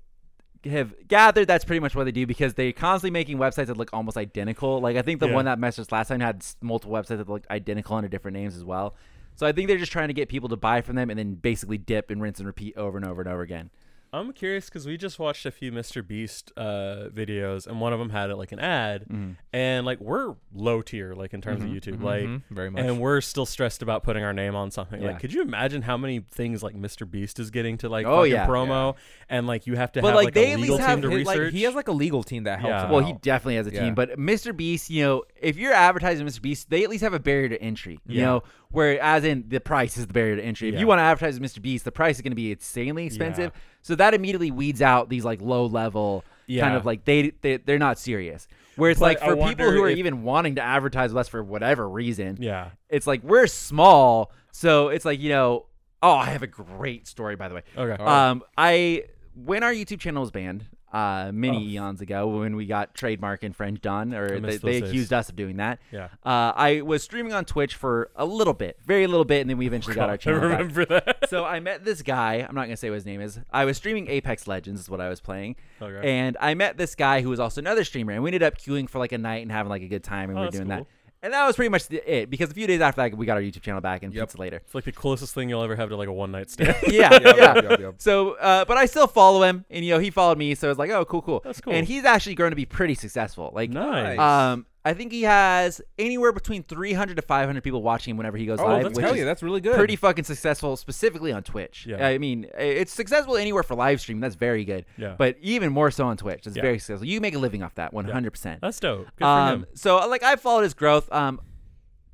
have 0.64 0.94
gathered 1.08 1.48
that's 1.48 1.64
pretty 1.64 1.80
much 1.80 1.96
what 1.96 2.04
they 2.04 2.12
do 2.12 2.24
because 2.24 2.54
they're 2.54 2.72
constantly 2.72 3.10
making 3.10 3.36
websites 3.38 3.66
that 3.66 3.76
look 3.76 3.90
almost 3.92 4.16
identical. 4.16 4.80
Like 4.80 4.96
I 4.96 5.02
think 5.02 5.18
the 5.18 5.26
Yeah. 5.26 5.34
one 5.34 5.46
that 5.46 5.58
messed 5.58 5.80
us 5.80 5.90
last 5.90 6.06
time 6.08 6.20
had 6.20 6.44
multiple 6.60 6.94
websites 6.94 7.18
that 7.18 7.28
looked 7.28 7.50
identical 7.50 7.96
under 7.96 8.08
different 8.08 8.36
names 8.36 8.56
as 8.56 8.62
well. 8.62 8.94
So 9.34 9.46
I 9.46 9.50
think 9.52 9.66
they're 9.66 9.78
just 9.78 9.90
trying 9.90 10.08
to 10.08 10.14
get 10.14 10.28
people 10.28 10.48
to 10.50 10.56
buy 10.56 10.82
from 10.82 10.94
them 10.94 11.10
and 11.10 11.18
then 11.18 11.34
basically 11.34 11.78
dip 11.78 12.10
and 12.10 12.22
rinse 12.22 12.38
and 12.38 12.46
repeat 12.46 12.76
over 12.76 12.96
and 12.96 13.04
over 13.04 13.22
and 13.22 13.28
over 13.30 13.42
again. 13.42 13.70
I'm 14.14 14.34
curious 14.34 14.66
because 14.66 14.86
we 14.86 14.98
just 14.98 15.18
watched 15.18 15.46
a 15.46 15.50
few 15.50 15.72
Mr. 15.72 16.06
Beast 16.06 16.52
uh, 16.58 17.08
videos, 17.14 17.66
and 17.66 17.80
one 17.80 17.94
of 17.94 17.98
them 17.98 18.10
had 18.10 18.28
it 18.28 18.36
like 18.36 18.52
an 18.52 18.58
ad, 18.58 19.06
Mhm. 19.10 19.36
and 19.54 19.86
like 19.86 20.00
we're 20.00 20.34
low 20.52 20.82
tier 20.82 21.14
like 21.14 21.32
in 21.32 21.40
terms 21.40 21.62
Mhm, 21.62 21.64
of 21.64 21.70
YouTube, 21.70 22.02
like. 22.02 22.24
Mhm, 22.24 22.42
very 22.50 22.70
much. 22.70 22.82
and 22.84 23.00
we're 23.00 23.22
still 23.22 23.46
stressed 23.46 23.80
about 23.80 24.02
putting 24.02 24.22
our 24.22 24.34
name 24.34 24.54
on 24.54 24.70
something. 24.70 25.00
Yeah. 25.00 25.08
Like, 25.12 25.20
could 25.20 25.32
you 25.32 25.40
imagine 25.40 25.80
how 25.80 25.96
many 25.96 26.20
things 26.20 26.62
like 26.62 26.74
Mr. 26.74 27.10
Beast 27.10 27.38
is 27.38 27.50
getting 27.50 27.78
to 27.78 27.88
like 27.88 28.04
Oh, 28.04 28.24
yeah. 28.24 28.46
promo, 28.46 28.96
and 29.30 29.46
like 29.46 29.66
you 29.66 29.76
have 29.76 29.92
to 29.92 30.02
But, 30.02 30.08
have 30.08 30.16
like, 30.16 30.24
like, 30.26 30.34
they 30.34 30.50
a 30.50 30.54
at 30.54 30.60
legal 30.60 30.76
least 30.76 30.86
team 30.86 30.90
have 30.90 31.10
to 31.10 31.16
His- 31.16 31.26
like, 31.26 31.52
he 31.52 31.62
has 31.62 31.74
like 31.74 31.88
a 31.88 31.92
legal 31.92 32.22
team 32.22 32.44
that 32.44 32.60
helps 32.60 32.70
Yeah. 32.70 32.84
him 32.84 32.90
Well, 32.90 33.00
out. 33.00 33.06
he 33.06 33.12
definitely 33.14 33.56
has 33.56 33.66
a 33.66 33.70
team, 33.70 33.84
Yeah. 33.84 33.90
but 33.94 34.18
Mr. 34.18 34.54
Beast, 34.54 34.90
you 34.90 35.04
know, 35.04 35.22
if 35.40 35.56
you're 35.56 35.72
advertising 35.72 36.26
Mr. 36.26 36.42
Beast, 36.42 36.68
they 36.68 36.84
at 36.84 36.90
least 36.90 37.02
have 37.02 37.14
a 37.14 37.18
barrier 37.20 37.48
to 37.48 37.62
entry. 37.62 37.98
You 38.06 38.18
Yeah. 38.18 38.24
know, 38.26 38.42
where 38.70 39.00
as 39.02 39.24
in 39.24 39.44
the 39.48 39.60
price 39.60 39.96
is 39.96 40.06
the 40.06 40.12
barrier 40.12 40.36
to 40.36 40.42
entry. 40.44 40.68
If 40.68 40.74
Yeah. 40.74 40.80
you 40.80 40.86
want 40.86 40.98
to 40.98 41.02
advertise 41.02 41.38
Mr. 41.40 41.62
Beast, 41.62 41.84
the 41.86 41.92
price 41.92 42.16
is 42.16 42.22
going 42.22 42.32
to 42.32 42.36
be 42.36 42.50
insanely 42.52 43.06
expensive. 43.06 43.52
So 43.82 43.94
that 43.96 44.14
immediately 44.14 44.50
weeds 44.50 44.80
out 44.80 45.08
these 45.08 45.24
like 45.24 45.40
low 45.42 45.66
level 45.66 46.24
kind 46.62 46.76
of 46.76 46.86
like 46.86 47.04
they, 47.04 47.30
they 47.42 47.56
they're 47.58 47.78
not 47.78 47.98
serious. 47.98 48.46
Where 48.76 48.90
it's 48.90 49.00
But 49.00 49.06
like 49.06 49.20
for 49.20 49.36
people 49.48 49.70
who 49.70 49.82
are 49.84 49.90
if- 49.90 49.98
even 49.98 50.22
wanting 50.22 50.54
to 50.54 50.62
advertise 50.62 51.12
less 51.12 51.28
for 51.28 51.42
whatever 51.42 51.88
reason, 51.88 52.38
yeah, 52.40 52.70
it's 52.88 53.06
like 53.06 53.22
we're 53.22 53.46
small, 53.46 54.32
so 54.50 54.88
it's 54.88 55.04
like 55.04 55.20
you 55.20 55.28
know. 55.28 55.66
Oh, 56.04 56.16
I 56.16 56.26
have 56.30 56.42
a 56.42 56.48
great 56.48 57.06
story 57.06 57.36
by 57.36 57.48
the 57.48 57.54
way. 57.54 57.62
okay. 57.76 58.02
Um, 58.02 58.42
I 58.58 59.04
when 59.36 59.62
our 59.62 59.72
YouTube 59.72 60.00
channel 60.00 60.20
was 60.20 60.32
banned, 60.32 60.64
uh, 60.92 61.30
many 61.32 61.56
Oh. 61.56 61.84
eons 61.84 62.00
ago, 62.02 62.26
when 62.28 62.54
we 62.54 62.66
got 62.66 62.94
trademark 62.94 63.42
infringed 63.42 63.86
on, 63.86 64.12
or 64.14 64.38
they, 64.40 64.56
they 64.58 64.80
days. 64.80 64.82
accused 64.90 65.12
us 65.12 65.28
of 65.30 65.36
doing 65.36 65.56
that. 65.56 65.78
yeah. 65.90 66.08
Uh, 66.24 66.52
I 66.54 66.82
was 66.82 67.02
streaming 67.02 67.32
on 67.32 67.44
Twitch 67.46 67.74
for 67.74 68.10
a 68.14 68.26
little 68.26 68.52
bit, 68.52 68.78
very 68.84 69.06
little 69.06 69.24
bit, 69.24 69.40
and 69.40 69.48
then 69.50 69.56
we 69.58 69.66
eventually 69.66 69.94
got 69.94 70.08
our 70.08 70.14
I 70.14 70.16
channel 70.18 70.40
back. 70.40 70.58
remember 70.58 70.84
that. 70.86 71.18
So 71.32 71.44
I 71.46 71.60
met 71.60 71.82
this 71.84 72.02
guy. 72.02 72.44
I'm 72.46 72.54
not 72.54 72.64
gonna 72.66 72.76
say 72.76 72.90
what 72.90 72.96
his 72.96 73.06
name 73.06 73.20
is. 73.22 73.38
I 73.50 73.64
was 73.64 73.78
streaming 73.78 74.08
Apex 74.08 74.46
Legends, 74.46 74.82
is 74.82 74.90
what 74.90 75.00
I 75.00 75.08
was 75.08 75.20
playing, 75.20 75.56
okay. 75.80 76.06
and 76.06 76.36
I 76.40 76.52
met 76.54 76.76
this 76.76 76.94
guy 76.94 77.22
who 77.22 77.30
was 77.30 77.40
also 77.40 77.60
another 77.62 77.84
streamer, 77.84 78.12
and 78.12 78.22
we 78.22 78.28
ended 78.28 78.42
up 78.42 78.58
queuing 78.58 78.86
for 78.88 78.98
like 78.98 79.12
a 79.12 79.18
night 79.18 79.40
and 79.42 79.50
having 79.50 79.70
like 79.70 79.82
a 79.82 79.88
good 79.88 80.04
time, 80.04 80.28
and 80.28 80.38
Oh, 80.38 80.42
we 80.42 80.46
were 80.48 80.50
doing 80.52 80.68
cool. 80.68 80.76
that. 80.76 80.86
And 81.22 81.32
that 81.32 81.46
was 81.46 81.54
pretty 81.54 81.68
much 81.68 81.84
it 81.90 82.28
because 82.30 82.50
a 82.50 82.54
few 82.54 82.66
days 82.66 82.80
after 82.80 83.00
that, 83.02 83.16
we 83.16 83.26
got 83.26 83.36
our 83.36 83.42
YouTube 83.42 83.62
channel 83.62 83.80
back 83.80 84.02
and 84.02 84.12
Yep. 84.12 84.24
pizza 84.28 84.38
later. 84.40 84.56
It's 84.56 84.74
like 84.74 84.84
the 84.84 84.90
closest 84.92 85.34
thing 85.34 85.48
you'll 85.48 85.62
ever 85.62 85.76
have 85.76 85.88
to 85.90 85.96
like 85.96 86.08
a 86.08 86.12
one 86.12 86.32
night 86.32 86.50
stand. 86.50 86.74
yeah, 86.88 87.12
Yep, 87.12 87.22
yeah. 87.22 87.54
yep, 87.54 87.64
yep, 87.70 87.80
yep. 87.80 87.94
So, 87.98 88.32
uh, 88.32 88.64
but 88.64 88.76
I 88.76 88.86
still 88.86 89.06
follow 89.06 89.42
him, 89.44 89.64
and 89.70 89.84
you 89.84 89.92
know 89.92 90.00
he 90.00 90.10
followed 90.10 90.36
me, 90.38 90.54
so 90.56 90.68
it's 90.70 90.78
like, 90.80 90.90
oh, 90.90 91.04
cool, 91.04 91.22
cool. 91.22 91.40
That's 91.44 91.60
cool. 91.60 91.72
And 91.74 91.86
he's 91.86 92.04
actually 92.04 92.34
going 92.34 92.50
to 92.50 92.56
be 92.56 92.66
pretty 92.66 92.94
successful. 92.94 93.52
Like, 93.54 93.70
nice. 93.70 94.18
um, 94.18 94.66
I 94.84 94.94
think 94.94 95.12
he 95.12 95.22
has 95.22 95.80
anywhere 95.98 96.32
between 96.32 96.64
300 96.64 97.14
to 97.16 97.22
500 97.22 97.62
people 97.62 97.82
watching 97.82 98.10
him 98.12 98.16
whenever 98.16 98.36
he 98.36 98.46
goes 98.46 98.58
Oh, 98.58 98.66
live, 98.66 98.82
that's 98.82 98.96
which 98.96 99.04
hell 99.06 99.16
yeah, 99.16 99.24
that's 99.24 99.42
really 99.42 99.60
good. 99.60 99.76
pretty 99.76 99.94
fucking 99.94 100.24
successful, 100.24 100.76
specifically 100.76 101.30
on 101.32 101.42
Twitch. 101.44 101.86
Yeah. 101.88 102.04
I 102.04 102.18
mean, 102.18 102.46
it's 102.58 102.92
successful 102.92 103.36
anywhere 103.36 103.62
for 103.62 103.76
live 103.76 104.00
stream. 104.00 104.18
That's 104.18 104.34
very 104.34 104.64
good. 104.64 104.84
Yeah. 104.96 105.14
But 105.16 105.36
even 105.40 105.72
more 105.72 105.90
so 105.92 106.06
on 106.06 106.16
Twitch. 106.16 106.46
It's 106.46 106.56
Yeah. 106.56 106.62
very 106.62 106.78
successful. 106.80 107.06
You 107.06 107.20
make 107.20 107.34
a 107.34 107.38
living 107.38 107.62
off 107.62 107.76
that 107.76 107.92
100%. 107.94 108.60
That's 108.60 108.80
dope. 108.80 109.04
Good 109.06 109.12
for 109.18 109.24
Um, 109.24 109.48
him. 109.60 109.66
so 109.74 109.96
like 110.08 110.22
I 110.24 110.34
followed 110.36 110.62
his 110.62 110.74
growth. 110.74 111.10
Um, 111.12 111.40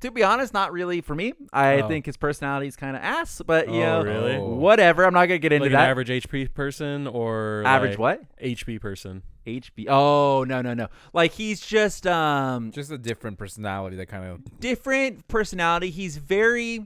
to 0.01 0.11
be 0.11 0.23
honest, 0.23 0.53
not 0.53 0.71
really 0.71 1.01
for 1.01 1.13
me. 1.15 1.33
I 1.51 1.81
Oh. 1.81 1.87
think 1.87 2.05
his 2.05 2.17
personality 2.17 2.67
is 2.67 2.75
kind 2.75 2.95
of 2.95 3.01
ass, 3.03 3.41
but 3.45 3.67
you 3.67 3.81
Oh, 3.83 4.01
know, 4.01 4.03
really? 4.03 4.37
whatever. 4.37 5.05
I'm 5.05 5.13
not 5.13 5.25
gonna 5.25 5.37
get 5.39 5.51
into 5.51 5.65
Like 5.65 5.71
an 5.73 5.77
that. 5.79 5.89
average 5.89 6.09
HP 6.09 6.45
person 6.53 7.07
or 7.07 7.63
Average 7.65 7.91
like 7.97 7.99
what? 7.99 8.21
HP 8.41 8.79
person. 8.79 9.23
HB. 9.45 9.87
Oh 9.89 10.43
no 10.47 10.61
no 10.61 10.73
no. 10.73 10.87
Like 11.13 11.31
he's 11.31 11.59
just 11.65 12.05
um 12.05 12.71
Just 12.71 12.91
a 12.91 12.97
different 12.97 13.37
personality 13.39 13.95
that 13.97 14.05
kind 14.07 14.23
of. 14.25 14.59
different 14.59 15.27
personality. 15.27 15.89
He's 15.89 16.17
very 16.17 16.85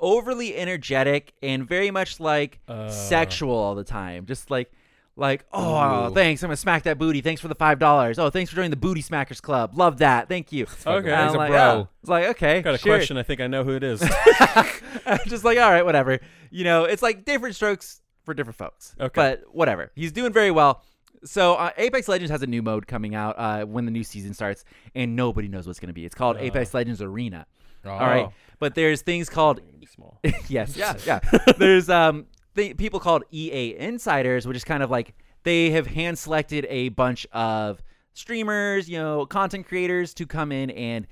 overly 0.00 0.56
energetic 0.56 1.32
and 1.42 1.66
very 1.66 1.90
much 1.90 2.18
like 2.20 2.60
Uh. 2.68 2.88
sexual 2.90 3.54
all 3.56 3.74
the 3.74 3.84
time. 3.84 4.26
Just 4.26 4.50
like 4.50 4.70
like 5.16 5.44
oh 5.52 6.06
Ooh. 6.10 6.14
thanks 6.14 6.42
I'm 6.42 6.48
gonna 6.48 6.56
smack 6.56 6.84
that 6.84 6.98
booty. 6.98 7.20
Thanks 7.20 7.40
for 7.40 7.48
the 7.48 7.54
five 7.54 7.78
dollars. 7.78 8.18
Oh 8.18 8.30
thanks 8.30 8.50
for 8.50 8.56
joining 8.56 8.70
the 8.70 8.76
Booty 8.76 9.02
Smackers 9.02 9.42
Club. 9.42 9.76
Love 9.76 9.98
that. 9.98 10.28
Thank 10.28 10.52
you. 10.52 10.66
Okay. 10.86 11.12
And 11.12 11.28
He's 11.28 11.30
I'm 11.30 11.34
a 11.34 11.38
like, 11.38 11.50
bro. 11.50 11.60
oh. 11.60 11.88
It's 12.00 12.08
like 12.08 12.24
okay. 12.30 12.62
Got 12.62 12.74
a 12.74 12.78
sure. 12.78 12.96
question. 12.96 13.16
I 13.18 13.22
think 13.22 13.40
I 13.40 13.46
know 13.46 13.62
who 13.64 13.76
it 13.76 13.82
is. 13.82 14.00
just 15.26 15.44
like 15.44 15.58
all 15.58 15.70
right 15.70 15.84
whatever. 15.84 16.18
You 16.50 16.64
know 16.64 16.84
it's 16.84 17.02
like 17.02 17.24
different 17.24 17.54
strokes 17.56 18.00
for 18.24 18.34
different 18.34 18.56
folks. 18.56 18.94
Okay. 18.98 19.12
But 19.14 19.42
whatever. 19.54 19.92
He's 19.94 20.12
doing 20.12 20.32
very 20.32 20.50
well. 20.50 20.82
So 21.24 21.54
uh, 21.54 21.70
Apex 21.76 22.08
Legends 22.08 22.30
has 22.30 22.42
a 22.42 22.46
new 22.46 22.62
mode 22.62 22.86
coming 22.86 23.14
out 23.14 23.36
uh, 23.38 23.64
when 23.64 23.84
the 23.84 23.92
new 23.92 24.02
season 24.02 24.34
starts, 24.34 24.64
and 24.94 25.14
nobody 25.14 25.46
knows 25.46 25.68
what's 25.68 25.78
going 25.78 25.88
to 25.88 25.92
be. 25.94 26.04
It's 26.04 26.16
called 26.16 26.36
Uh. 26.36 26.40
Apex 26.40 26.74
Legends 26.74 27.00
Arena. 27.00 27.46
Oh. 27.84 27.90
All 27.90 28.00
right, 28.00 28.28
but 28.58 28.74
there's 28.74 29.02
things 29.02 29.28
called 29.28 29.60
small. 29.92 30.18
yes, 30.48 30.76
yeah, 30.76 30.96
yeah. 31.04 31.20
There's 31.58 31.88
um 31.88 32.26
th- 32.56 32.76
people 32.76 33.00
called 33.00 33.24
EA 33.32 33.76
insiders, 33.78 34.46
which 34.46 34.56
is 34.56 34.64
kind 34.64 34.82
of 34.82 34.90
like 34.90 35.14
they 35.44 35.70
have 35.70 35.86
hand 35.86 36.18
selected 36.18 36.66
a 36.68 36.90
bunch 36.90 37.26
of 37.32 37.82
streamers, 38.14 38.88
you 38.88 38.98
know, 38.98 39.26
content 39.26 39.66
creators 39.66 40.14
to 40.14 40.26
come 40.26 40.52
in 40.52 40.70
and 40.70 41.06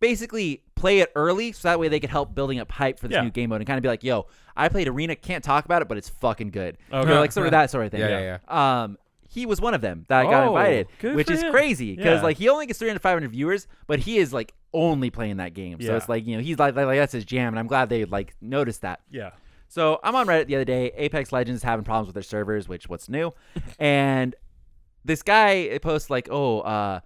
basically 0.00 0.62
play 0.74 1.00
it 1.00 1.10
early, 1.14 1.52
so 1.52 1.68
that 1.68 1.78
way 1.78 1.88
they 1.88 2.00
could 2.00 2.10
help 2.10 2.34
building 2.34 2.58
up 2.58 2.70
hype 2.70 2.98
for 2.98 3.08
this 3.08 3.16
Yeah. 3.16 3.22
new 3.22 3.30
game 3.30 3.50
mode 3.50 3.60
and 3.60 3.66
kind 3.66 3.78
of 3.78 3.82
be 3.82 3.88
like, 3.88 4.04
"Yo, 4.04 4.26
I 4.56 4.68
played 4.68 4.86
Arena, 4.88 5.16
can't 5.16 5.42
talk 5.42 5.64
about 5.64 5.82
it, 5.82 5.88
but 5.88 5.96
it's 5.96 6.08
fucking 6.08 6.50
good." 6.50 6.76
Okay. 6.92 7.00
You 7.08 7.14
know, 7.14 7.20
like 7.20 7.32
sort 7.32 7.46
of 7.46 7.52
that 7.52 7.70
sort 7.70 7.86
of 7.86 7.90
thing. 7.90 8.00
Yeah, 8.00 8.38
yeah, 8.48 8.82
Um, 8.82 8.98
he 9.28 9.46
was 9.46 9.60
one 9.60 9.74
of 9.74 9.80
them 9.80 10.04
that 10.08 10.24
got 10.24 10.44
Oh, 10.46 10.56
invited, 10.56 10.88
which 11.14 11.30
is 11.30 11.42
him. 11.42 11.50
crazy 11.52 11.96
because 11.96 12.18
Yeah. 12.20 12.22
like 12.22 12.36
he 12.36 12.48
only 12.48 12.66
gets 12.66 12.78
300 12.78 13.00
500 13.00 13.30
viewers, 13.30 13.66
but 13.86 14.00
he 14.00 14.18
is 14.18 14.32
like 14.32 14.52
only 14.72 15.10
playing 15.10 15.38
that 15.38 15.54
game. 15.54 15.80
So 15.80 15.88
Yeah. 15.88 15.96
it's 15.96 16.08
like 16.08 16.26
you 16.26 16.36
know 16.36 16.42
he's 16.42 16.58
like, 16.58 16.76
like 16.76 16.86
like 16.86 16.98
that's 16.98 17.12
his 17.12 17.24
jam, 17.24 17.48
and 17.48 17.58
I'm 17.58 17.66
glad 17.66 17.88
they 17.88 18.04
like 18.04 18.34
noticed 18.40 18.82
that. 18.82 19.00
Yeah. 19.10 19.30
So 19.74 19.98
I'm 20.04 20.14
on 20.14 20.28
Reddit 20.28 20.46
the 20.46 20.54
other 20.54 20.64
day. 20.64 20.92
Apex 20.94 21.32
Legends 21.32 21.64
having 21.64 21.84
problems 21.84 22.06
with 22.06 22.14
their 22.14 22.22
servers, 22.22 22.68
which 22.68 22.88
what's 22.88 23.08
new, 23.08 23.32
and 23.80 24.36
this 25.04 25.24
guy 25.24 25.80
posts 25.82 26.10
like, 26.10 26.28
"Oh, 26.30 26.60
uh, 26.60 27.00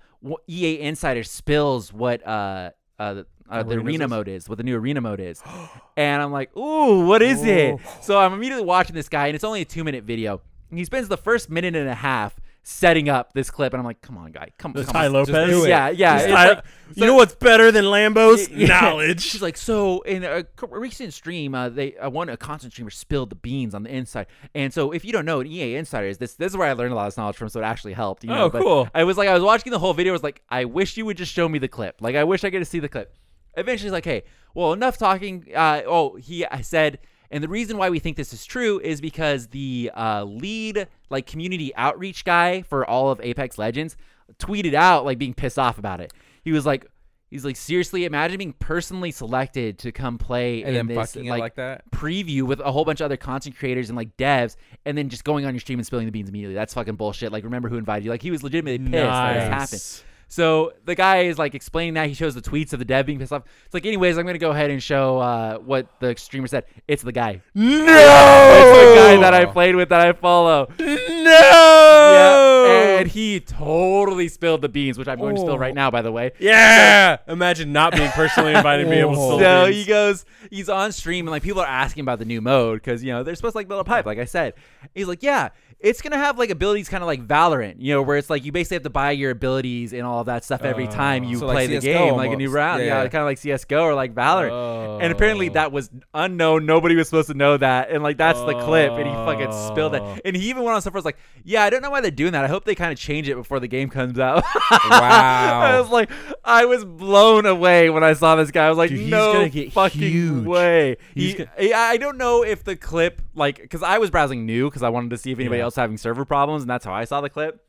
EA 0.46 0.78
Insider 0.80 1.22
spills 1.22 1.94
what 1.94 2.24
uh, 2.26 2.72
uh, 2.98 3.14
the, 3.14 3.26
uh, 3.48 3.62
the 3.62 3.76
arena 3.76 4.04
is? 4.04 4.10
mode 4.10 4.28
is, 4.28 4.48
what 4.50 4.58
the 4.58 4.64
new 4.64 4.76
arena 4.76 5.00
mode 5.00 5.18
is," 5.18 5.42
and 5.96 6.20
I'm 6.20 6.30
like, 6.30 6.54
"Ooh, 6.58 7.06
what 7.06 7.22
is 7.22 7.42
it?" 7.42 7.76
Oh. 7.82 7.98
So 8.02 8.18
I'm 8.18 8.34
immediately 8.34 8.66
watching 8.66 8.94
this 8.94 9.08
guy, 9.08 9.28
and 9.28 9.34
it's 9.34 9.44
only 9.44 9.62
a 9.62 9.64
two 9.64 9.82
minute 9.82 10.04
video. 10.04 10.42
And 10.68 10.78
he 10.78 10.84
spends 10.84 11.08
the 11.08 11.16
first 11.16 11.48
minute 11.48 11.74
and 11.74 11.88
a 11.88 11.94
half 11.94 12.38
setting 12.70 13.08
up 13.08 13.32
this 13.32 13.50
clip, 13.50 13.72
and 13.72 13.80
I'm 13.80 13.86
like, 13.86 14.02
"Come 14.02 14.18
on, 14.18 14.30
guy, 14.30 14.50
come, 14.58 14.74
The 14.74 14.84
come 14.84 14.92
Tai 14.92 15.06
on." 15.06 15.12
Lopez. 15.14 15.64
it. 15.64 15.68
Yeah, 15.70 15.88
yeah. 15.88 16.26
Ty- 16.26 16.48
like- 16.48 16.64
you 16.94 17.06
know 17.06 17.14
what's 17.14 17.34
better 17.34 17.72
than 17.72 17.84
Lambo's 17.90 18.48
Yeah. 18.50 18.66
knowledge? 18.80 19.22
She's 19.22 19.40
like, 19.42 19.56
so 19.56 20.00
in 20.02 20.22
a 20.24 20.44
recent 20.70 21.14
stream, 21.14 21.54
uh, 21.54 21.70
they 21.70 21.96
uh, 21.96 22.10
one 22.10 22.28
a 22.28 22.36
content 22.36 22.72
streamer 22.72 22.90
spilled 22.90 23.30
the 23.30 23.36
beans 23.36 23.74
on 23.74 23.84
the 23.84 23.90
inside, 23.94 24.26
and 24.54 24.72
so 24.72 24.92
if 24.92 25.02
you 25.04 25.12
don't 25.12 25.24
know 25.24 25.38
what 25.38 25.46
EA 25.46 25.76
Insider 25.76 26.06
is, 26.08 26.18
this 26.18 26.34
this 26.34 26.52
is 26.52 26.56
where 26.58 26.68
I 26.68 26.74
learned 26.74 26.92
a 26.92 26.96
lot 26.96 27.06
of 27.06 27.12
this 27.12 27.16
knowledge 27.16 27.36
from, 27.36 27.48
so 27.48 27.60
it 27.60 27.64
actually 27.64 27.94
helped. 27.94 28.22
You 28.24 28.30
know? 28.30 28.44
Oh, 28.44 28.50
But 28.50 28.62
cool. 28.62 28.88
I 28.94 29.04
was 29.04 29.16
like, 29.16 29.28
I 29.28 29.34
was 29.34 29.42
watching 29.42 29.72
the 29.72 29.78
whole 29.78 29.94
video, 29.94 30.12
I 30.12 30.14
was 30.14 30.22
like, 30.22 30.42
I 30.50 30.66
wish 30.66 30.96
you 30.98 31.06
would 31.06 31.16
just 31.16 31.32
show 31.32 31.48
me 31.48 31.58
the 31.58 31.68
clip. 31.68 32.02
Like, 32.02 32.16
I 32.16 32.24
wish 32.24 32.44
I 32.44 32.50
could 32.50 32.66
see 32.66 32.80
the 32.80 32.88
clip. 32.88 33.14
Eventually, 33.56 33.86
he's 33.86 33.92
like, 33.92 34.04
hey, 34.04 34.24
well, 34.54 34.72
enough 34.74 34.98
talking. 34.98 35.46
Uh, 35.54 35.82
oh, 35.86 36.16
he 36.16 36.44
I 36.44 36.60
said. 36.60 36.98
And 37.30 37.44
the 37.44 37.48
reason 37.48 37.76
why 37.76 37.90
we 37.90 37.98
think 37.98 38.16
this 38.16 38.32
is 38.32 38.44
true 38.44 38.80
is 38.80 39.00
because 39.00 39.48
the 39.48 39.90
uh, 39.94 40.24
lead, 40.24 40.88
like 41.10 41.26
community 41.26 41.74
outreach 41.76 42.24
guy 42.24 42.62
for 42.62 42.88
all 42.88 43.10
of 43.10 43.20
Apex 43.20 43.58
Legends, 43.58 43.96
tweeted 44.38 44.74
out 44.74 45.04
like 45.04 45.18
being 45.18 45.34
pissed 45.34 45.58
off 45.58 45.78
about 45.78 46.00
it. 46.00 46.12
He 46.42 46.52
was 46.52 46.64
like, 46.64 46.86
he's 47.30 47.44
like, 47.44 47.56
seriously, 47.56 48.06
imagine 48.06 48.38
being 48.38 48.54
personally 48.54 49.10
selected 49.10 49.78
to 49.80 49.92
come 49.92 50.16
play 50.16 50.62
And 50.62 50.74
in 50.74 50.86
this 50.86 51.14
like, 51.16 51.40
like 51.40 51.54
that. 51.56 51.90
preview 51.90 52.42
with 52.44 52.60
a 52.60 52.72
whole 52.72 52.86
bunch 52.86 53.02
of 53.02 53.06
other 53.06 53.18
content 53.18 53.58
creators 53.58 53.90
and 53.90 53.96
like 53.96 54.16
devs, 54.16 54.56
and 54.86 54.96
then 54.96 55.10
just 55.10 55.24
going 55.24 55.44
on 55.44 55.52
your 55.52 55.60
stream 55.60 55.78
and 55.78 55.84
spilling 55.84 56.06
the 56.06 56.12
beans 56.12 56.30
immediately. 56.30 56.54
That's 56.54 56.72
fucking 56.72 56.96
bullshit. 56.96 57.30
Like, 57.30 57.44
remember 57.44 57.68
who 57.68 57.76
invited 57.76 58.04
you? 58.06 58.10
Like, 58.10 58.22
he 58.22 58.30
was 58.30 58.42
legitimately 58.42 58.78
pissed 58.90 58.92
that 58.92 59.34
this 59.34 59.48
happened. 59.48 60.07
So 60.30 60.74
the 60.84 60.94
guy 60.94 61.20
is 61.22 61.38
like 61.38 61.54
explaining 61.54 61.94
that 61.94 62.06
he 62.08 62.14
shows 62.14 62.34
the 62.34 62.42
tweets 62.42 62.72
of 62.74 62.78
the 62.78 62.84
dev 62.84 63.06
being 63.06 63.18
pissed 63.18 63.32
off. 63.32 63.44
It's 63.64 63.72
like, 63.74 63.86
anyways, 63.86 64.18
I'm 64.18 64.26
gonna 64.26 64.38
go 64.38 64.50
ahead 64.50 64.70
and 64.70 64.82
show 64.82 65.18
uh, 65.18 65.58
what 65.58 65.88
the 66.00 66.14
streamer 66.16 66.46
said. 66.46 66.64
It's 66.86 67.02
the 67.02 67.12
guy. 67.12 67.40
No. 67.54 67.64
It's 67.84 68.78
the 68.78 68.94
guy 68.94 69.16
that 69.22 69.32
I 69.34 69.46
played 69.46 69.74
with 69.74 69.88
that 69.88 70.00
I 70.00 70.12
follow. 70.12 70.68
No. 70.78 72.64
Yeah, 72.68 72.98
and 73.00 73.08
he 73.08 73.40
totally 73.40 74.28
spilled 74.28 74.62
the 74.62 74.68
beans, 74.68 74.98
which 74.98 75.08
I'm 75.08 75.18
going 75.18 75.34
to 75.36 75.40
spill 75.40 75.54
Oh. 75.54 75.58
right 75.58 75.74
now, 75.74 75.90
by 75.90 76.02
the 76.02 76.12
way. 76.12 76.32
Yeah. 76.38 77.18
Imagine 77.26 77.72
not 77.72 77.94
being 77.94 78.10
personally 78.10 78.54
invited 78.54 78.82
and 78.82 78.90
being 78.90 79.00
able 79.02 79.12
to 79.12 79.16
spill 79.16 79.38
So 79.38 79.66
the 79.66 79.72
he 79.72 79.84
goes, 79.84 80.24
he's 80.50 80.68
on 80.68 80.92
stream, 80.92 81.26
and 81.26 81.30
like 81.32 81.42
people 81.42 81.60
are 81.62 81.66
asking 81.66 82.02
about 82.02 82.18
the 82.18 82.24
new 82.24 82.40
mode 82.40 82.80
because 82.80 83.02
you 83.02 83.12
know 83.12 83.22
they're 83.22 83.34
supposed 83.34 83.52
to 83.54 83.58
like 83.58 83.68
build 83.68 83.80
a 83.80 83.84
pipe, 83.84 84.06
like 84.06 84.18
I 84.18 84.24
said. 84.24 84.54
He's 84.94 85.06
like, 85.08 85.22
yeah, 85.22 85.50
it's 85.80 86.02
gonna 86.02 86.18
have 86.18 86.38
like 86.38 86.50
abilities, 86.50 86.88
kind 86.88 87.02
of 87.04 87.06
like 87.06 87.24
Valorant, 87.26 87.76
you 87.78 87.94
know, 87.94 88.02
where 88.02 88.16
it's 88.16 88.28
like 88.28 88.44
you 88.44 88.50
basically 88.50 88.74
have 88.76 88.82
to 88.82 88.90
buy 88.90 89.12
your 89.12 89.30
abilities 89.30 89.92
and 89.92 90.02
all 90.02 90.24
that 90.24 90.44
stuff 90.44 90.62
every 90.64 90.88
Oh. 90.88 90.90
time 90.90 91.22
you 91.22 91.36
So 91.38 91.46
like 91.46 91.54
play 91.54 91.66
the 91.68 91.80
CS:GO 91.80 91.92
game, 92.06 92.14
like 92.16 92.32
a 92.32 92.36
new 92.36 92.46
almost. 92.46 92.54
round, 92.56 92.82
Yeah, 92.82 93.02
yeah, 93.02 93.08
kind 93.08 93.22
of 93.22 93.26
like 93.26 93.38
CS:GO 93.38 93.82
or 93.84 93.94
like 93.94 94.12
Valorant. 94.14 95.02
And 95.02 95.12
apparently 95.12 95.50
Oh. 95.50 95.52
that 95.52 95.70
was 95.70 95.88
unknown. 96.14 96.66
Nobody 96.66 96.96
was 96.96 97.08
supposed 97.08 97.28
to 97.28 97.34
know 97.34 97.56
that. 97.56 97.90
And 97.90 98.02
like 98.02 98.16
that's 98.16 98.40
the 98.40 98.54
clip. 98.54 98.90
And 98.92 99.06
he 99.06 99.14
fucking 99.14 99.52
spilled 99.52 99.94
Oh. 99.94 100.14
it. 100.14 100.22
And 100.24 100.34
he 100.36 100.48
even 100.50 100.64
went 100.64 100.74
on 100.74 100.80
stuff 100.80 100.94
where 100.94 100.98
it's 100.98 101.04
like, 101.04 101.18
yeah, 101.44 101.62
I 101.62 101.70
don't 101.70 101.82
know 101.82 101.90
why 101.90 102.00
they're 102.00 102.10
doing 102.10 102.32
that. 102.32 102.44
I 102.44 102.48
hope 102.48 102.64
they 102.64 102.74
kind 102.74 102.92
of 102.92 102.98
change 102.98 103.28
it 103.28 103.36
before 103.36 103.60
the 103.60 103.68
game 103.68 103.88
comes 103.88 104.18
out. 104.18 104.42
Wow. 104.90 105.60
I 105.60 105.80
was 105.80 105.90
like, 105.90 106.10
I 106.44 106.64
was 106.64 106.84
blown 106.84 107.46
away 107.46 107.90
when 107.90 108.02
I 108.04 108.12
saw 108.14 108.36
this 108.36 108.50
guy. 108.50 108.66
I 108.66 108.68
was 108.68 108.78
like, 108.78 108.90
Dude, 108.90 109.00
he's 109.00 109.10
no 109.10 109.32
gonna 109.32 109.48
get 109.48 109.72
fucking 109.72 110.00
huge. 110.00 110.44
way. 110.44 110.96
He's 111.14 111.36
He, 111.58 111.72
I 111.72 111.90
I 111.92 111.96
don't 111.98 112.16
know 112.18 112.42
if 112.42 112.64
the 112.64 112.76
clip, 112.76 113.22
like, 113.34 113.60
because 113.60 113.82
I 113.82 113.98
was 113.98 114.10
browsing 114.10 114.44
new 114.46 114.68
because 114.68 114.82
I 114.82 114.88
wanted 114.88 115.10
to 115.10 115.18
see 115.18 115.32
if 115.32 115.38
anybody 115.38 115.58
Yeah. 115.58 115.64
else 115.64 115.67
having 115.76 115.96
server 115.96 116.24
problems, 116.24 116.62
and 116.62 116.70
that's 116.70 116.84
how 116.84 116.92
I 116.92 117.04
saw 117.04 117.20
the 117.20 117.30
clip. 117.30 117.64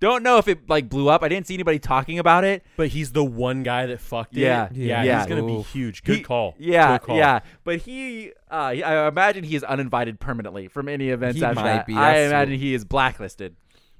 Don't 0.00 0.24
know 0.24 0.38
if 0.38 0.48
it 0.48 0.68
like 0.68 0.88
blew 0.88 1.08
up. 1.08 1.22
I 1.22 1.28
didn't 1.28 1.46
see 1.46 1.54
anybody 1.54 1.78
talking 1.78 2.18
about 2.18 2.42
it. 2.42 2.64
But 2.76 2.88
he's 2.88 3.12
the 3.12 3.22
one 3.22 3.62
guy 3.62 3.86
that 3.86 4.00
fucked 4.00 4.34
Yeah. 4.34 4.64
it. 4.66 4.72
Yeah. 4.74 5.04
Yeah. 5.04 5.18
He's 5.20 5.28
gonna 5.28 5.46
be 5.46 5.62
huge. 5.62 6.02
Good 6.02 6.16
He- 6.16 6.22
call. 6.24 6.56
Yeah, 6.58 6.98
Good 6.98 7.06
call. 7.06 7.16
yeah. 7.16 7.38
But 7.62 7.82
he, 7.82 8.32
uh, 8.50 8.54
I 8.54 9.06
imagine 9.06 9.44
he 9.44 9.54
is 9.54 9.62
uninvited 9.62 10.18
permanently 10.18 10.66
from 10.66 10.88
any 10.88 11.10
events 11.10 11.38
He 11.38 11.44
after 11.44 11.54
might 11.60 11.64
that. 11.68 11.86
be. 11.86 11.94
I 11.94 12.14
That's 12.14 12.32
imagine 12.32 12.58
he 12.58 12.74
is 12.74 12.84
blacklisted. 12.84 13.54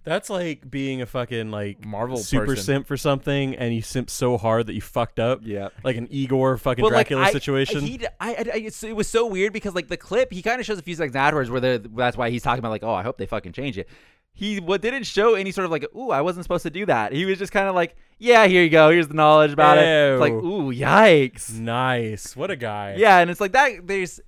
That's 0.04 0.28
like 0.28 0.68
being 0.68 1.00
a 1.00 1.06
fucking 1.06 1.50
like 1.50 1.84
Marvel 1.84 2.16
super 2.16 2.46
person. 2.46 2.64
simp 2.64 2.86
for 2.88 2.96
something, 2.96 3.54
and 3.54 3.72
you 3.74 3.82
simp 3.82 4.10
so 4.10 4.36
hard 4.36 4.66
that 4.66 4.74
you 4.74 4.80
fucked 4.80 5.20
up. 5.20 5.40
Yeah. 5.44 5.68
Like 5.84 5.96
an 5.96 6.08
Igor 6.10 6.58
fucking 6.58 6.82
But 6.82 6.92
like, 6.92 7.08
Dracula 7.08 7.28
I, 7.28 7.30
situation. 7.32 7.82
He, 7.82 8.00
I, 8.20 8.34
I, 8.34 8.44
I- 8.54 8.70
it 8.88 8.96
was 8.96 9.06
so 9.08 9.26
weird 9.26 9.52
because 9.52 9.74
like 9.74 9.86
the 9.88 9.96
clip, 9.96 10.32
he 10.32 10.42
kind 10.42 10.58
of 10.60 10.66
shows 10.66 10.78
a 10.78 10.82
few 10.82 10.96
seconds 10.96 11.14
afterwards 11.14 11.50
where 11.50 11.78
that's 11.78 12.16
why 12.16 12.30
he's 12.30 12.42
talking 12.42 12.58
about 12.58 12.70
like, 12.70 12.82
oh, 12.82 12.92
I 12.92 13.02
hope 13.04 13.16
they 13.16 13.26
fucking 13.26 13.52
change 13.52 13.78
it. 13.78 13.88
He 14.34 14.60
what 14.60 14.80
didn't 14.80 15.04
show 15.04 15.34
any 15.34 15.52
sort 15.52 15.66
of 15.66 15.70
like, 15.70 15.84
ooh, 15.94 16.10
I 16.10 16.22
wasn't 16.22 16.44
supposed 16.44 16.62
to 16.62 16.70
do 16.70 16.86
that. 16.86 17.12
He 17.12 17.26
was 17.26 17.38
just 17.38 17.52
kind 17.52 17.68
of 17.68 17.74
like, 17.74 17.94
yeah, 18.18 18.46
here 18.46 18.62
you 18.64 18.70
go, 18.70 18.90
here's 18.90 19.06
the 19.08 19.14
knowledge 19.14 19.52
about 19.52 19.76
it. 19.78 19.84
It's 19.84 20.20
like, 20.20 20.32
Ew. 20.32 20.38
ooh, 20.38 20.72
yikes. 20.74 21.52
nice. 21.58 22.34
What 22.34 22.50
a 22.50 22.56
guy. 22.56 22.94
Yeah, 22.96 23.18
and 23.18 23.30
it's 23.30 23.40
like 23.42 23.52
that. 23.52 23.86
There's 23.86 24.20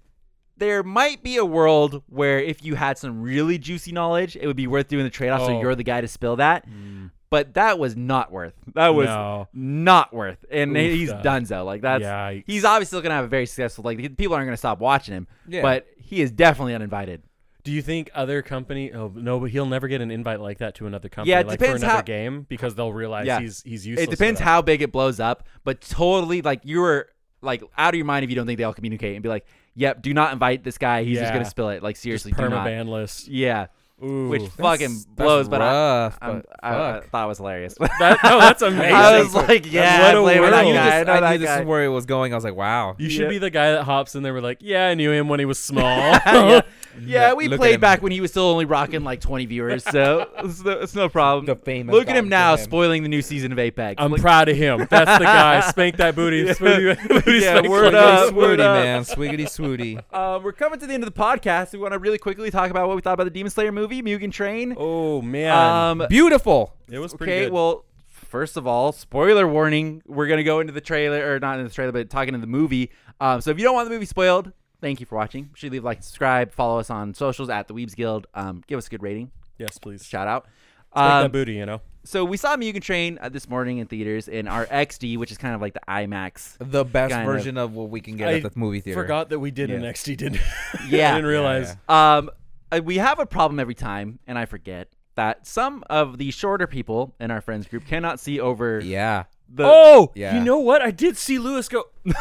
there 0.56 0.82
might 0.82 1.22
be 1.22 1.36
a 1.36 1.44
world 1.44 2.02
where 2.08 2.38
if 2.38 2.64
you 2.64 2.74
had 2.76 2.96
some 2.98 3.20
really 3.22 3.58
juicy 3.58 3.92
knowledge, 3.92 4.36
it 4.36 4.46
would 4.46 4.56
be 4.56 4.66
worth 4.66 4.88
doing 4.88 5.04
the 5.04 5.10
trade 5.10 5.30
off. 5.30 5.40
So 5.40 5.56
Oh. 5.56 5.60
you're 5.60 5.74
the 5.74 5.82
guy 5.84 6.00
to 6.00 6.08
spill 6.08 6.36
that. 6.36 6.68
Mm. 6.68 7.10
But 7.30 7.54
that 7.54 7.80
was 7.80 7.96
not 7.96 8.30
worth. 8.30 8.54
That 8.74 8.90
was 8.94 9.06
No. 9.06 9.48
not 9.52 10.12
worth. 10.14 10.44
And 10.52 10.76
Oof, 10.76 10.92
he's 10.92 11.10
uh, 11.10 11.20
Dunzo. 11.22 11.64
Like 11.64 11.80
that's 11.82 12.44
he's 12.46 12.64
obviously 12.64 13.00
gonna 13.02 13.16
have 13.16 13.24
a 13.24 13.28
very 13.28 13.46
successful. 13.46 13.82
Like 13.84 14.16
people 14.16 14.34
aren't 14.36 14.46
gonna 14.46 14.56
stop 14.56 14.78
watching 14.78 15.14
him. 15.14 15.26
Yeah. 15.48 15.62
But 15.62 15.86
he 15.96 16.20
is 16.20 16.30
definitely 16.30 16.74
uninvited. 16.74 17.22
Do 17.64 17.72
you 17.72 17.82
think 17.82 18.10
other 18.14 18.40
company? 18.42 18.92
Oh 18.92 19.10
no, 19.14 19.40
but 19.40 19.50
he'll 19.50 19.66
never 19.66 19.88
get 19.88 20.00
an 20.00 20.12
invite 20.12 20.38
like 20.38 20.58
that 20.58 20.76
to 20.76 20.86
another 20.86 21.08
company. 21.08 21.30
Yeah, 21.30 21.40
it 21.40 21.48
like 21.48 21.58
depends 21.58 21.80
for 21.80 21.86
another 21.86 21.96
how- 21.98 22.02
game 22.02 22.46
because 22.48 22.76
they'll 22.76 22.92
realize 22.92 23.26
Yeah. 23.26 23.40
he's 23.40 23.62
he's 23.64 23.84
useless. 23.84 24.06
It 24.06 24.10
depends 24.10 24.38
how 24.38 24.62
big 24.62 24.82
it 24.82 24.92
blows 24.92 25.18
up. 25.18 25.48
But 25.64 25.80
totally, 25.80 26.40
like 26.42 26.60
you 26.62 26.80
were 26.82 27.08
like 27.40 27.64
out 27.76 27.94
of 27.94 27.98
your 27.98 28.04
mind 28.06 28.22
if 28.22 28.30
you 28.30 28.36
don't 28.36 28.46
think 28.46 28.58
they 28.58 28.64
all 28.64 28.74
communicate 28.74 29.14
and 29.16 29.22
be 29.24 29.28
like, 29.28 29.44
"Yep, 29.76 30.02
do 30.02 30.14
not 30.14 30.32
invite 30.32 30.62
this 30.64 30.78
guy. 30.78 31.04
He's 31.04 31.18
just 31.18 31.32
gonna 31.32 31.44
spill 31.44 31.70
it." 31.70 31.82
Like 31.82 31.96
seriously, 31.96 32.32
Just 32.32 32.40
do 32.40 32.48
not. 32.48 32.66
permaban 32.66 32.88
list. 32.88 33.28
Yeah. 33.28 33.66
Which 33.98 34.42
fucking 34.50 34.88
That's- 34.88 35.04
blows. 35.06 35.46
that's 35.46 35.50
But 35.50 35.62
I, 35.62 35.72
rough, 35.72 36.18
I'm, 36.20 36.36
but 36.40 36.46
I, 36.62 36.68
I 36.68 36.92
fuck. 37.00 37.10
thought 37.10 37.24
it 37.24 37.28
was 37.28 37.38
hilarious. 37.38 37.74
That, 37.74 38.18
no, 38.24 38.38
that's 38.40 38.62
amazing. 38.62 38.94
I 38.94 39.18
was 39.22 39.34
like, 39.34 39.70
yeah, 39.72 40.00
What 40.00 40.14
I 40.14 40.18
a 40.18 40.22
blame 40.22 40.40
world. 40.40 40.52
that 40.52 40.58
I 40.58 40.64
knew. 40.64 40.76
I 40.78 40.98
this, 40.98 41.06
know 41.06 41.12
I 41.12 41.32
knew 41.32 41.38
this 41.38 41.48
guy. 41.48 41.60
is 41.60 41.66
where 41.66 41.84
it 41.84 41.88
was 41.88 42.04
going. 42.06 42.32
I 42.32 42.36
was 42.36 42.44
like, 42.44 42.56
wow. 42.56 42.96
you 42.98 43.08
should 43.08 43.22
Yeah. 43.22 43.28
be 43.28 43.38
the 43.38 43.50
guy 43.50 43.72
that 43.72 43.84
hops 43.84 44.14
in 44.14 44.22
there 44.22 44.34
We're 44.34 44.40
like, 44.40 44.58
yeah, 44.60 44.88
I 44.88 44.94
knew 44.94 45.10
him 45.12 45.28
when 45.28 45.38
he 45.40 45.46
was 45.46 45.58
small. 45.58 45.84
yeah. 46.26 46.60
yeah, 47.00 47.32
we 47.34 47.48
Look 47.48 47.58
played 47.60 47.80
back 47.80 48.02
when 48.02 48.12
he 48.12 48.20
was 48.20 48.30
still 48.30 48.44
only 48.44 48.64
rocking 48.66 49.02
like 49.04 49.20
20 49.20 49.46
viewers, 49.46 49.82
so 49.84 50.28
it's 50.38 50.62
no, 50.64 50.70
it's 50.72 50.94
no 50.94 51.08
problem. 51.08 51.46
The 51.46 51.56
famous 51.56 51.92
Look 51.92 52.08
at 52.08 52.16
him 52.16 52.28
now, 52.28 52.54
Him. 52.56 52.64
spoiling 52.64 53.02
the 53.02 53.08
new 53.08 53.22
season 53.22 53.52
of 53.52 53.58
Apex. 53.58 54.00
I'm 54.02 54.10
Look- 54.12 54.20
proud 54.20 54.48
of 54.48 54.56
him. 54.56 54.86
That's 54.90 55.18
the 55.18 55.24
guy. 55.24 55.60
Spank 55.60 55.96
that 55.96 56.14
booty. 56.14 56.44
Booty, 56.44 56.94
booty 57.08 57.32
Yeah, 57.38 57.56
spank 57.58 57.68
word 57.68 57.94
up. 57.94 58.30
Swooty, 58.32 58.58
man. 58.58 59.02
Swiggity 59.02 59.44
swooty. 59.46 60.02
Um, 60.14 60.42
we're 60.42 60.52
coming 60.52 60.78
to 60.80 60.86
the 60.86 60.94
end 60.94 61.02
of 61.04 61.12
the 61.12 61.20
podcast. 61.20 61.72
We 61.72 61.78
want 61.80 61.92
to 61.92 61.98
really 61.98 62.18
quickly 62.18 62.50
talk 62.50 62.70
about 62.70 62.86
what 62.86 62.94
we 62.96 63.02
thought 63.02 63.14
about 63.14 63.24
the 63.24 63.30
Demon 63.30 63.50
Slayer 63.50 63.72
movie, 63.72 63.83
Mugen 63.88 64.32
Train. 64.32 64.74
Oh 64.76 65.20
man, 65.22 65.52
Um, 66.00 66.06
Beautiful. 66.08 66.74
it 66.90 66.98
was 66.98 67.14
pretty 67.14 67.32
okay, 67.32 67.44
good. 67.46 67.52
well, 67.52 67.84
first 68.08 68.56
of 68.56 68.66
all, 68.66 68.92
spoiler 68.92 69.46
warning. 69.46 70.02
We're 70.06 70.26
gonna 70.26 70.42
go 70.44 70.60
into 70.60 70.72
the 70.72 70.80
trailer, 70.80 71.34
or 71.34 71.40
not 71.40 71.58
in 71.58 71.64
the 71.64 71.70
trailer, 71.72 71.92
but 71.92 72.10
talking 72.10 72.32
to 72.34 72.40
the 72.40 72.46
movie. 72.46 72.90
Um, 73.20 73.40
so 73.40 73.50
if 73.50 73.58
you 73.58 73.64
don't 73.64 73.74
want 73.74 73.88
the 73.88 73.94
movie 73.94 74.06
spoiled, 74.06 74.52
thank 74.80 75.00
you 75.00 75.06
for 75.06 75.16
watching. 75.16 75.44
Be 75.44 75.50
sure 75.54 75.70
to 75.70 75.74
leave 75.74 75.84
like, 75.84 75.98
and 75.98 76.04
subscribe, 76.04 76.52
follow 76.52 76.78
us 76.78 76.90
on 76.90 77.14
socials 77.14 77.48
at 77.50 77.68
the 77.68 77.74
Weebs 77.74 77.94
Guild. 77.94 78.26
Um, 78.34 78.62
give 78.66 78.76
us 78.78 78.86
a 78.86 78.90
good 78.90 79.02
rating, 79.02 79.30
yes, 79.58 79.78
please. 79.78 80.04
shout 80.04 80.26
out. 80.28 80.46
Spank 80.90 81.10
Um, 81.12 81.22
that 81.24 81.32
booty. 81.32 81.54
You 81.54 81.66
know. 81.66 81.80
so 82.04 82.24
we 82.24 82.36
saw 82.36 82.56
Mugen 82.56 82.80
Train 82.82 83.18
uh, 83.20 83.28
this 83.28 83.48
morning 83.48 83.78
in 83.78 83.86
theaters 83.88 84.28
in 84.28 84.46
our 84.46 84.66
XD, 84.66 85.16
which 85.18 85.32
is 85.32 85.38
kind 85.38 85.52
of 85.54 85.60
like 85.60 85.74
the 85.74 85.80
IMAX. 85.88 86.56
The 86.60 86.84
best 86.84 87.10
Kind 87.12 87.26
of. 87.28 87.34
version 87.34 87.56
of. 87.58 87.72
what 87.74 87.90
we 87.90 88.00
can 88.00 88.16
get 88.16 88.28
I 88.28 88.34
at 88.34 88.42
the 88.44 88.52
movie 88.54 88.80
theater. 88.80 89.00
Forgot 89.00 89.30
that 89.30 89.38
we 89.40 89.50
did 89.50 89.70
an 89.70 89.82
XD. 89.82 90.16
Didn't. 90.16 90.40
Yeah. 90.88 91.12
I 91.12 91.14
didn't 91.16 91.30
realize. 91.30 91.72
Um, 91.88 92.28
uh, 92.28 92.32
we 92.80 92.96
have 92.98 93.18
a 93.18 93.26
problem 93.26 93.58
every 93.60 93.74
time, 93.74 94.18
and 94.26 94.38
I 94.38 94.44
forget 94.46 94.88
that 95.16 95.46
some 95.46 95.84
of 95.88 96.18
the 96.18 96.30
shorter 96.30 96.66
people 96.66 97.14
in 97.20 97.30
our 97.30 97.40
friends 97.40 97.66
group 97.68 97.86
cannot 97.86 98.18
see 98.20 98.40
over 98.40 98.80
Yeah. 98.80 99.24
the. 99.48 99.64
oh, 99.64 100.10
Yeah. 100.14 100.36
you 100.36 100.42
know 100.44 100.58
what? 100.58 100.82
I 100.82 100.90
did 100.90 101.16
see 101.16 101.38
Lewis 101.38 101.68
go. 101.68 101.84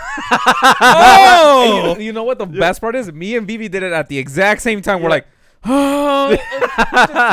Oh! 0.81 1.91
And 1.93 1.99
you, 2.01 2.07
you 2.07 2.13
know 2.13 2.23
what 2.23 2.37
the 2.37 2.45
best 2.45 2.81
part 2.81 2.95
is? 2.95 3.11
Me 3.11 3.35
and 3.35 3.47
Vivi 3.47 3.67
did 3.67 3.83
it 3.83 3.91
at 3.91 4.09
the 4.09 4.17
exact 4.17 4.61
same 4.61 4.81
time. 4.81 5.01
We're 5.01 5.09
like, 5.09 5.27
oh. 5.65 6.29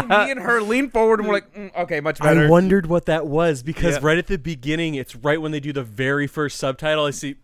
me 0.09 0.31
and 0.31 0.41
her 0.41 0.61
lean 0.63 0.91
forward 0.91 1.21
and 1.21 1.29
we're 1.29 1.35
like, 1.35 1.55
mm, 1.55 1.75
okay, 1.83 2.01
much 2.01 2.19
better. 2.21 2.47
I 2.47 2.49
wondered 2.49 2.87
what 2.87 3.07
that 3.07 3.27
was 3.27 3.63
because 3.63 3.95
Yeah. 3.97 4.01
right 4.03 4.19
at 4.19 4.27
the 4.27 4.39
beginning, 4.39 4.95
it's 4.95 5.15
right 5.17 5.41
when 5.41 5.53
they 5.53 5.61
do 5.61 5.73
the 5.73 5.83
very 5.83 6.27
first 6.27 6.59
subtitle. 6.59 7.05
I 7.07 7.11
see. 7.11 7.37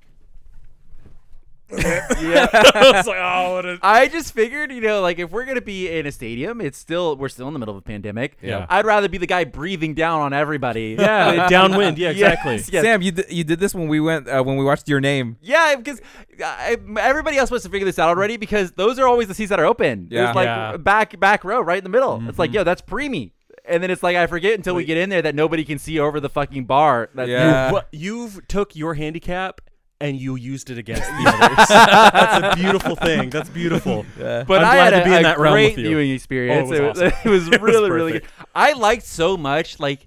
Yeah. 1.71 2.07
I 2.53 2.93
was 2.95 3.07
like, 3.07 3.17
oh, 3.19 3.55
what 3.55 3.67
a. 3.67 3.79
I 3.83 4.07
just 4.09 4.33
figured, 4.33 4.71
you 4.71 4.81
know, 4.81 5.01
like 5.01 5.19
if 5.19 5.31
we're 5.33 5.45
gonna 5.45 5.61
be 5.61 5.89
in 5.91 6.07
a 6.07 6.13
stadium, 6.13 6.61
it's 6.61 6.79
still 6.79 7.17
we're 7.17 7.29
still 7.29 7.49
in 7.49 7.53
the 7.55 7.59
middle 7.59 7.75
of 7.75 7.79
a 7.79 7.83
pandemic. 7.83 8.37
Yeah. 8.41 8.67
I'd 8.69 8.85
rather 8.87 9.09
be 9.09 9.19
the 9.19 9.27
guy 9.27 9.45
breathing 9.45 9.95
down 9.95 10.21
on 10.21 10.33
everybody. 10.33 10.97
Yeah, 11.07 11.49
downwind. 11.49 11.99
Yeah, 11.99 12.11
exactly. 12.11 12.55
Yes, 12.57 12.71
yes. 12.73 12.83
Sam, 12.85 13.03
you 13.03 13.13
d- 13.13 13.25
you 13.31 13.45
did 13.45 13.59
this 13.61 13.75
when 13.75 13.89
we 13.89 14.01
went 14.01 14.29
uh, 14.29 14.43
when 14.43 14.57
we 14.57 14.65
watched 14.65 14.89
your 14.89 15.01
name. 15.01 15.37
Yeah, 15.41 15.77
because 15.77 16.01
I, 16.45 16.77
everybody 16.99 17.37
else 17.37 17.51
must 17.51 17.65
have 17.65 17.73
figured 17.73 17.89
this 17.89 17.99
out 17.99 18.09
already 18.09 18.37
because 18.37 18.73
those 18.73 18.99
are 18.99 19.07
always 19.07 19.29
the 19.29 19.35
seats 19.35 19.51
that 19.51 19.59
are 19.61 19.67
open. 19.67 20.09
Yeah. 20.11 20.29
It's 20.29 20.37
like 20.37 20.47
Yeah. 20.47 20.77
back 20.77 21.19
back 21.21 21.45
row, 21.45 21.61
right 21.61 21.79
in 21.79 21.85
the 21.85 21.91
middle. 21.91 22.23
It's 22.29 22.39
like, 22.39 22.53
yo, 22.53 22.65
that's 22.65 22.83
preemie. 22.83 23.33
And 23.69 23.83
then 23.83 23.91
it's 23.91 24.03
like 24.03 24.17
I 24.17 24.27
forget 24.29 24.55
until 24.55 24.75
we 24.77 24.85
get 24.85 24.97
in 24.97 25.09
there 25.11 25.23
that 25.23 25.35
nobody 25.35 25.65
can 25.65 25.79
see 25.79 25.99
over 25.99 26.21
the 26.21 26.29
fucking 26.29 26.67
bar. 26.67 27.11
That 27.15 27.29
Yeah. 27.29 27.73
What 27.73 27.89
you've 27.93 28.47
took 28.49 28.77
your 28.77 28.95
handicap 28.95 29.61
and 30.01 30.17
you 30.21 30.37
used 30.37 30.69
it 30.71 30.79
against 30.79 31.03
the 31.05 31.25
others. 31.27 31.69
That's 31.69 32.55
a 32.55 32.57
beautiful 32.63 32.97
thing. 32.97 33.31
That's 33.31 33.49
beautiful. 33.49 34.05
Yeah. 34.19 34.45
But 34.45 34.63
I'm 34.65 34.71
I 34.71 34.75
glad 34.75 34.93
had 34.93 34.99
to 35.01 35.05
be 35.05 35.15
a, 35.15 35.19
in 35.19 35.21
a 35.21 35.29
that 35.29 35.39
realm 35.39 35.55
great 35.55 35.77
with 35.77 35.85
you. 35.85 35.89
viewing 35.91 36.11
experience. 36.11 36.71
Oh, 36.71 36.75
it 36.75 36.83
was 36.83 37.01
it, 37.01 37.05
was, 37.05 37.13
it 37.25 37.29
was 37.31 37.49
It 37.49 37.61
was 37.61 37.73
really, 37.73 37.91
really 37.91 38.13
good. 38.13 38.25
I 38.55 38.73
liked 38.73 39.05
so 39.05 39.37
much. 39.37 39.79
Like 39.81 40.07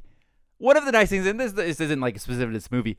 one 0.58 0.78
of 0.78 0.86
the 0.86 0.92
nice 0.92 1.10
things, 1.10 1.26
and 1.26 1.40
this 1.40 1.54
this 1.54 1.80
isn't 1.80 2.00
like 2.00 2.20
specific 2.20 2.50
to 2.50 2.54
this 2.54 2.72
movie. 2.72 2.98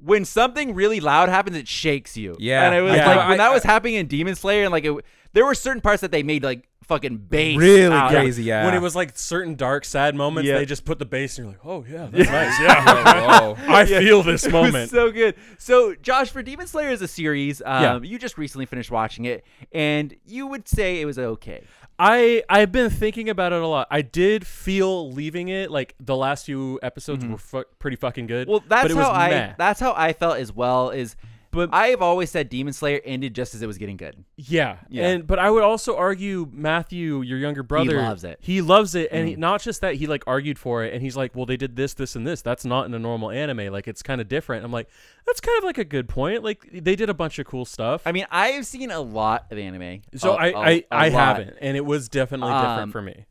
When 0.00 0.24
something 0.24 0.74
really 0.74 1.00
loud 1.00 1.28
happens, 1.28 1.56
it 1.56 1.66
shakes 1.66 2.16
you. 2.16 2.36
Yeah. 2.38 2.66
and 2.66 2.74
it 2.76 2.82
was 2.82 2.94
Yeah. 2.94 3.06
like 3.08 3.18
I- 3.18 3.28
when 3.30 3.38
that 3.38 3.52
was 3.52 3.64
happening 3.64 3.94
in 3.94 4.06
Demon 4.06 4.34
Slayer, 4.36 4.62
and 4.64 4.70
like 4.72 4.84
it, 4.84 5.04
there 5.32 5.44
were 5.44 5.54
certain 5.54 5.80
parts 5.80 6.00
that 6.02 6.10
they 6.10 6.22
made 6.22 6.42
like 6.42 6.68
fucking 6.84 7.18
bass. 7.18 7.58
Really 7.58 7.94
out. 7.94 8.10
crazy, 8.10 8.44
yeah. 8.44 8.64
When 8.64 8.74
it 8.74 8.80
was 8.80 8.96
like 8.96 9.16
certain 9.18 9.56
dark, 9.56 9.84
sad 9.84 10.14
moments, 10.14 10.48
Yeah. 10.48 10.56
they 10.56 10.64
just 10.64 10.84
put 10.86 10.98
the 10.98 11.04
bass 11.04 11.36
and 11.38 11.44
you're 11.46 11.52
like, 11.52 11.66
oh, 11.66 11.84
yeah, 11.88 12.08
that's 12.10 12.30
nice. 12.30 12.58
Yeah. 12.60 13.40
Whoa. 13.40 13.56
I 13.74 13.84
feel 13.84 14.22
this 14.22 14.44
It 14.44 14.52
was 14.52 14.72
moment. 14.72 14.90
so 14.90 15.10
good. 15.12 15.34
So, 15.58 15.94
Josh, 15.96 16.30
for 16.30 16.42
Demon 16.42 16.66
Slayer 16.66 16.88
is 16.90 17.02
a 17.02 17.08
series, 17.08 17.60
um, 17.64 17.82
Yeah. 17.82 17.98
you 18.10 18.18
just 18.18 18.38
recently 18.38 18.64
finished 18.64 18.90
watching 18.90 19.26
it, 19.26 19.44
and 19.70 20.14
you 20.24 20.46
would 20.46 20.66
say 20.66 21.00
it 21.00 21.04
was 21.04 21.18
okay. 21.18 21.62
I 21.98 22.42
I've 22.48 22.70
been 22.72 22.90
thinking 22.90 23.28
about 23.28 23.52
it 23.52 23.60
a 23.60 23.66
lot. 23.66 23.88
I 23.90 24.02
did 24.02 24.46
feel 24.46 25.10
leaving 25.10 25.48
it 25.48 25.70
like 25.70 25.94
the 25.98 26.16
last 26.16 26.46
few 26.46 26.78
episodes 26.82 27.26
were 27.26 27.36
fu- 27.38 27.64
pretty 27.80 27.96
fucking 27.96 28.28
good. 28.28 28.42
Mm-hmm. 28.46 28.50
Well, 28.52 28.64
that's 28.68 28.82
but 28.84 28.90
it 28.92 28.94
was 28.94 29.04
how 29.06 29.12
I 29.12 29.30
meh. 29.30 29.52
that's 29.58 29.80
how 29.80 29.92
I 29.96 30.12
felt 30.12 30.38
as 30.38 30.52
well. 30.52 30.90
Is 30.90 31.16
But- 31.50 31.70
I've 31.72 32.02
always 32.02 32.30
said 32.30 32.48
Demon 32.50 32.72
Slayer 32.74 33.00
ended 33.04 33.34
just 33.34 33.54
as 33.54 33.62
it 33.62 33.66
was 33.66 33.78
getting 33.78 33.96
good. 33.96 34.24
Yeah. 34.36 34.76
Yeah. 34.90 35.08
And 35.08 35.26
but 35.26 35.38
I 35.38 35.50
would 35.50 35.62
also 35.62 35.96
argue 35.96 36.46
Matthew, 36.52 37.22
your 37.22 37.38
younger 37.38 37.62
brother, 37.62 37.92
he 37.92 37.96
loves 37.96 38.22
it. 38.24 38.38
He 38.40 38.60
loves 38.60 38.94
it, 38.94 39.08
and 39.10 39.28
he, 39.28 39.34
Mm. 39.34 39.38
not 39.38 39.62
just 39.62 39.80
that 39.80 39.94
he 39.94 40.06
like 40.06 40.24
argued 40.26 40.58
for 40.58 40.84
it, 40.84 40.92
and 40.92 41.02
he's 41.02 41.16
like, 41.16 41.34
"Well, 41.34 41.46
they 41.46 41.56
did 41.56 41.74
this, 41.76 41.94
this, 41.94 42.14
and 42.16 42.26
this. 42.26 42.42
That's 42.42 42.64
not 42.64 42.86
in 42.86 42.92
a 42.94 42.98
normal 42.98 43.30
anime. 43.30 43.72
Like 43.72 43.88
it's 43.88 44.02
kind 44.02 44.20
of 44.20 44.28
different." 44.28 44.64
I'm 44.64 44.72
like, 44.72 44.88
"That's 45.26 45.40
kind 45.40 45.56
of 45.58 45.64
like 45.64 45.78
a 45.78 45.84
good 45.84 46.08
point. 46.08 46.42
Like 46.44 46.68
they 46.72 46.94
did 46.96 47.08
a 47.08 47.14
bunch 47.14 47.38
of 47.38 47.46
cool 47.46 47.64
stuff." 47.64 48.02
I 48.04 48.12
mean, 48.12 48.26
I've 48.30 48.66
seen 48.66 48.90
a 48.90 49.00
lot 49.00 49.46
of 49.50 49.58
anime. 49.58 50.02
so 50.16 50.32
A- 50.32 50.36
I 50.36 50.46
a- 50.46 50.56
I, 50.56 50.70
a 50.70 50.84
I 50.90 51.08
haven't, 51.10 51.56
and 51.60 51.76
it 51.76 51.84
was 51.84 52.08
definitely 52.08 52.52
Um, 52.52 52.66
different 52.68 52.92
for 52.92 53.02
me. 53.02 53.24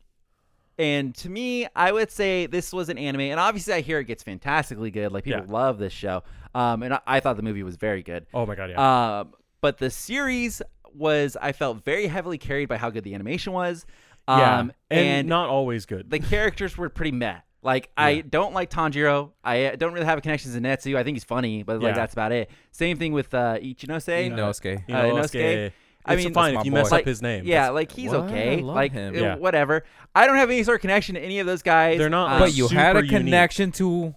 And 0.80 1.16
to 1.16 1.30
me, 1.30 1.68
I 1.76 1.92
would 1.92 2.12
say 2.12 2.46
this 2.46 2.72
was 2.72 2.90
an 2.90 2.98
anime, 2.98 3.22
and 3.22 3.40
obviously, 3.40 3.74
I 3.74 3.82
hear 3.82 4.00
it 4.00 4.06
gets 4.06 4.22
fantastically 4.24 4.92
good. 4.92 5.12
Like 5.12 5.24
people 5.24 5.42
Yeah. 5.48 5.52
love 5.52 5.80
this 5.80 5.94
show, 5.94 6.24
um, 6.54 6.84
and 6.84 6.94
I, 6.94 7.00
I 7.08 7.20
thought 7.20 7.36
the 7.36 7.42
movie 7.44 7.64
was 7.64 7.78
very 7.78 8.04
good. 8.04 8.28
Oh 8.34 8.46
my 8.46 8.54
god, 8.56 8.70
yeah. 8.70 9.20
Um, 9.22 9.34
but 9.62 9.80
the 9.80 9.90
series 9.90 10.62
was, 10.94 11.36
I 11.42 11.52
felt 11.52 11.84
very 11.84 12.08
heavily 12.08 12.38
carried 12.38 12.70
by 12.70 12.78
how 12.78 12.90
good 12.92 13.04
the 13.04 13.16
animation 13.16 13.54
was. 13.54 13.86
yeah, 14.28 14.60
Um, 14.60 14.72
and, 14.92 15.00
and 15.08 15.28
not 15.30 15.50
always 15.50 15.86
good. 15.86 16.10
the 16.10 16.20
characters 16.20 16.78
were 16.78 16.90
pretty 16.90 17.12
meh. 17.12 17.38
Like 17.64 17.90
I 17.98 18.22
don't 18.22 18.54
like 18.54 18.70
Tanjiro. 18.70 19.32
I 19.44 19.66
uh, 19.66 19.76
don't 19.78 19.94
really 19.94 20.06
have 20.06 20.20
a 20.20 20.22
connection 20.22 20.52
to 20.54 20.60
Zenitsu. 20.62 20.96
I 20.96 21.04
think 21.04 21.16
he's 21.16 21.24
funny, 21.24 21.64
but 21.64 21.82
like 21.82 21.90
Yeah. 21.90 21.96
that's 21.96 22.14
about 22.14 22.32
it. 22.32 22.52
Same 22.72 22.98
thing 22.98 23.14
with 23.14 23.34
uh, 23.34 23.58
Ichinose. 23.58 24.30
Inosuke. 24.32 24.84
You 24.88 24.96
uh, 24.96 25.04
Inosuke, 25.06 25.42
Inosuke, 25.42 25.72
I 26.08 26.16
mean, 26.16 26.34
fine 26.34 26.52
if 26.54 26.56
my 26.58 26.64
you 26.64 26.72
mess 26.72 26.90
boy. 26.90 26.98
up 26.98 27.06
his 27.06 27.22
name. 27.22 27.44
Yeah, 27.46 27.70
like 27.70 27.92
he's 27.92 28.12
What? 28.12 28.22
okay. 28.26 28.58
I 28.60 28.62
love 28.62 28.76
like 28.76 28.92
him. 28.92 29.16
Yeah. 29.16 29.36
whatever. 29.36 29.84
I 30.16 30.26
don't 30.28 30.38
have 30.38 30.50
any 30.50 30.64
sort 30.64 30.76
of 30.76 30.82
connection 30.82 31.16
to 31.16 31.22
any 31.22 31.40
of 31.40 31.46
those 31.48 31.62
guys. 31.62 31.98
They're 31.98 32.10
not, 32.10 32.34
Um, 32.34 32.40
But 32.40 32.54
you 32.56 32.68
had 32.68 32.96
a 32.96 33.00
unique. 33.00 33.12
connection 33.12 33.72
to 33.74 34.16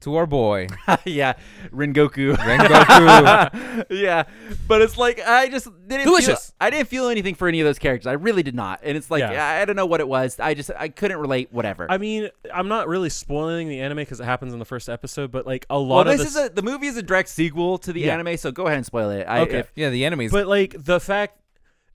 to 0.00 0.16
our 0.16 0.26
boy 0.26 0.66
yeah, 1.04 1.34
Rengoku. 1.72 2.34
Rengoku. 2.36 3.86
yeah, 3.90 4.24
but 4.66 4.82
it's 4.82 4.96
like 4.96 5.20
I 5.20 5.48
just 5.48 5.68
didn't 5.86 6.04
Delicious. 6.06 6.46
Feel, 6.50 6.54
I 6.60 6.70
didn't 6.70 6.88
feel 6.88 7.08
anything 7.08 7.34
for 7.34 7.48
any 7.48 7.60
of 7.60 7.66
those 7.66 7.78
characters. 7.78 8.06
I 8.06 8.12
really 8.12 8.42
did 8.42 8.54
not. 8.54 8.80
And 8.82 8.96
it's 8.96 9.10
like 9.10 9.20
Yeah. 9.20 9.46
I, 9.46 9.62
I 9.62 9.64
don't 9.64 9.76
know 9.76 9.86
what 9.86 10.00
it 10.00 10.08
was. 10.08 10.38
I 10.40 10.54
just 10.54 10.70
I 10.78 10.88
couldn't 10.88 11.18
relate. 11.18 11.52
Whatever. 11.52 11.86
I 11.90 11.98
mean, 11.98 12.30
I'm 12.52 12.68
not 12.68 12.88
really 12.88 13.10
spoiling 13.10 13.68
the 13.68 13.80
anime 13.80 13.96
because 13.98 14.20
it 14.20 14.24
happens 14.24 14.52
in 14.52 14.58
the 14.58 14.64
first 14.64 14.88
episode, 14.88 15.30
but 15.30 15.46
like 15.46 15.66
a 15.70 15.74
well, 15.74 15.86
lot 15.86 16.06
of 16.06 16.18
this 16.18 16.32
the 16.34 16.40
is 16.40 16.46
a 16.50 16.52
the 16.54 16.62
movie 16.62 16.86
is 16.86 16.96
a 16.96 17.02
direct 17.02 17.28
sequel 17.28 17.78
to 17.78 17.92
the 17.92 18.00
Yeah. 18.02 18.14
anime, 18.14 18.36
so 18.36 18.50
go 18.52 18.66
ahead 18.66 18.76
and 18.78 18.86
spoil 18.86 19.10
it. 19.10 19.24
I, 19.24 19.40
Okay. 19.40 19.58
if- 19.60 19.72
yeah, 19.74 19.90
the 19.90 20.04
enemies. 20.04 20.32
But 20.32 20.46
like 20.46 20.74
the 20.78 21.00
fact, 21.00 21.38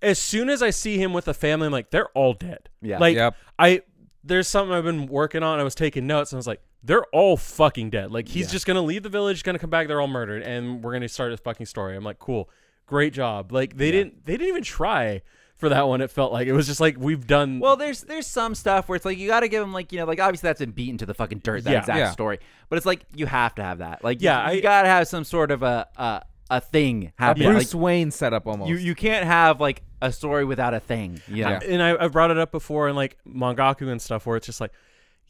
as 0.02 0.20
soon 0.20 0.50
as 0.50 0.62
I 0.62 0.70
see 0.70 0.98
him 0.98 1.14
with 1.14 1.28
a 1.28 1.34
family, 1.34 1.66
I'm 1.68 1.72
like, 1.72 1.90
they're 1.92 2.10
all 2.10 2.34
dead. 2.34 2.70
Yeah. 2.82 3.00
Like 3.00 3.16
Yep. 3.16 3.36
I, 3.58 3.82
there's 4.24 4.48
something 4.48 4.74
I've 4.76 4.84
been 4.84 5.08
working 5.08 5.44
on. 5.44 5.60
I 5.60 5.64
was 5.64 5.76
taking 5.76 6.06
notes, 6.08 6.32
and 6.32 6.38
I 6.38 6.40
was 6.40 6.48
like, 6.48 6.62
they're 6.86 7.06
all 7.06 7.36
fucking 7.36 7.90
dead. 7.90 8.12
Like 8.12 8.28
he's 8.28 8.46
Yeah. 8.48 8.52
just 8.54 8.66
gonna 8.66 8.82
leave 8.82 9.04
the 9.04 9.10
village, 9.10 9.44
gonna 9.44 9.60
come 9.60 9.70
back, 9.70 9.88
they're 9.88 10.00
all 10.02 10.08
murdered, 10.08 10.44
and 10.44 10.84
we're 10.84 10.94
gonna 10.94 11.10
start 11.10 11.32
his 11.32 11.40
fucking 11.40 11.66
story. 11.66 11.96
I'm 11.96 12.04
like, 12.04 12.20
cool, 12.20 12.50
great 12.86 13.14
job. 13.14 13.52
Like 13.52 13.78
they 13.78 13.92
didn't, 13.92 14.26
they 14.26 14.34
didn't 14.34 14.48
even 14.50 14.64
try 14.64 15.22
for 15.58 15.70
that 15.70 15.88
one. 15.88 16.02
It 16.02 16.12
felt 16.12 16.32
like 16.34 16.48
it 16.48 16.54
was 16.54 16.68
just 16.68 16.80
like 16.82 16.98
we've 17.00 17.26
done. 17.26 17.60
Well, 17.60 17.76
there's 17.78 18.02
there's 18.02 18.28
some 18.28 18.54
stuff 18.56 18.88
where 18.90 18.96
it's 18.98 19.06
like 19.06 19.18
you 19.18 19.28
got 19.28 19.40
to 19.40 19.48
give 19.48 19.62
them 19.62 19.74
like 19.74 19.92
you 19.92 20.00
know 20.00 20.06
like 20.06 20.20
obviously 20.20 20.48
that's 20.50 20.60
been 20.60 20.72
beaten 20.72 20.98
to 21.00 21.06
the 21.06 21.14
fucking 21.14 21.40
dirt 21.40 21.64
that 21.64 21.72
Yeah. 21.72 21.80
exact 21.80 21.98
Yeah. 21.98 22.12
story, 22.12 22.40
but 22.70 22.78
it's 22.78 22.86
like 22.86 23.06
you 23.16 23.26
have 23.26 23.56
to 23.56 23.64
have 23.64 23.80
that. 23.80 24.04
Like 24.04 24.22
Yeah, 24.22 24.52
you, 24.52 24.58
I- 24.58 24.62
got 24.62 24.84
to 24.84 24.88
have 24.90 25.08
some 25.08 25.24
sort 25.24 25.52
of 25.52 25.64
a 25.64 25.88
a, 25.98 26.22
a 26.52 26.62
thing 26.62 27.14
a 27.18 27.22
happen. 27.24 27.44
Bruce 27.44 27.74
Like, 27.74 27.82
Wayne 27.84 28.12
setup 28.12 28.46
almost. 28.46 28.70
you 28.70 28.76
you 28.76 28.94
can't 28.96 29.26
have 29.26 29.60
like 29.60 29.82
a 30.02 30.12
story 30.12 30.46
without 30.46 30.74
a 30.76 30.80
thing. 30.80 31.20
You 31.28 31.46
know? 31.46 31.50
Yeah. 31.52 31.60
and 31.68 31.82
I, 31.82 32.04
I 32.04 32.08
brought 32.10 32.30
it 32.32 32.38
up 32.38 32.52
before 32.52 32.90
in 32.90 32.96
like 32.96 33.18
mangaku 33.28 33.90
and 33.90 34.00
stuff 34.02 34.26
where 34.28 34.36
it's 34.38 34.46
just 34.46 34.62
like 34.62 34.72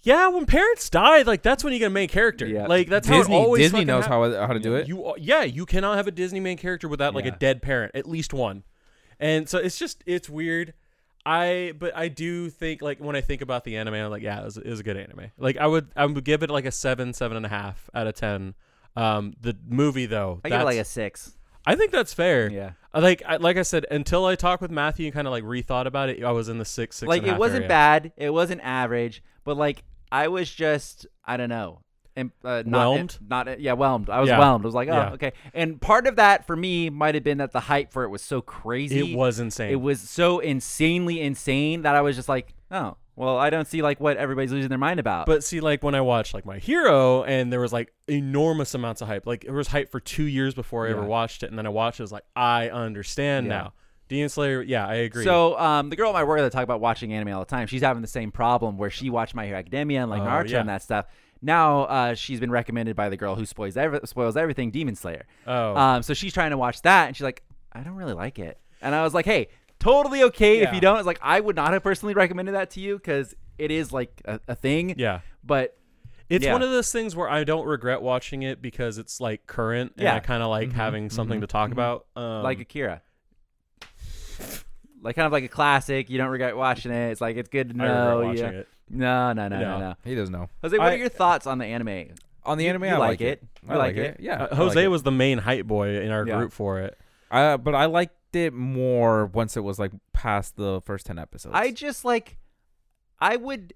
yeah 0.05 0.29
when 0.29 0.45
parents 0.45 0.89
die 0.89 1.23
like 1.23 1.41
that's 1.41 1.63
when 1.63 1.73
you 1.73 1.79
get 1.79 1.87
a 1.87 1.89
main 1.89 2.07
character 2.07 2.45
Yeah. 2.47 2.67
like 2.67 2.87
that's 2.87 3.07
Disney 3.07 3.33
how 3.35 3.41
it 3.41 3.43
always 3.43 3.61
Disney 3.63 3.83
knows 3.85 4.05
hap- 4.05 4.11
how 4.13 4.47
how 4.47 4.53
to 4.53 4.59
do 4.59 4.75
it. 4.75 4.87
you 4.87 5.13
yeah 5.17 5.43
you 5.43 5.65
cannot 5.65 5.97
have 5.97 6.07
a 6.07 6.11
disney 6.11 6.39
main 6.39 6.57
character 6.57 6.87
without 6.87 7.13
like 7.13 7.25
Yeah. 7.25 7.33
a 7.35 7.37
dead 7.37 7.61
parent 7.61 7.91
at 7.95 8.07
least 8.07 8.33
one 8.33 8.63
and 9.19 9.49
so 9.49 9.57
it's 9.57 9.77
just 9.77 10.03
it's 10.05 10.29
weird 10.29 10.73
i 11.25 11.73
but 11.79 11.95
i 11.97 12.07
do 12.07 12.49
think 12.49 12.81
like 12.81 12.99
when 12.99 13.15
i 13.15 13.21
think 13.21 13.41
about 13.41 13.63
the 13.63 13.75
anime 13.77 13.95
i'm 13.95 14.11
like 14.11 14.21
yeah 14.21 14.41
it 14.41 14.45
was, 14.45 14.57
it 14.57 14.67
was 14.69 14.79
a 14.79 14.83
good 14.83 14.97
anime 14.97 15.31
like 15.37 15.57
i 15.57 15.65
would 15.67 15.87
i 15.95 16.05
would 16.05 16.23
give 16.23 16.43
it 16.43 16.49
like 16.49 16.65
a 16.65 16.71
seven 16.71 17.11
seven 17.13 17.35
and 17.35 17.45
a 17.45 17.49
half 17.49 17.89
out 17.93 18.07
of 18.07 18.13
ten 18.15 18.53
um 18.95 19.33
the 19.41 19.57
movie 19.67 20.05
though 20.05 20.39
I 20.45 20.49
give 20.49 20.61
it 20.61 20.65
like 20.65 20.77
a 20.77 20.85
six. 20.85 21.35
I 21.67 21.75
think 21.75 21.91
that's 21.91 22.13
fair. 22.13 22.47
Yeah. 22.51 22.73
Like 22.93 23.23
I, 23.27 23.37
like 23.37 23.57
I 23.57 23.63
said, 23.63 23.87
until 23.89 24.23
I 24.25 24.35
talked 24.35 24.61
with 24.61 24.69
Matthew 24.69 25.07
and 25.07 25.13
kind 25.15 25.25
of 25.27 25.31
like 25.31 25.43
rethought 25.43 25.87
about 25.87 26.09
it, 26.09 26.23
I 26.23 26.31
was 26.31 26.47
in 26.47 26.59
the 26.59 26.63
six 26.63 26.97
six. 26.97 27.07
like 27.09 27.23
and 27.23 27.27
it 27.27 27.31
half 27.31 27.39
wasn't 27.39 27.63
area. 27.63 27.67
bad. 27.67 28.11
It 28.17 28.29
wasn't 28.29 28.61
average, 28.63 29.23
but 29.43 29.57
like 29.57 29.83
I 30.11 30.27
was 30.27 30.49
just 30.53 31.05
I 31.23 31.37
don't 31.37 31.49
know. 31.49 31.81
im- 32.15 32.31
uh, 32.45 32.63
not, 32.65 32.79
Whelmed? 32.91 33.17
Not 33.27 33.59
yeah, 33.59 33.73
whelmed. 33.73 34.09
I 34.09 34.19
was 34.21 34.29
Yeah. 34.29 34.37
whelmed. 34.39 34.63
I 34.63 34.67
was 34.67 34.75
like, 34.75 34.87
oh, 34.89 34.93
Yeah. 34.93 35.09
okay. 35.13 35.33
And 35.53 35.81
part 35.81 36.07
of 36.07 36.15
that 36.15 36.47
for 36.47 36.55
me 36.55 36.89
might 36.89 37.13
have 37.15 37.23
been 37.25 37.39
that 37.39 37.51
the 37.51 37.59
hype 37.59 37.91
for 37.91 38.03
it 38.03 38.09
was 38.09 38.21
so 38.21 38.41
crazy. 38.41 39.11
It 39.11 39.17
was 39.17 39.39
insane. 39.39 39.71
It 39.71 39.81
was 39.81 39.99
so 39.99 40.39
insanely 40.39 41.19
insane 41.19 41.81
that 41.81 41.95
I 41.95 42.01
was 42.01 42.15
just 42.15 42.29
like, 42.29 42.53
oh, 42.71 42.95
well, 43.17 43.37
I 43.37 43.49
don't 43.49 43.67
see 43.67 43.81
like 43.81 43.99
what 43.99 44.15
everybody's 44.17 44.51
losing 44.51 44.69
their 44.69 44.77
mind 44.77 44.99
about. 44.99 45.25
But 45.25 45.43
see, 45.43 45.59
like 45.61 45.83
when 45.83 45.95
I 45.95 46.01
watched 46.01 46.33
like 46.33 46.45
my 46.45 46.57
hero, 46.57 47.23
and 47.23 47.51
there 47.51 47.59
was 47.61 47.71
like 47.73 47.93
enormous 48.07 48.73
amounts 48.73 49.01
of 49.01 49.07
hype. 49.07 49.25
Like 49.25 49.43
it 49.45 49.51
was 49.51 49.67
hype 49.67 49.89
for 49.91 49.99
two 49.99 50.25
years 50.25 50.53
before 50.53 50.87
I 50.87 50.91
ever 50.91 51.03
watched 51.03 51.43
it, 51.43 51.49
and 51.49 51.57
then 51.57 51.65
I 51.65 51.69
watched 51.69 51.99
it. 51.99 52.03
I 52.03 52.05
was 52.05 52.11
like, 52.11 52.25
I 52.35 52.69
understand 52.69 53.47
Yeah. 53.47 53.53
now. 53.57 53.73
Demon 54.07 54.29
Slayer, 54.29 54.61
yeah, 54.61 54.85
I 54.87 54.95
agree. 54.95 55.23
So 55.23 55.57
um, 55.57 55.89
the 55.89 55.95
girl 55.95 56.09
at 56.09 56.13
my 56.13 56.23
work 56.23 56.39
that 56.39 56.51
talk 56.51 56.63
about 56.63 56.79
watching 56.81 57.11
anime 57.13 57.33
all 57.33 57.39
the 57.39 57.45
time, 57.45 57.65
she's 57.67 57.81
having 57.81 58.01
the 58.01 58.07
same 58.07 58.31
problem 58.31 58.77
where 58.77 58.89
she 58.91 59.09
watched 59.09 59.33
My 59.33 59.45
Hero 59.45 59.57
Academia 59.57 60.01
and 60.01 60.11
like 60.11 60.21
Oh, 60.21 60.25
Naruto 60.25 60.49
yeah. 60.51 60.59
and 60.59 60.69
that 60.69 60.83
stuff. 60.83 61.05
Now 61.41 61.81
uh, 61.83 62.13
she's 62.13 62.39
been 62.39 62.51
recommended 62.51 62.95
by 62.95 63.09
the 63.09 63.17
girl 63.17 63.35
who 63.35 63.45
spoils 63.45 63.75
every- 63.77 63.99
spoils 64.05 64.37
everything, 64.37 64.71
Demon 64.71 64.95
Slayer. 64.95 65.25
oh, 65.47 65.75
Um, 65.75 66.03
so 66.03 66.13
she's 66.13 66.33
trying 66.33 66.51
to 66.51 66.57
watch 66.57 66.81
that, 66.83 67.07
and 67.07 67.15
she's 67.17 67.23
like, 67.23 67.43
I 67.71 67.81
don't 67.81 67.95
really 67.95 68.13
like 68.13 68.39
it. 68.39 68.59
And 68.81 68.93
I 68.93 69.03
was 69.03 69.13
like, 69.13 69.25
Hey, 69.25 69.47
totally 69.79 70.23
okay 70.23 70.59
if 70.61 70.73
you 70.73 70.79
don't. 70.81 70.97
It's 70.97 71.05
like 71.07 71.19
I 71.21 71.39
would 71.39 71.55
not 71.55 71.73
have 71.73 71.83
personally 71.83 72.13
recommended 72.13 72.53
that 72.55 72.69
to 72.71 72.79
you 72.79 72.97
because 72.97 73.35
it 73.57 73.71
is 73.71 73.91
like 73.91 74.21
a, 74.25 74.39
a 74.47 74.55
thing. 74.55 74.95
yeah. 74.97 75.21
But 75.43 75.77
It's 76.29 76.45
Yeah. 76.45 76.53
one 76.53 76.61
of 76.63 76.69
those 76.71 76.91
things 76.91 77.15
where 77.15 77.29
I 77.29 77.43
don't 77.43 77.65
regret 77.67 78.01
watching 78.01 78.41
it 78.43 78.61
because 78.61 78.97
it's 78.97 79.19
like 79.21 79.45
current, 79.47 79.93
and 79.97 80.03
Yeah. 80.03 80.15
I 80.15 80.19
kind 80.19 80.41
of 80.43 80.49
like 80.49 80.71
having 80.73 81.09
something 81.09 81.41
to 81.41 81.47
talk 81.47 81.71
about. 81.71 82.05
Um, 82.15 82.43
like 82.43 82.59
Akira. 82.59 83.01
Like 85.01 85.15
kind 85.15 85.25
of 85.25 85.31
like 85.31 85.43
a 85.43 85.47
classic. 85.49 86.09
You 86.09 86.17
don't 86.17 86.29
regret 86.29 86.57
watching 86.57 86.91
it. 86.91 87.11
It's 87.11 87.21
like 87.21 87.37
it's 87.37 87.49
good 87.49 87.69
to 87.69 87.75
I 87.75 87.85
regret 87.87 88.05
know. 88.05 88.21
watching 88.23 88.43
yeah. 88.53 88.59
it. 88.59 88.67
No, 88.89 89.33
no, 89.33 89.47
no, 89.47 89.59
no, 89.59 89.61
No. 89.61 89.79
no. 89.79 89.95
He 90.03 90.15
doesn't 90.15 90.31
know. 90.33 90.49
Jose, 90.61 90.77
what 90.77 90.87
I- 90.87 90.93
are 90.95 90.97
your 90.97 91.09
thoughts 91.09 91.45
on 91.47 91.57
the 91.57 91.65
anime? 91.65 92.13
On 92.43 92.57
the 92.57 92.63
You- 92.65 92.69
anime, 92.71 92.83
you 92.83 92.89
I 92.89 92.97
like 92.97 93.09
like 93.09 93.21
it. 93.21 93.43
I 93.67 93.73
You 93.73 93.77
like 93.79 93.95
like 93.95 94.05
it. 94.05 94.17
Yeah. 94.19 94.43
Uh, 94.43 94.47
I 94.51 94.55
Jose 94.55 94.75
like 94.75 94.85
it. 94.85 94.87
was 94.89 95.03
the 95.03 95.11
main 95.11 95.39
hype 95.39 95.65
boy 95.65 95.99
in 96.01 96.11
our 96.11 96.25
Yeah. 96.27 96.37
group 96.37 96.51
for 96.51 96.79
it. 96.81 96.97
Uh, 97.31 97.57
but 97.57 97.73
I 97.73 97.85
liked 97.85 98.35
it 98.35 98.53
more 98.53 99.25
once 99.27 99.57
it 99.57 99.61
was 99.63 99.79
like 99.79 99.91
past 100.13 100.55
the 100.55 100.81
first 100.85 101.05
ten 101.07 101.17
episodes. 101.17 101.55
I 101.57 101.71
just 101.71 102.05
like, 102.05 102.37
I 103.19 103.35
would, 103.37 103.73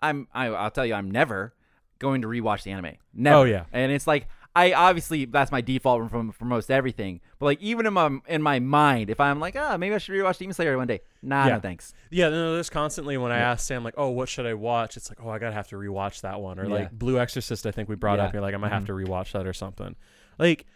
I'm, 0.00 0.28
I, 0.32 0.46
I'll 0.48 0.70
tell 0.70 0.86
you, 0.86 0.94
I'm 0.94 1.10
never 1.10 1.54
going 1.98 2.22
to 2.22 2.28
rewatch 2.28 2.62
the 2.62 2.70
anime. 2.72 2.96
Never. 3.14 3.36
Oh, 3.38 3.42
yeah. 3.44 3.64
And 3.72 3.90
it's 3.90 4.06
like, 4.06 4.28
I 4.54 4.74
obviously 4.74 5.24
that's 5.24 5.50
my 5.50 5.62
default 5.62 6.10
from 6.10 6.30
for 6.32 6.44
most 6.44 6.70
everything. 6.70 7.20
But 7.38 7.46
like 7.46 7.62
even 7.62 7.86
in 7.86 7.94
my 7.94 8.18
in 8.28 8.42
my 8.42 8.60
mind, 8.60 9.08
if 9.08 9.18
I'm 9.18 9.40
like, 9.40 9.56
ah, 9.56 9.76
maybe 9.78 9.94
I 9.94 9.98
should 9.98 10.14
rewatch 10.14 10.36
Demon 10.38 10.52
Slayer 10.52 10.76
one 10.76 10.86
day. 10.86 11.00
Nah, 11.22 11.46
Yeah. 11.46 11.54
no 11.54 11.60
thanks. 11.60 11.94
Yeah, 12.10 12.28
no, 12.28 12.52
there's 12.54 12.68
constantly 12.68 13.16
when 13.16 13.32
I 13.32 13.38
ask 13.38 13.66
Sam 13.66 13.82
like, 13.82 13.94
"Oh, 13.96 14.10
what 14.10 14.28
should 14.28 14.44
I 14.44 14.52
watch?" 14.54 14.98
It's 14.98 15.08
like, 15.08 15.18
"Oh, 15.24 15.30
I 15.30 15.38
gotta 15.38 15.54
have 15.54 15.68
to 15.68 15.76
rewatch 15.76 16.20
that 16.20 16.40
one," 16.40 16.58
or 16.58 16.64
Yeah. 16.66 16.74
like 16.74 16.92
Blue 16.92 17.18
Exorcist. 17.18 17.64
I 17.66 17.70
think 17.70 17.88
we 17.88 17.94
brought 17.96 18.18
Yeah. 18.18 18.26
up. 18.26 18.34
You're 18.34 18.42
like, 18.42 18.52
I 18.54 18.58
might 18.58 18.72
have 18.72 18.84
to 18.86 18.92
rewatch 18.92 19.32
that 19.32 19.46
or 19.46 19.54
something. 19.54 19.96
Like, 20.38 20.66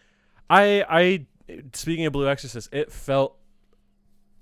I, 0.48 0.84
I, 0.88 1.26
speaking 1.74 2.06
of 2.06 2.14
Blue 2.14 2.28
Exorcist, 2.28 2.70
it 2.72 2.90
felt 2.90 3.36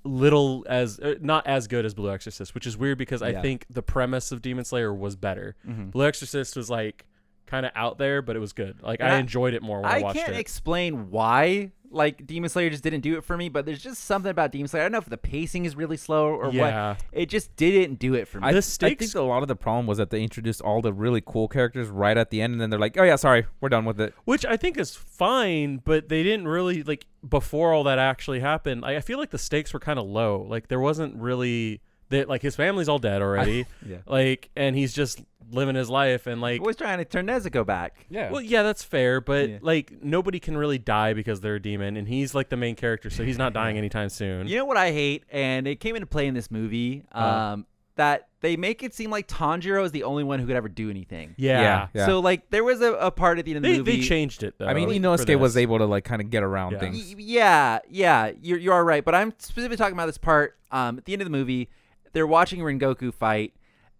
little 0.04 0.66
as 0.68 1.00
er, 1.00 1.16
not 1.20 1.46
as 1.46 1.66
good 1.66 1.84
as 1.86 1.94
Blue 1.94 2.10
Exorcist, 2.12 2.54
which 2.54 2.66
is 2.66 2.76
weird 2.76 2.98
because 2.98 3.22
I 3.22 3.30
Yeah. 3.30 3.42
think 3.42 3.64
the 3.70 3.82
premise 3.82 4.32
of 4.32 4.42
Demon 4.42 4.64
Slayer 4.64 4.92
was 4.92 5.16
better. 5.16 5.56
Mhm. 5.66 5.90
Blue 5.90 6.04
Exorcist 6.06 6.56
was 6.56 6.68
like 6.68 7.06
kind 7.46 7.66
of 7.66 7.72
out 7.74 7.98
there, 7.98 8.22
but 8.22 8.36
it 8.36 8.40
was 8.40 8.52
good. 8.52 8.82
Like 8.82 9.00
I 9.00 9.10
I- 9.10 9.18
enjoyed 9.18 9.54
it 9.54 9.62
more 9.62 9.80
when 9.80 9.90
I, 9.90 9.98
I 9.98 10.02
watched 10.02 10.18
can't 10.18 10.32
it. 10.34 10.38
explain 10.38 11.10
why 11.10 11.72
like 11.90 12.26
Demon 12.26 12.50
Slayer 12.50 12.70
just 12.70 12.82
didn't 12.82 13.02
do 13.02 13.16
it 13.16 13.22
for 13.24 13.36
me, 13.36 13.48
but 13.48 13.66
there's 13.66 13.80
just 13.80 14.02
something 14.02 14.28
about 14.30 14.50
Demon 14.50 14.66
Slayer. 14.66 14.82
I 14.82 14.84
don't 14.86 14.92
know 14.92 14.98
if 14.98 15.04
the 15.04 15.16
pacing 15.16 15.64
is 15.64 15.76
really 15.76 15.96
slow 15.96 16.26
or 16.26 16.50
Yeah. 16.50 16.88
what. 16.94 17.04
It 17.12 17.26
just 17.28 17.54
didn't 17.54 18.00
do 18.00 18.14
it 18.14 18.26
for 18.26 18.40
me. 18.40 18.48
I, 18.48 18.52
The 18.52 18.78
I 18.82 18.94
think 18.96 19.14
a 19.14 19.20
lot 19.20 19.42
of 19.42 19.48
the 19.48 19.54
problem 19.54 19.86
was 19.86 19.98
that 19.98 20.10
they 20.10 20.20
introduced 20.20 20.60
all 20.60 20.82
the 20.82 20.92
really 20.92 21.22
cool 21.24 21.46
characters 21.46 21.86
right 21.86 22.16
at 22.16 22.30
the 22.30 22.42
end, 22.42 22.52
and 22.52 22.60
then 22.60 22.70
they're 22.70 22.80
like, 22.80 22.98
"Oh 22.98 23.04
yeah, 23.04 23.14
sorry, 23.14 23.46
we're 23.60 23.68
done 23.68 23.84
with 23.84 24.00
it." 24.00 24.12
which 24.24 24.44
I 24.44 24.56
think 24.56 24.76
is 24.76 24.96
fine, 24.96 25.82
but 25.84 26.08
they 26.08 26.24
didn't 26.24 26.48
really 26.48 26.82
like 26.82 27.06
before 27.28 27.72
all 27.72 27.84
that 27.84 28.00
actually 28.00 28.40
happened. 28.40 28.84
I, 28.84 28.96
I 28.96 29.00
feel 29.00 29.18
like 29.20 29.30
the 29.30 29.38
stakes 29.38 29.72
were 29.72 29.78
kind 29.80 29.98
of 30.00 30.04
low. 30.06 30.44
Like 30.48 30.66
there 30.66 30.80
wasn't 30.80 31.14
really 31.16 31.80
that 32.14 32.28
like 32.28 32.42
his 32.42 32.56
family's 32.56 32.88
all 32.88 32.98
dead 32.98 33.22
already. 33.22 33.66
yeah. 33.86 33.98
like 34.06 34.50
and 34.56 34.74
he's 34.76 34.92
just 34.92 35.20
living 35.52 35.74
his 35.76 35.90
life 35.90 36.26
and 36.26 36.40
like 36.40 36.60
Always 36.60 36.74
trying 36.76 36.98
to 36.98 37.04
turn 37.04 37.26
Nezuko 37.26 37.64
back. 37.66 38.06
Yeah. 38.08 38.30
well 38.30 38.40
yeah 38.40 38.62
that's 38.62 38.82
fair 38.82 39.20
but 39.20 39.48
Yeah. 39.50 39.58
like 39.60 40.02
nobody 40.02 40.40
can 40.40 40.56
really 40.56 40.78
die 40.78 41.12
because 41.12 41.40
they're 41.40 41.56
a 41.56 41.62
demon 41.62 41.96
and 41.96 42.08
he's 42.08 42.34
like 42.34 42.48
the 42.48 42.56
main 42.56 42.74
character 42.74 43.10
so 43.10 43.22
he's 43.24 43.38
not 43.38 43.52
dying 43.60 43.76
anytime 43.78 44.08
soon 44.08 44.48
You 44.48 44.56
know 44.56 44.64
what 44.64 44.76
I 44.78 44.90
hate, 44.92 45.24
and 45.30 45.66
it 45.68 45.80
came 45.80 45.96
into 45.96 46.06
play 46.06 46.26
in 46.26 46.34
this 46.34 46.50
movie. 46.50 47.04
Um, 47.12 47.22
Uh. 47.24 47.56
that 47.96 48.28
they 48.40 48.56
make 48.56 48.82
it 48.82 48.92
seem 48.92 49.10
like 49.10 49.28
Tanjiro 49.28 49.84
is 49.84 49.92
the 49.92 50.02
only 50.02 50.24
one 50.24 50.38
who 50.40 50.46
could 50.46 50.56
ever 50.56 50.68
do 50.68 50.90
anything. 50.90 51.34
yeah, 51.38 51.60
Yeah, 51.60 51.88
yeah. 51.94 52.06
So 52.06 52.18
like 52.20 52.50
there 52.50 52.64
was 52.64 52.80
a, 52.80 52.92
a 52.94 53.10
part 53.10 53.38
at 53.38 53.44
the 53.44 53.52
end 53.52 53.58
of 53.58 53.62
the 53.62 53.68
They, 53.72 53.78
movie. 53.78 53.96
they 54.00 54.02
changed 54.06 54.42
it 54.42 54.54
though 54.58 54.66
I 54.66 54.74
mean, 54.74 54.88
for 54.88 54.94
Inosuke 54.94 55.38
was 55.38 55.56
able 55.56 55.78
to 55.78 55.84
like 55.86 56.04
kind 56.04 56.20
of 56.20 56.28
get 56.30 56.42
around 56.42 56.72
Yeah. 56.72 56.78
things. 56.80 56.96
Y- 57.10 57.14
Yeah, 57.18 57.78
yeah, 57.88 58.32
you're 58.42 58.58
you 58.58 58.72
are 58.72 58.84
right. 58.84 59.04
But 59.04 59.14
I'm 59.14 59.32
specifically 59.38 59.76
talking 59.76 59.92
about 59.94 60.06
this 60.06 60.18
part. 60.18 60.56
Um, 60.72 60.98
at 60.98 61.04
the 61.04 61.12
end 61.12 61.22
of 61.22 61.26
the 61.26 61.30
movie, 61.30 61.68
they're 62.14 62.26
watching 62.26 62.60
Rengoku 62.60 63.12
fight, 63.12 63.52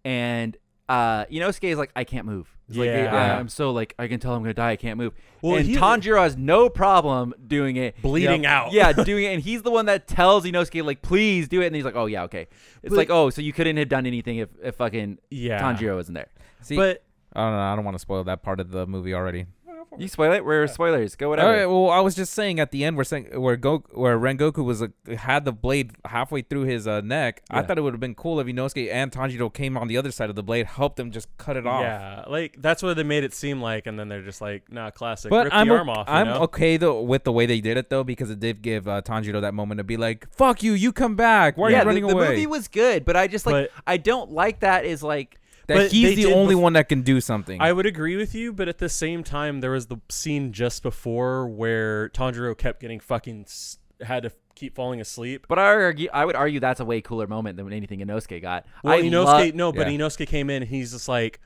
and 0.03 0.57
uh, 0.89 1.25
Inosuke 1.25 1.63
is 1.69 1.77
like, 1.77 1.91
"I 1.95 2.03
can't 2.03 2.25
move." 2.25 2.47
He's 2.67 2.77
like, 2.77 2.87
Yeah. 2.87 3.13
"I- 3.13 3.37
I'm 3.39 3.47
so 3.47 3.71
like, 3.71 3.93
I 3.99 4.07
can 4.07 4.19
tell 4.19 4.33
I'm 4.33 4.41
gonna 4.41 4.53
die. 4.55 4.71
I 4.71 4.75
can't 4.75 4.97
move. 4.97 5.13
Well, 5.41 5.57
and 5.57 5.65
he- 5.67 5.75
Tanjiro 5.75 6.19
has 6.23 6.35
no 6.35 6.67
problem 6.69 7.33
doing 7.45 7.75
it, 7.75 8.01
bleeding 8.01 8.43
Yep. 8.43 8.51
out 8.51 8.71
yeah, 8.71 8.91
doing 9.03 9.25
it, 9.25 9.33
and 9.35 9.43
he's 9.43 9.61
the 9.61 9.69
one 9.71 9.85
that 9.85 10.07
tells 10.07 10.45
Inosuke 10.45 10.83
like, 10.83 11.01
"Please 11.03 11.47
do 11.47 11.61
it," 11.61 11.67
and 11.67 11.75
he's 11.75 11.85
like, 11.85 11.95
"Oh 11.95 12.07
yeah, 12.07 12.23
okay." 12.23 12.47
It's 12.81 12.89
But- 12.89 12.97
like, 12.97 13.09
"Oh, 13.11 13.29
so 13.29 13.41
you 13.41 13.53
couldn't 13.53 13.77
have 13.77 13.89
done 13.89 14.05
anything 14.07 14.37
if, 14.37 14.49
if 14.63 14.75
fucking 14.75 15.19
yeah 15.29 15.61
Tanjiro 15.61 15.95
wasn't 15.95 16.15
there." 16.15 16.29
See, 16.61 16.75
but 16.75 17.03
I 17.33 17.41
don't 17.41 17.51
know. 17.53 17.59
I 17.59 17.75
don't 17.75 17.85
want 17.85 17.95
to 17.95 17.99
spoil 17.99 18.23
that 18.23 18.41
part 18.43 18.59
of 18.59 18.71
the 18.71 18.87
movie 18.87 19.13
already. 19.13 19.45
You 19.97 20.07
spoil 20.07 20.33
it. 20.33 20.43
We're 20.43 20.67
spoilers. 20.67 21.15
Go 21.15 21.29
whatever. 21.29 21.47
All 21.47 21.53
right, 21.55 21.65
well, 21.65 21.89
I 21.89 21.99
was 22.01 22.15
just 22.15 22.33
saying 22.33 22.59
at 22.59 22.71
the 22.71 22.83
end 22.83 22.97
we're 22.97 23.03
saying 23.05 23.39
where 23.39 23.55
Go 23.55 23.83
where 23.91 24.17
Rengoku 24.19 24.63
was 24.63 24.81
uh, 24.81 24.87
had 25.17 25.45
the 25.45 25.53
blade 25.53 25.93
halfway 26.05 26.41
through 26.41 26.63
his 26.63 26.85
uh, 26.87 27.01
neck. 27.01 27.41
I 27.49 27.61
thought 27.61 27.77
it 27.77 27.81
would 27.81 27.93
have 27.93 27.99
been 28.01 28.15
cool 28.15 28.39
if 28.41 28.47
Inosuke 28.47 28.91
and 28.91 29.11
Tanjiro 29.11 29.53
came 29.53 29.77
on 29.77 29.87
the 29.87 29.97
other 29.97 30.11
side 30.11 30.29
of 30.29 30.35
the 30.35 30.43
blade, 30.43 30.65
helped 30.65 30.99
him 30.99 31.11
just 31.11 31.27
cut 31.37 31.55
it 31.55 31.65
off. 31.65 31.81
yeah 31.81 32.23
like 32.27 32.57
that's 32.61 32.83
what 32.83 32.95
they 32.97 33.03
made 33.03 33.23
it 33.23 33.33
seem 33.33 33.61
like 33.61 33.87
and 33.87 33.97
then 33.97 34.09
they're 34.09 34.21
just 34.23 34.41
like 34.41 34.69
nah 34.71 34.89
classic 34.89 35.29
But 35.29 35.45
rip 35.45 35.53
I'm 35.53 35.67
the 35.67 35.73
o- 35.75 35.89
off 35.89 36.09
I'm 36.09 36.27
know? 36.27 36.39
okay 36.43 36.77
though 36.77 37.01
with 37.01 37.23
the 37.23 37.31
way 37.31 37.45
they 37.45 37.61
did 37.61 37.77
it 37.77 37.89
though 37.89 38.03
because 38.03 38.29
it 38.29 38.39
did 38.39 38.61
give 38.61 38.87
uh, 38.87 39.01
Tanjiro 39.01 39.39
that 39.41 39.53
moment 39.53 39.77
to 39.77 39.83
be 39.83 39.97
like, 39.97 40.27
"Fuck 40.33 40.61
you, 40.63 40.73
you 40.73 40.91
come 40.91 41.15
back. 41.15 41.57
Why 41.57 41.67
are 41.67 41.71
yeah, 41.71 41.77
you 41.77 41.81
the, 41.83 41.87
running 41.87 42.07
the 42.07 42.13
away?" 42.13 42.23
The 42.25 42.31
movie 42.31 42.47
was 42.47 42.67
good, 42.67 43.05
but 43.05 43.15
I 43.15 43.27
just 43.27 43.45
like 43.45 43.53
But- 43.53 43.83
I 43.87 43.97
don't 43.97 44.31
like 44.31 44.59
that. 44.59 44.83
Is 44.85 45.01
like 45.03 45.39
that 45.67 45.75
but 45.75 45.91
he's 45.91 46.15
the 46.15 46.33
only 46.33 46.55
bef- 46.55 46.61
one 46.61 46.73
that 46.73 46.89
can 46.89 47.01
do 47.01 47.19
something. 47.21 47.61
I 47.61 47.71
would 47.73 47.85
agree 47.85 48.15
with 48.15 48.35
you, 48.35 48.53
but 48.53 48.67
at 48.67 48.77
the 48.77 48.89
same 48.89 49.23
time, 49.23 49.61
there 49.61 49.71
was 49.71 49.87
the 49.87 49.97
scene 50.09 50.51
just 50.53 50.83
before 50.83 51.47
where 51.47 52.09
Tanjiro 52.09 52.57
kept 52.57 52.79
getting 52.79 52.99
fucking 52.99 53.45
had 54.01 54.23
to 54.23 54.31
keep 54.55 54.75
falling 54.75 55.01
asleep. 55.01 55.45
But 55.47 55.59
I 55.59 55.65
argue, 55.65 56.09
I 56.13 56.25
would 56.25 56.35
argue 56.35 56.59
that's 56.59 56.79
a 56.79 56.85
way 56.85 57.01
cooler 57.01 57.27
moment 57.27 57.57
than 57.57 57.71
anything 57.71 57.99
Inosuke 57.99 58.41
got. 58.41 58.65
Well, 58.83 58.93
I 58.93 59.01
Inosuke, 59.01 59.25
love- 59.25 59.55
no, 59.55 59.71
but 59.71 59.89
Yeah. 59.91 59.97
Inosuke 59.97 60.27
came 60.27 60.49
in 60.49 60.61
and 60.63 60.69
he's 60.69 60.91
just 60.91 61.07
like, 61.07 61.39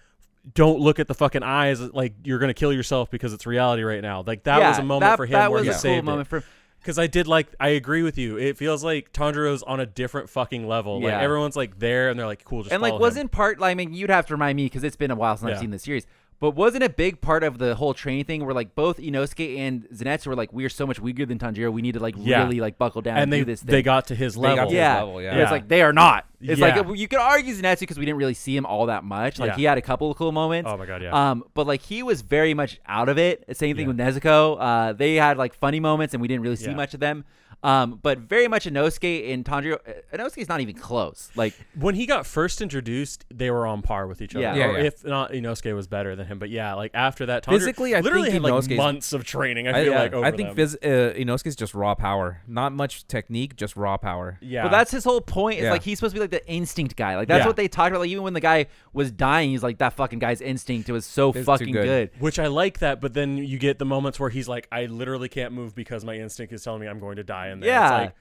"Don't 0.53 0.79
look 0.79 0.99
at 0.99 1.07
the 1.07 1.13
fucking 1.13 1.43
eyes, 1.43 1.81
like 1.81 2.13
you're 2.23 2.39
gonna 2.39 2.53
kill 2.53 2.73
yourself 2.73 3.09
because 3.11 3.33
it's 3.33 3.45
reality 3.45 3.83
right 3.83 4.01
now." 4.01 4.23
Like 4.25 4.43
that 4.43 4.59
yeah, 4.59 4.69
was 4.69 4.79
a 4.79 4.83
moment 4.83 5.01
that, 5.11 5.17
for 5.17 5.25
him 5.25 5.33
That 5.33 5.51
where 5.51 5.59
was 5.59 5.65
he 5.67 5.69
a 5.69 5.73
cool 5.73 5.79
saved 5.81 6.05
moment 6.05 6.27
for. 6.27 6.43
Because 6.89 6.97
I 6.97 7.05
did 7.05 7.27
like, 7.27 7.45
I 7.59 7.67
agree 7.69 8.01
with 8.01 8.17
you. 8.17 8.39
It 8.39 8.57
feels 8.57 8.83
like 8.83 9.13
Tanjiro's 9.13 9.61
on 9.61 9.79
a 9.79 9.85
different 9.85 10.27
fucking 10.27 10.67
level. 10.67 10.95
Like 10.99 11.11
Yeah. 11.11 11.21
everyone's 11.21 11.55
like 11.55 11.77
there 11.77 12.09
and 12.09 12.19
they're 12.19 12.25
like, 12.25 12.43
"Cool, 12.43 12.63
just 12.63 12.73
And 12.73 12.81
like, 12.81 12.95
him." 12.95 12.99
wasn't 12.99 13.31
part? 13.31 13.59
Like, 13.59 13.69
I 13.69 13.75
mean, 13.75 13.93
you'd 13.93 14.09
have 14.09 14.25
to 14.25 14.33
remind 14.33 14.55
me 14.55 14.65
because 14.65 14.83
it's 14.83 14.95
been 14.95 15.11
a 15.11 15.15
while 15.15 15.37
since 15.37 15.51
I've 15.51 15.59
seen 15.59 15.69
the 15.69 15.77
series. 15.77 16.07
But 16.41 16.51
wasn't 16.51 16.83
a 16.85 16.89
big 16.89 17.19
part 17.19 17.43
of 17.43 17.57
the 17.57 17.75
whole 17.75 17.93
training 17.93 18.23
thing 18.23 18.45
where 18.45 18.53
like 18.55 18.73
both 18.73 18.97
Inosuke 18.97 19.57
and 19.57 19.83
Zenitsu 19.93 20.27
were 20.27 20.35
like, 20.35 20.53
we're 20.53 20.69
so 20.69 20.87
much 20.87 20.97
weaker 20.97 21.25
than 21.25 21.37
Tanjiro, 21.37 21.69
we 21.71 21.81
need 21.81 21.95
to 21.95 21.99
like 21.99 22.15
Yeah. 22.17 22.43
really 22.43 22.61
like 22.61 22.77
buckle 22.77 23.01
down 23.01 23.15
and, 23.17 23.23
and 23.23 23.33
they 23.33 23.39
do 23.39 23.45
this 23.45 23.61
thing. 23.61 23.71
they 23.71 23.81
got 23.81 24.07
to 24.07 24.15
his 24.15 24.35
They 24.35 24.41
got 24.41 24.49
level. 24.55 24.65
to 24.67 24.69
his 24.71 24.77
yeah, 24.77 24.95
level, 24.99 25.21
yeah. 25.21 25.31
And 25.31 25.41
It's 25.41 25.51
like 25.51 25.67
they 25.67 25.81
are 25.81 25.91
not. 25.91 26.25
It's 26.39 26.57
Yeah. 26.61 26.75
like 26.77 26.97
you 26.97 27.07
could 27.09 27.19
argue 27.19 27.53
Zenitsu 27.53 27.81
because 27.81 27.99
we 27.99 28.05
didn't 28.05 28.19
really 28.19 28.33
see 28.33 28.55
him 28.55 28.65
all 28.65 28.85
that 28.85 29.03
much. 29.03 29.37
Like 29.37 29.49
Yeah. 29.49 29.55
he 29.57 29.63
had 29.65 29.77
a 29.77 29.81
couple 29.81 30.09
of 30.09 30.15
cool 30.17 30.31
moments. 30.31 30.69
Oh 30.71 30.77
my 30.77 30.85
god, 30.85 31.01
yeah. 31.01 31.31
Um, 31.31 31.43
but 31.55 31.67
like 31.67 31.81
he 31.81 32.03
was 32.03 32.21
very 32.21 32.53
much 32.53 32.79
out 32.87 33.09
of 33.09 33.17
it. 33.17 33.43
Same 33.57 33.75
thing 33.75 33.89
Yeah. 33.89 33.93
with 33.93 33.97
Nezuko. 34.23 34.55
Uh, 34.59 34.93
they 34.93 35.15
had 35.15 35.37
like 35.37 35.53
funny 35.53 35.81
moments, 35.81 36.13
and 36.13 36.21
we 36.21 36.29
didn't 36.29 36.43
really 36.43 36.55
see 36.55 36.69
Yeah. 36.69 36.75
much 36.75 36.93
of 36.93 37.01
them. 37.01 37.25
Um, 37.61 37.99
but 38.01 38.19
very 38.19 38.47
much 38.47 38.65
Inosuke 38.65 39.33
and 39.33 39.43
Tanjiro. 39.43 39.75
uh, 39.87 40.17
Inosuke's 40.17 40.47
not 40.47 40.61
even 40.61 40.75
close. 40.75 41.29
Like 41.35 41.53
when 41.77 41.93
he 41.95 42.05
got 42.05 42.25
first 42.25 42.61
introduced, 42.61 43.25
they 43.33 43.51
were 43.51 43.67
on 43.67 43.81
par 43.81 44.07
with 44.07 44.21
each 44.21 44.33
other. 44.33 44.43
Yeah. 44.43 44.55
Yeah, 44.55 44.65
or 44.67 44.77
yeah. 44.79 44.83
if 44.85 45.03
not, 45.05 45.31
Inosuke 45.31 45.75
was 45.75 45.87
better 45.87 46.15
than 46.15 46.25
him. 46.27 46.39
But 46.39 46.49
yeah, 46.49 46.73
like 46.75 46.91
after 46.93 47.25
that, 47.25 47.43
Tanjiro 47.43 47.59
Physically, 47.59 47.95
I 47.95 47.99
literally 47.99 48.31
think 48.31 48.43
had 48.45 48.51
like 48.53 48.69
months 48.77 49.11
of 49.11 49.25
training. 49.25 49.67
I 49.67 49.71
I, 49.71 49.83
feel 49.83 49.91
yeah, 49.93 49.99
like 49.99 50.13
over 50.13 50.25
I 50.25 50.31
think 50.31 50.55
them. 50.55 50.67
phys- 50.67 50.75
uh, 50.83 51.13
Inosuke's 51.15 51.55
just 51.57 51.73
raw 51.73 51.95
power, 51.95 52.41
not 52.47 52.71
much 52.71 53.05
technique, 53.07 53.55
just 53.57 53.75
raw 53.75 53.97
power. 53.97 54.37
yeah, 54.41 54.63
Well, 54.63 54.71
that's 54.71 54.91
his 54.91 55.03
whole 55.03 55.19
point. 55.21 55.59
Is 55.59 55.65
Yeah. 55.65 55.71
like 55.71 55.83
he's 55.83 55.99
supposed 55.99 56.13
to 56.15 56.19
be 56.19 56.21
like 56.21 56.31
the 56.31 56.47
instinct 56.49 56.95
guy. 56.95 57.17
Like 57.17 57.27
that's 57.27 57.41
Yeah. 57.41 57.47
what 57.47 57.57
they 57.57 57.67
talked 57.67 57.89
about. 57.91 57.99
Like 57.99 58.09
even 58.09 58.23
when 58.23 58.33
the 58.33 58.39
guy 58.39 58.67
was 58.93 59.11
dying, 59.11 59.49
he's 59.49 59.63
like 59.63 59.79
that 59.79 59.93
fucking 59.93 60.19
guy's 60.19 60.39
instinct 60.39 60.87
It 60.87 60.93
was 60.93 61.05
so 61.05 61.33
too 61.33 61.43
fucking 61.43 61.73
good. 61.73 61.83
good. 62.13 62.21
Which 62.21 62.39
I 62.39 62.47
like 62.47 62.79
that, 62.79 63.01
but 63.01 63.13
then 63.13 63.37
you 63.37 63.57
get 63.59 63.79
the 63.79 63.85
moments 63.85 64.17
where 64.19 64.29
he's 64.29 64.47
like, 64.47 64.67
I 64.71 64.85
literally 64.85 65.27
can't 65.27 65.51
move 65.53 65.75
because 65.75 66.05
my 66.05 66.15
instinct 66.15 66.53
is 66.53 66.63
telling 66.63 66.79
me 66.79 66.87
I'm 66.87 66.99
going 66.99 67.17
to 67.17 67.23
die. 67.23 67.48
And 67.49 67.63
Yeah. 67.63 67.83
it's 67.85 67.91
like, 68.05 68.13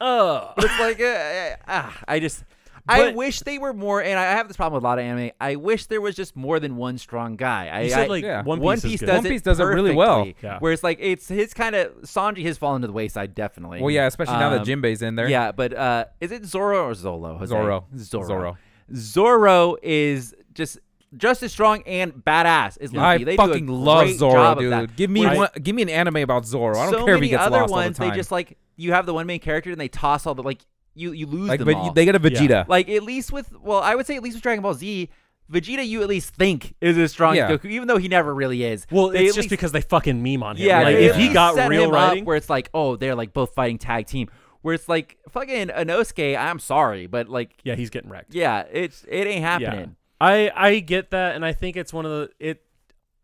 oh, 0.00 0.52
But 0.56 0.64
it's 0.64 0.80
like 0.80 1.00
uh, 1.00 1.04
uh, 1.04 1.56
ah, 1.68 1.98
I 2.08 2.20
just. 2.20 2.44
I 2.88 3.10
wish 3.10 3.40
they 3.40 3.58
were 3.58 3.72
more, 3.72 4.00
and 4.00 4.16
I 4.16 4.22
have 4.36 4.46
this 4.46 4.56
problem 4.56 4.74
with 4.76 4.84
a 4.84 4.86
lot 4.86 5.00
of 5.00 5.04
anime. 5.04 5.32
I 5.40 5.56
wish 5.56 5.86
there 5.86 6.00
was 6.00 6.14
just 6.14 6.36
more 6.36 6.60
than 6.60 6.76
one 6.76 6.98
strong 6.98 7.34
guy. 7.34 7.66
I, 7.66 7.80
you 7.80 7.90
said 7.90 8.04
I- 8.04 8.06
like 8.06 8.22
yeah. 8.22 8.42
One 8.44 8.58
Piece, 8.60 8.64
One 8.64 8.80
Piece 8.80 9.00
does 9.00 9.08
One 9.16 9.26
it 9.26 9.28
Piece 9.28 9.42
does 9.42 9.58
it 9.58 9.64
really 9.64 9.92
well. 9.92 10.18
perfectly, 10.20 10.48
Yeah. 10.48 10.58
Where 10.60 10.72
it's 10.72 10.84
like 10.84 10.98
it's 11.00 11.26
his 11.26 11.52
kind 11.52 11.74
of 11.74 11.92
Sanji 12.02 12.44
has 12.44 12.58
fallen 12.58 12.82
to 12.82 12.86
the 12.86 12.92
wayside 12.92 13.34
definitely. 13.34 13.80
Well, 13.82 13.90
yeah, 13.90 14.06
especially 14.06 14.34
now 14.36 14.50
that 14.50 14.60
Um, 14.60 14.64
Jinbei's 14.66 15.02
in 15.02 15.16
there. 15.16 15.28
Yeah, 15.28 15.50
but 15.50 15.72
uh, 15.74 16.04
is 16.20 16.30
it 16.30 16.44
Zoro 16.46 16.86
or 16.86 16.92
Zolo? 16.92 17.38
Jose? 17.38 17.48
Zoro. 17.50 17.86
Zoro. 17.96 18.24
Zoro. 18.28 18.56
Zoro 18.94 19.76
is 19.82 20.34
just 20.54 20.78
just 21.16 21.42
as 21.42 21.50
strong 21.50 21.82
and 21.86 22.12
badass 22.12 22.78
as 22.80 22.92
Luffy. 22.92 23.22
I 23.22 23.24
they 23.24 23.36
do 23.36 23.42
a 23.42 23.46
fucking 23.48 23.66
love 23.66 24.04
great 24.04 24.18
Zoro, 24.18 24.54
dude. 24.54 24.94
Give 24.96 25.10
me 25.10 25.22
Whereas 25.22 25.38
one, 25.38 25.48
give 25.60 25.74
me 25.74 25.82
an 25.82 25.88
anime 25.88 26.16
about 26.18 26.46
Zoro. 26.46 26.78
I 26.78 26.84
don't 26.84 26.92
so 26.92 27.04
care 27.04 27.14
if 27.14 27.18
many 27.20 27.26
he 27.26 27.30
gets 27.30 27.44
other 27.46 27.60
lost 27.62 27.70
ones, 27.72 27.84
all 27.86 27.90
the 27.90 27.98
time. 27.98 28.10
they 28.10 28.16
just 28.16 28.30
like 28.30 28.58
you 28.76 28.92
have 28.92 29.06
the 29.06 29.14
one 29.14 29.26
main 29.26 29.40
character 29.40 29.70
and 29.70 29.80
they 29.80 29.88
toss 29.88 30.26
all 30.26 30.34
the 30.34 30.42
like 30.42 30.60
you 30.94 31.12
you 31.12 31.26
lose 31.26 31.48
like 31.48 31.58
them 31.58 31.66
but 31.66 31.74
all. 31.76 31.92
they 31.92 32.04
get 32.04 32.14
a 32.14 32.20
Vegeta. 32.20 32.66
like 32.68 32.88
at 32.88 33.02
least 33.02 33.32
with 33.32 33.52
well, 33.60 33.80
I 33.80 33.94
would 33.94 34.06
say 34.06 34.16
at 34.16 34.22
least 34.22 34.36
with 34.36 34.42
Dragon 34.42 34.62
Ball 34.62 34.74
Z, 34.74 35.10
Vegeta 35.52 35.86
you 35.86 36.02
at 36.02 36.08
least 36.08 36.34
think 36.34 36.74
is 36.80 36.96
as 36.98 37.12
strong 37.12 37.36
Yeah. 37.36 37.48
as 37.50 37.58
Goku, 37.60 37.70
even 37.70 37.86
though 37.88 37.98
he 37.98 38.08
never 38.08 38.34
really 38.34 38.64
is. 38.64 38.86
Well, 38.90 39.08
They 39.10 39.26
it's 39.26 39.34
just 39.34 39.44
least- 39.44 39.50
because 39.50 39.72
they 39.72 39.80
fucking 39.82 40.22
meme 40.22 40.42
on 40.42 40.56
him. 40.56 40.66
yeah, 40.66 40.82
like 40.82 40.96
if 40.96 41.16
he 41.16 41.32
got 41.32 41.54
real 41.68 41.84
him 41.84 41.90
writing, 41.90 42.24
where 42.24 42.36
it's 42.36 42.50
like, 42.50 42.70
oh, 42.74 42.96
they're 42.96 43.14
like 43.14 43.32
both 43.32 43.54
fighting 43.54 43.78
tag 43.78 44.06
team. 44.06 44.28
Where 44.62 44.74
it's 44.74 44.88
like 44.88 45.18
fucking 45.30 45.68
Inosuke, 45.68 46.36
I'm 46.36 46.58
sorry, 46.58 47.06
but 47.06 47.28
like, 47.28 47.52
yeah, 47.62 47.76
he's 47.76 47.90
getting 47.90 48.10
wrecked. 48.10 48.34
yeah, 48.34 48.64
it's 48.72 49.04
it 49.08 49.26
ain't 49.28 49.44
happening. 49.44 49.94
I 50.20 50.50
I 50.56 50.78
get 50.80 51.10
that, 51.10 51.36
and 51.36 51.44
I 51.44 51.52
think 51.52 51.76
it's 51.76 51.92
one 51.92 52.04
of 52.04 52.10
the 52.10 52.30
it. 52.40 52.62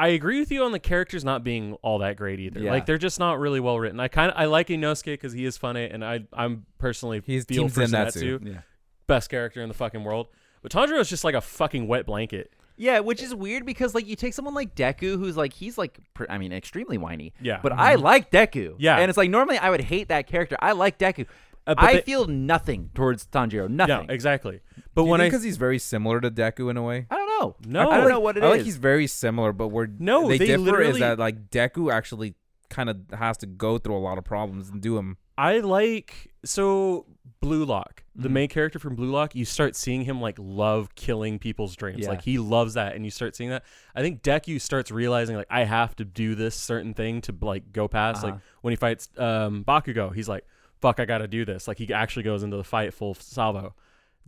I 0.03 0.09
agree 0.09 0.41
with 0.41 0.51
you 0.51 0.65
on 0.65 0.73
the 0.73 0.79
characters 0.81 1.25
not 1.25 1.45
being 1.45 1.75
all 1.83 1.99
that 2.01 2.17
great 2.17 2.41
either. 2.41 2.59
Yeah. 2.61 2.73
Like 2.73 2.87
they're 2.87 2.99
just 2.99 3.21
not 3.21 3.39
really 3.39 3.61
well 3.61 3.79
written. 3.79 4.01
I 4.01 4.09
kind 4.09 4.33
of 4.33 4.37
I 4.37 4.47
like 4.47 4.67
Inosuke 4.67 5.05
because 5.05 5.33
he 5.33 5.45
is 5.45 5.57
funny, 5.57 5.85
and 5.85 6.05
I 6.05 6.25
I'm 6.33 6.67
personally 6.79 7.23
He's 7.25 7.45
feel 7.45 7.69
for 7.69 7.83
Zenitsu. 7.83 8.41
Zenitsu, 8.41 8.63
best 9.07 9.31
character 9.31 9.63
in 9.63 9.69
the 9.69 9.75
fucking 9.75 10.03
world. 10.03 10.27
But 10.61 10.73
Tanjiro 10.73 10.99
is 11.01 11.09
just 11.09 11.23
like 11.23 11.35
a 11.37 11.41
fucking 11.41 11.87
wet 11.87 12.07
blanket. 12.07 12.53
Yeah, 12.77 13.01
which 13.01 13.23
is 13.23 13.33
weird 13.35 13.65
because 13.65 13.95
like 13.95 14.07
you 14.09 14.17
take 14.17 14.35
someone 14.35 14.55
like 14.55 14.75
Deku, 14.75 15.19
who's 15.19 15.37
like 15.37 15.53
he's 15.53 15.79
like 15.79 15.99
pr- 16.15 16.25
I 16.29 16.39
mean 16.39 16.53
extremely 16.53 16.99
whiny. 16.99 17.33
Yeah. 17.41 17.61
but 17.63 17.73
I 17.73 17.95
like 17.95 18.31
Deku. 18.33 18.75
Yeah. 18.79 18.99
and 18.99 19.09
it's 19.09 19.17
like 19.17 19.31
normally 19.31 19.59
I 19.59 19.71
would 19.71 19.83
hate 19.83 20.09
that 20.09 20.27
character. 20.27 20.57
I 20.61 20.73
like 20.73 20.99
Deku. 20.99 21.27
Uh, 21.65 21.75
I 21.79 21.95
they- 21.95 22.01
feel 22.03 22.27
nothing 22.27 22.91
towards 22.95 23.27
Tanjiro. 23.27 23.69
Nothing. 23.69 24.07
Yeah, 24.09 24.13
exactly. 24.15 24.61
But 24.95 25.05
when 25.05 25.21
I 25.21 25.25
because 25.27 25.45
he's 25.45 25.59
very 25.59 25.79
similar 25.79 26.21
to 26.21 26.31
Deku 26.31 26.71
in 26.71 26.77
a 26.77 26.83
way. 26.83 27.07
I 27.11 27.17
don't 27.41 27.67
know. 27.67 27.83
No. 27.85 27.91
I 27.91 27.97
don't 27.99 28.09
know 28.09 28.21
what 28.21 28.37
it 28.37 28.43
I 28.43 28.47
is. 28.47 28.57
like 28.59 28.63
he's 28.63 28.77
very 28.77 29.07
similar, 29.07 29.53
but 29.53 29.69
where 29.69 29.89
No, 29.99 30.29
they, 30.29 30.39
they 30.39 30.47
differ 30.47 30.59
literally- 30.63 30.91
is 30.91 30.99
that 31.01 31.19
like 31.19 31.51
Deku 31.51 31.93
actually 31.93 32.35
kind 32.71 32.89
of 32.89 32.99
has 33.17 33.37
to 33.39 33.47
go 33.47 33.79
through 33.79 33.97
a 33.97 33.99
lot 34.01 34.19
of 34.19 34.25
problems 34.25 34.71
and 34.71 34.81
do 34.81 34.95
them. 34.97 35.17
I 35.37 35.59
like 35.59 36.33
so 36.45 37.07
Blue 37.41 37.65
Lock, 37.65 38.05
the 38.15 38.29
Mhm. 38.29 38.33
main 38.33 38.49
character 38.49 38.79
from 38.79 38.95
Blue 38.95 39.11
Lock, 39.11 39.35
you 39.35 39.45
start 39.45 39.75
seeing 39.77 40.03
him 40.05 40.21
like 40.21 40.37
love 40.39 40.95
killing 40.95 41.39
people's 41.39 41.75
dreams. 41.77 42.01
Yeah. 42.03 42.11
Like 42.11 42.23
he 42.23 42.39
loves 42.39 42.75
that 42.75 42.95
and 42.95 43.05
you 43.05 43.11
start 43.11 43.35
seeing 43.37 43.51
that. 43.51 43.65
I 43.95 44.01
think 44.03 44.23
Deku 44.23 44.61
starts 44.61 44.91
realizing 44.91 45.37
like 45.37 45.49
I 45.51 45.65
have 45.65 45.97
to 45.97 46.05
do 46.05 46.35
this 46.35 46.55
certain 46.55 46.95
thing 46.95 47.21
to 47.23 47.35
like 47.41 47.73
go 47.73 47.89
past 47.89 48.23
like 48.23 48.35
Uh-huh. 48.35 48.41
when 48.63 48.73
he 48.73 48.77
fights 48.77 49.09
um 49.19 49.65
Bakugo, 49.65 50.15
he's 50.15 50.29
like 50.29 50.45
fuck 50.81 50.99
I 50.99 51.05
got 51.05 51.19
to 51.19 51.29
do 51.29 51.45
this. 51.45 51.69
Like 51.69 51.79
he 51.79 51.93
actually 51.93 52.25
goes 52.25 52.43
into 52.43 52.57
the 52.57 52.65
fight 52.65 52.93
full 52.93 53.15
salvo. 53.15 53.75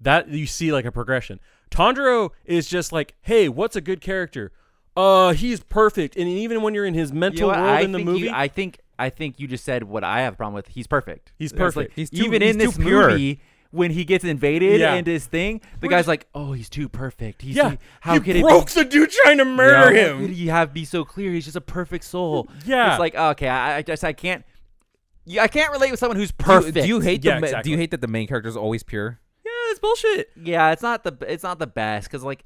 That 0.03 0.29
you 0.29 0.47
see 0.47 0.73
like 0.73 0.85
a 0.85 0.93
progression. 0.93 1.41
Tanjiro 1.75 2.31
is 2.45 2.68
just 2.68 2.93
like, 2.93 3.14
"Hey, 3.22 3.49
what's 3.49 3.77
a 3.77 3.81
good 3.81 4.01
character?" 4.01 4.53
Uh, 4.97 5.33
he's 5.33 5.61
perfect. 5.61 6.16
And 6.16 6.29
even 6.29 6.62
when 6.62 6.72
you're 6.75 6.87
in 6.87 6.95
his 6.95 7.11
You 7.11 7.14
know 7.14 7.20
mental 7.20 7.49
world 7.49 7.59
I 7.59 7.81
in 7.81 7.93
the 7.93 7.99
think 7.99 8.07
movie, 8.09 8.20
You, 8.27 8.31
I 8.33 8.49
think 8.49 8.79
I 8.99 9.11
think 9.11 9.41
you 9.41 9.49
just 9.49 9.64
said 9.64 9.83
what 9.83 10.05
I 10.05 10.20
have 10.20 10.35
a 10.35 10.37
problem 10.37 10.55
with. 10.55 10.68
He's 10.68 10.87
perfect. 10.87 11.33
He's 11.37 11.51
It's 11.51 11.59
like, 11.59 11.75
perfect. 11.75 11.97
He's 11.97 12.11
too- 12.11 12.22
even 12.22 12.43
he's 12.43 12.53
in 12.53 12.59
this 12.59 12.77
too 12.77 12.83
pure. 12.83 13.11
movie 13.11 13.41
when 13.72 13.91
he 13.91 14.05
gets 14.05 14.22
invaded 14.25 14.79
Yeah. 14.79 14.95
and 14.95 15.05
his 15.05 15.27
thing, 15.27 15.61
the 15.81 15.89
We're 15.89 15.91
guy's 15.91 15.99
just- 16.03 16.09
like, 16.09 16.27
"Oh, 16.33 16.53
he's 16.53 16.68
too 16.68 16.89
perfect. 16.89 17.43
He's 17.43 17.57
yeah, 17.57 17.70
he- 17.70 17.79
how 18.03 18.14
he 18.14 18.20
could 18.20 18.41
broke 18.41 18.70
it 18.70 18.75
the 18.75 18.85
dude 18.85 19.11
trying 19.11 19.39
to 19.39 19.45
murder 19.45 19.93
Yeah, 19.93 20.07
him. 20.11 20.16
How 20.20 20.27
could 20.27 20.31
he 20.37 20.47
have 20.47 20.72
be 20.72 20.85
so 20.85 21.05
clear? 21.05 21.33
He's 21.33 21.45
just 21.47 21.57
a 21.57 21.61
perfect 21.61 22.05
soul. 22.05 22.49
Yeah. 22.64 22.93
it's 22.93 23.01
like 23.01 23.16
okay, 23.16 23.49
I, 23.49 23.79
I 23.79 23.83
just 23.83 24.05
I 24.05 24.12
can't. 24.12 24.45
Yeah, 25.27 25.43
I 25.43 25.49
can't 25.49 25.72
relate 25.72 25.91
with 25.91 25.99
someone 25.99 26.16
who's 26.18 26.31
perfect. 26.31 26.75
Do 26.75 26.87
you, 26.87 27.01
hate 27.01 27.25
Yeah, 27.25 27.41
the 27.41 27.47
exactly. 27.47 27.62
Do 27.64 27.70
you 27.72 27.79
hate 27.79 27.91
that 27.93 28.01
the 28.03 28.07
main 28.07 28.29
character 28.29 28.49
is 28.49 28.57
always 28.57 28.83
pure? 28.85 29.18
Yeah, 29.75 29.79
it's 29.79 29.81
bullshit. 29.81 30.31
Yeah, 30.43 30.70
it's 30.72 30.83
not 30.83 31.05
the 31.05 31.16
it's 31.33 31.43
not 31.43 31.59
the 31.59 31.66
best 31.66 32.09
because 32.09 32.22
like, 32.22 32.45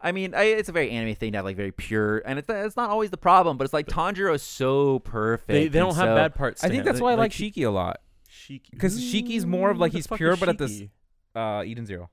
I 0.00 0.12
mean, 0.12 0.34
I, 0.34 0.44
it's 0.44 0.68
a 0.68 0.72
very 0.72 0.90
anime 0.90 1.14
thing 1.14 1.32
to 1.32 1.38
have 1.38 1.44
like 1.44 1.56
very 1.56 1.72
pure, 1.72 2.18
and 2.24 2.38
it's 2.38 2.48
it's 2.48 2.76
not 2.76 2.90
always 2.90 3.10
the 3.10 3.16
problem, 3.16 3.56
but 3.56 3.64
it's 3.64 3.74
like 3.74 3.86
Tanjiro 3.86 4.34
is 4.34 4.42
so 4.42 5.00
perfect. 5.00 5.48
They, 5.48 5.68
they 5.68 5.78
don't 5.78 5.94
have 5.96 6.08
so- 6.10 6.14
bad 6.14 6.34
parts. 6.34 6.62
I 6.64 6.68
think 6.68 6.84
that's 6.84 6.98
They- 6.98 7.02
why 7.04 7.12
I 7.12 7.14
like 7.16 7.32
Shiki 7.32 7.66
a 7.66 7.70
lot. 7.70 8.00
Shiki 8.30 8.78
'Cause 8.78 9.00
Shiki's 9.00 9.44
more 9.46 9.70
of, 9.70 9.78
like, 9.78 9.92
he's 9.92 10.06
pure, 10.06 10.36
but 10.36 10.48
at 10.48 10.58
the? 10.58 10.88
Uh, 11.34 11.62
Eden 11.66 11.86
Zero. 11.86 12.10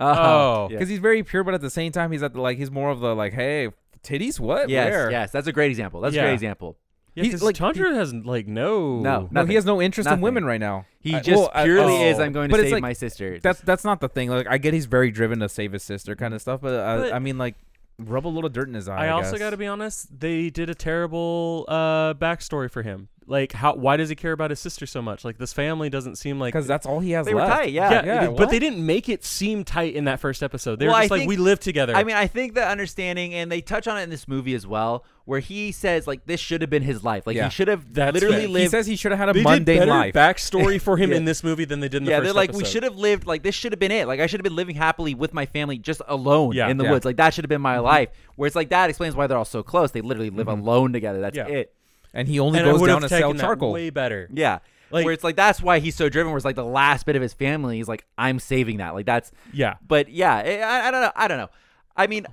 Oh. 0.00 0.64
yeah. 0.70 0.76
Because 0.76 0.88
he's 0.88 0.98
very 0.98 1.22
pure, 1.22 1.44
but 1.44 1.54
at 1.54 1.60
the 1.60 1.70
same 1.70 1.92
time, 1.92 2.10
he's 2.12 2.22
at 2.22 2.32
the, 2.32 2.40
like 2.40 2.58
he's 2.58 2.70
more 2.70 2.90
of 2.90 3.00
the 3.00 3.14
like, 3.14 3.32
hey, 3.32 3.68
titties, 4.02 4.40
what? 4.40 4.68
yes, 4.68 4.90
Where? 4.90 5.10
yes, 5.10 5.30
that's 5.30 5.46
a 5.46 5.52
great 5.52 5.70
example. 5.70 6.00
That's 6.00 6.14
a 6.16 6.20
great 6.20 6.32
example. 6.34 6.76
Yeah, 7.14 7.24
He's 7.24 7.32
'cause 7.34 7.42
like- 7.42 7.56
Tanjiro 7.56 7.94
has 7.94 8.14
like 8.14 8.46
no. 8.46 9.00
No, 9.00 9.28
No, 9.30 9.44
he 9.44 9.54
has 9.54 9.64
no 9.66 9.82
interest 9.82 10.06
Nothing. 10.06 10.20
in 10.20 10.22
women 10.22 10.44
right 10.46 10.60
now. 10.60 10.86
He 11.00 11.14
I- 11.14 11.20
just 11.20 11.36
well, 11.38 11.50
I- 11.54 11.64
purely 11.64 11.94
oh. 11.96 12.06
is. 12.06 12.18
I'm 12.18 12.32
going 12.32 12.48
to 12.48 12.52
But 12.52 12.60
it's 12.60 12.66
save 12.68 12.72
like- 12.74 12.82
my 12.82 12.92
sister. 12.94 13.38
That's 13.38 13.60
that's 13.60 13.84
not 13.84 14.00
the 14.00 14.08
thing. 14.08 14.30
Like 14.30 14.46
I 14.48 14.56
get 14.58 14.72
he's 14.72 14.86
very 14.86 15.10
driven 15.10 15.40
to 15.40 15.48
save 15.48 15.72
his 15.72 15.82
sister, 15.82 16.16
kind 16.16 16.32
of 16.32 16.40
stuff. 16.40 16.60
But, 16.62 16.72
uh, 16.74 16.98
But- 16.98 17.12
I 17.12 17.18
mean, 17.18 17.36
like 17.38 17.54
rub 17.98 18.26
a 18.26 18.28
little 18.28 18.48
dirt 18.48 18.66
in 18.68 18.74
his 18.74 18.88
eye. 18.88 19.06
I 19.06 19.08
also 19.10 19.36
got 19.36 19.50
to 19.50 19.56
be 19.58 19.66
honest. 19.66 20.18
They 20.20 20.48
did 20.48 20.70
a 20.70 20.74
terrible 20.74 21.66
uh, 21.68 22.14
backstory 22.14 22.70
for 22.70 22.82
him. 22.82 23.08
Like, 23.32 23.52
how? 23.52 23.74
Why 23.74 23.96
does 23.96 24.10
he 24.10 24.14
care 24.14 24.32
about 24.32 24.50
his 24.50 24.60
sister 24.60 24.84
so 24.84 25.00
much? 25.00 25.24
Like, 25.24 25.38
this 25.38 25.54
family 25.54 25.88
doesn't 25.88 26.16
seem 26.16 26.38
like. 26.38 26.52
because 26.52 26.66
that's 26.66 26.84
all 26.84 27.00
he 27.00 27.12
has 27.12 27.24
they 27.24 27.32
were 27.32 27.40
left. 27.40 27.52
tight. 27.62 27.72
Yeah. 27.72 27.90
yeah, 27.90 28.04
yeah, 28.04 28.26
but 28.26 28.32
what? 28.34 28.50
they 28.50 28.58
didn't 28.58 28.84
make 28.84 29.08
it 29.08 29.24
seem 29.24 29.64
tight 29.64 29.94
in 29.94 30.04
that 30.04 30.20
first 30.20 30.42
episode. 30.42 30.78
They 30.78 30.84
Well, 30.84 30.92
were 30.92 30.98
I 30.98 31.02
just 31.04 31.12
like, 31.12 31.20
think- 31.20 31.30
we 31.30 31.36
live 31.36 31.58
together. 31.58 31.94
I 31.96 32.04
mean, 32.04 32.14
I 32.14 32.26
think 32.26 32.52
the 32.52 32.68
understanding, 32.68 33.32
and 33.32 33.50
they 33.50 33.62
touch 33.62 33.88
on 33.88 33.96
it 33.96 34.02
in 34.02 34.10
this 34.10 34.28
movie 34.28 34.54
as 34.54 34.66
well, 34.66 35.06
where 35.24 35.40
he 35.40 35.72
says 35.72 36.06
like 36.06 36.26
this 36.26 36.40
should 36.40 36.60
have 36.60 36.68
been 36.68 36.82
his 36.82 37.02
life. 37.04 37.26
Like 37.26 37.36
Yeah. 37.36 37.44
he 37.44 37.50
should 37.50 37.68
have 37.68 37.94
That's 37.94 38.12
literally 38.12 38.46
fair. 38.52 38.58
He 38.62 38.68
says 38.68 38.86
he 38.86 38.96
should 38.96 39.12
have 39.12 39.18
had 39.18 39.28
a 39.30 39.32
they 39.32 39.42
mundane 39.42 39.64
did 39.64 39.78
better 39.78 39.90
life. 39.90 40.14
backstory 40.14 40.78
for 40.80 40.98
him 40.98 41.10
Yeah. 41.12 41.16
in 41.16 41.24
this 41.24 41.42
movie 41.42 41.64
than 41.64 41.80
they 41.80 41.88
did 41.88 41.98
in 41.98 42.04
the 42.04 42.10
yeah, 42.10 42.18
first 42.18 42.26
they're 42.26 42.34
like 42.34 42.52
we 42.52 42.64
should 42.64 42.82
have 42.82 42.96
lived 42.96 43.26
like 43.26 43.42
this 43.42 43.54
should 43.54 43.72
have 43.72 43.78
been 43.78 43.92
it. 43.92 44.06
Like 44.08 44.20
I 44.20 44.26
should 44.26 44.40
have 44.40 44.44
been 44.44 44.56
living 44.56 44.76
happily 44.76 45.14
with 45.14 45.32
my 45.32 45.46
family 45.46 45.78
just 45.78 46.02
alone 46.06 46.54
Yeah. 46.54 46.68
in 46.68 46.76
the 46.76 46.84
Yeah. 46.84 46.90
woods. 46.90 47.04
Like 47.04 47.16
that 47.16 47.32
should 47.34 47.44
have 47.44 47.48
been 47.50 47.62
my 47.62 47.76
mm-hmm. 47.76 47.84
life. 47.84 48.08
Where 48.36 48.46
it's 48.46 48.56
like 48.56 48.70
that 48.70 48.90
explains 48.90 49.14
why 49.14 49.26
they're 49.26 49.38
all 49.38 49.44
so 49.44 49.62
close. 49.62 49.92
They 49.92 50.00
literally 50.00 50.30
live 50.30 50.48
mm-hmm. 50.48 50.60
alone 50.60 50.92
together. 50.92 51.20
That's 51.20 51.36
Yeah. 51.36 51.46
it. 51.46 51.74
And 52.14 52.28
he 52.28 52.38
only 52.40 52.58
and 52.60 52.70
goes 52.70 52.80
down 52.80 53.02
have 53.02 53.02
to 53.02 53.08
sell 53.08 53.20
taken 53.20 53.36
that 53.38 53.42
charcoal. 53.42 53.72
way 53.72 53.90
better. 53.90 54.28
Yeah. 54.32 54.58
Like- 54.90 55.04
where 55.06 55.14
it's 55.14 55.24
like 55.24 55.36
that's 55.36 55.62
why 55.62 55.78
he's 55.78 55.94
so 55.96 56.08
driven. 56.08 56.30
Where 56.32 56.36
it's 56.36 56.44
like 56.44 56.56
the 56.56 56.64
last 56.64 57.06
bit 57.06 57.16
of 57.16 57.22
his 57.22 57.32
family. 57.32 57.76
He's 57.78 57.88
like 57.88 58.04
I'm 58.18 58.38
saving 58.38 58.76
that. 58.78 58.94
Like 58.94 59.06
that's 59.06 59.32
Yeah, 59.52 59.74
But 59.86 60.10
yeah, 60.10 60.34
I, 60.34 60.88
I 60.88 60.90
don't 60.90 61.00
know. 61.02 61.12
I 61.16 61.28
don't 61.28 61.38
know. 61.38 61.48
I 61.96 62.06
mean, 62.06 62.26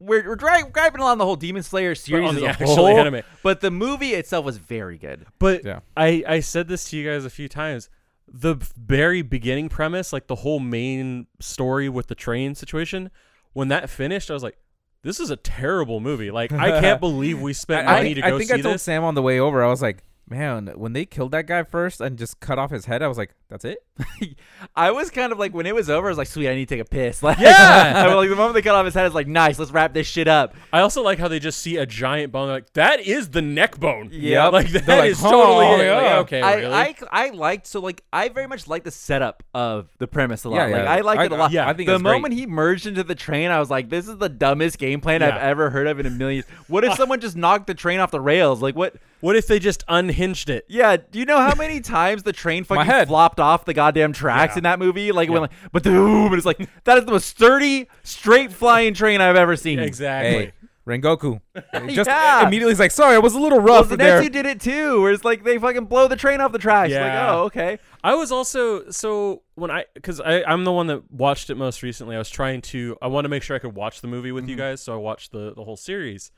we're 0.00 0.26
we're 0.26 0.36
dri- 0.36 0.64
griping 0.72 1.00
along 1.00 1.18
the 1.18 1.24
whole 1.24 1.36
Demon 1.36 1.62
Slayer 1.62 1.94
series 1.94 2.36
as 2.36 2.42
a 2.42 2.52
whole, 2.66 2.86
anime. 2.88 3.22
but 3.42 3.60
the 3.60 3.70
movie 3.70 4.14
itself 4.14 4.44
was 4.44 4.56
very 4.56 4.98
good. 4.98 5.26
But 5.38 5.64
Yeah. 5.64 5.80
I 5.96 6.24
I 6.26 6.40
said 6.40 6.66
this 6.68 6.88
to 6.90 6.96
you 6.96 7.08
guys 7.08 7.24
a 7.24 7.30
few 7.30 7.48
times. 7.48 7.88
The 8.32 8.54
very 8.76 9.22
beginning 9.22 9.68
premise, 9.68 10.12
like 10.12 10.26
the 10.28 10.36
whole 10.36 10.60
main 10.60 11.26
story 11.40 11.88
with 11.88 12.06
the 12.06 12.14
train 12.14 12.54
situation, 12.54 13.10
when 13.54 13.68
that 13.68 13.90
finished, 13.90 14.30
I 14.30 14.34
was 14.34 14.42
like, 14.44 14.56
"This 15.02 15.20
is 15.20 15.30
a 15.30 15.36
terrible 15.36 16.00
movie." 16.00 16.30
Like 16.30 16.52
I 16.52 16.80
can't 16.80 17.00
believe 17.00 17.40
we 17.40 17.52
spent 17.52 17.88
I, 17.88 17.96
money 17.96 18.10
I, 18.10 18.14
to 18.14 18.26
I 18.26 18.30
go 18.30 18.38
think 18.38 18.50
see 18.50 18.54
I 18.54 18.60
told 18.60 18.74
this. 18.74 18.82
Sam 18.82 19.04
on 19.04 19.14
the 19.14 19.22
way 19.22 19.38
over. 19.38 19.62
I 19.62 19.68
was 19.68 19.82
like, 19.82 20.04
man, 20.28 20.68
when 20.76 20.92
they 20.92 21.04
killed 21.04 21.32
that 21.32 21.46
guy 21.46 21.62
first 21.62 22.00
and 22.00 22.18
just 22.18 22.40
cut 22.40 22.58
off 22.58 22.70
his 22.70 22.86
head, 22.86 23.02
I 23.02 23.08
was 23.08 23.18
like, 23.18 23.34
That's 23.50 23.64
it. 23.64 23.84
I 24.76 24.92
was 24.92 25.10
kind 25.10 25.32
of 25.32 25.38
like 25.38 25.52
when 25.52 25.66
it 25.66 25.74
was 25.74 25.90
over, 25.90 26.06
I 26.06 26.10
was 26.10 26.18
like, 26.18 26.28
sweet, 26.28 26.48
I 26.48 26.54
need 26.54 26.68
to 26.68 26.74
take 26.76 26.80
a 26.80 26.88
piss. 26.88 27.20
Like, 27.30 27.38
Yeah. 27.38 27.92
I 27.96 28.06
was 28.06 28.16
like 28.16 28.28
the 28.30 28.36
moment 28.36 28.54
they 28.54 28.62
cut 28.62 28.74
off 28.74 28.84
his 28.84 28.94
head, 28.94 29.06
it's 29.06 29.14
like, 29.14 29.26
nice, 29.26 29.58
let's 29.58 29.70
wrap 29.72 29.92
this 29.92 30.06
shit 30.06 30.28
up. 30.28 30.54
I 30.72 30.80
also 30.80 31.02
like 31.02 31.18
how 31.18 31.28
they 31.28 31.38
just 31.40 31.58
see 31.60 31.76
a 31.76 31.84
giant 31.84 32.32
bone. 32.32 32.48
Like 32.48 32.72
that 32.74 33.00
is 33.00 33.30
the 33.30 33.42
neck 33.42 33.78
bone. 33.78 34.08
Yeah. 34.12 34.48
like 34.48 34.68
that 34.70 34.86
like, 34.88 35.10
is 35.10 35.20
totally 35.20 35.66
"Oh, 35.66 35.80
it. 35.80 35.90
Like, 35.92 36.12
okay, 36.20 36.40
I, 36.40 36.54
really? 36.54 36.72
I 36.74 36.94
I 37.10 37.28
liked 37.30 37.66
so 37.66 37.80
like 37.80 38.02
I 38.12 38.28
very 38.28 38.46
much 38.46 38.66
liked 38.68 38.84
the 38.84 38.90
setup 38.90 39.42
of 39.52 39.88
the 39.98 40.06
premise 40.06 40.44
a 40.44 40.48
lot. 40.48 40.56
Yeah, 40.70 40.76
like. 40.78 40.86
I 40.88 41.00
liked 41.00 41.20
I- 41.20 41.24
it 41.24 41.32
a 41.32 41.36
lot. 41.36 41.50
yeah, 41.52 41.68
I 41.68 41.72
think 41.74 41.88
the 41.88 41.94
it's 41.94 42.02
great. 42.02 42.12
moment 42.12 42.34
he 42.34 42.46
merged 42.46 42.86
into 42.86 43.02
the 43.04 43.14
train, 43.16 43.50
I 43.50 43.58
was 43.58 43.68
like, 43.70 43.90
this 43.90 44.06
is 44.08 44.16
the 44.18 44.28
dumbest 44.28 44.78
game 44.78 45.00
plan 45.00 45.22
I've 45.22 45.36
ever 45.36 45.70
heard 45.70 45.88
of 45.88 45.98
in 45.98 46.06
a 46.06 46.10
million. 46.10 46.44
What 46.68 46.84
if 46.84 46.94
someone 46.96 47.20
just 47.20 47.36
knocked 47.36 47.66
the 47.66 47.74
train 47.74 47.98
off 48.00 48.10
the 48.12 48.20
rails? 48.20 48.62
Like 48.62 48.76
what? 48.76 48.94
what 49.20 49.36
if 49.36 49.46
they 49.46 49.58
just 49.58 49.84
unhinged 49.88 50.48
it? 50.48 50.64
Yeah, 50.68 50.96
do 50.96 51.18
you 51.18 51.26
know 51.26 51.38
how 51.38 51.54
many 51.54 51.80
times 51.80 52.22
the 52.22 52.32
train 52.32 52.64
fucking 52.64 52.86
head. 52.86 53.10
Flopped 53.40 53.60
off 53.60 53.64
the 53.64 53.74
goddamn 53.74 54.12
tracks 54.12 54.54
Yeah. 54.54 54.58
in 54.58 54.62
that 54.64 54.78
movie? 54.78 55.12
Like 55.12 55.28
it 55.28 55.32
went 55.32 55.42
like, 55.42 55.52
but 55.72 55.82
boom, 55.82 56.26
and 56.26 56.34
it's 56.36 56.46
like 56.46 56.68
that 56.84 56.98
is 56.98 57.04
the 57.04 57.12
most 57.12 57.26
sturdy, 57.26 57.88
straight 58.02 58.52
flying 58.52 58.94
train 58.94 59.20
I've 59.20 59.36
ever 59.36 59.56
seen. 59.56 59.78
Exactly. 59.78 60.30
Hey, 60.46 60.52
Rengoku. 60.86 61.40
Just 61.90 62.08
Yeah. 62.08 62.46
immediately, 62.46 62.72
he's 62.72 62.80
like, 62.80 62.90
sorry, 62.90 63.14
I 63.14 63.18
was 63.18 63.34
a 63.34 63.38
little 63.38 63.60
Well, 63.60 63.82
rough 63.84 63.90
there. 63.90 64.20
Zenitsu 64.22 64.32
did 64.32 64.46
it 64.46 64.60
too, 64.60 65.02
where 65.02 65.12
it's 65.12 65.24
like 65.24 65.44
they 65.44 65.58
fucking 65.58 65.84
blow 65.84 66.08
the 66.08 66.16
train 66.16 66.40
off 66.40 66.52
the 66.52 66.58
tracks. 66.58 66.92
Like, 66.92 67.00
Yeah. 67.00 67.34
oh, 67.34 67.42
okay. 67.44 67.78
I 68.02 68.14
was 68.14 68.32
also 68.32 68.88
so 68.90 69.42
when 69.54 69.70
I 69.70 69.84
because 69.94 70.20
I 70.20 70.42
I'm 70.44 70.64
the 70.64 70.72
one 70.72 70.86
that 70.88 71.10
watched 71.12 71.50
it 71.50 71.56
most 71.56 71.82
recently. 71.82 72.16
I 72.16 72.18
was 72.18 72.30
trying 72.30 72.62
to 72.62 72.96
I 73.02 73.06
want 73.08 73.24
to 73.26 73.28
make 73.28 73.42
sure 73.42 73.54
I 73.54 73.58
could 73.60 73.74
watch 73.74 74.00
the 74.00 74.08
movie 74.08 74.32
with 74.32 74.48
you 74.48 74.56
Mm-hmm. 74.56 74.60
guys, 74.70 74.82
so 74.82 74.94
I 74.94 74.96
watched 74.96 75.32
the 75.32 75.52
the 75.54 75.64
whole 75.64 75.76
series. 75.76 76.32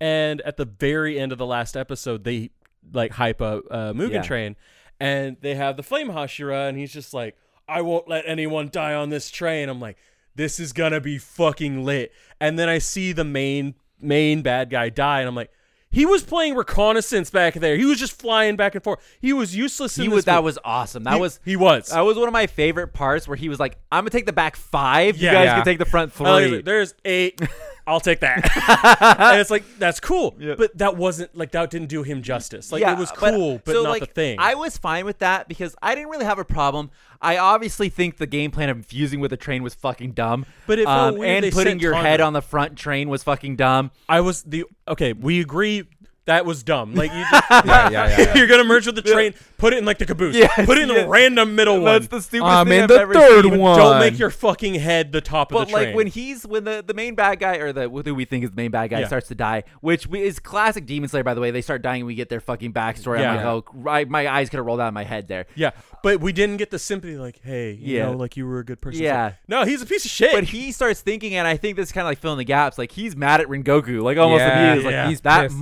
And 0.00 0.40
at 0.42 0.56
the 0.56 0.64
very 0.64 1.18
end 1.20 1.30
of 1.30 1.38
the 1.38 1.46
last 1.46 1.76
episode, 1.76 2.24
they 2.24 2.50
like 2.92 3.12
hype 3.12 3.40
up 3.40 3.62
uh, 3.70 3.92
Mugen 3.92 4.10
Yeah. 4.14 4.22
Train, 4.22 4.56
and 5.00 5.36
they 5.40 5.54
have 5.54 5.76
the 5.76 5.82
Flame 5.82 6.08
Hashira, 6.08 6.68
and 6.68 6.78
he's 6.78 6.92
just 6.92 7.12
like, 7.14 7.36
"I 7.68 7.80
won't 7.82 8.08
let 8.08 8.24
anyone 8.26 8.68
die 8.72 8.94
on 8.94 9.10
this 9.10 9.30
train." 9.30 9.68
I'm 9.68 9.80
like, 9.80 9.96
"This 10.34 10.58
is 10.60 10.72
gonna 10.72 11.00
be 11.00 11.18
fucking 11.18 11.84
lit." 11.84 12.12
And 12.40 12.58
then 12.58 12.68
I 12.68 12.78
see 12.78 13.12
the 13.12 13.24
main 13.24 13.74
main 14.00 14.42
bad 14.42 14.70
guy 14.70 14.88
die, 14.88 15.20
and 15.20 15.28
I'm 15.28 15.34
like. 15.34 15.50
He 15.90 16.04
was 16.06 16.24
playing 16.24 16.56
reconnaissance 16.56 17.30
back 17.30 17.54
there. 17.54 17.76
He 17.76 17.84
was 17.84 18.00
just 18.00 18.20
flying 18.20 18.56
back 18.56 18.74
and 18.74 18.82
forth. 18.82 18.98
He 19.20 19.32
was 19.32 19.54
useless. 19.54 19.94
He 19.94 20.08
was 20.08 20.24
that 20.24 20.34
movie. 20.38 20.44
was 20.46 20.58
awesome. 20.64 21.04
That 21.04 21.14
He- 21.14 21.20
was 21.20 21.38
he 21.44 21.54
was. 21.54 21.90
that 21.90 22.00
was 22.00 22.16
one 22.16 22.26
of 22.26 22.32
my 22.32 22.48
favorite 22.48 22.88
parts 22.88 23.28
where 23.28 23.36
he 23.36 23.48
was 23.48 23.60
like, 23.60 23.78
"I'm 23.92 24.00
gonna 24.00 24.10
take 24.10 24.26
the 24.26 24.32
back 24.32 24.56
five. 24.56 25.16
You 25.18 25.30
guys 25.30 25.44
Yeah. 25.44 25.54
can 25.54 25.64
take 25.64 25.78
the 25.78 25.84
front 25.84 26.12
I 26.20 26.46
like 26.48 26.64
There's 26.64 26.94
eight. 27.04 27.40
I'll 27.86 28.00
take 28.00 28.20
that. 28.20 28.38
and 29.20 29.40
it's 29.40 29.50
like 29.50 29.64
that's 29.78 30.00
cool, 30.00 30.34
but 30.38 30.76
that 30.78 30.96
wasn't 30.96 31.36
like 31.36 31.52
that 31.52 31.70
didn't 31.70 31.88
do 31.88 32.02
him 32.02 32.22
justice. 32.22 32.72
Like 32.72 32.80
yeah, 32.80 32.92
it 32.92 32.98
was 32.98 33.10
cool, 33.10 33.60
but, 33.64 33.72
so, 33.72 33.82
not 33.82 33.90
like, 33.90 34.00
the 34.00 34.06
thing. 34.06 34.38
I 34.38 34.54
was 34.54 34.78
fine 34.78 35.04
with 35.04 35.18
that 35.18 35.48
because 35.48 35.76
I 35.82 35.94
didn't 35.94 36.10
really 36.10 36.24
have 36.24 36.38
a 36.38 36.44
problem. 36.44 36.90
I 37.20 37.38
obviously 37.38 37.88
think 37.88 38.16
the 38.16 38.26
game 38.26 38.50
plan 38.50 38.68
of 38.68 38.84
fusing 38.86 39.20
with 39.20 39.32
a 39.32 39.36
train 39.36 39.62
was 39.62 39.74
fucking 39.74 40.12
dumb. 40.12 40.46
But 40.66 40.78
it 40.78 40.86
um, 40.86 41.18
weird 41.18 41.44
and 41.44 41.52
putting 41.52 41.78
your 41.78 41.94
head 41.94 42.20
on 42.20 42.32
the 42.32 42.42
front 42.42 42.76
train 42.76 43.08
was 43.08 43.22
fucking 43.22 43.56
dumb. 43.56 43.90
I 44.08 44.20
was 44.20 44.42
the 44.42 44.64
okay. 44.88 45.12
We 45.12 45.40
agree 45.40 45.84
that 46.26 46.46
was 46.46 46.62
dumb. 46.62 46.94
Like 46.94 47.12
you, 47.12 47.20
just, 47.30 47.50
yeah, 47.50 47.64
yeah, 47.66 47.90
yeah, 47.90 48.18
yeah. 48.18 48.34
you're 48.36 48.46
gonna 48.46 48.64
merge 48.64 48.86
with 48.86 48.94
the 48.94 49.02
train. 49.02 49.34
Put 49.58 49.72
it 49.72 49.78
in 49.78 49.84
like 49.84 49.98
the 49.98 50.06
caboose. 50.06 50.34
Yes, 50.34 50.66
put 50.66 50.78
it 50.78 50.82
in 50.82 50.88
yes. 50.88 51.06
a 51.06 51.08
random 51.08 51.54
middle 51.54 51.80
one. 51.80 51.84
That's 51.84 52.06
the 52.08 52.20
stupidest 52.22 52.54
I'm 52.56 52.66
thing 52.68 52.76
in 52.78 52.82
I've 52.84 52.88
the 52.88 53.00
ever 53.00 53.14
third 53.14 53.44
seen. 53.44 53.58
one. 53.58 53.78
Don't 53.78 54.00
make 54.00 54.18
your 54.18 54.30
fucking 54.30 54.74
head 54.74 55.12
the 55.12 55.20
top 55.20 55.52
of 55.52 55.60
the 55.60 55.64
train. 55.66 55.72
But 55.74 55.86
like 55.88 55.94
when 55.94 56.06
he's 56.06 56.46
when 56.46 56.64
the, 56.64 56.82
the 56.86 56.94
main 56.94 57.14
bad 57.14 57.40
guy 57.40 57.56
or 57.56 57.72
the 57.72 57.88
who 57.88 58.14
we 58.14 58.24
think 58.24 58.44
is 58.44 58.50
the 58.50 58.56
main 58.56 58.70
bad 58.70 58.88
guy 58.90 59.00
Yeah. 59.00 59.06
starts 59.06 59.28
to 59.28 59.34
die, 59.34 59.64
which 59.80 60.06
we, 60.06 60.22
is 60.22 60.38
classic 60.38 60.86
Demon 60.86 61.08
Slayer 61.08 61.22
by 61.24 61.34
the 61.34 61.40
way. 61.40 61.50
They 61.50 61.62
start 61.62 61.82
dying 61.82 62.00
and 62.02 62.06
we 62.06 62.14
get 62.14 62.28
their 62.28 62.40
fucking 62.40 62.72
backstory. 62.72 63.20
Yeah. 63.20 63.30
I'm 63.30 63.36
like, 63.36 63.46
oh, 63.46 63.64
right, 63.74 64.08
my 64.08 64.28
eyes 64.28 64.50
could 64.50 64.56
have 64.58 64.66
rolled 64.66 64.80
out 64.80 64.88
of 64.88 64.94
my 64.94 65.04
head 65.04 65.28
there. 65.28 65.46
yeah, 65.54 65.70
but 66.02 66.20
we 66.20 66.32
didn't 66.32 66.56
get 66.58 66.70
the 66.70 66.78
sympathy. 66.78 67.16
Like, 67.16 67.40
hey, 67.42 67.72
you 67.72 67.96
Yeah. 67.98 68.06
know, 68.06 68.12
like 68.12 68.36
you 68.36 68.46
were 68.46 68.58
a 68.58 68.64
good 68.64 68.80
person. 68.80 69.02
Yeah. 69.02 69.24
like, 69.24 69.34
no, 69.48 69.64
he's 69.64 69.82
a 69.82 69.86
piece 69.86 70.04
of 70.04 70.10
shit. 70.10 70.32
But 70.32 70.44
he 70.44 70.72
starts 70.72 71.00
thinking, 71.00 71.34
and 71.34 71.46
I 71.46 71.56
think 71.56 71.76
this 71.76 71.92
kind 71.92 72.06
of 72.06 72.10
like 72.10 72.18
filling 72.18 72.38
the 72.38 72.44
gaps. 72.44 72.76
Like 72.78 72.92
he's 72.92 73.14
mad 73.16 73.40
at 73.40 73.46
Rengoku, 73.48 74.02
like 74.02 74.18
almost 74.18 74.40
Yeah, 74.40 74.58
immediately. 74.72 74.92
yeah. 74.92 75.00
Like 75.02 75.08
He's 75.10 75.20
that 75.22 75.42
pissed. 75.44 75.56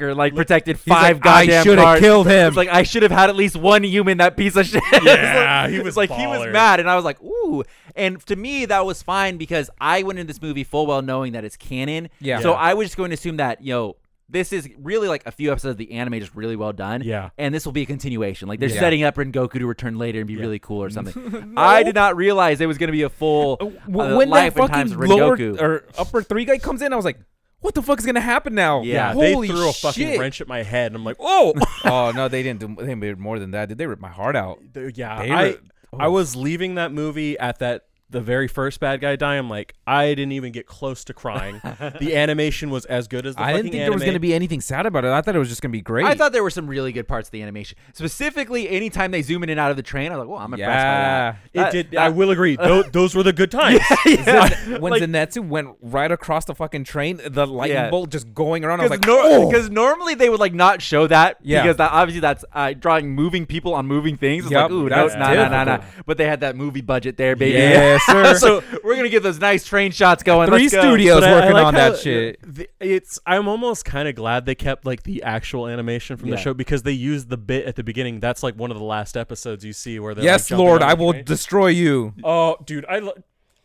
Like 0.00 0.34
protected 0.34 0.78
five 0.78 1.16
like, 1.18 1.26
I 1.26 1.46
goddamn 1.46 1.64
should 1.64 1.78
have 1.78 1.84
cars. 1.86 2.00
killed 2.00 2.26
him. 2.26 2.48
It's 2.48 2.56
like 2.56 2.68
I 2.68 2.82
should 2.82 3.02
have 3.02 3.12
had 3.12 3.28
at 3.30 3.36
least 3.36 3.56
one 3.56 3.82
human. 3.84 4.18
That 4.18 4.36
piece 4.36 4.56
of 4.56 4.66
shit. 4.68 4.82
Yeah, 5.02 5.62
like, 5.64 5.72
he 5.72 5.80
was 5.80 5.96
like 5.96 6.10
he 6.10 6.26
was 6.26 6.46
mad, 6.52 6.80
and 6.80 6.88
I 6.88 6.96
was 6.96 7.04
like, 7.04 7.22
ooh. 7.22 7.64
And 7.96 8.24
to 8.26 8.36
me, 8.36 8.64
that 8.66 8.86
was 8.86 9.02
fine 9.02 9.36
because 9.38 9.70
I 9.80 10.02
went 10.04 10.18
into 10.18 10.32
this 10.32 10.40
movie 10.40 10.64
full 10.64 10.86
well 10.86 11.02
knowing 11.02 11.32
that 11.32 11.44
it's 11.44 11.56
canon. 11.56 12.08
Yeah. 12.20 12.40
So 12.40 12.52
Yeah. 12.52 12.58
I 12.58 12.74
was 12.74 12.86
just 12.88 12.96
going 12.96 13.10
to 13.10 13.14
assume 13.14 13.36
that 13.38 13.62
you 13.62 13.72
know. 13.72 13.96
This 14.30 14.52
is 14.52 14.68
really 14.82 15.08
like 15.08 15.22
a 15.24 15.32
few 15.32 15.50
episodes 15.50 15.70
of 15.70 15.76
the 15.78 15.90
anime, 15.92 16.20
just 16.20 16.34
really 16.34 16.54
well 16.54 16.74
done. 16.74 17.00
Yeah. 17.02 17.30
and 17.38 17.54
this 17.54 17.64
will 17.64 17.72
be 17.72 17.80
a 17.80 17.86
continuation. 17.86 18.46
Like 18.46 18.60
they're 18.60 18.68
Yeah. 18.68 18.78
setting 18.78 19.02
up 19.02 19.14
Rengoku 19.14 19.52
to 19.52 19.66
return 19.66 19.96
later 19.96 20.18
and 20.18 20.28
be 20.28 20.36
really 20.36 20.58
cool 20.58 20.82
or 20.82 20.90
something. 20.90 21.54
I 21.56 21.82
did 21.82 21.94
not 21.94 22.14
realize 22.14 22.60
it 22.60 22.66
was 22.66 22.76
going 22.76 22.88
to 22.88 22.92
be 22.92 23.04
a 23.04 23.08
full 23.08 23.56
uh, 23.58 23.64
W- 23.64 24.16
when 24.18 24.28
that 24.28 24.28
life 24.28 24.56
and 24.58 24.68
times 24.68 24.92
fucking 24.92 25.08
lower 25.08 25.34
Rengoku. 25.34 25.58
or 25.62 25.84
upper 25.96 26.20
three 26.22 26.44
guy 26.44 26.58
comes 26.58 26.82
in, 26.82 26.92
I 26.92 26.96
was 26.96 27.06
like, 27.06 27.16
what 27.60 27.74
the 27.74 27.82
fuck 27.82 27.98
is 27.98 28.06
gonna 28.06 28.20
happen 28.20 28.54
now? 28.54 28.82
Yeah, 28.82 29.14
they 29.14 29.32
Holy 29.34 29.48
threw 29.48 29.68
a 29.68 29.72
fucking 29.72 30.06
shit. 30.06 30.18
wrench 30.20 30.40
at 30.40 30.48
my 30.48 30.62
head, 30.62 30.86
and 30.86 30.96
I'm 30.96 31.04
like, 31.04 31.16
oh. 31.20 31.54
Oh. 31.56 31.64
oh 31.84 32.10
no, 32.12 32.28
they 32.28 32.42
didn't 32.42 32.60
do. 32.60 32.84
They 32.84 32.94
did 32.94 33.18
more 33.18 33.38
than 33.38 33.50
that. 33.52 33.68
Did 33.68 33.78
they 33.78 33.86
rip 33.86 34.00
my 34.00 34.08
heart 34.10 34.36
out? 34.36 34.60
Dude, 34.72 34.96
yeah, 34.96 35.22
They 35.22 35.30
I 35.30 35.44
were- 35.50 35.60
I 35.98 36.06
oh. 36.06 36.10
was 36.10 36.36
leaving 36.36 36.74
that 36.74 36.92
movie 36.92 37.38
at 37.38 37.60
that 37.60 37.86
the 38.10 38.20
very 38.20 38.48
first 38.48 38.80
bad 38.80 39.00
guy 39.00 39.16
die. 39.16 39.34
I'm 39.36 39.50
like, 39.50 39.74
I 39.86 40.08
didn't 40.14 40.32
even 40.32 40.50
get 40.52 40.66
close 40.66 41.04
to 41.04 41.14
crying. 41.14 41.60
the 42.00 42.12
animation 42.16 42.70
was 42.70 42.84
as 42.86 43.06
good 43.08 43.26
as 43.26 43.34
the 43.34 43.42
I 43.42 43.52
fucking 43.52 43.56
didn't 43.64 43.72
think 43.72 43.82
there 43.84 43.92
was 43.92 44.04
gonna 44.04 44.18
be 44.20 44.32
anything 44.34 44.60
sad 44.62 44.86
about 44.86 45.04
it. 45.04 45.10
I 45.10 45.20
thought 45.20 45.36
it 45.36 45.38
was 45.38 45.48
just 45.50 45.60
gonna 45.62 45.72
be 45.72 45.82
great. 45.82 46.06
I 46.06 46.14
thought 46.14 46.32
there 46.32 46.42
were 46.42 46.50
some 46.50 46.66
really 46.66 46.92
good 46.92 47.06
parts 47.06 47.28
of 47.28 47.32
the 47.32 47.42
animation. 47.42 47.76
Specifically, 47.92 48.68
anytime 48.68 49.10
they 49.10 49.20
zoom 49.22 49.42
in 49.42 49.50
and 49.50 49.60
out 49.60 49.70
of 49.70 49.76
the 49.76 49.82
train, 49.82 50.10
I 50.10 50.16
was 50.16 50.20
like, 50.26 50.28
"Well, 50.30 50.38
I'm 50.38 50.52
impressed 50.54 50.70
Yeah. 50.70 51.32
by 51.32 51.36
that." 51.38 51.38
It 51.52 51.58
That- 51.58 51.72
did. 51.72 51.90
that- 51.92 51.98
I 52.00 52.08
will 52.08 52.30
agree. 52.30 52.56
Those, 52.68 52.90
those 52.92 53.14
were 53.14 53.22
the 53.22 53.32
good 53.32 53.50
times. 53.50 53.80
yeah. 54.06 54.78
when 54.78 54.90
Like- 54.92 55.02
Zenitsu 55.02 55.46
went 55.46 55.68
right 55.82 56.10
across 56.10 56.44
the 56.46 56.54
fucking 56.54 56.84
train, 56.84 57.20
the 57.24 57.46
lightning 57.46 57.76
Yeah. 57.76 57.90
bolt 57.90 58.10
just 58.10 58.32
going 58.34 58.64
around. 58.64 58.80
I 58.80 58.84
was 58.88 58.98
Because 58.98 59.08
like, 59.08 59.70
oh. 59.70 59.72
normally 59.72 60.14
they 60.14 60.30
would 60.30 60.40
like 60.40 60.54
not 60.54 60.80
show 60.82 61.06
that 61.08 61.36
Yeah. 61.42 61.62
because 61.62 61.76
that, 61.76 61.92
obviously 61.92 62.20
that's 62.20 62.44
uh, 62.52 62.72
drawing 62.72 63.10
moving 63.10 63.44
people 63.46 63.74
on 63.74 63.86
moving 63.86 64.16
things. 64.16 64.44
It's 64.44 64.52
Yup, 64.52 64.62
like, 64.64 64.70
ooh, 64.72 64.88
no, 64.88 65.08
that's 65.08 65.14
no, 65.14 65.34
no, 65.34 65.48
no, 65.50 65.64
no. 65.76 65.84
But 66.06 66.16
they 66.16 66.26
had 66.26 66.40
that 66.40 66.56
movie 66.56 66.80
budget 66.80 67.16
there, 67.16 67.36
baby. 67.36 67.97
Yes, 68.06 68.40
sir. 68.40 68.60
so 68.62 68.78
we're 68.84 68.96
gonna 68.96 69.08
get 69.08 69.22
those 69.22 69.40
nice 69.40 69.64
train 69.66 69.90
shots 69.92 70.22
going. 70.22 70.48
Three 70.48 70.62
Let's 70.62 70.74
go. 70.74 70.80
studios 70.82 71.20
But 71.20 71.24
I- 71.24 71.30
I 71.32 71.34
working 71.40 71.52
like 71.52 71.66
on 71.66 71.74
how 71.74 71.90
that 71.90 71.98
shit. 72.00 72.38
the- 72.54 72.68
it's. 72.80 73.18
I'm 73.26 73.48
almost 73.48 73.84
kind 73.84 74.08
of 74.08 74.14
glad 74.14 74.46
they 74.46 74.54
kept 74.54 74.84
like 74.86 75.02
the 75.02 75.22
actual 75.22 75.66
animation 75.66 76.16
from 76.16 76.30
the 76.30 76.36
Yeah. 76.36 76.42
show 76.42 76.54
because 76.54 76.82
they 76.82 76.92
used 76.92 77.28
the 77.28 77.36
bit 77.36 77.66
at 77.66 77.76
the 77.76 77.82
beginning. 77.84 78.20
That's 78.20 78.42
like 78.42 78.54
one 78.54 78.70
of 78.70 78.78
the 78.78 78.84
last 78.84 79.16
episodes 79.16 79.64
you 79.64 79.72
see 79.72 79.98
where 79.98 80.14
they're 80.14 80.24
Yes, 80.24 80.42
like, 80.44 80.48
jumping 80.58 80.66
Lord, 80.66 80.82
on 80.82 80.90
I 80.90 80.94
the 80.94 81.02
will 81.04 81.12
train. 81.12 81.24
destroy 81.24 81.66
you. 81.68 82.14
Oh, 82.24 82.56
dude, 82.64 82.84
I. 82.88 82.98
Lo- 83.00 83.14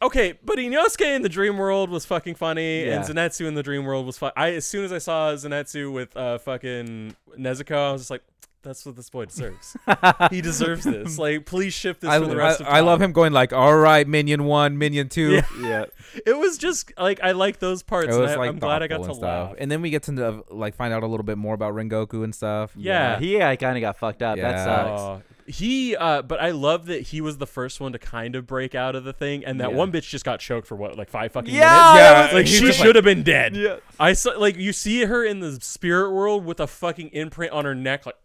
okay, 0.02 0.34
but 0.44 0.58
Inosuke 0.58 1.16
in 1.16 1.22
the 1.22 1.30
Dream 1.30 1.58
World 1.58 1.90
was 1.90 2.06
fucking 2.06 2.36
funny, 2.36 2.86
Yeah. 2.86 2.96
and 2.96 3.06
Zenitsu 3.06 3.46
in 3.48 3.54
the 3.56 3.64
Dream 3.64 3.86
World 3.86 4.06
was 4.06 4.18
fun. 4.18 4.32
I 4.36 4.52
as 4.54 4.66
soon 4.68 4.84
as 4.86 4.92
I 4.92 4.98
saw 4.98 5.32
Zenitsu 5.34 5.92
with 5.94 6.16
uh 6.18 6.38
fucking 6.40 7.16
Nezuko, 7.38 7.76
I 7.90 7.92
was 7.94 8.02
just 8.02 8.12
like, 8.12 8.24
that's 8.64 8.86
what 8.86 8.96
this 8.96 9.10
boy 9.10 9.26
deserves. 9.26 9.76
he 10.32 10.42
deserves 10.42 10.84
this. 10.86 11.18
Like, 11.24 11.46
please 11.46 11.74
ship 11.74 12.00
this 12.00 12.10
I, 12.10 12.20
for 12.20 12.26
the 12.26 12.36
rest 12.36 12.62
I, 12.62 12.66
of 12.66 12.74
I 12.74 12.80
love 12.80 13.02
him 13.02 13.12
going 13.12 13.34
like, 13.34 13.54
all 13.54 13.76
right, 13.76 14.08
minion 14.08 14.46
one, 14.46 14.78
minion 14.78 15.10
two. 15.10 15.34
Yeah. 15.34 15.42
Yeah. 15.62 15.86
It 16.26 16.38
was 16.38 16.58
just 16.58 16.92
like 16.98 17.20
I 17.22 17.32
like 17.32 17.60
those 17.60 17.84
parts. 17.84 18.08
It 18.08 18.14
and 18.14 18.22
was 18.22 18.32
I, 18.32 18.36
like 18.36 18.50
I'm 18.50 18.60
glad 18.60 18.84
I 18.84 18.88
got 18.88 18.98
to 18.98 19.04
thoughtful 19.04 19.16
and 19.16 19.20
stuff. 19.20 19.50
laugh. 19.50 19.56
And 19.60 19.72
then 19.72 19.82
we 19.82 19.90
get 19.90 20.04
to 20.04 20.28
uh, 20.28 20.42
like 20.50 20.76
find 20.76 20.94
out 20.94 21.04
a 21.04 21.08
little 21.08 21.24
bit 21.24 21.38
more 21.38 21.54
about 21.54 21.74
Rengoku 21.74 22.24
and 22.24 22.34
stuff. 22.34 22.74
Yeah. 22.76 23.20
he 23.20 23.38
yeah, 23.38 23.56
kind 23.56 23.78
of 23.78 23.82
got 23.82 23.98
fucked 23.98 24.22
up. 24.22 24.38
That 24.38 24.52
Yeah. 24.52 24.66
sucks. 24.66 25.02
Uh, 25.02 25.20
he, 25.48 25.96
uh, 25.96 26.22
but 26.22 26.42
I 26.42 26.52
love 26.52 26.86
that 26.88 27.02
he 27.08 27.22
was 27.22 27.38
the 27.38 27.48
first 27.48 27.80
one 27.80 27.92
to 27.94 28.00
kind 28.00 28.36
of 28.36 28.48
break 28.48 28.76
out 28.76 28.96
of 28.96 29.04
the 29.04 29.14
thing, 29.14 29.44
and 29.46 29.60
that 29.62 29.72
Yeah. 29.72 29.76
one 29.78 29.92
bitch 29.92 30.10
just 30.10 30.24
got 30.26 30.40
choked 30.40 30.68
for 30.68 30.76
what, 30.76 30.98
like 30.98 31.10
five 31.10 31.32
fucking 31.32 31.54
Yeah, 31.54 31.60
minutes. 31.70 32.00
Yeah, 32.00 32.24
was 32.26 32.34
like 32.34 32.48
she 32.48 32.60
just 32.60 32.80
should 32.80 32.96
have 32.96 33.06
been 33.06 33.24
dead. 33.24 33.56
Yeah. 33.56 33.76
I 34.00 34.14
saw, 34.14 34.32
like, 34.32 34.58
you 34.58 34.74
see 34.74 35.06
her 35.06 35.24
in 35.26 35.40
the 35.40 35.60
spirit 35.62 36.12
world 36.12 36.46
with 36.46 36.60
a 36.60 36.68
fucking 36.68 37.10
imprint 37.10 37.52
on 37.52 37.66
her 37.66 37.76
neck, 37.76 38.06
like, 38.06 38.16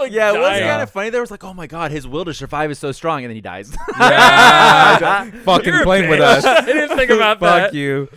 like 0.00 0.12
Yeah, 0.12 0.32
it 0.32 0.38
was 0.38 0.60
kind 0.60 0.82
of 0.82 0.90
funny. 0.90 1.10
There 1.10 1.20
was 1.20 1.30
like, 1.30 1.42
oh 1.44 1.54
my 1.54 1.66
god, 1.66 1.90
his 1.90 2.06
will 2.06 2.24
to 2.24 2.32
survive 2.34 2.70
is 2.70 2.78
so 2.78 2.92
strong, 2.92 3.24
and 3.24 3.30
then 3.30 3.36
he 3.36 3.40
dies. 3.40 3.74
Yeah. 3.98 5.30
fucking 5.44 5.72
You're 5.74 5.82
playing 5.84 6.08
with 6.10 6.20
us. 6.20 6.44
I 6.44 6.60
didn't 6.64 6.96
think 6.96 7.10
about 7.10 7.40
Fuck 7.40 7.48
that. 7.56 7.64
Fuck 7.68 7.74
you. 7.74 8.08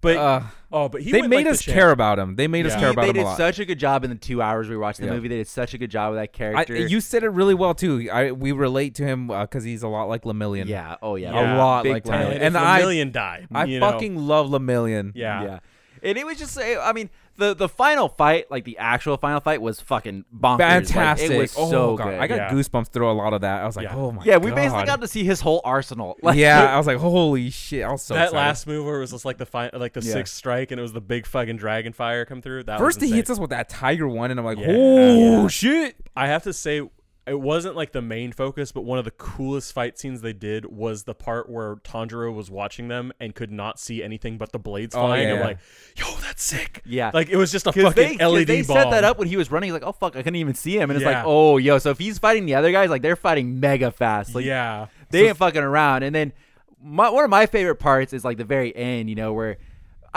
But 0.00 0.16
Uh, 0.16 0.40
oh, 0.72 0.88
but 0.88 1.02
he 1.02 1.12
they 1.12 1.20
went 1.20 1.30
made 1.30 1.36
like 1.44 1.54
us 1.54 1.62
champ. 1.62 1.74
care 1.74 1.90
about 1.90 2.18
him. 2.18 2.36
They 2.36 2.48
made 2.48 2.66
us 2.66 2.72
Yeah. 2.74 2.78
care 2.80 2.88
He- 2.88 2.92
about 2.94 3.02
they 3.02 3.08
him 3.10 3.16
a 3.16 3.18
did 3.20 3.24
lot. 3.24 3.36
such 3.36 3.58
a 3.58 3.64
good 3.64 3.78
job 3.78 4.04
in 4.04 4.10
the 4.10 4.16
two 4.16 4.42
hours 4.42 4.68
we 4.68 4.76
watched 4.76 5.00
the 5.00 5.06
Yeah. 5.06 5.12
movie. 5.12 5.28
They 5.28 5.36
did 5.38 5.48
such 5.48 5.74
a 5.74 5.78
good 5.78 5.90
job 5.90 6.10
with 6.12 6.18
that 6.18 6.22
I, 6.22 6.26
character. 6.26 6.76
you 6.76 7.00
said 7.00 7.22
it 7.24 7.28
really 7.30 7.54
well 7.54 7.74
too. 7.74 8.08
I 8.12 8.32
we 8.32 8.52
relate 8.52 8.94
to 8.96 9.04
him 9.04 9.30
uh, 9.30 9.42
because 9.42 9.64
he's 9.64 9.82
a 9.82 9.88
lot 9.88 10.04
like 10.08 10.22
Lemillion. 10.22 10.66
yeah. 10.66 10.96
Oh 11.02 11.16
yeah. 11.16 11.32
Yeah. 11.32 11.56
a 11.56 11.58
lot 11.58 11.82
Big 11.84 11.92
like 11.92 12.04
time. 12.04 12.26
Lemillion. 12.26 12.32
And, 12.34 12.42
And 12.42 12.56
if 12.56 12.62
I, 12.62 12.78
million 12.78 13.12
died. 13.12 13.48
I 13.54 13.64
you 13.64 13.80
know? 13.80 13.90
fucking 13.90 14.16
love 14.16 14.48
Lemillion. 14.48 15.12
yeah. 15.14 15.42
Yeah. 15.42 15.58
And 16.02 16.18
it 16.18 16.26
was 16.26 16.38
just, 16.38 16.58
I 16.58 16.92
mean, 16.92 17.10
the 17.36 17.54
the 17.54 17.68
final 17.68 18.08
fight, 18.08 18.50
like 18.50 18.64
the 18.64 18.78
actual 18.78 19.16
final 19.16 19.40
fight, 19.40 19.60
was 19.60 19.80
fucking 19.80 20.24
bonkers. 20.34 20.58
Like, 20.58 20.86
Fantastic. 20.86 21.30
it 21.30 21.38
was 21.38 21.54
oh 21.56 21.70
so 21.70 21.96
god, 21.96 22.04
good. 22.04 22.20
I 22.20 22.26
got 22.26 22.36
Yeah. 22.36 22.50
goosebumps 22.50 22.88
through 22.88 23.10
a 23.10 23.12
lot 23.12 23.32
of 23.32 23.42
that. 23.42 23.62
I 23.62 23.66
was 23.66 23.76
like, 23.76 23.84
Yeah. 23.84 23.94
oh 23.96 24.10
my 24.12 24.18
god. 24.18 24.26
yeah, 24.26 24.34
god. 24.34 24.44
we 24.44 24.50
basically 24.52 24.84
got 24.86 25.00
to 25.00 25.08
see 25.08 25.24
his 25.24 25.40
whole 25.40 25.60
arsenal. 25.64 26.16
Like, 26.22 26.36
yeah, 26.36 26.74
I 26.74 26.76
was 26.78 26.86
like, 26.86 26.96
holy 26.98 27.50
shit! 27.50 27.84
I 27.84 27.92
was 27.92 28.02
so 28.02 28.14
that 28.14 28.24
excited. 28.24 28.36
last 28.36 28.66
move 28.66 28.86
where 28.86 28.96
it 28.96 29.00
was 29.00 29.10
just 29.12 29.24
like 29.24 29.38
the 29.38 29.46
fi- 29.46 29.70
like 29.72 29.92
the 29.92 30.00
Yeah. 30.02 30.12
sixth 30.12 30.34
strike 30.34 30.70
and 30.70 30.78
it 30.78 30.82
was 30.82 30.92
the 30.92 31.00
big 31.00 31.26
fucking 31.26 31.56
dragon 31.56 31.92
fire 31.92 32.24
come 32.24 32.42
through. 32.42 32.64
That 32.64 32.78
First 32.78 33.00
was 33.00 33.10
he 33.10 33.14
hits 33.16 33.30
us 33.30 33.38
with 33.38 33.50
that 33.50 33.68
tiger 33.68 34.08
one, 34.08 34.30
and 34.30 34.40
I'm 34.40 34.46
like, 34.46 34.58
Yeah. 34.58 34.66
oh 34.70 35.42
Yeah. 35.42 35.48
shit! 35.48 35.96
I 36.16 36.26
have 36.28 36.42
to 36.44 36.52
say, 36.52 36.80
it 37.26 37.40
wasn't 37.40 37.74
like 37.74 37.92
the 37.92 38.00
main 38.02 38.30
focus, 38.32 38.70
but 38.72 38.82
one 38.82 38.98
of 38.98 39.04
the 39.04 39.10
coolest 39.10 39.72
fight 39.72 39.98
scenes 39.98 40.20
they 40.20 40.32
did 40.32 40.66
was 40.66 41.04
the 41.04 41.14
part 41.14 41.48
where 41.50 41.76
Tanjiro 41.76 42.32
was 42.32 42.50
watching 42.50 42.88
them 42.88 43.12
and 43.18 43.34
could 43.34 43.50
not 43.50 43.80
see 43.80 44.02
anything 44.02 44.38
but 44.38 44.52
the 44.52 44.58
blades 44.60 44.94
Oh, 44.94 45.00
flying. 45.06 45.26
yeah, 45.28 45.34
I'm 45.34 45.40
yeah. 45.40 45.44
like, 45.46 45.58
yo, 45.96 46.06
that's 46.22 46.42
sick. 46.42 46.82
Yeah. 46.86 47.10
Like 47.12 47.28
it 47.28 47.36
was 47.36 47.50
just 47.50 47.66
a 47.66 47.72
fucking 47.72 48.18
they, 48.18 48.24
LED 48.24 48.46
they 48.46 48.62
bomb. 48.62 48.76
set 48.76 48.90
that 48.90 49.02
up 49.04 49.18
when 49.18 49.26
he 49.28 49.36
was 49.36 49.50
running. 49.50 49.68
He's 49.68 49.72
like, 49.74 49.82
oh 49.86 49.92
fuck, 49.92 50.14
I 50.14 50.20
couldn't 50.22 50.36
even 50.36 50.54
see 50.54 50.76
him, 50.78 50.88
and 50.90 50.96
it's 50.96 51.04
Yeah. 51.04 51.18
like, 51.18 51.24
oh 51.26 51.56
yo, 51.58 51.78
so 51.78 51.90
if 51.90 51.98
he's 51.98 52.18
fighting 52.18 52.46
the 52.46 52.54
other 52.54 52.70
guys, 52.70 52.90
like 52.90 53.02
they're 53.02 53.16
fighting 53.16 53.58
mega 53.58 53.90
fast. 53.90 54.34
Like 54.34 54.44
yeah. 54.44 54.86
they 55.10 55.28
ain't 55.28 55.36
fucking 55.36 55.62
around. 55.62 56.04
And 56.04 56.14
then 56.14 56.32
my, 56.80 57.08
one 57.10 57.24
of 57.24 57.30
my 57.30 57.46
favorite 57.46 57.76
parts 57.76 58.12
is 58.12 58.24
like 58.24 58.36
the 58.38 58.44
very 58.44 58.74
end, 58.76 59.08
you 59.08 59.16
know, 59.16 59.32
where 59.32 59.58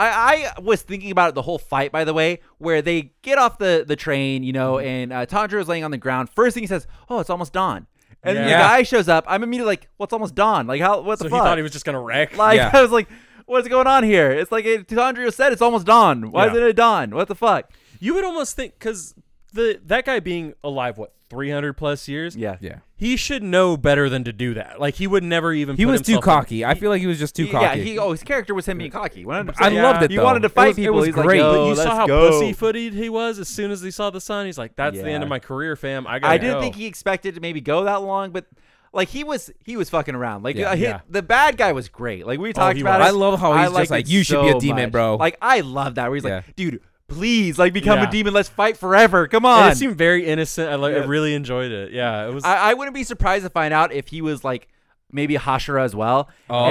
I, 0.08 0.52
I 0.56 0.60
was 0.60 0.82
thinking 0.82 1.10
about 1.10 1.30
it 1.30 1.34
the 1.34 1.42
whole 1.42 1.58
fight, 1.58 1.92
by 1.92 2.04
the 2.04 2.14
way, 2.14 2.40
where 2.58 2.80
they 2.82 3.12
get 3.22 3.38
off 3.38 3.58
the, 3.58 3.84
the 3.86 3.96
train, 3.96 4.42
you 4.42 4.52
know, 4.52 4.74
Mm-hmm. 4.74 5.12
and 5.12 5.12
uh, 5.12 5.56
is 5.58 5.68
laying 5.68 5.84
on 5.84 5.90
the 5.90 5.98
ground. 5.98 6.30
First 6.30 6.54
thing 6.54 6.62
he 6.62 6.66
says, 6.66 6.86
"Oh, 7.08 7.18
it's 7.20 7.30
almost 7.30 7.52
dawn," 7.52 7.86
and 8.22 8.36
then 8.36 8.44
the 8.46 8.50
guy 8.52 8.82
shows 8.82 9.08
up. 9.08 9.24
I'm 9.28 9.42
immediately 9.42 9.72
like, 9.72 9.88
"What's 9.96 10.12
almost 10.12 10.34
dawn? 10.34 10.66
Like 10.66 10.80
how? 10.80 11.00
What 11.00 11.18
the 11.18 11.24
fuck? 11.24 11.30
So 11.30 11.36
the 11.36 11.42
he 11.42 11.48
thought 11.48 11.58
he 11.58 11.62
was 11.62 11.72
just 11.72 11.84
gonna 11.84 12.00
wreck. 12.00 12.36
like 12.36 12.56
Yeah. 12.56 12.70
I 12.74 12.82
was 12.82 12.90
like, 12.90 13.08
"What's 13.46 13.68
going 13.68 13.86
on 13.86 14.04
here?" 14.04 14.30
It's 14.30 14.50
like 14.52 14.64
it, 14.64 14.86
Tanjiro 14.88 15.32
said 15.32 15.52
it's 15.52 15.62
almost 15.62 15.86
dawn. 15.86 16.30
Why 16.30 16.46
Yeah. 16.46 16.52
isn't 16.52 16.62
it 16.64 16.76
dawn? 16.76 17.10
What 17.14 17.28
the 17.28 17.34
fuck? 17.34 17.70
you 18.02 18.14
would 18.14 18.24
almost 18.24 18.56
think 18.56 18.72
because 18.78 19.14
the 19.50 19.80
that 19.86 20.04
guy 20.04 20.20
being 20.20 20.54
alive, 20.64 20.98
what 20.98 21.12
300 21.30 21.74
plus 21.74 22.08
years, 22.08 22.34
Yeah, 22.34 22.56
Yeah. 22.60 22.78
he 22.96 23.16
should 23.16 23.42
know 23.44 23.76
better 23.76 24.08
than 24.08 24.24
to 24.24 24.32
do 24.32 24.54
that. 24.54 24.80
Like 24.80 24.94
he 24.96 25.06
would 25.06 25.22
never 25.22 25.52
even. 25.52 25.76
He 25.76 25.84
put 25.84 25.92
was 25.92 26.00
too 26.02 26.14
himself 26.14 26.24
in- 26.36 26.40
cocky. 26.42 26.64
I 26.64 26.74
feel 26.74 26.90
like 26.90 27.00
he 27.00 27.06
was 27.06 27.20
just 27.20 27.36
too 27.36 27.44
He- 27.44 27.50
cocky. 27.52 27.78
Yeah, 27.78 27.84
he 27.84 27.98
oh 27.98 28.10
his 28.10 28.24
character 28.24 28.52
was 28.52 28.66
him 28.66 28.78
being 28.78 28.90
cocky. 28.90 29.24
100%. 29.24 29.54
I 29.60 29.68
loved 29.80 30.02
it. 30.02 30.10
He 30.10 30.18
wanted 30.18 30.40
to 30.40 30.46
It 30.46 30.52
fight 30.52 30.66
was- 30.68 30.76
people. 30.76 30.94
It 30.94 30.96
was 30.98 31.06
He's 31.06 31.14
great. 31.14 31.40
like, 31.40 31.52
But 31.52 31.66
you 31.68 31.74
saw 31.76 31.82
let's 31.84 31.96
how 31.96 32.06
go. 32.08 32.30
pussy-footed 32.30 32.94
he 32.94 33.08
was 33.08 33.38
as 33.38 33.46
soon 33.48 33.70
as 33.70 33.80
he 33.80 33.92
saw 33.92 34.10
the 34.10 34.20
sun. 34.20 34.46
He's 34.46 34.58
like, 34.58 34.74
"That's 34.74 34.96
the 35.00 35.08
end 35.08 35.22
of 35.22 35.28
my 35.28 35.38
career, 35.38 35.76
fam. 35.76 36.04
I 36.06 36.18
gotta 36.18 36.32
I 36.32 36.38
didn't 36.38 36.54
go." 36.56 36.60
think 36.62 36.74
he 36.74 36.86
expected 36.86 37.36
to 37.36 37.40
maybe 37.40 37.60
go 37.60 37.84
that 37.84 38.02
long, 38.02 38.30
but 38.32 38.46
like 38.92 39.08
he 39.10 39.22
was 39.22 39.52
he 39.64 39.76
was 39.76 39.88
fucking 39.88 40.16
around. 40.16 40.42
Like 40.42 40.56
Yeah. 40.56 40.74
he- 40.74 40.82
Yeah. 40.82 41.00
the 41.08 41.22
bad 41.22 41.56
guy 41.56 41.70
was 41.70 41.88
great. 41.88 42.26
Like 42.26 42.40
we 42.40 42.48
oh, 42.48 42.52
talked 42.52 42.74
he 42.74 42.80
about 42.82 42.98
was. 42.98 43.06
it. 43.08 43.14
I 43.14 43.16
love 43.16 43.38
how 43.38 43.52
I 43.52 43.66
he's 43.68 43.76
just 43.76 43.90
like, 43.92 44.06
it 44.06 44.10
"You 44.10 44.24
should 44.24 44.42
be 44.42 44.48
a 44.48 44.58
demon, 44.58 44.86
much. 44.86 44.90
bro." 44.92 45.14
Like 45.14 45.36
I 45.40 45.60
love 45.60 45.94
that 45.94 46.08
where 46.08 46.16
he's 46.16 46.24
Yeah. 46.24 46.36
like, 46.44 46.56
dude, 46.56 46.80
please, 47.10 47.58
like 47.58 47.72
become 47.74 47.98
Yeah. 47.98 48.08
a 48.08 48.10
demon. 48.10 48.32
Let's 48.32 48.48
fight 48.48 48.76
forever. 48.78 49.28
Come 49.28 49.44
And 49.44 49.64
on. 49.64 49.70
it 49.72 49.76
seemed 49.76 49.96
very 49.96 50.24
innocent. 50.24 50.70
I 50.70 50.76
like. 50.76 50.94
I 50.94 51.04
really 51.04 51.34
enjoyed 51.34 51.70
it. 51.72 51.92
Yeah, 51.92 52.26
it 52.26 52.32
was. 52.32 52.44
I, 52.44 52.70
I 52.70 52.74
wouldn't 52.74 52.94
be 52.94 53.04
surprised 53.04 53.44
to 53.44 53.50
find 53.50 53.74
out 53.74 53.92
if 53.92 54.08
he 54.08 54.22
was 54.22 54.42
like 54.44 54.68
maybe 55.12 55.34
Hashira 55.36 55.82
as 55.84 55.94
well. 55.94 56.28
Oh, 56.48 56.64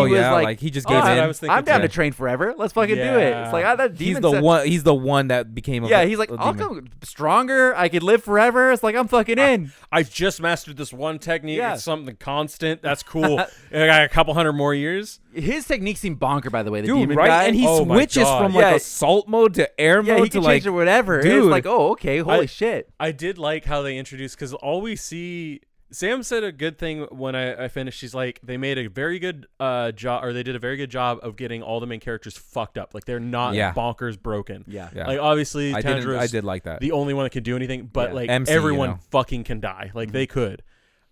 and 0.00 0.08
he 0.08 0.12
was 0.14 0.20
yeah, 0.20 0.32
like, 0.32 0.44
like, 0.44 0.60
he 0.60 0.70
just 0.70 0.86
"Oh, 0.88 0.90
gave 0.94 1.04
I'm- 1.04 1.18
in. 1.18 1.24
I 1.24 1.26
was 1.26 1.38
thinking 1.38 1.56
I'm 1.56 1.64
down 1.64 1.80
too. 1.80 1.88
to 1.88 1.92
train 1.92 2.12
forever. 2.12 2.54
Let's 2.56 2.72
fucking 2.72 2.94
do 2.94 3.00
it. 3.02 3.36
It's 3.36 3.52
like 3.52 3.64
Yeah. 3.64 3.72
ah, 3.72 3.76
that 3.76 3.98
he's 3.98 4.20
the 4.20 4.30
said- 4.30 4.42
one. 4.42 4.66
He's 4.66 4.82
the 4.82 4.94
one 4.94 5.28
that 5.28 5.54
became. 5.54 5.84
A, 5.84 5.88
Yeah, 5.88 6.04
he's 6.04 6.18
like, 6.18 6.30
a 6.30 6.34
I'll 6.38 6.52
demon. 6.52 6.68
come 6.68 6.88
stronger. 7.02 7.74
I 7.76 7.88
could 7.88 8.02
live 8.02 8.22
forever. 8.24 8.72
It's 8.72 8.82
like 8.82 8.96
I'm 8.96 9.08
fucking 9.08 9.38
in. 9.38 9.72
I 9.90 9.98
have 9.98 10.10
just 10.10 10.40
mastered 10.40 10.76
this 10.76 10.92
one 10.92 11.18
technique. 11.18 11.58
Yeah. 11.58 11.74
It's 11.74 11.84
something 11.84 12.16
constant. 12.16 12.82
That's 12.82 13.02
cool. 13.12 13.38
I 13.40 13.46
got 13.86 14.02
a 14.04 14.08
couple 14.08 14.34
hundred 14.34 14.52
more 14.52 14.74
years. 14.74 15.20
His 15.34 15.66
technique 15.66 15.96
seemed 15.96 16.18
bonker, 16.18 16.50
by 16.50 16.62
the 16.62 16.70
way. 16.70 16.82
The 16.82 16.88
Dude, 16.88 16.98
demon 16.98 17.16
right? 17.16 17.26
guy. 17.28 17.44
And 17.44 17.56
he 17.56 17.66
Oh 17.66 17.84
switches 17.84 18.28
from 18.28 18.52
like 18.54 18.62
Yeah. 18.62 18.74
assault 18.74 19.28
mode 19.28 19.54
to 19.54 19.80
air 19.80 20.02
yeah, 20.02 20.14
mode 20.14 20.24
he 20.24 20.28
to 20.30 20.38
can 20.38 20.42
like. 20.42 20.54
change 20.56 20.66
it 20.66 20.70
whatever. 20.70 21.18
It's 21.18 21.26
dude. 21.26 21.50
like, 21.50 21.64
oh, 21.66 21.90
okay, 21.92 22.18
holy 22.18 22.40
I- 22.40 22.46
shit. 22.46 22.90
I 23.00 23.12
did 23.12 23.38
like 23.38 23.64
how 23.64 23.80
they 23.82 23.96
introduced 23.96 24.36
because 24.36 24.52
all 24.54 24.80
we 24.82 24.96
see. 24.96 25.60
Sam 25.92 26.22
said 26.22 26.42
a 26.42 26.50
good 26.50 26.78
thing 26.78 27.02
when 27.10 27.34
I, 27.36 27.64
I 27.64 27.68
finished. 27.68 27.98
She's 27.98 28.14
like, 28.14 28.40
they 28.42 28.56
made 28.56 28.78
a 28.78 28.88
very 28.88 29.18
good 29.18 29.46
uh 29.60 29.92
job, 29.92 30.24
or 30.24 30.32
they 30.32 30.42
did 30.42 30.56
a 30.56 30.58
very 30.58 30.76
good 30.76 30.90
job 30.90 31.18
of 31.22 31.36
getting 31.36 31.62
all 31.62 31.80
the 31.80 31.86
main 31.86 32.00
characters 32.00 32.36
fucked 32.36 32.78
up. 32.78 32.94
Like 32.94 33.04
they're 33.04 33.20
not 33.20 33.54
Yeah. 33.54 33.72
bonkers 33.74 34.20
broken. 34.20 34.64
Yeah. 34.66 34.88
Yeah. 34.96 35.06
Like 35.06 35.20
obviously, 35.20 35.74
I 35.74 35.82
did. 35.82 36.02
Tanjiro's 36.02 36.18
I 36.22 36.26
did 36.28 36.44
like 36.44 36.62
that. 36.64 36.80
the 36.80 36.92
only 36.92 37.12
one 37.14 37.24
that 37.24 37.30
could 37.30 37.44
do 37.44 37.56
anything, 37.56 37.90
but 37.92 38.08
Yeah. 38.10 38.14
like 38.14 38.30
MC, 38.30 38.50
you 38.50 38.56
everyone 38.56 38.90
know. 38.90 38.98
fucking 39.10 39.44
can 39.44 39.60
die. 39.60 39.90
Like 39.94 40.12
they 40.12 40.26
could. 40.26 40.62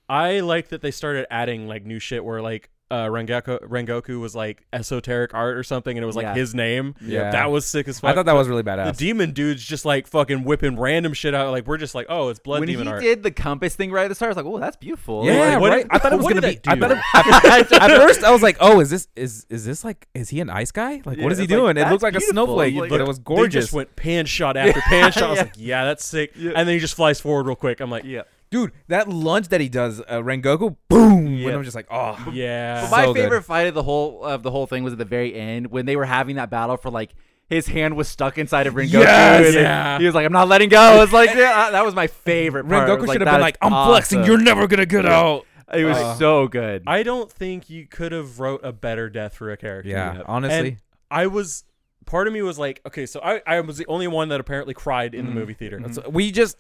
I 0.09 0.41
like 0.41 0.69
that 0.69 0.81
they 0.81 0.91
started 0.91 1.27
adding 1.31 1.69
like 1.69 1.85
new 1.85 1.99
shit 1.99 2.25
where 2.25 2.41
like 2.41 2.70
uh 2.91 3.07
Rengoku 3.07 3.61
Rengoku 3.69 4.19
was 4.21 4.35
like 4.35 4.65
esoteric 4.73 5.33
art 5.35 5.57
or 5.57 5.63
something 5.63 5.97
and 5.97 6.03
it 6.03 6.07
was 6.07 6.17
like 6.17 6.25
Yeah. 6.25 6.35
his 6.35 6.55
name. 6.55 6.95
Yeah. 7.01 7.31
That 7.31 7.51
was 7.51 7.65
sick 7.67 7.87
as 7.87 8.01
fuck. 8.01 8.11
I 8.11 8.15
thought 8.15 8.27
that 8.27 8.35
was 8.35 8.49
really 8.49 8.63
badass. 8.65 8.97
the 8.97 9.05
demon 9.07 9.31
dude's 9.31 9.65
just 9.65 9.85
like 9.85 10.07
fucking 10.09 10.45
whipping 10.45 10.79
random 10.79 11.13
shit 11.15 11.35
out. 11.35 11.51
Like 11.53 11.67
we're 11.67 11.77
just 11.77 11.95
like, 11.95 12.07
oh, 12.09 12.29
it's 12.31 12.41
blood 12.41 12.61
when 12.61 12.67
demon 12.69 12.87
he 12.89 12.93
art. 12.93 13.03
did 13.03 13.23
the 13.23 13.31
compass 13.31 13.77
thing 13.77 13.93
right 13.93 14.05
at 14.05 14.09
the 14.09 14.15
start, 14.15 14.29
I 14.29 14.35
was 14.35 14.45
like, 14.45 14.53
oh, 14.55 14.59
that's 14.59 14.77
beautiful. 14.77 15.25
yeah, 15.25 15.57
what 15.59 15.71
right. 15.71 15.83
did- 15.83 15.93
I 15.93 15.99
thought 15.99 16.13
it 16.13 16.17
was 16.17 16.25
what 16.25 16.35
gonna 16.35 16.49
did 16.53 16.63
be. 16.63 16.69
I 16.71 16.77
thought 16.77 16.91
it, 16.91 17.73
at, 17.73 17.91
at 17.91 17.91
first 18.01 18.25
I 18.25 18.31
was 18.33 18.43
like, 18.43 18.57
oh, 18.61 18.81
is 18.81 18.91
this 18.91 19.07
is 19.17 19.47
is 19.51 19.65
this 19.65 19.85
like 19.85 20.09
is 20.15 20.29
he 20.31 20.41
an 20.41 20.51
ice 20.51 20.73
guy? 20.73 21.01
Like 21.05 21.19
what 21.21 21.31
is 21.31 21.39
he 21.39 21.45
it's 21.45 21.53
like, 21.53 21.59
doing? 21.61 21.71
it 21.73 21.75
that's 21.81 21.91
looked 21.93 22.03
like 22.03 22.15
a 22.15 22.19
beautiful. 22.19 22.47
snowflake, 22.47 22.75
Like, 22.75 22.91
but 22.91 23.01
it 23.01 23.07
was 23.07 23.19
They 23.19 23.25
gorgeous. 23.25 23.65
just 23.67 23.73
went 23.73 23.95
pan 23.95 24.27
shot 24.27 24.57
after 24.57 24.81
pan 24.89 25.13
shot. 25.13 25.23
I 25.23 25.29
was 25.31 25.37
Yeah. 25.39 25.43
like, 25.45 25.53
yeah, 25.57 25.85
that's 25.85 26.05
sick. 26.05 26.33
And 26.35 26.55
then 26.57 26.69
he 26.69 26.79
just 26.81 26.95
flies 26.95 27.21
forward 27.21 27.47
real 27.47 27.57
quick. 27.57 27.81
I'm 27.81 27.91
like, 27.91 28.05
Yeah. 28.05 28.23
Dude, 28.51 28.73
that 28.89 29.09
lunge 29.09 29.49
that 29.49 29.61
he 29.61 29.69
does, 29.69 30.01
uh, 30.01 30.19
Rengoku, 30.21 30.77
boom! 30.89 31.27
Yeah. 31.29 31.45
When 31.47 31.55
I'm 31.55 31.63
just 31.63 31.77
like, 31.77 31.87
oh, 31.91 32.19
yeah. 32.33 32.83
But 32.83 32.91
my 32.91 33.05
So 33.05 33.15
good. 33.15 33.23
favorite 33.23 33.43
fight 33.43 33.69
of 33.69 33.75
the 33.75 33.83
whole 33.85 34.25
of 34.25 34.43
the 34.43 34.51
whole 34.51 34.67
thing 34.67 34.83
was 34.83 34.93
at 34.93 34.99
the 34.99 35.05
very 35.05 35.35
end 35.35 35.69
when 35.69 35.87
they 35.87 35.95
were 35.95 36.05
having 36.05 36.35
that 36.37 36.51
battle 36.51 36.77
for 36.77 36.91
like 36.91 37.15
his 37.49 37.69
hand 37.69 37.97
was 37.97 38.09
stuck 38.09 38.39
inside 38.39 38.67
of 38.67 38.75
Rengoku. 38.75 38.93
Yes! 39.03 39.47
and 39.47 39.55
Yeah. 39.55 39.99
He 39.99 40.05
was 40.07 40.15
like, 40.17 40.27
I'm 40.27 40.33
not 40.33 40.49
letting 40.49 40.69
go. 40.69 41.01
It's 41.03 41.13
like 41.13 41.31
yeah, 41.35 41.71
that 41.71 41.85
was 41.85 41.95
my 41.95 42.09
favorite 42.09 42.69
part. 42.69 42.89
It 42.89 42.93
Rengoku 42.93 43.01
was 43.03 43.13
should 43.13 43.21
have 43.21 43.33
been 43.35 43.41
like, 43.41 43.57
I'm 43.63 43.73
awesome. 43.73 43.91
flexing, 43.93 44.25
you're 44.25 44.39
never 44.41 44.67
gonna 44.67 44.87
get 44.87 45.07
out. 45.07 45.47
It 45.73 45.85
was 45.85 45.97
Uh, 45.97 46.15
so 46.17 46.49
good. 46.49 46.83
I 46.89 47.05
don't 47.05 47.31
think 47.31 47.71
you 47.71 47.87
could 47.87 48.11
have 48.11 48.41
wrote 48.41 48.63
a 48.65 48.73
better 48.73 49.09
death 49.09 49.35
for 49.35 49.53
a 49.53 49.57
character. 49.57 49.89
Yeah, 49.91 50.15
Yep. 50.17 50.25
honestly, 50.27 50.69
And 50.71 50.77
I 51.13 51.29
was 51.29 51.63
part 52.07 52.27
of 52.27 52.33
me 52.33 52.43
was 52.43 52.59
like, 52.59 52.81
okay, 52.85 53.07
so 53.07 53.21
I, 53.23 53.41
I 53.47 53.61
was 53.61 53.79
the 53.79 53.87
only 53.87 54.09
one 54.09 54.31
that 54.31 54.41
apparently 54.41 54.75
cried 54.75 55.15
in 55.15 55.27
the 55.27 55.31
Mhm. 55.31 55.35
movie 55.37 55.55
theater. 55.55 55.79
Mhm. 55.79 55.95
So 55.95 56.09
we 56.09 56.33
just 56.33 56.57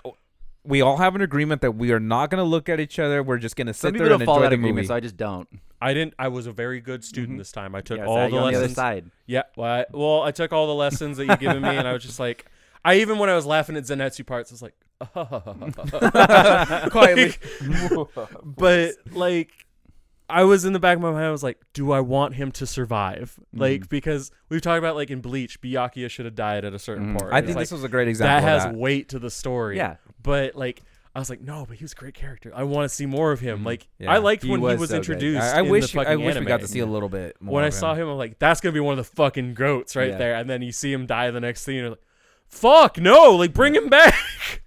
we 0.64 0.80
all 0.82 0.98
have 0.98 1.14
an 1.14 1.20
agreement 1.22 1.62
that 1.62 1.72
we 1.72 1.90
are 1.92 2.00
not 2.00 2.30
gonna 2.30 2.44
look 2.44 2.68
at 2.68 2.80
each 2.80 2.98
other. 2.98 3.22
We're 3.22 3.38
just 3.38 3.56
gonna 3.56 3.72
sit 3.74 3.92
people 3.92 4.06
there 4.06 4.12
and 4.14 4.22
enjoy 4.22 4.34
that 4.42 4.48
the 4.50 4.54
agreement, 4.54 4.74
movie. 4.76 4.86
so 4.88 4.94
I 4.94 5.00
just 5.00 5.16
don't. 5.16 5.48
I 5.80 5.94
didn't. 5.94 6.12
I 6.18 6.28
was 6.28 6.46
a 6.46 6.52
very 6.52 6.80
good 6.80 7.02
student 7.04 7.36
Mhm. 7.36 7.40
this 7.40 7.52
time. 7.52 7.74
I 7.74 7.80
took 7.80 7.98
Yeah, 7.98 8.04
all 8.06 8.16
the 8.16 8.22
you're 8.22 8.30
the 8.30 8.36
other 8.48 8.52
lessons. 8.58 8.74
side. 8.74 9.10
Yeah, 9.26 9.42
well, 9.56 9.72
I, 9.80 9.86
well, 9.92 10.22
I 10.22 10.30
took 10.30 10.52
all 10.52 10.66
the 10.66 10.74
lessons 10.74 11.16
that 11.16 11.26
you've 11.26 11.38
given 11.40 11.62
me, 11.62 11.70
and 11.76 11.88
I 11.88 11.92
was 11.94 12.02
just 12.02 12.20
like, 12.20 12.44
I 12.84 12.96
even 12.96 13.18
when 13.18 13.30
I 13.30 13.34
was 13.34 13.46
laughing 13.46 13.76
at 13.76 13.84
Zenitsu 13.84 14.26
parts, 14.26 14.50
I 14.52 14.54
was 14.54 14.62
like, 14.62 14.74
Quietly. 16.90 17.34
but 18.44 18.94
like. 19.12 19.50
I 20.32 20.44
was 20.44 20.64
in 20.64 20.72
the 20.72 20.78
back 20.78 20.94
of 20.94 21.02
my 21.02 21.10
mind. 21.10 21.24
I 21.24 21.30
was 21.32 21.42
like, 21.42 21.58
"Do 21.72 21.90
I 21.90 21.98
want 21.98 22.36
him 22.36 22.52
to 22.52 22.64
survive?" 22.64 23.36
Like 23.52 23.88
because 23.88 24.30
we've 24.48 24.62
talked 24.62 24.78
about 24.78 24.94
like 24.94 25.10
in 25.10 25.20
Bleach, 25.20 25.60
Byakuya 25.60 26.08
should 26.08 26.24
have 26.24 26.36
died 26.36 26.64
at 26.64 26.72
a 26.72 26.78
certain 26.78 27.14
Mhm. 27.14 27.18
part. 27.18 27.32
I 27.34 27.40
think 27.40 27.56
like, 27.56 27.64
this 27.64 27.72
was 27.72 27.82
a 27.82 27.88
great 27.88 28.06
example. 28.06 28.30
that 28.30 28.38
example. 28.38 28.60
has 28.68 28.72
that. 28.72 28.78
weight 28.80 29.08
to 29.08 29.18
the 29.18 29.28
story. 29.28 29.76
Yeah. 29.76 29.96
But 30.22 30.54
like 30.56 30.82
I 31.14 31.18
was 31.18 31.28
like, 31.28 31.40
no, 31.40 31.66
but 31.66 31.76
he 31.76 31.84
was 31.84 31.92
a 31.92 31.96
great 31.96 32.14
character. 32.14 32.52
I 32.54 32.62
want 32.62 32.88
to 32.88 32.94
see 32.94 33.04
more 33.04 33.32
of 33.32 33.40
him. 33.40 33.60
Mhm. 33.60 33.66
Like 33.66 33.88
Yeah. 33.98 34.12
I 34.12 34.18
liked 34.18 34.44
He 34.44 34.50
when 34.50 34.60
was 34.60 34.74
he 34.74 34.78
was 34.80 34.90
so 34.90 34.96
introduced. 34.96 35.42
I, 35.42 35.58
I 35.58 35.62
in 35.62 35.68
wish 35.68 35.96
I 35.96 36.04
fucking 36.04 36.24
wish 36.24 36.38
we 36.38 36.44
got 36.44 36.60
to 36.60 36.68
see 36.68 36.78
a 36.78 36.86
little 36.86 37.08
bit 37.08 37.36
more. 37.40 37.56
When 37.56 37.64
I 37.64 37.68
of 37.68 37.74
saw 37.74 37.94
him. 37.94 38.02
him, 38.02 38.08
I'm 38.10 38.16
like, 38.18 38.38
that's 38.38 38.60
gonna 38.60 38.72
be 38.72 38.80
one 38.80 38.96
of 38.98 39.04
the 39.08 39.16
fucking 39.16 39.54
goats 39.54 39.96
right 39.96 40.10
Yeah. 40.10 40.18
there. 40.18 40.34
And 40.36 40.48
then 40.48 40.62
you 40.62 40.70
see 40.72 40.92
him 40.92 41.06
die 41.06 41.30
the 41.32 41.40
next 41.40 41.62
scene. 41.62 41.76
You're 41.76 41.90
like, 41.90 42.02
fuck 42.46 42.98
no, 42.98 43.32
like 43.36 43.52
bring 43.52 43.74
him 43.74 43.88
back. 43.88 44.14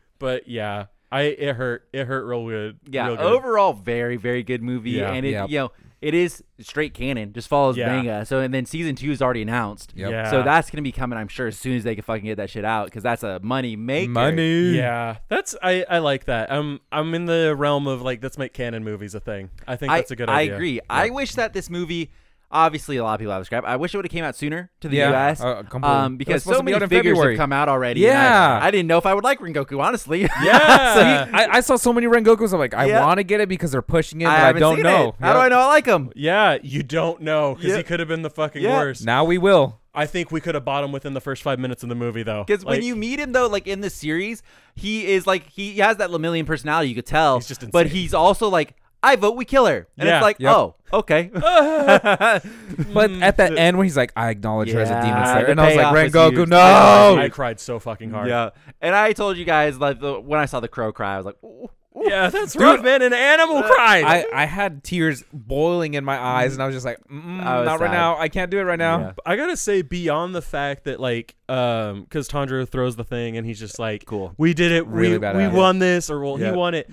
but 0.20 0.48
yeah, 0.48 0.88
I 1.12 1.22
it 1.22 1.56
hurt. 1.56 1.88
It 1.94 2.06
hurt 2.08 2.26
real 2.26 2.46
good. 2.48 2.78
Yeah, 2.90 3.08
real 3.08 3.16
good. 3.18 3.26
overall, 3.26 3.72
very 3.74 4.18
very 4.18 4.44
good 4.44 4.62
movie, 4.62 4.92
Yeah. 4.92 5.12
and 5.14 5.26
it 5.26 5.50
you 5.50 5.58
know 5.60 5.72
it 6.04 6.14
is 6.14 6.44
straight 6.60 6.94
canon, 6.94 7.32
just 7.34 7.48
follows 7.48 7.78
Yeah. 7.78 7.88
manga. 7.88 8.26
So 8.26 8.40
and 8.40 8.54
then 8.54 8.66
season 8.66 8.96
two 8.96 9.12
is 9.12 9.22
already 9.22 9.42
announced. 9.42 9.94
Yep. 9.96 10.12
Yeah. 10.12 10.30
So 10.30 10.44
that's 10.44 10.70
gonna 10.70 10.82
be 10.82 10.92
coming, 10.92 11.18
I'm 11.18 11.28
sure, 11.30 11.48
as 11.48 11.58
soon 11.58 11.78
as 11.78 11.84
they 11.84 11.96
can 11.96 12.04
fucking 12.04 12.26
get 12.26 12.36
that 12.38 12.50
shit 12.50 12.66
out, 12.66 12.86
because 12.86 13.04
that's 13.04 13.24
a 13.24 13.40
money 13.42 13.76
maker. 13.76 14.12
money. 14.12 14.72
Yeah, 14.76 15.18
that's 15.30 15.56
I, 15.64 15.86
I 15.90 16.00
like 16.00 16.26
that. 16.26 16.52
I'm 16.52 16.82
I'm 16.92 17.14
in 17.14 17.26
the 17.26 17.56
realm 17.58 17.88
of 17.88 18.02
like 18.02 18.22
let's 18.22 18.38
make 18.38 18.54
canon 18.54 18.84
movies 18.84 19.16
a 19.16 19.20
thing. 19.20 19.50
I 19.68 19.76
think 19.78 19.92
I, 19.92 19.98
that's 20.00 20.12
a 20.12 20.16
good 20.16 20.30
I 20.30 20.42
idea. 20.42 20.52
I 20.54 20.56
agree. 20.56 20.80
I 20.90 21.10
wish 21.10 21.34
that 21.36 21.54
this 21.54 21.70
movie, 21.70 22.12
obviously, 22.54 22.96
a 22.98 23.04
lot 23.04 23.16
of 23.16 23.20
people 23.20 23.34
have 23.34 23.42
a 23.42 23.46
scrap. 23.46 23.66
I 23.66 23.76
wish 23.76 23.94
it 23.94 23.98
would 23.98 24.06
have 24.06 24.12
came 24.12 24.24
out 24.24 24.36
sooner 24.38 24.72
to 24.82 24.88
the 24.88 24.98
Yeah, 24.98 25.10
U.S. 25.10 25.42
uh, 25.42 25.64
um, 25.84 26.16
because 26.18 26.44
so 26.44 26.58
to 26.58 26.64
be 26.64 26.72
many 26.72 26.88
figures 26.88 27.18
February. 27.18 27.34
have 27.34 27.40
come 27.40 27.52
out 27.52 27.68
already. 27.68 28.08
and 28.08 28.18
I- 28.18 28.22
Yeah. 28.22 28.60
I, 28.62 28.72
didn't 28.72 28.88
know 28.88 28.98
if 29.00 29.06
I 29.06 29.14
would 29.14 29.24
like 29.24 29.40
Rengoku, 29.40 29.84
honestly. 29.84 30.22
Yeah. 30.44 31.30
I, 31.34 31.48
I 31.58 31.60
saw 31.62 31.76
so 31.76 31.92
many 31.92 32.08
Rengokus. 32.08 32.54
I'm 32.54 32.60
like, 32.60 32.74
I 32.74 32.86
Yeah. 32.86 33.06
want 33.06 33.18
to 33.18 33.24
get 33.24 33.42
it 33.42 33.50
because 33.50 33.72
they're 33.72 33.82
pushing 33.82 34.22
it, 34.22 34.26
but 34.26 34.32
I, 34.32 34.50
I, 34.50 34.54
don't 34.54 34.82
know. 34.82 35.10
It. 35.10 35.16
How 35.20 35.34
do 35.34 35.40
I 35.40 35.50
know 35.50 35.60
I 35.60 35.66
like 35.68 35.86
him? 35.86 36.12
yeah, 36.16 36.58
you 36.62 36.84
don't 36.84 37.22
know 37.22 37.56
because 37.56 37.72
Yeah. 37.72 37.78
he 37.78 37.84
could 37.84 38.00
have 38.00 38.08
been 38.08 38.22
the 38.22 38.30
fucking 38.30 38.62
Yeah. 38.62 38.78
worst. 38.78 39.06
Now 39.06 39.24
we 39.26 39.38
will. 39.38 39.80
I 39.96 40.06
think 40.08 40.32
we 40.32 40.42
could 40.42 40.56
have 40.56 40.66
bought 40.66 40.84
him 40.84 40.92
within 40.92 41.14
the 41.14 41.22
first 41.22 41.44
five 41.44 41.60
minutes 41.60 41.84
of 41.84 41.90
the 41.90 41.94
movie, 41.96 42.24
though. 42.24 42.44
Because 42.48 42.66
when 42.66 42.82
you 42.82 42.96
meet 42.96 43.20
him 43.20 43.32
though, 43.32 43.48
like 43.48 43.68
in 43.68 43.82
the 43.82 43.92
series, 43.92 44.42
he 44.76 45.06
is 45.12 45.28
like 45.28 45.48
he 45.50 45.78
has 45.78 45.98
that 45.98 46.10
Lemillion 46.10 46.46
personality. 46.48 46.90
You 46.90 46.96
could 46.96 47.06
tell. 47.06 47.38
He's 47.38 47.48
just 47.48 47.70
but 47.72 47.88
he's 47.88 48.14
also 48.14 48.50
like, 48.50 48.76
I 49.04 49.18
vote 49.18 49.36
we 49.36 49.46
kill 49.46 49.66
her, 49.66 49.88
and 49.98 50.08
Yeah. 50.08 50.18
it's 50.18 50.24
like, 50.24 50.38
Yep. 50.40 50.56
oh, 50.56 50.76
okay. 50.94 51.30
But 52.94 53.12
at 53.22 53.38
the 53.38 53.52
end, 53.58 53.78
when 53.78 53.86
he's 53.86 53.98
like, 53.98 54.12
I 54.16 54.30
acknowledge 54.30 54.72
her 54.72 54.80
as 54.80 54.90
a 54.90 54.94
demon 54.96 55.08
Yeah, 55.10 55.34
slayer, 55.34 55.46
the 55.46 55.52
and 55.52 55.62
I 55.62 55.66
was 55.68 55.76
like, 55.76 55.86
payoff 55.86 56.04
was 56.04 56.12
Rengoku, 56.14 56.38
huge. 56.38 56.50
no. 56.50 57.18
I 57.20 57.30
cried 57.30 57.60
so 57.60 57.80
fucking 57.80 58.12
hard. 58.12 58.28
yeah, 58.30 58.50
and 58.82 58.96
I 58.96 59.14
told 59.14 59.38
you 59.38 59.46
guys 59.46 59.78
like 59.78 60.00
the, 60.00 60.20
when 60.20 60.40
I 60.40 60.46
saw 60.46 60.60
the 60.60 60.68
crow 60.68 60.92
cry, 60.92 61.14
I 61.16 61.18
was 61.18 61.26
like, 61.26 61.36
ooh, 61.44 61.48
ooh. 61.66 61.70
Yeah, 62.06 62.30
that's 62.30 62.56
rough, 62.56 62.82
man. 62.84 63.02
An 63.04 63.14
animal 63.14 63.62
cried. 63.62 64.04
I, 64.04 64.26
I 64.34 64.46
had 64.46 64.84
tears 64.84 65.24
boiling 65.32 65.94
in 65.94 66.04
my 66.04 66.18
eyes, 66.18 66.54
and 66.54 66.62
I 66.62 66.66
was 66.66 66.76
just 66.76 66.86
like, 66.86 66.98
I 67.10 67.14
was 67.60 67.66
not 67.66 67.80
right 67.80 67.88
sad. 67.90 67.94
now. 67.94 68.18
I 68.18 68.30
can't 68.30 68.50
do 68.50 68.58
it 68.60 68.64
right 68.64 68.80
now. 68.80 69.00
Yeah. 69.00 69.12
I 69.26 69.36
gotta 69.36 69.56
say, 69.58 69.84
beyond 69.84 70.34
the 70.34 70.42
fact 70.42 70.86
that 70.86 71.00
like, 71.00 71.36
um, 71.50 72.02
because 72.04 72.28
Tanjiro 72.28 72.68
throws 72.68 72.96
the 72.96 73.04
thing 73.04 73.38
and 73.38 73.46
he's 73.46 73.60
just 73.60 73.78
like, 73.80 74.06
Cool. 74.06 74.34
we 74.38 74.54
did 74.56 74.72
it, 74.72 74.88
Really 74.88 75.18
we 75.20 75.26
badass. 75.26 75.52
we 75.52 75.58
won 75.58 75.80
this, 75.80 76.10
or 76.10 76.20
well, 76.22 76.40
Yeah. 76.40 76.52
he 76.52 76.58
won 76.58 76.74
it. 76.74 76.90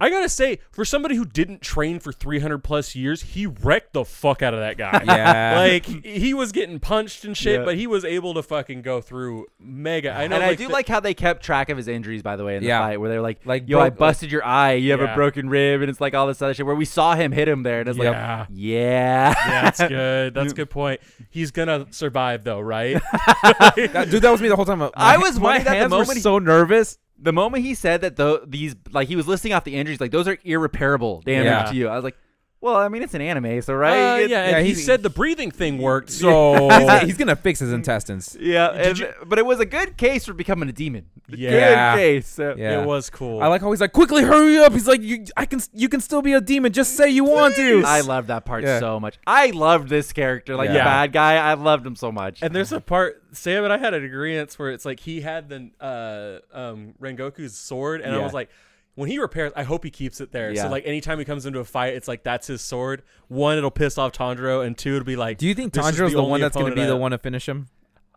I 0.00 0.10
gotta 0.10 0.28
say, 0.28 0.60
for 0.70 0.84
somebody 0.84 1.16
who 1.16 1.24
didn't 1.24 1.60
train 1.60 1.98
for 1.98 2.12
300 2.12 2.58
plus 2.62 2.94
years, 2.94 3.22
he 3.22 3.46
wrecked 3.46 3.92
the 3.94 4.04
fuck 4.04 4.42
out 4.42 4.54
of 4.54 4.60
that 4.60 4.76
guy. 4.78 5.02
Yeah. 5.04 5.58
like 5.72 5.86
he 6.04 6.34
was 6.34 6.52
getting 6.52 6.78
punched 6.78 7.24
and 7.24 7.36
shit, 7.36 7.60
Yeah. 7.60 7.64
but 7.64 7.74
he 7.76 7.86
was 7.86 8.04
able 8.04 8.34
to 8.34 8.42
fucking 8.42 8.82
go 8.82 9.00
through 9.00 9.46
mega. 9.58 10.12
I 10.12 10.26
know, 10.28 10.36
and 10.36 10.44
I 10.44 10.54
do 10.54 10.68
the- 10.68 10.72
like 10.72 10.86
how 10.88 11.00
they 11.00 11.14
kept 11.14 11.42
track 11.42 11.68
of 11.68 11.76
his 11.76 11.88
injuries, 11.88 12.22
by 12.22 12.36
the 12.36 12.44
way, 12.44 12.56
in 12.56 12.62
the 12.62 12.68
Yeah. 12.68 12.80
fight, 12.80 13.00
where 13.00 13.10
they're 13.10 13.20
like, 13.22 13.40
Like, 13.44 13.68
"Yo, 13.68 13.80
I 13.80 13.90
broke- 13.90 13.98
busted 13.98 14.30
your 14.30 14.44
eye. 14.44 14.74
You 14.74 14.92
have 14.92 15.00
Yeah. 15.00 15.12
a 15.12 15.14
broken 15.16 15.48
rib," 15.48 15.80
and 15.80 15.90
it's 15.90 16.00
like 16.00 16.14
all 16.14 16.26
this 16.26 16.40
other 16.42 16.54
shit. 16.54 16.64
Where 16.66 16.74
we 16.76 16.84
saw 16.84 17.14
him 17.14 17.32
hit 17.32 17.48
him 17.48 17.62
there, 17.64 17.80
and 17.80 17.88
it's 17.88 17.98
yeah. 17.98 18.38
like, 18.40 18.48
"Yeah, 18.50 19.34
Yeah, 19.34 19.34
that's 19.62 19.80
good. 19.88 20.34
That's 20.34 20.52
a 20.52 20.54
good 20.56 20.70
point. 20.70 21.00
He's 21.30 21.50
gonna 21.50 21.86
survive 21.90 22.44
though, 22.44 22.60
right? 22.60 23.02
That- 23.76 24.08
dude, 24.10 24.22
that 24.22 24.30
was 24.30 24.40
me 24.40 24.48
the 24.48 24.56
whole 24.56 24.64
time. 24.64 24.78
My, 24.78 24.90
I 24.94 25.16
was 25.18 25.38
my 25.38 25.42
wondering 25.44 25.64
that 25.64 25.70
the 25.72 25.76
hands 25.76 25.92
were 25.92 25.98
moment 25.98 26.16
he- 26.18 26.22
so 26.22 26.38
nervous. 26.38 26.98
The 27.18 27.32
moment 27.32 27.64
he 27.64 27.74
said 27.74 28.00
that 28.02 28.16
though 28.16 28.38
these 28.46 28.76
like 28.92 29.08
he 29.08 29.16
was 29.16 29.26
listing 29.26 29.52
off 29.52 29.64
the 29.64 29.74
injuries 29.74 30.00
like 30.00 30.10
those 30.12 30.28
are 30.28 30.38
irreparable 30.44 31.20
damage 31.22 31.44
Yeah. 31.46 31.62
to 31.64 31.74
you 31.76 31.88
i 31.88 31.94
was 31.94 32.04
like 32.04 32.16
well 32.60 32.76
i 32.76 32.88
mean 32.88 33.02
it's 33.02 33.14
an 33.14 33.20
anime 33.20 33.62
so 33.62 33.72
right 33.74 33.90
Uh, 33.92 34.16
It's- 34.16 34.30
yeah, 34.30 34.42
and 34.42 34.50
yeah, 34.52 34.60
he 34.60 34.68
he's- 34.74 34.84
said 34.84 35.02
the 35.02 35.10
breathing 35.10 35.50
thing 35.50 35.78
worked. 35.78 36.10
So 36.10 36.68
He's, 36.78 37.00
he's 37.02 37.16
gonna 37.16 37.36
fix 37.36 37.60
his 37.60 37.72
intestines. 37.72 38.36
yeah 38.40 38.70
and- 38.70 38.98
you- 38.98 39.12
but 39.26 39.38
it 39.38 39.46
was 39.46 39.60
a 39.60 39.66
good 39.66 39.96
case 39.96 40.24
for 40.26 40.32
becoming 40.34 40.68
a 40.68 40.72
demon 40.72 41.04
Yeah. 41.28 41.94
good 41.94 42.00
case 42.00 42.28
so. 42.28 42.54
Yeah. 42.56 42.80
it 42.82 42.86
was 42.86 43.10
cool. 43.10 43.42
I 43.42 43.46
like 43.48 43.60
how 43.60 43.70
he's 43.70 43.80
like, 43.80 43.92
quickly 43.92 44.22
hurry 44.24 44.56
up. 44.58 44.72
He's 44.72 44.88
like, 44.88 45.02
you, 45.02 45.26
I 45.36 45.44
can, 45.46 45.60
you 45.74 45.88
can 45.88 46.00
still 46.00 46.22
be 46.22 46.32
a 46.32 46.40
demon. 46.40 46.72
Just 46.72 46.96
say 46.96 47.10
you 47.10 47.24
want 47.24 47.54
to. 47.56 47.82
i 47.86 48.00
love 48.00 48.26
that 48.28 48.44
part 48.44 48.62
Yeah. 48.64 48.80
so 48.80 48.98
much 48.98 49.18
i 49.26 49.50
loved 49.50 49.88
this 49.88 50.12
character 50.12 50.56
like 50.56 50.68
the 50.70 50.78
bad 50.78 51.12
guy 51.12 51.36
i 51.36 51.54
loved 51.54 51.86
him 51.86 51.94
so 51.96 52.10
much 52.10 52.42
And 52.42 52.54
there's 52.54 52.72
a 52.72 52.80
part 52.80 53.22
Sam 53.32 53.62
and 53.64 53.72
I 53.72 53.76
had 53.78 53.92
an 53.92 54.04
agreement 54.04 54.54
where 54.54 54.70
it's 54.70 54.86
like 54.86 55.00
he 55.00 55.20
had 55.20 55.48
the 55.50 55.70
uh 55.80 56.38
um 56.52 56.94
Rengoku's 57.00 57.56
sword, 57.56 58.00
and 58.00 58.14
I 58.14 58.18
was 58.18 58.32
like, 58.32 58.48
when 58.98 59.08
he 59.08 59.20
repairs, 59.20 59.52
I 59.54 59.62
hope 59.62 59.84
he 59.84 59.90
keeps 59.90 60.20
it 60.20 60.32
there. 60.32 60.50
Yeah. 60.50 60.62
So 60.62 60.70
like 60.70 60.84
anytime 60.84 61.20
he 61.20 61.24
comes 61.24 61.46
into 61.46 61.60
a 61.60 61.64
fight, 61.64 61.94
it's 61.94 62.08
like 62.08 62.24
that's 62.24 62.48
his 62.48 62.60
sword. 62.60 63.04
One, 63.28 63.56
it'll 63.56 63.70
piss 63.70 63.96
off 63.96 64.10
Tanjiro, 64.10 64.66
and 64.66 64.76
two, 64.76 64.96
it'll 64.96 65.04
be 65.06 65.14
like, 65.14 65.38
Do 65.38 65.46
you 65.46 65.54
think 65.54 65.72
this 65.72 65.86
is 65.88 66.12
the, 66.12 66.20
one 66.22 66.40
that's 66.40 66.56
gonna 66.56 66.66
be 66.66 66.72
opponent 66.72 66.88
the 66.88 66.96
one 66.96 67.10
to 67.12 67.18
finish 67.18 67.48
him? 67.48 67.68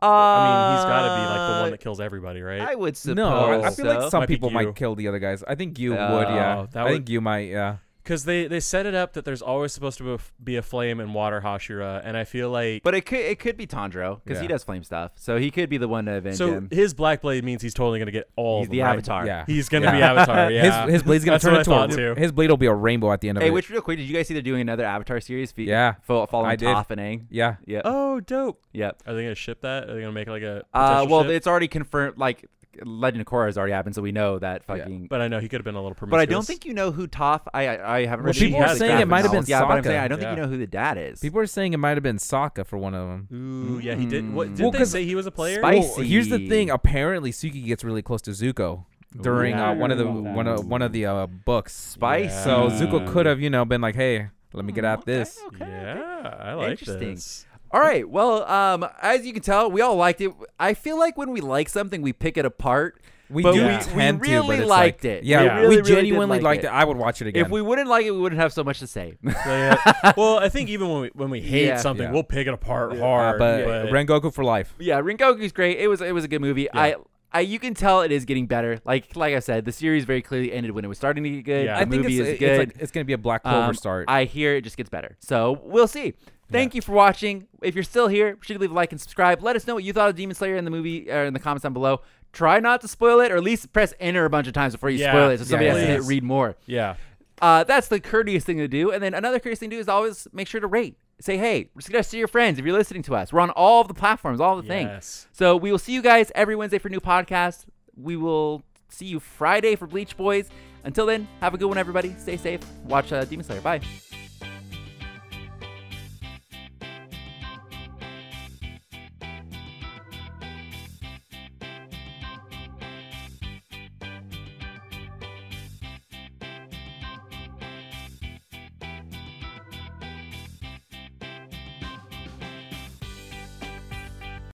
uh, 0.01 0.07
I 0.07 0.69
mean, 0.71 0.77
he's 0.77 0.85
got 0.85 1.01
to 1.01 1.21
be 1.21 1.25
like 1.39 1.47
the 1.57 1.61
one 1.61 1.71
that 1.71 1.79
kills 1.79 2.01
everybody, 2.01 2.41
right? 2.41 2.61
i 2.61 2.73
would 2.73 2.97
suppose 2.97 3.15
No, 3.15 3.29
I, 3.29 3.67
I 3.67 3.69
feel 3.69 3.85
so. 3.85 3.99
like 3.99 4.09
some 4.11 4.19
Might 4.21 4.27
people 4.29 4.49
might 4.49 4.75
kill 4.75 4.95
the 4.95 5.07
other 5.07 5.19
guys. 5.19 5.43
I 5.47 5.53
think 5.53 5.77
you 5.77 5.91
would. 5.91 5.99
Oh, 5.99 6.19
Yeah, 6.21 6.65
that 6.71 6.79
I 6.79 6.83
would- 6.85 6.91
think 6.93 7.09
you 7.09 7.21
might. 7.21 7.49
Yeah. 7.49 7.77
Because 8.03 8.25
they 8.25 8.47
they 8.47 8.59
set 8.59 8.85
it 8.85 8.95
up 8.95 9.13
that 9.13 9.25
there's 9.25 9.41
always 9.41 9.71
supposed 9.73 9.97
to 9.99 10.19
be 10.43 10.55
a, 10.55 10.61
flame 10.61 10.99
in 10.99 11.13
water 11.13 11.41
Hashira, 11.41 12.01
and 12.03 12.17
I 12.17 12.23
feel 12.23 12.49
like 12.49 12.81
but 12.83 12.95
it 12.95 13.05
could 13.05 13.19
it 13.19 13.39
could 13.39 13.57
be 13.57 13.67
Tanjiro 13.67 14.21
because 14.23 14.39
he 14.41 14.47
does 14.47 14.63
flame 14.63 14.83
stuff, 14.83 15.11
so 15.15 15.37
he 15.37 15.51
could 15.51 15.69
be 15.69 15.77
the 15.77 15.87
one 15.87 16.05
to 16.05 16.13
avenge 16.15 16.37
so 16.37 16.51
him. 16.51 16.67
his 16.71 16.93
black 16.93 17.21
blade 17.21 17.43
means 17.43 17.61
he's 17.61 17.73
totally 17.73 17.99
gonna 17.99 18.11
get 18.11 18.29
all. 18.35 18.59
He's 18.59 18.67
of 18.67 18.71
the 18.71 18.81
right? 18.81 18.93
Avatar. 18.93 19.25
Yeah. 19.25 19.45
He's 19.45 19.69
gonna 19.69 19.85
Yeah. 19.85 19.91
be 19.91 20.01
Avatar. 20.01 20.51
Yeah, 20.51 20.83
His 20.85 20.93
his 20.93 21.03
blade's 21.03 21.25
gonna 21.25 21.39
turn 21.39 21.55
into 21.55 21.71
a, 21.79 21.87
too. 21.87 22.15
his 22.19 22.31
blade 22.31 22.49
will 22.49 22.57
be 22.57 22.65
a 22.65 22.73
rainbow 22.73 23.11
at 23.11 23.21
the 23.21 23.29
end 23.29 23.37
of 23.37 23.41
Hey, 23.43 23.49
it. 23.49 23.53
which 23.53 23.69
real 23.69 23.81
quick, 23.81 23.97
did 23.99 24.07
you 24.07 24.15
guys 24.15 24.27
see 24.27 24.33
they're 24.33 24.41
doing 24.41 24.61
another 24.61 24.83
Avatar 24.85 25.19
series? 25.19 25.51
Fe- 25.51 25.63
Yeah. 25.63 25.95
fo- 26.01 26.25
following 26.25 26.51
I 26.51 26.55
did. 26.55 26.67
Toph 26.67 26.89
and 26.89 26.99
Aang. 27.01 27.25
yeah. 27.29 27.55
Yeah, 27.65 27.81
Oh, 27.85 28.19
dope. 28.19 28.61
yeah. 28.73 28.91
Are 29.05 29.13
they 29.13 29.23
gonna 29.23 29.35
ship 29.35 29.61
that? 29.61 29.89
Are 29.89 29.93
they 29.93 30.01
gonna 30.01 30.11
make 30.11 30.27
like 30.27 30.43
a? 30.43 30.63
Uh, 30.73 31.05
well, 31.09 31.21
ship? 31.23 31.31
it's 31.31 31.47
already 31.47 31.67
confirmed. 31.67 32.17
Like 32.17 32.45
Legend 32.83 33.21
of 33.21 33.27
Korra 33.27 33.47
has 33.47 33.57
already 33.57 33.73
happened, 33.73 33.95
so 33.95 34.01
we 34.01 34.11
know 34.11 34.39
that 34.39 34.63
Yeah. 34.67 34.75
fucking. 34.77 35.07
But 35.07 35.21
I 35.21 35.27
know 35.27 35.39
he 35.39 35.49
could 35.49 35.59
have 35.59 35.65
been 35.65 35.75
a 35.75 35.81
little 35.81 35.97
But. 36.07 36.19
I 36.19 36.25
don't 36.25 36.45
think 36.45 36.65
you 36.65 36.73
know 36.73 36.91
who 36.91 37.07
Toph. 37.07 37.41
I 37.53 37.67
I, 37.67 37.97
I 37.97 38.05
haven't 38.05 38.25
Well, 38.25 38.33
read. 38.33 38.39
people 38.39 38.55
any 38.57 38.59
were 38.59 38.65
of 38.65 38.71
the 38.71 38.77
saying 38.79 38.99
it 39.01 39.07
might 39.07 39.17
have 39.17 39.25
novels. 39.25 39.45
been 39.45 39.51
Yeah, 39.51 39.61
but 39.65 39.71
I'm 39.77 39.83
saying 39.83 39.99
I 39.99 40.07
don't 40.07 40.19
think 40.19 40.29
you 40.31 40.41
know 40.41 40.47
who 40.47 40.57
the 40.57 40.67
dad 40.67 40.97
is. 40.97 41.19
People 41.19 41.39
are 41.41 41.45
saying 41.47 41.73
it 41.73 41.77
might 41.77 41.97
have 41.97 42.03
been 42.03 42.17
Sokka 42.17 42.65
for 42.65 42.77
one 42.77 42.93
of 42.93 43.07
them. 43.07 43.27
Ooh, 43.33 43.79
yeah, 43.79 43.95
he 43.95 44.05
did. 44.05 44.33
What 44.33 44.49
Mm. 44.49 44.55
did 44.55 44.63
Well, 44.63 44.71
they 44.71 44.77
'cause 44.79 44.91
say 44.91 45.03
he 45.05 45.15
was 45.15 45.25
a 45.25 45.31
player? 45.31 45.59
Spice- 45.59 45.93
Well, 45.97 46.05
here's 46.05 46.29
the 46.29 46.47
thing. 46.47 46.69
Apparently, 46.69 47.31
Suki 47.31 47.65
gets 47.65 47.83
really 47.83 48.01
close 48.01 48.21
to 48.23 48.31
Zuko 48.31 48.85
during 49.21 49.53
uh, 49.55 49.73
one 49.75 49.91
of 49.91 49.97
the 49.97 50.05
one 50.09 50.47
of 50.47 50.65
one 50.65 50.81
of 50.81 50.91
the 50.93 51.05
uh, 51.05 51.27
books. 51.27 51.73
Spicy. 51.73 52.29
So 52.43 52.69
Zuko 52.69 53.05
could 53.11 53.25
have, 53.25 53.41
you 53.41 53.49
know, 53.49 53.65
been 53.65 53.81
like, 53.81 53.95
"Hey, 53.95 54.27
let 54.53 54.63
me 54.65 54.71
get 54.71 54.85
at 54.85 55.05
this." 55.05 55.37
Okay, 55.47 55.63
okay. 55.65 55.71
Yeah, 55.71 56.35
I 56.39 56.53
like 56.53 56.71
Interesting. 56.71 57.15
this. 57.15 57.45
All 57.73 57.79
right. 57.79 58.07
Well, 58.07 58.43
um, 58.49 58.85
as 59.01 59.25
you 59.25 59.33
can 59.33 59.41
tell, 59.41 59.71
we 59.71 59.81
all 59.81 59.95
liked 59.95 60.21
it. 60.21 60.31
I 60.59 60.73
feel 60.73 60.97
like 60.99 61.17
when 61.17 61.31
we 61.31 61.41
like 61.41 61.69
something, 61.69 62.01
we 62.01 62.13
pick 62.13 62.37
it 62.37 62.45
apart. 62.45 63.01
We 63.29 63.43
But 63.43 63.53
do 63.53 63.61
we- 63.65 63.67
we 63.71 63.77
tend 63.77 64.21
to, 64.21 64.29
really 64.29 64.47
but 64.47 64.59
it's 64.59 64.69
liked 64.69 65.03
like, 65.05 65.11
it. 65.11 65.23
Yeah, 65.23 65.39
We 65.39 65.47
we 65.47 65.53
really, 65.53 65.75
really 65.77 65.95
genuinely 65.95 66.37
like 66.39 66.43
liked 66.43 66.63
it. 66.65 66.67
it. 66.67 66.73
I 66.73 66.83
would 66.83 66.97
watch 66.97 67.21
it 67.21 67.27
again. 67.27 67.45
If 67.45 67.49
we 67.49 67.61
wouldn't 67.61 67.87
like 67.87 68.05
it, 68.05 68.11
we 68.11 68.19
wouldn't 68.19 68.41
have 68.41 68.51
so 68.51 68.61
much 68.65 68.79
to 68.79 68.87
say. 68.87 69.13
So, 69.23 69.31
yeah. 69.45 70.11
well, 70.17 70.39
I 70.39 70.49
think 70.49 70.67
even 70.69 70.89
when 70.89 71.01
we 71.03 71.11
when 71.13 71.29
we 71.29 71.39
hate 71.39 71.67
Yeah. 71.67 71.77
something, 71.77 72.07
Yeah. 72.07 72.11
we'll 72.11 72.23
pick 72.23 72.45
it 72.47 72.53
apart 72.53 72.91
Yeah. 72.93 72.99
uh, 72.99 73.05
hard. 73.05 73.39
but 73.39 73.65
but 73.65 73.85
Rengoku 73.87 74.33
for 74.33 74.43
life. 74.43 74.75
yeah, 74.79 74.99
Rengoku's 75.01 75.53
great. 75.53 75.79
It 75.79 75.87
was 75.87 76.01
it 76.01 76.13
was 76.13 76.25
a 76.25 76.27
good 76.27 76.41
movie. 76.41 76.67
I. 76.73 76.95
I, 77.33 77.39
you 77.39 77.59
can 77.59 77.73
tell 77.73 78.01
it 78.01 78.11
is 78.11 78.25
getting 78.25 78.45
better. 78.45 78.81
Like 78.83 79.15
like 79.15 79.33
I 79.33 79.39
said, 79.39 79.63
the 79.63 79.71
series 79.71 80.03
very 80.03 80.21
clearly 80.21 80.51
ended 80.51 80.71
when 80.71 80.83
it 80.83 80.89
was 80.89 80.97
starting 80.97 81.23
to 81.23 81.29
get 81.29 81.45
good. 81.45 81.63
Yeah. 81.65 81.75
The 81.75 81.77
I 81.77 81.85
think 81.85 82.03
movie 82.03 82.19
it's, 82.19 82.27
is 82.27 82.27
it's, 82.33 82.39
good. 82.41 82.59
like, 82.59 82.75
it's 82.77 82.91
gonna 82.91 83.05
be 83.05 83.13
a 83.13 83.17
Black 83.17 83.43
Clover 83.43 83.67
Um, 83.69 83.73
start. 83.73 84.05
I 84.09 84.25
hear 84.25 84.57
it 84.57 84.63
just 84.65 84.75
gets 84.75 84.89
better. 84.89 85.15
So 85.21 85.57
we'll 85.63 85.87
see. 85.87 86.13
Thank 86.51 86.75
you 86.75 86.81
for 86.81 86.91
watching. 86.91 87.47
If 87.61 87.75
you're 87.75 87.83
still 87.83 88.07
here, 88.07 88.37
sure 88.41 88.57
leave 88.57 88.71
a 88.71 88.73
like 88.73 88.91
and 88.91 88.99
subscribe. 89.01 89.41
Let 89.41 89.55
us 89.55 89.65
know 89.67 89.75
what 89.75 89.83
you 89.83 89.93
thought 89.93 90.09
of 90.09 90.15
Demon 90.15 90.35
Slayer 90.35 90.55
in 90.57 90.65
the 90.65 90.71
movie 90.71 91.09
or 91.11 91.23
in 91.25 91.33
the 91.33 91.39
comments 91.39 91.63
down 91.63 91.73
below. 91.73 92.01
Try 92.33 92.59
not 92.59 92.81
to 92.81 92.87
spoil 92.87 93.19
it, 93.19 93.31
or 93.31 93.37
at 93.37 93.43
least 93.43 93.71
press 93.73 93.93
enter 93.99 94.23
a 94.25 94.29
bunch 94.29 94.47
of 94.47 94.53
times 94.53 94.73
before 94.73 94.89
you 94.89 94.99
Yeah. 94.99 95.11
spoil 95.11 95.29
it, 95.31 95.37
so 95.39 95.43
somebody 95.45 95.65
yeah, 95.65 95.73
has 95.75 95.81
to 95.81 95.91
hit 95.91 96.01
read 96.03 96.23
more. 96.23 96.55
yeah, 96.65 96.95
Uh, 97.41 97.63
that's 97.63 97.87
the 97.87 97.99
courteous 97.99 98.43
thing 98.43 98.57
to 98.57 98.67
do. 98.67 98.91
And 98.91 99.01
then 99.03 99.13
another 99.13 99.39
courteous 99.39 99.59
thing 99.59 99.69
to 99.71 99.75
do 99.75 99.79
is 99.79 99.89
always 99.89 100.27
make 100.31 100.47
sure 100.47 100.61
to 100.61 100.67
rate. 100.67 100.95
Say, 101.19 101.37
hey, 101.37 101.69
suggest 101.79 102.09
to 102.11 102.17
your 102.17 102.27
friends 102.27 102.57
if 102.57 102.65
you're 102.65 102.77
listening 102.77 103.03
to 103.03 103.15
us. 103.15 103.31
We're 103.33 103.41
on 103.41 103.49
all 103.51 103.81
of 103.81 103.87
the 103.87 103.93
platforms, 103.93 104.39
all 104.39 104.55
the 104.55 104.63
things. 104.63 104.89
yes. 104.91 105.27
So 105.33 105.55
we 105.57 105.71
will 105.71 105.77
see 105.79 105.91
you 105.93 106.01
guys 106.01 106.31
every 106.35 106.55
Wednesday 106.55 106.79
for 106.79 106.89
new 106.89 106.99
podcast. 106.99 107.65
We 107.95 108.15
will 108.17 108.63
see 108.89 109.05
you 109.05 109.19
Friday 109.19 109.75
for 109.75 109.85
Bleach 109.87 110.15
Boys. 110.17 110.49
Until 110.83 111.05
then, 111.05 111.27
have 111.41 111.53
a 111.53 111.57
good 111.57 111.67
one, 111.67 111.77
everybody. 111.77 112.15
Stay 112.17 112.37
safe. 112.37 112.61
Watch 112.85 113.11
uh, 113.13 113.23
Demon 113.25 113.45
Slayer. 113.45 113.61
Bye. 113.61 114.10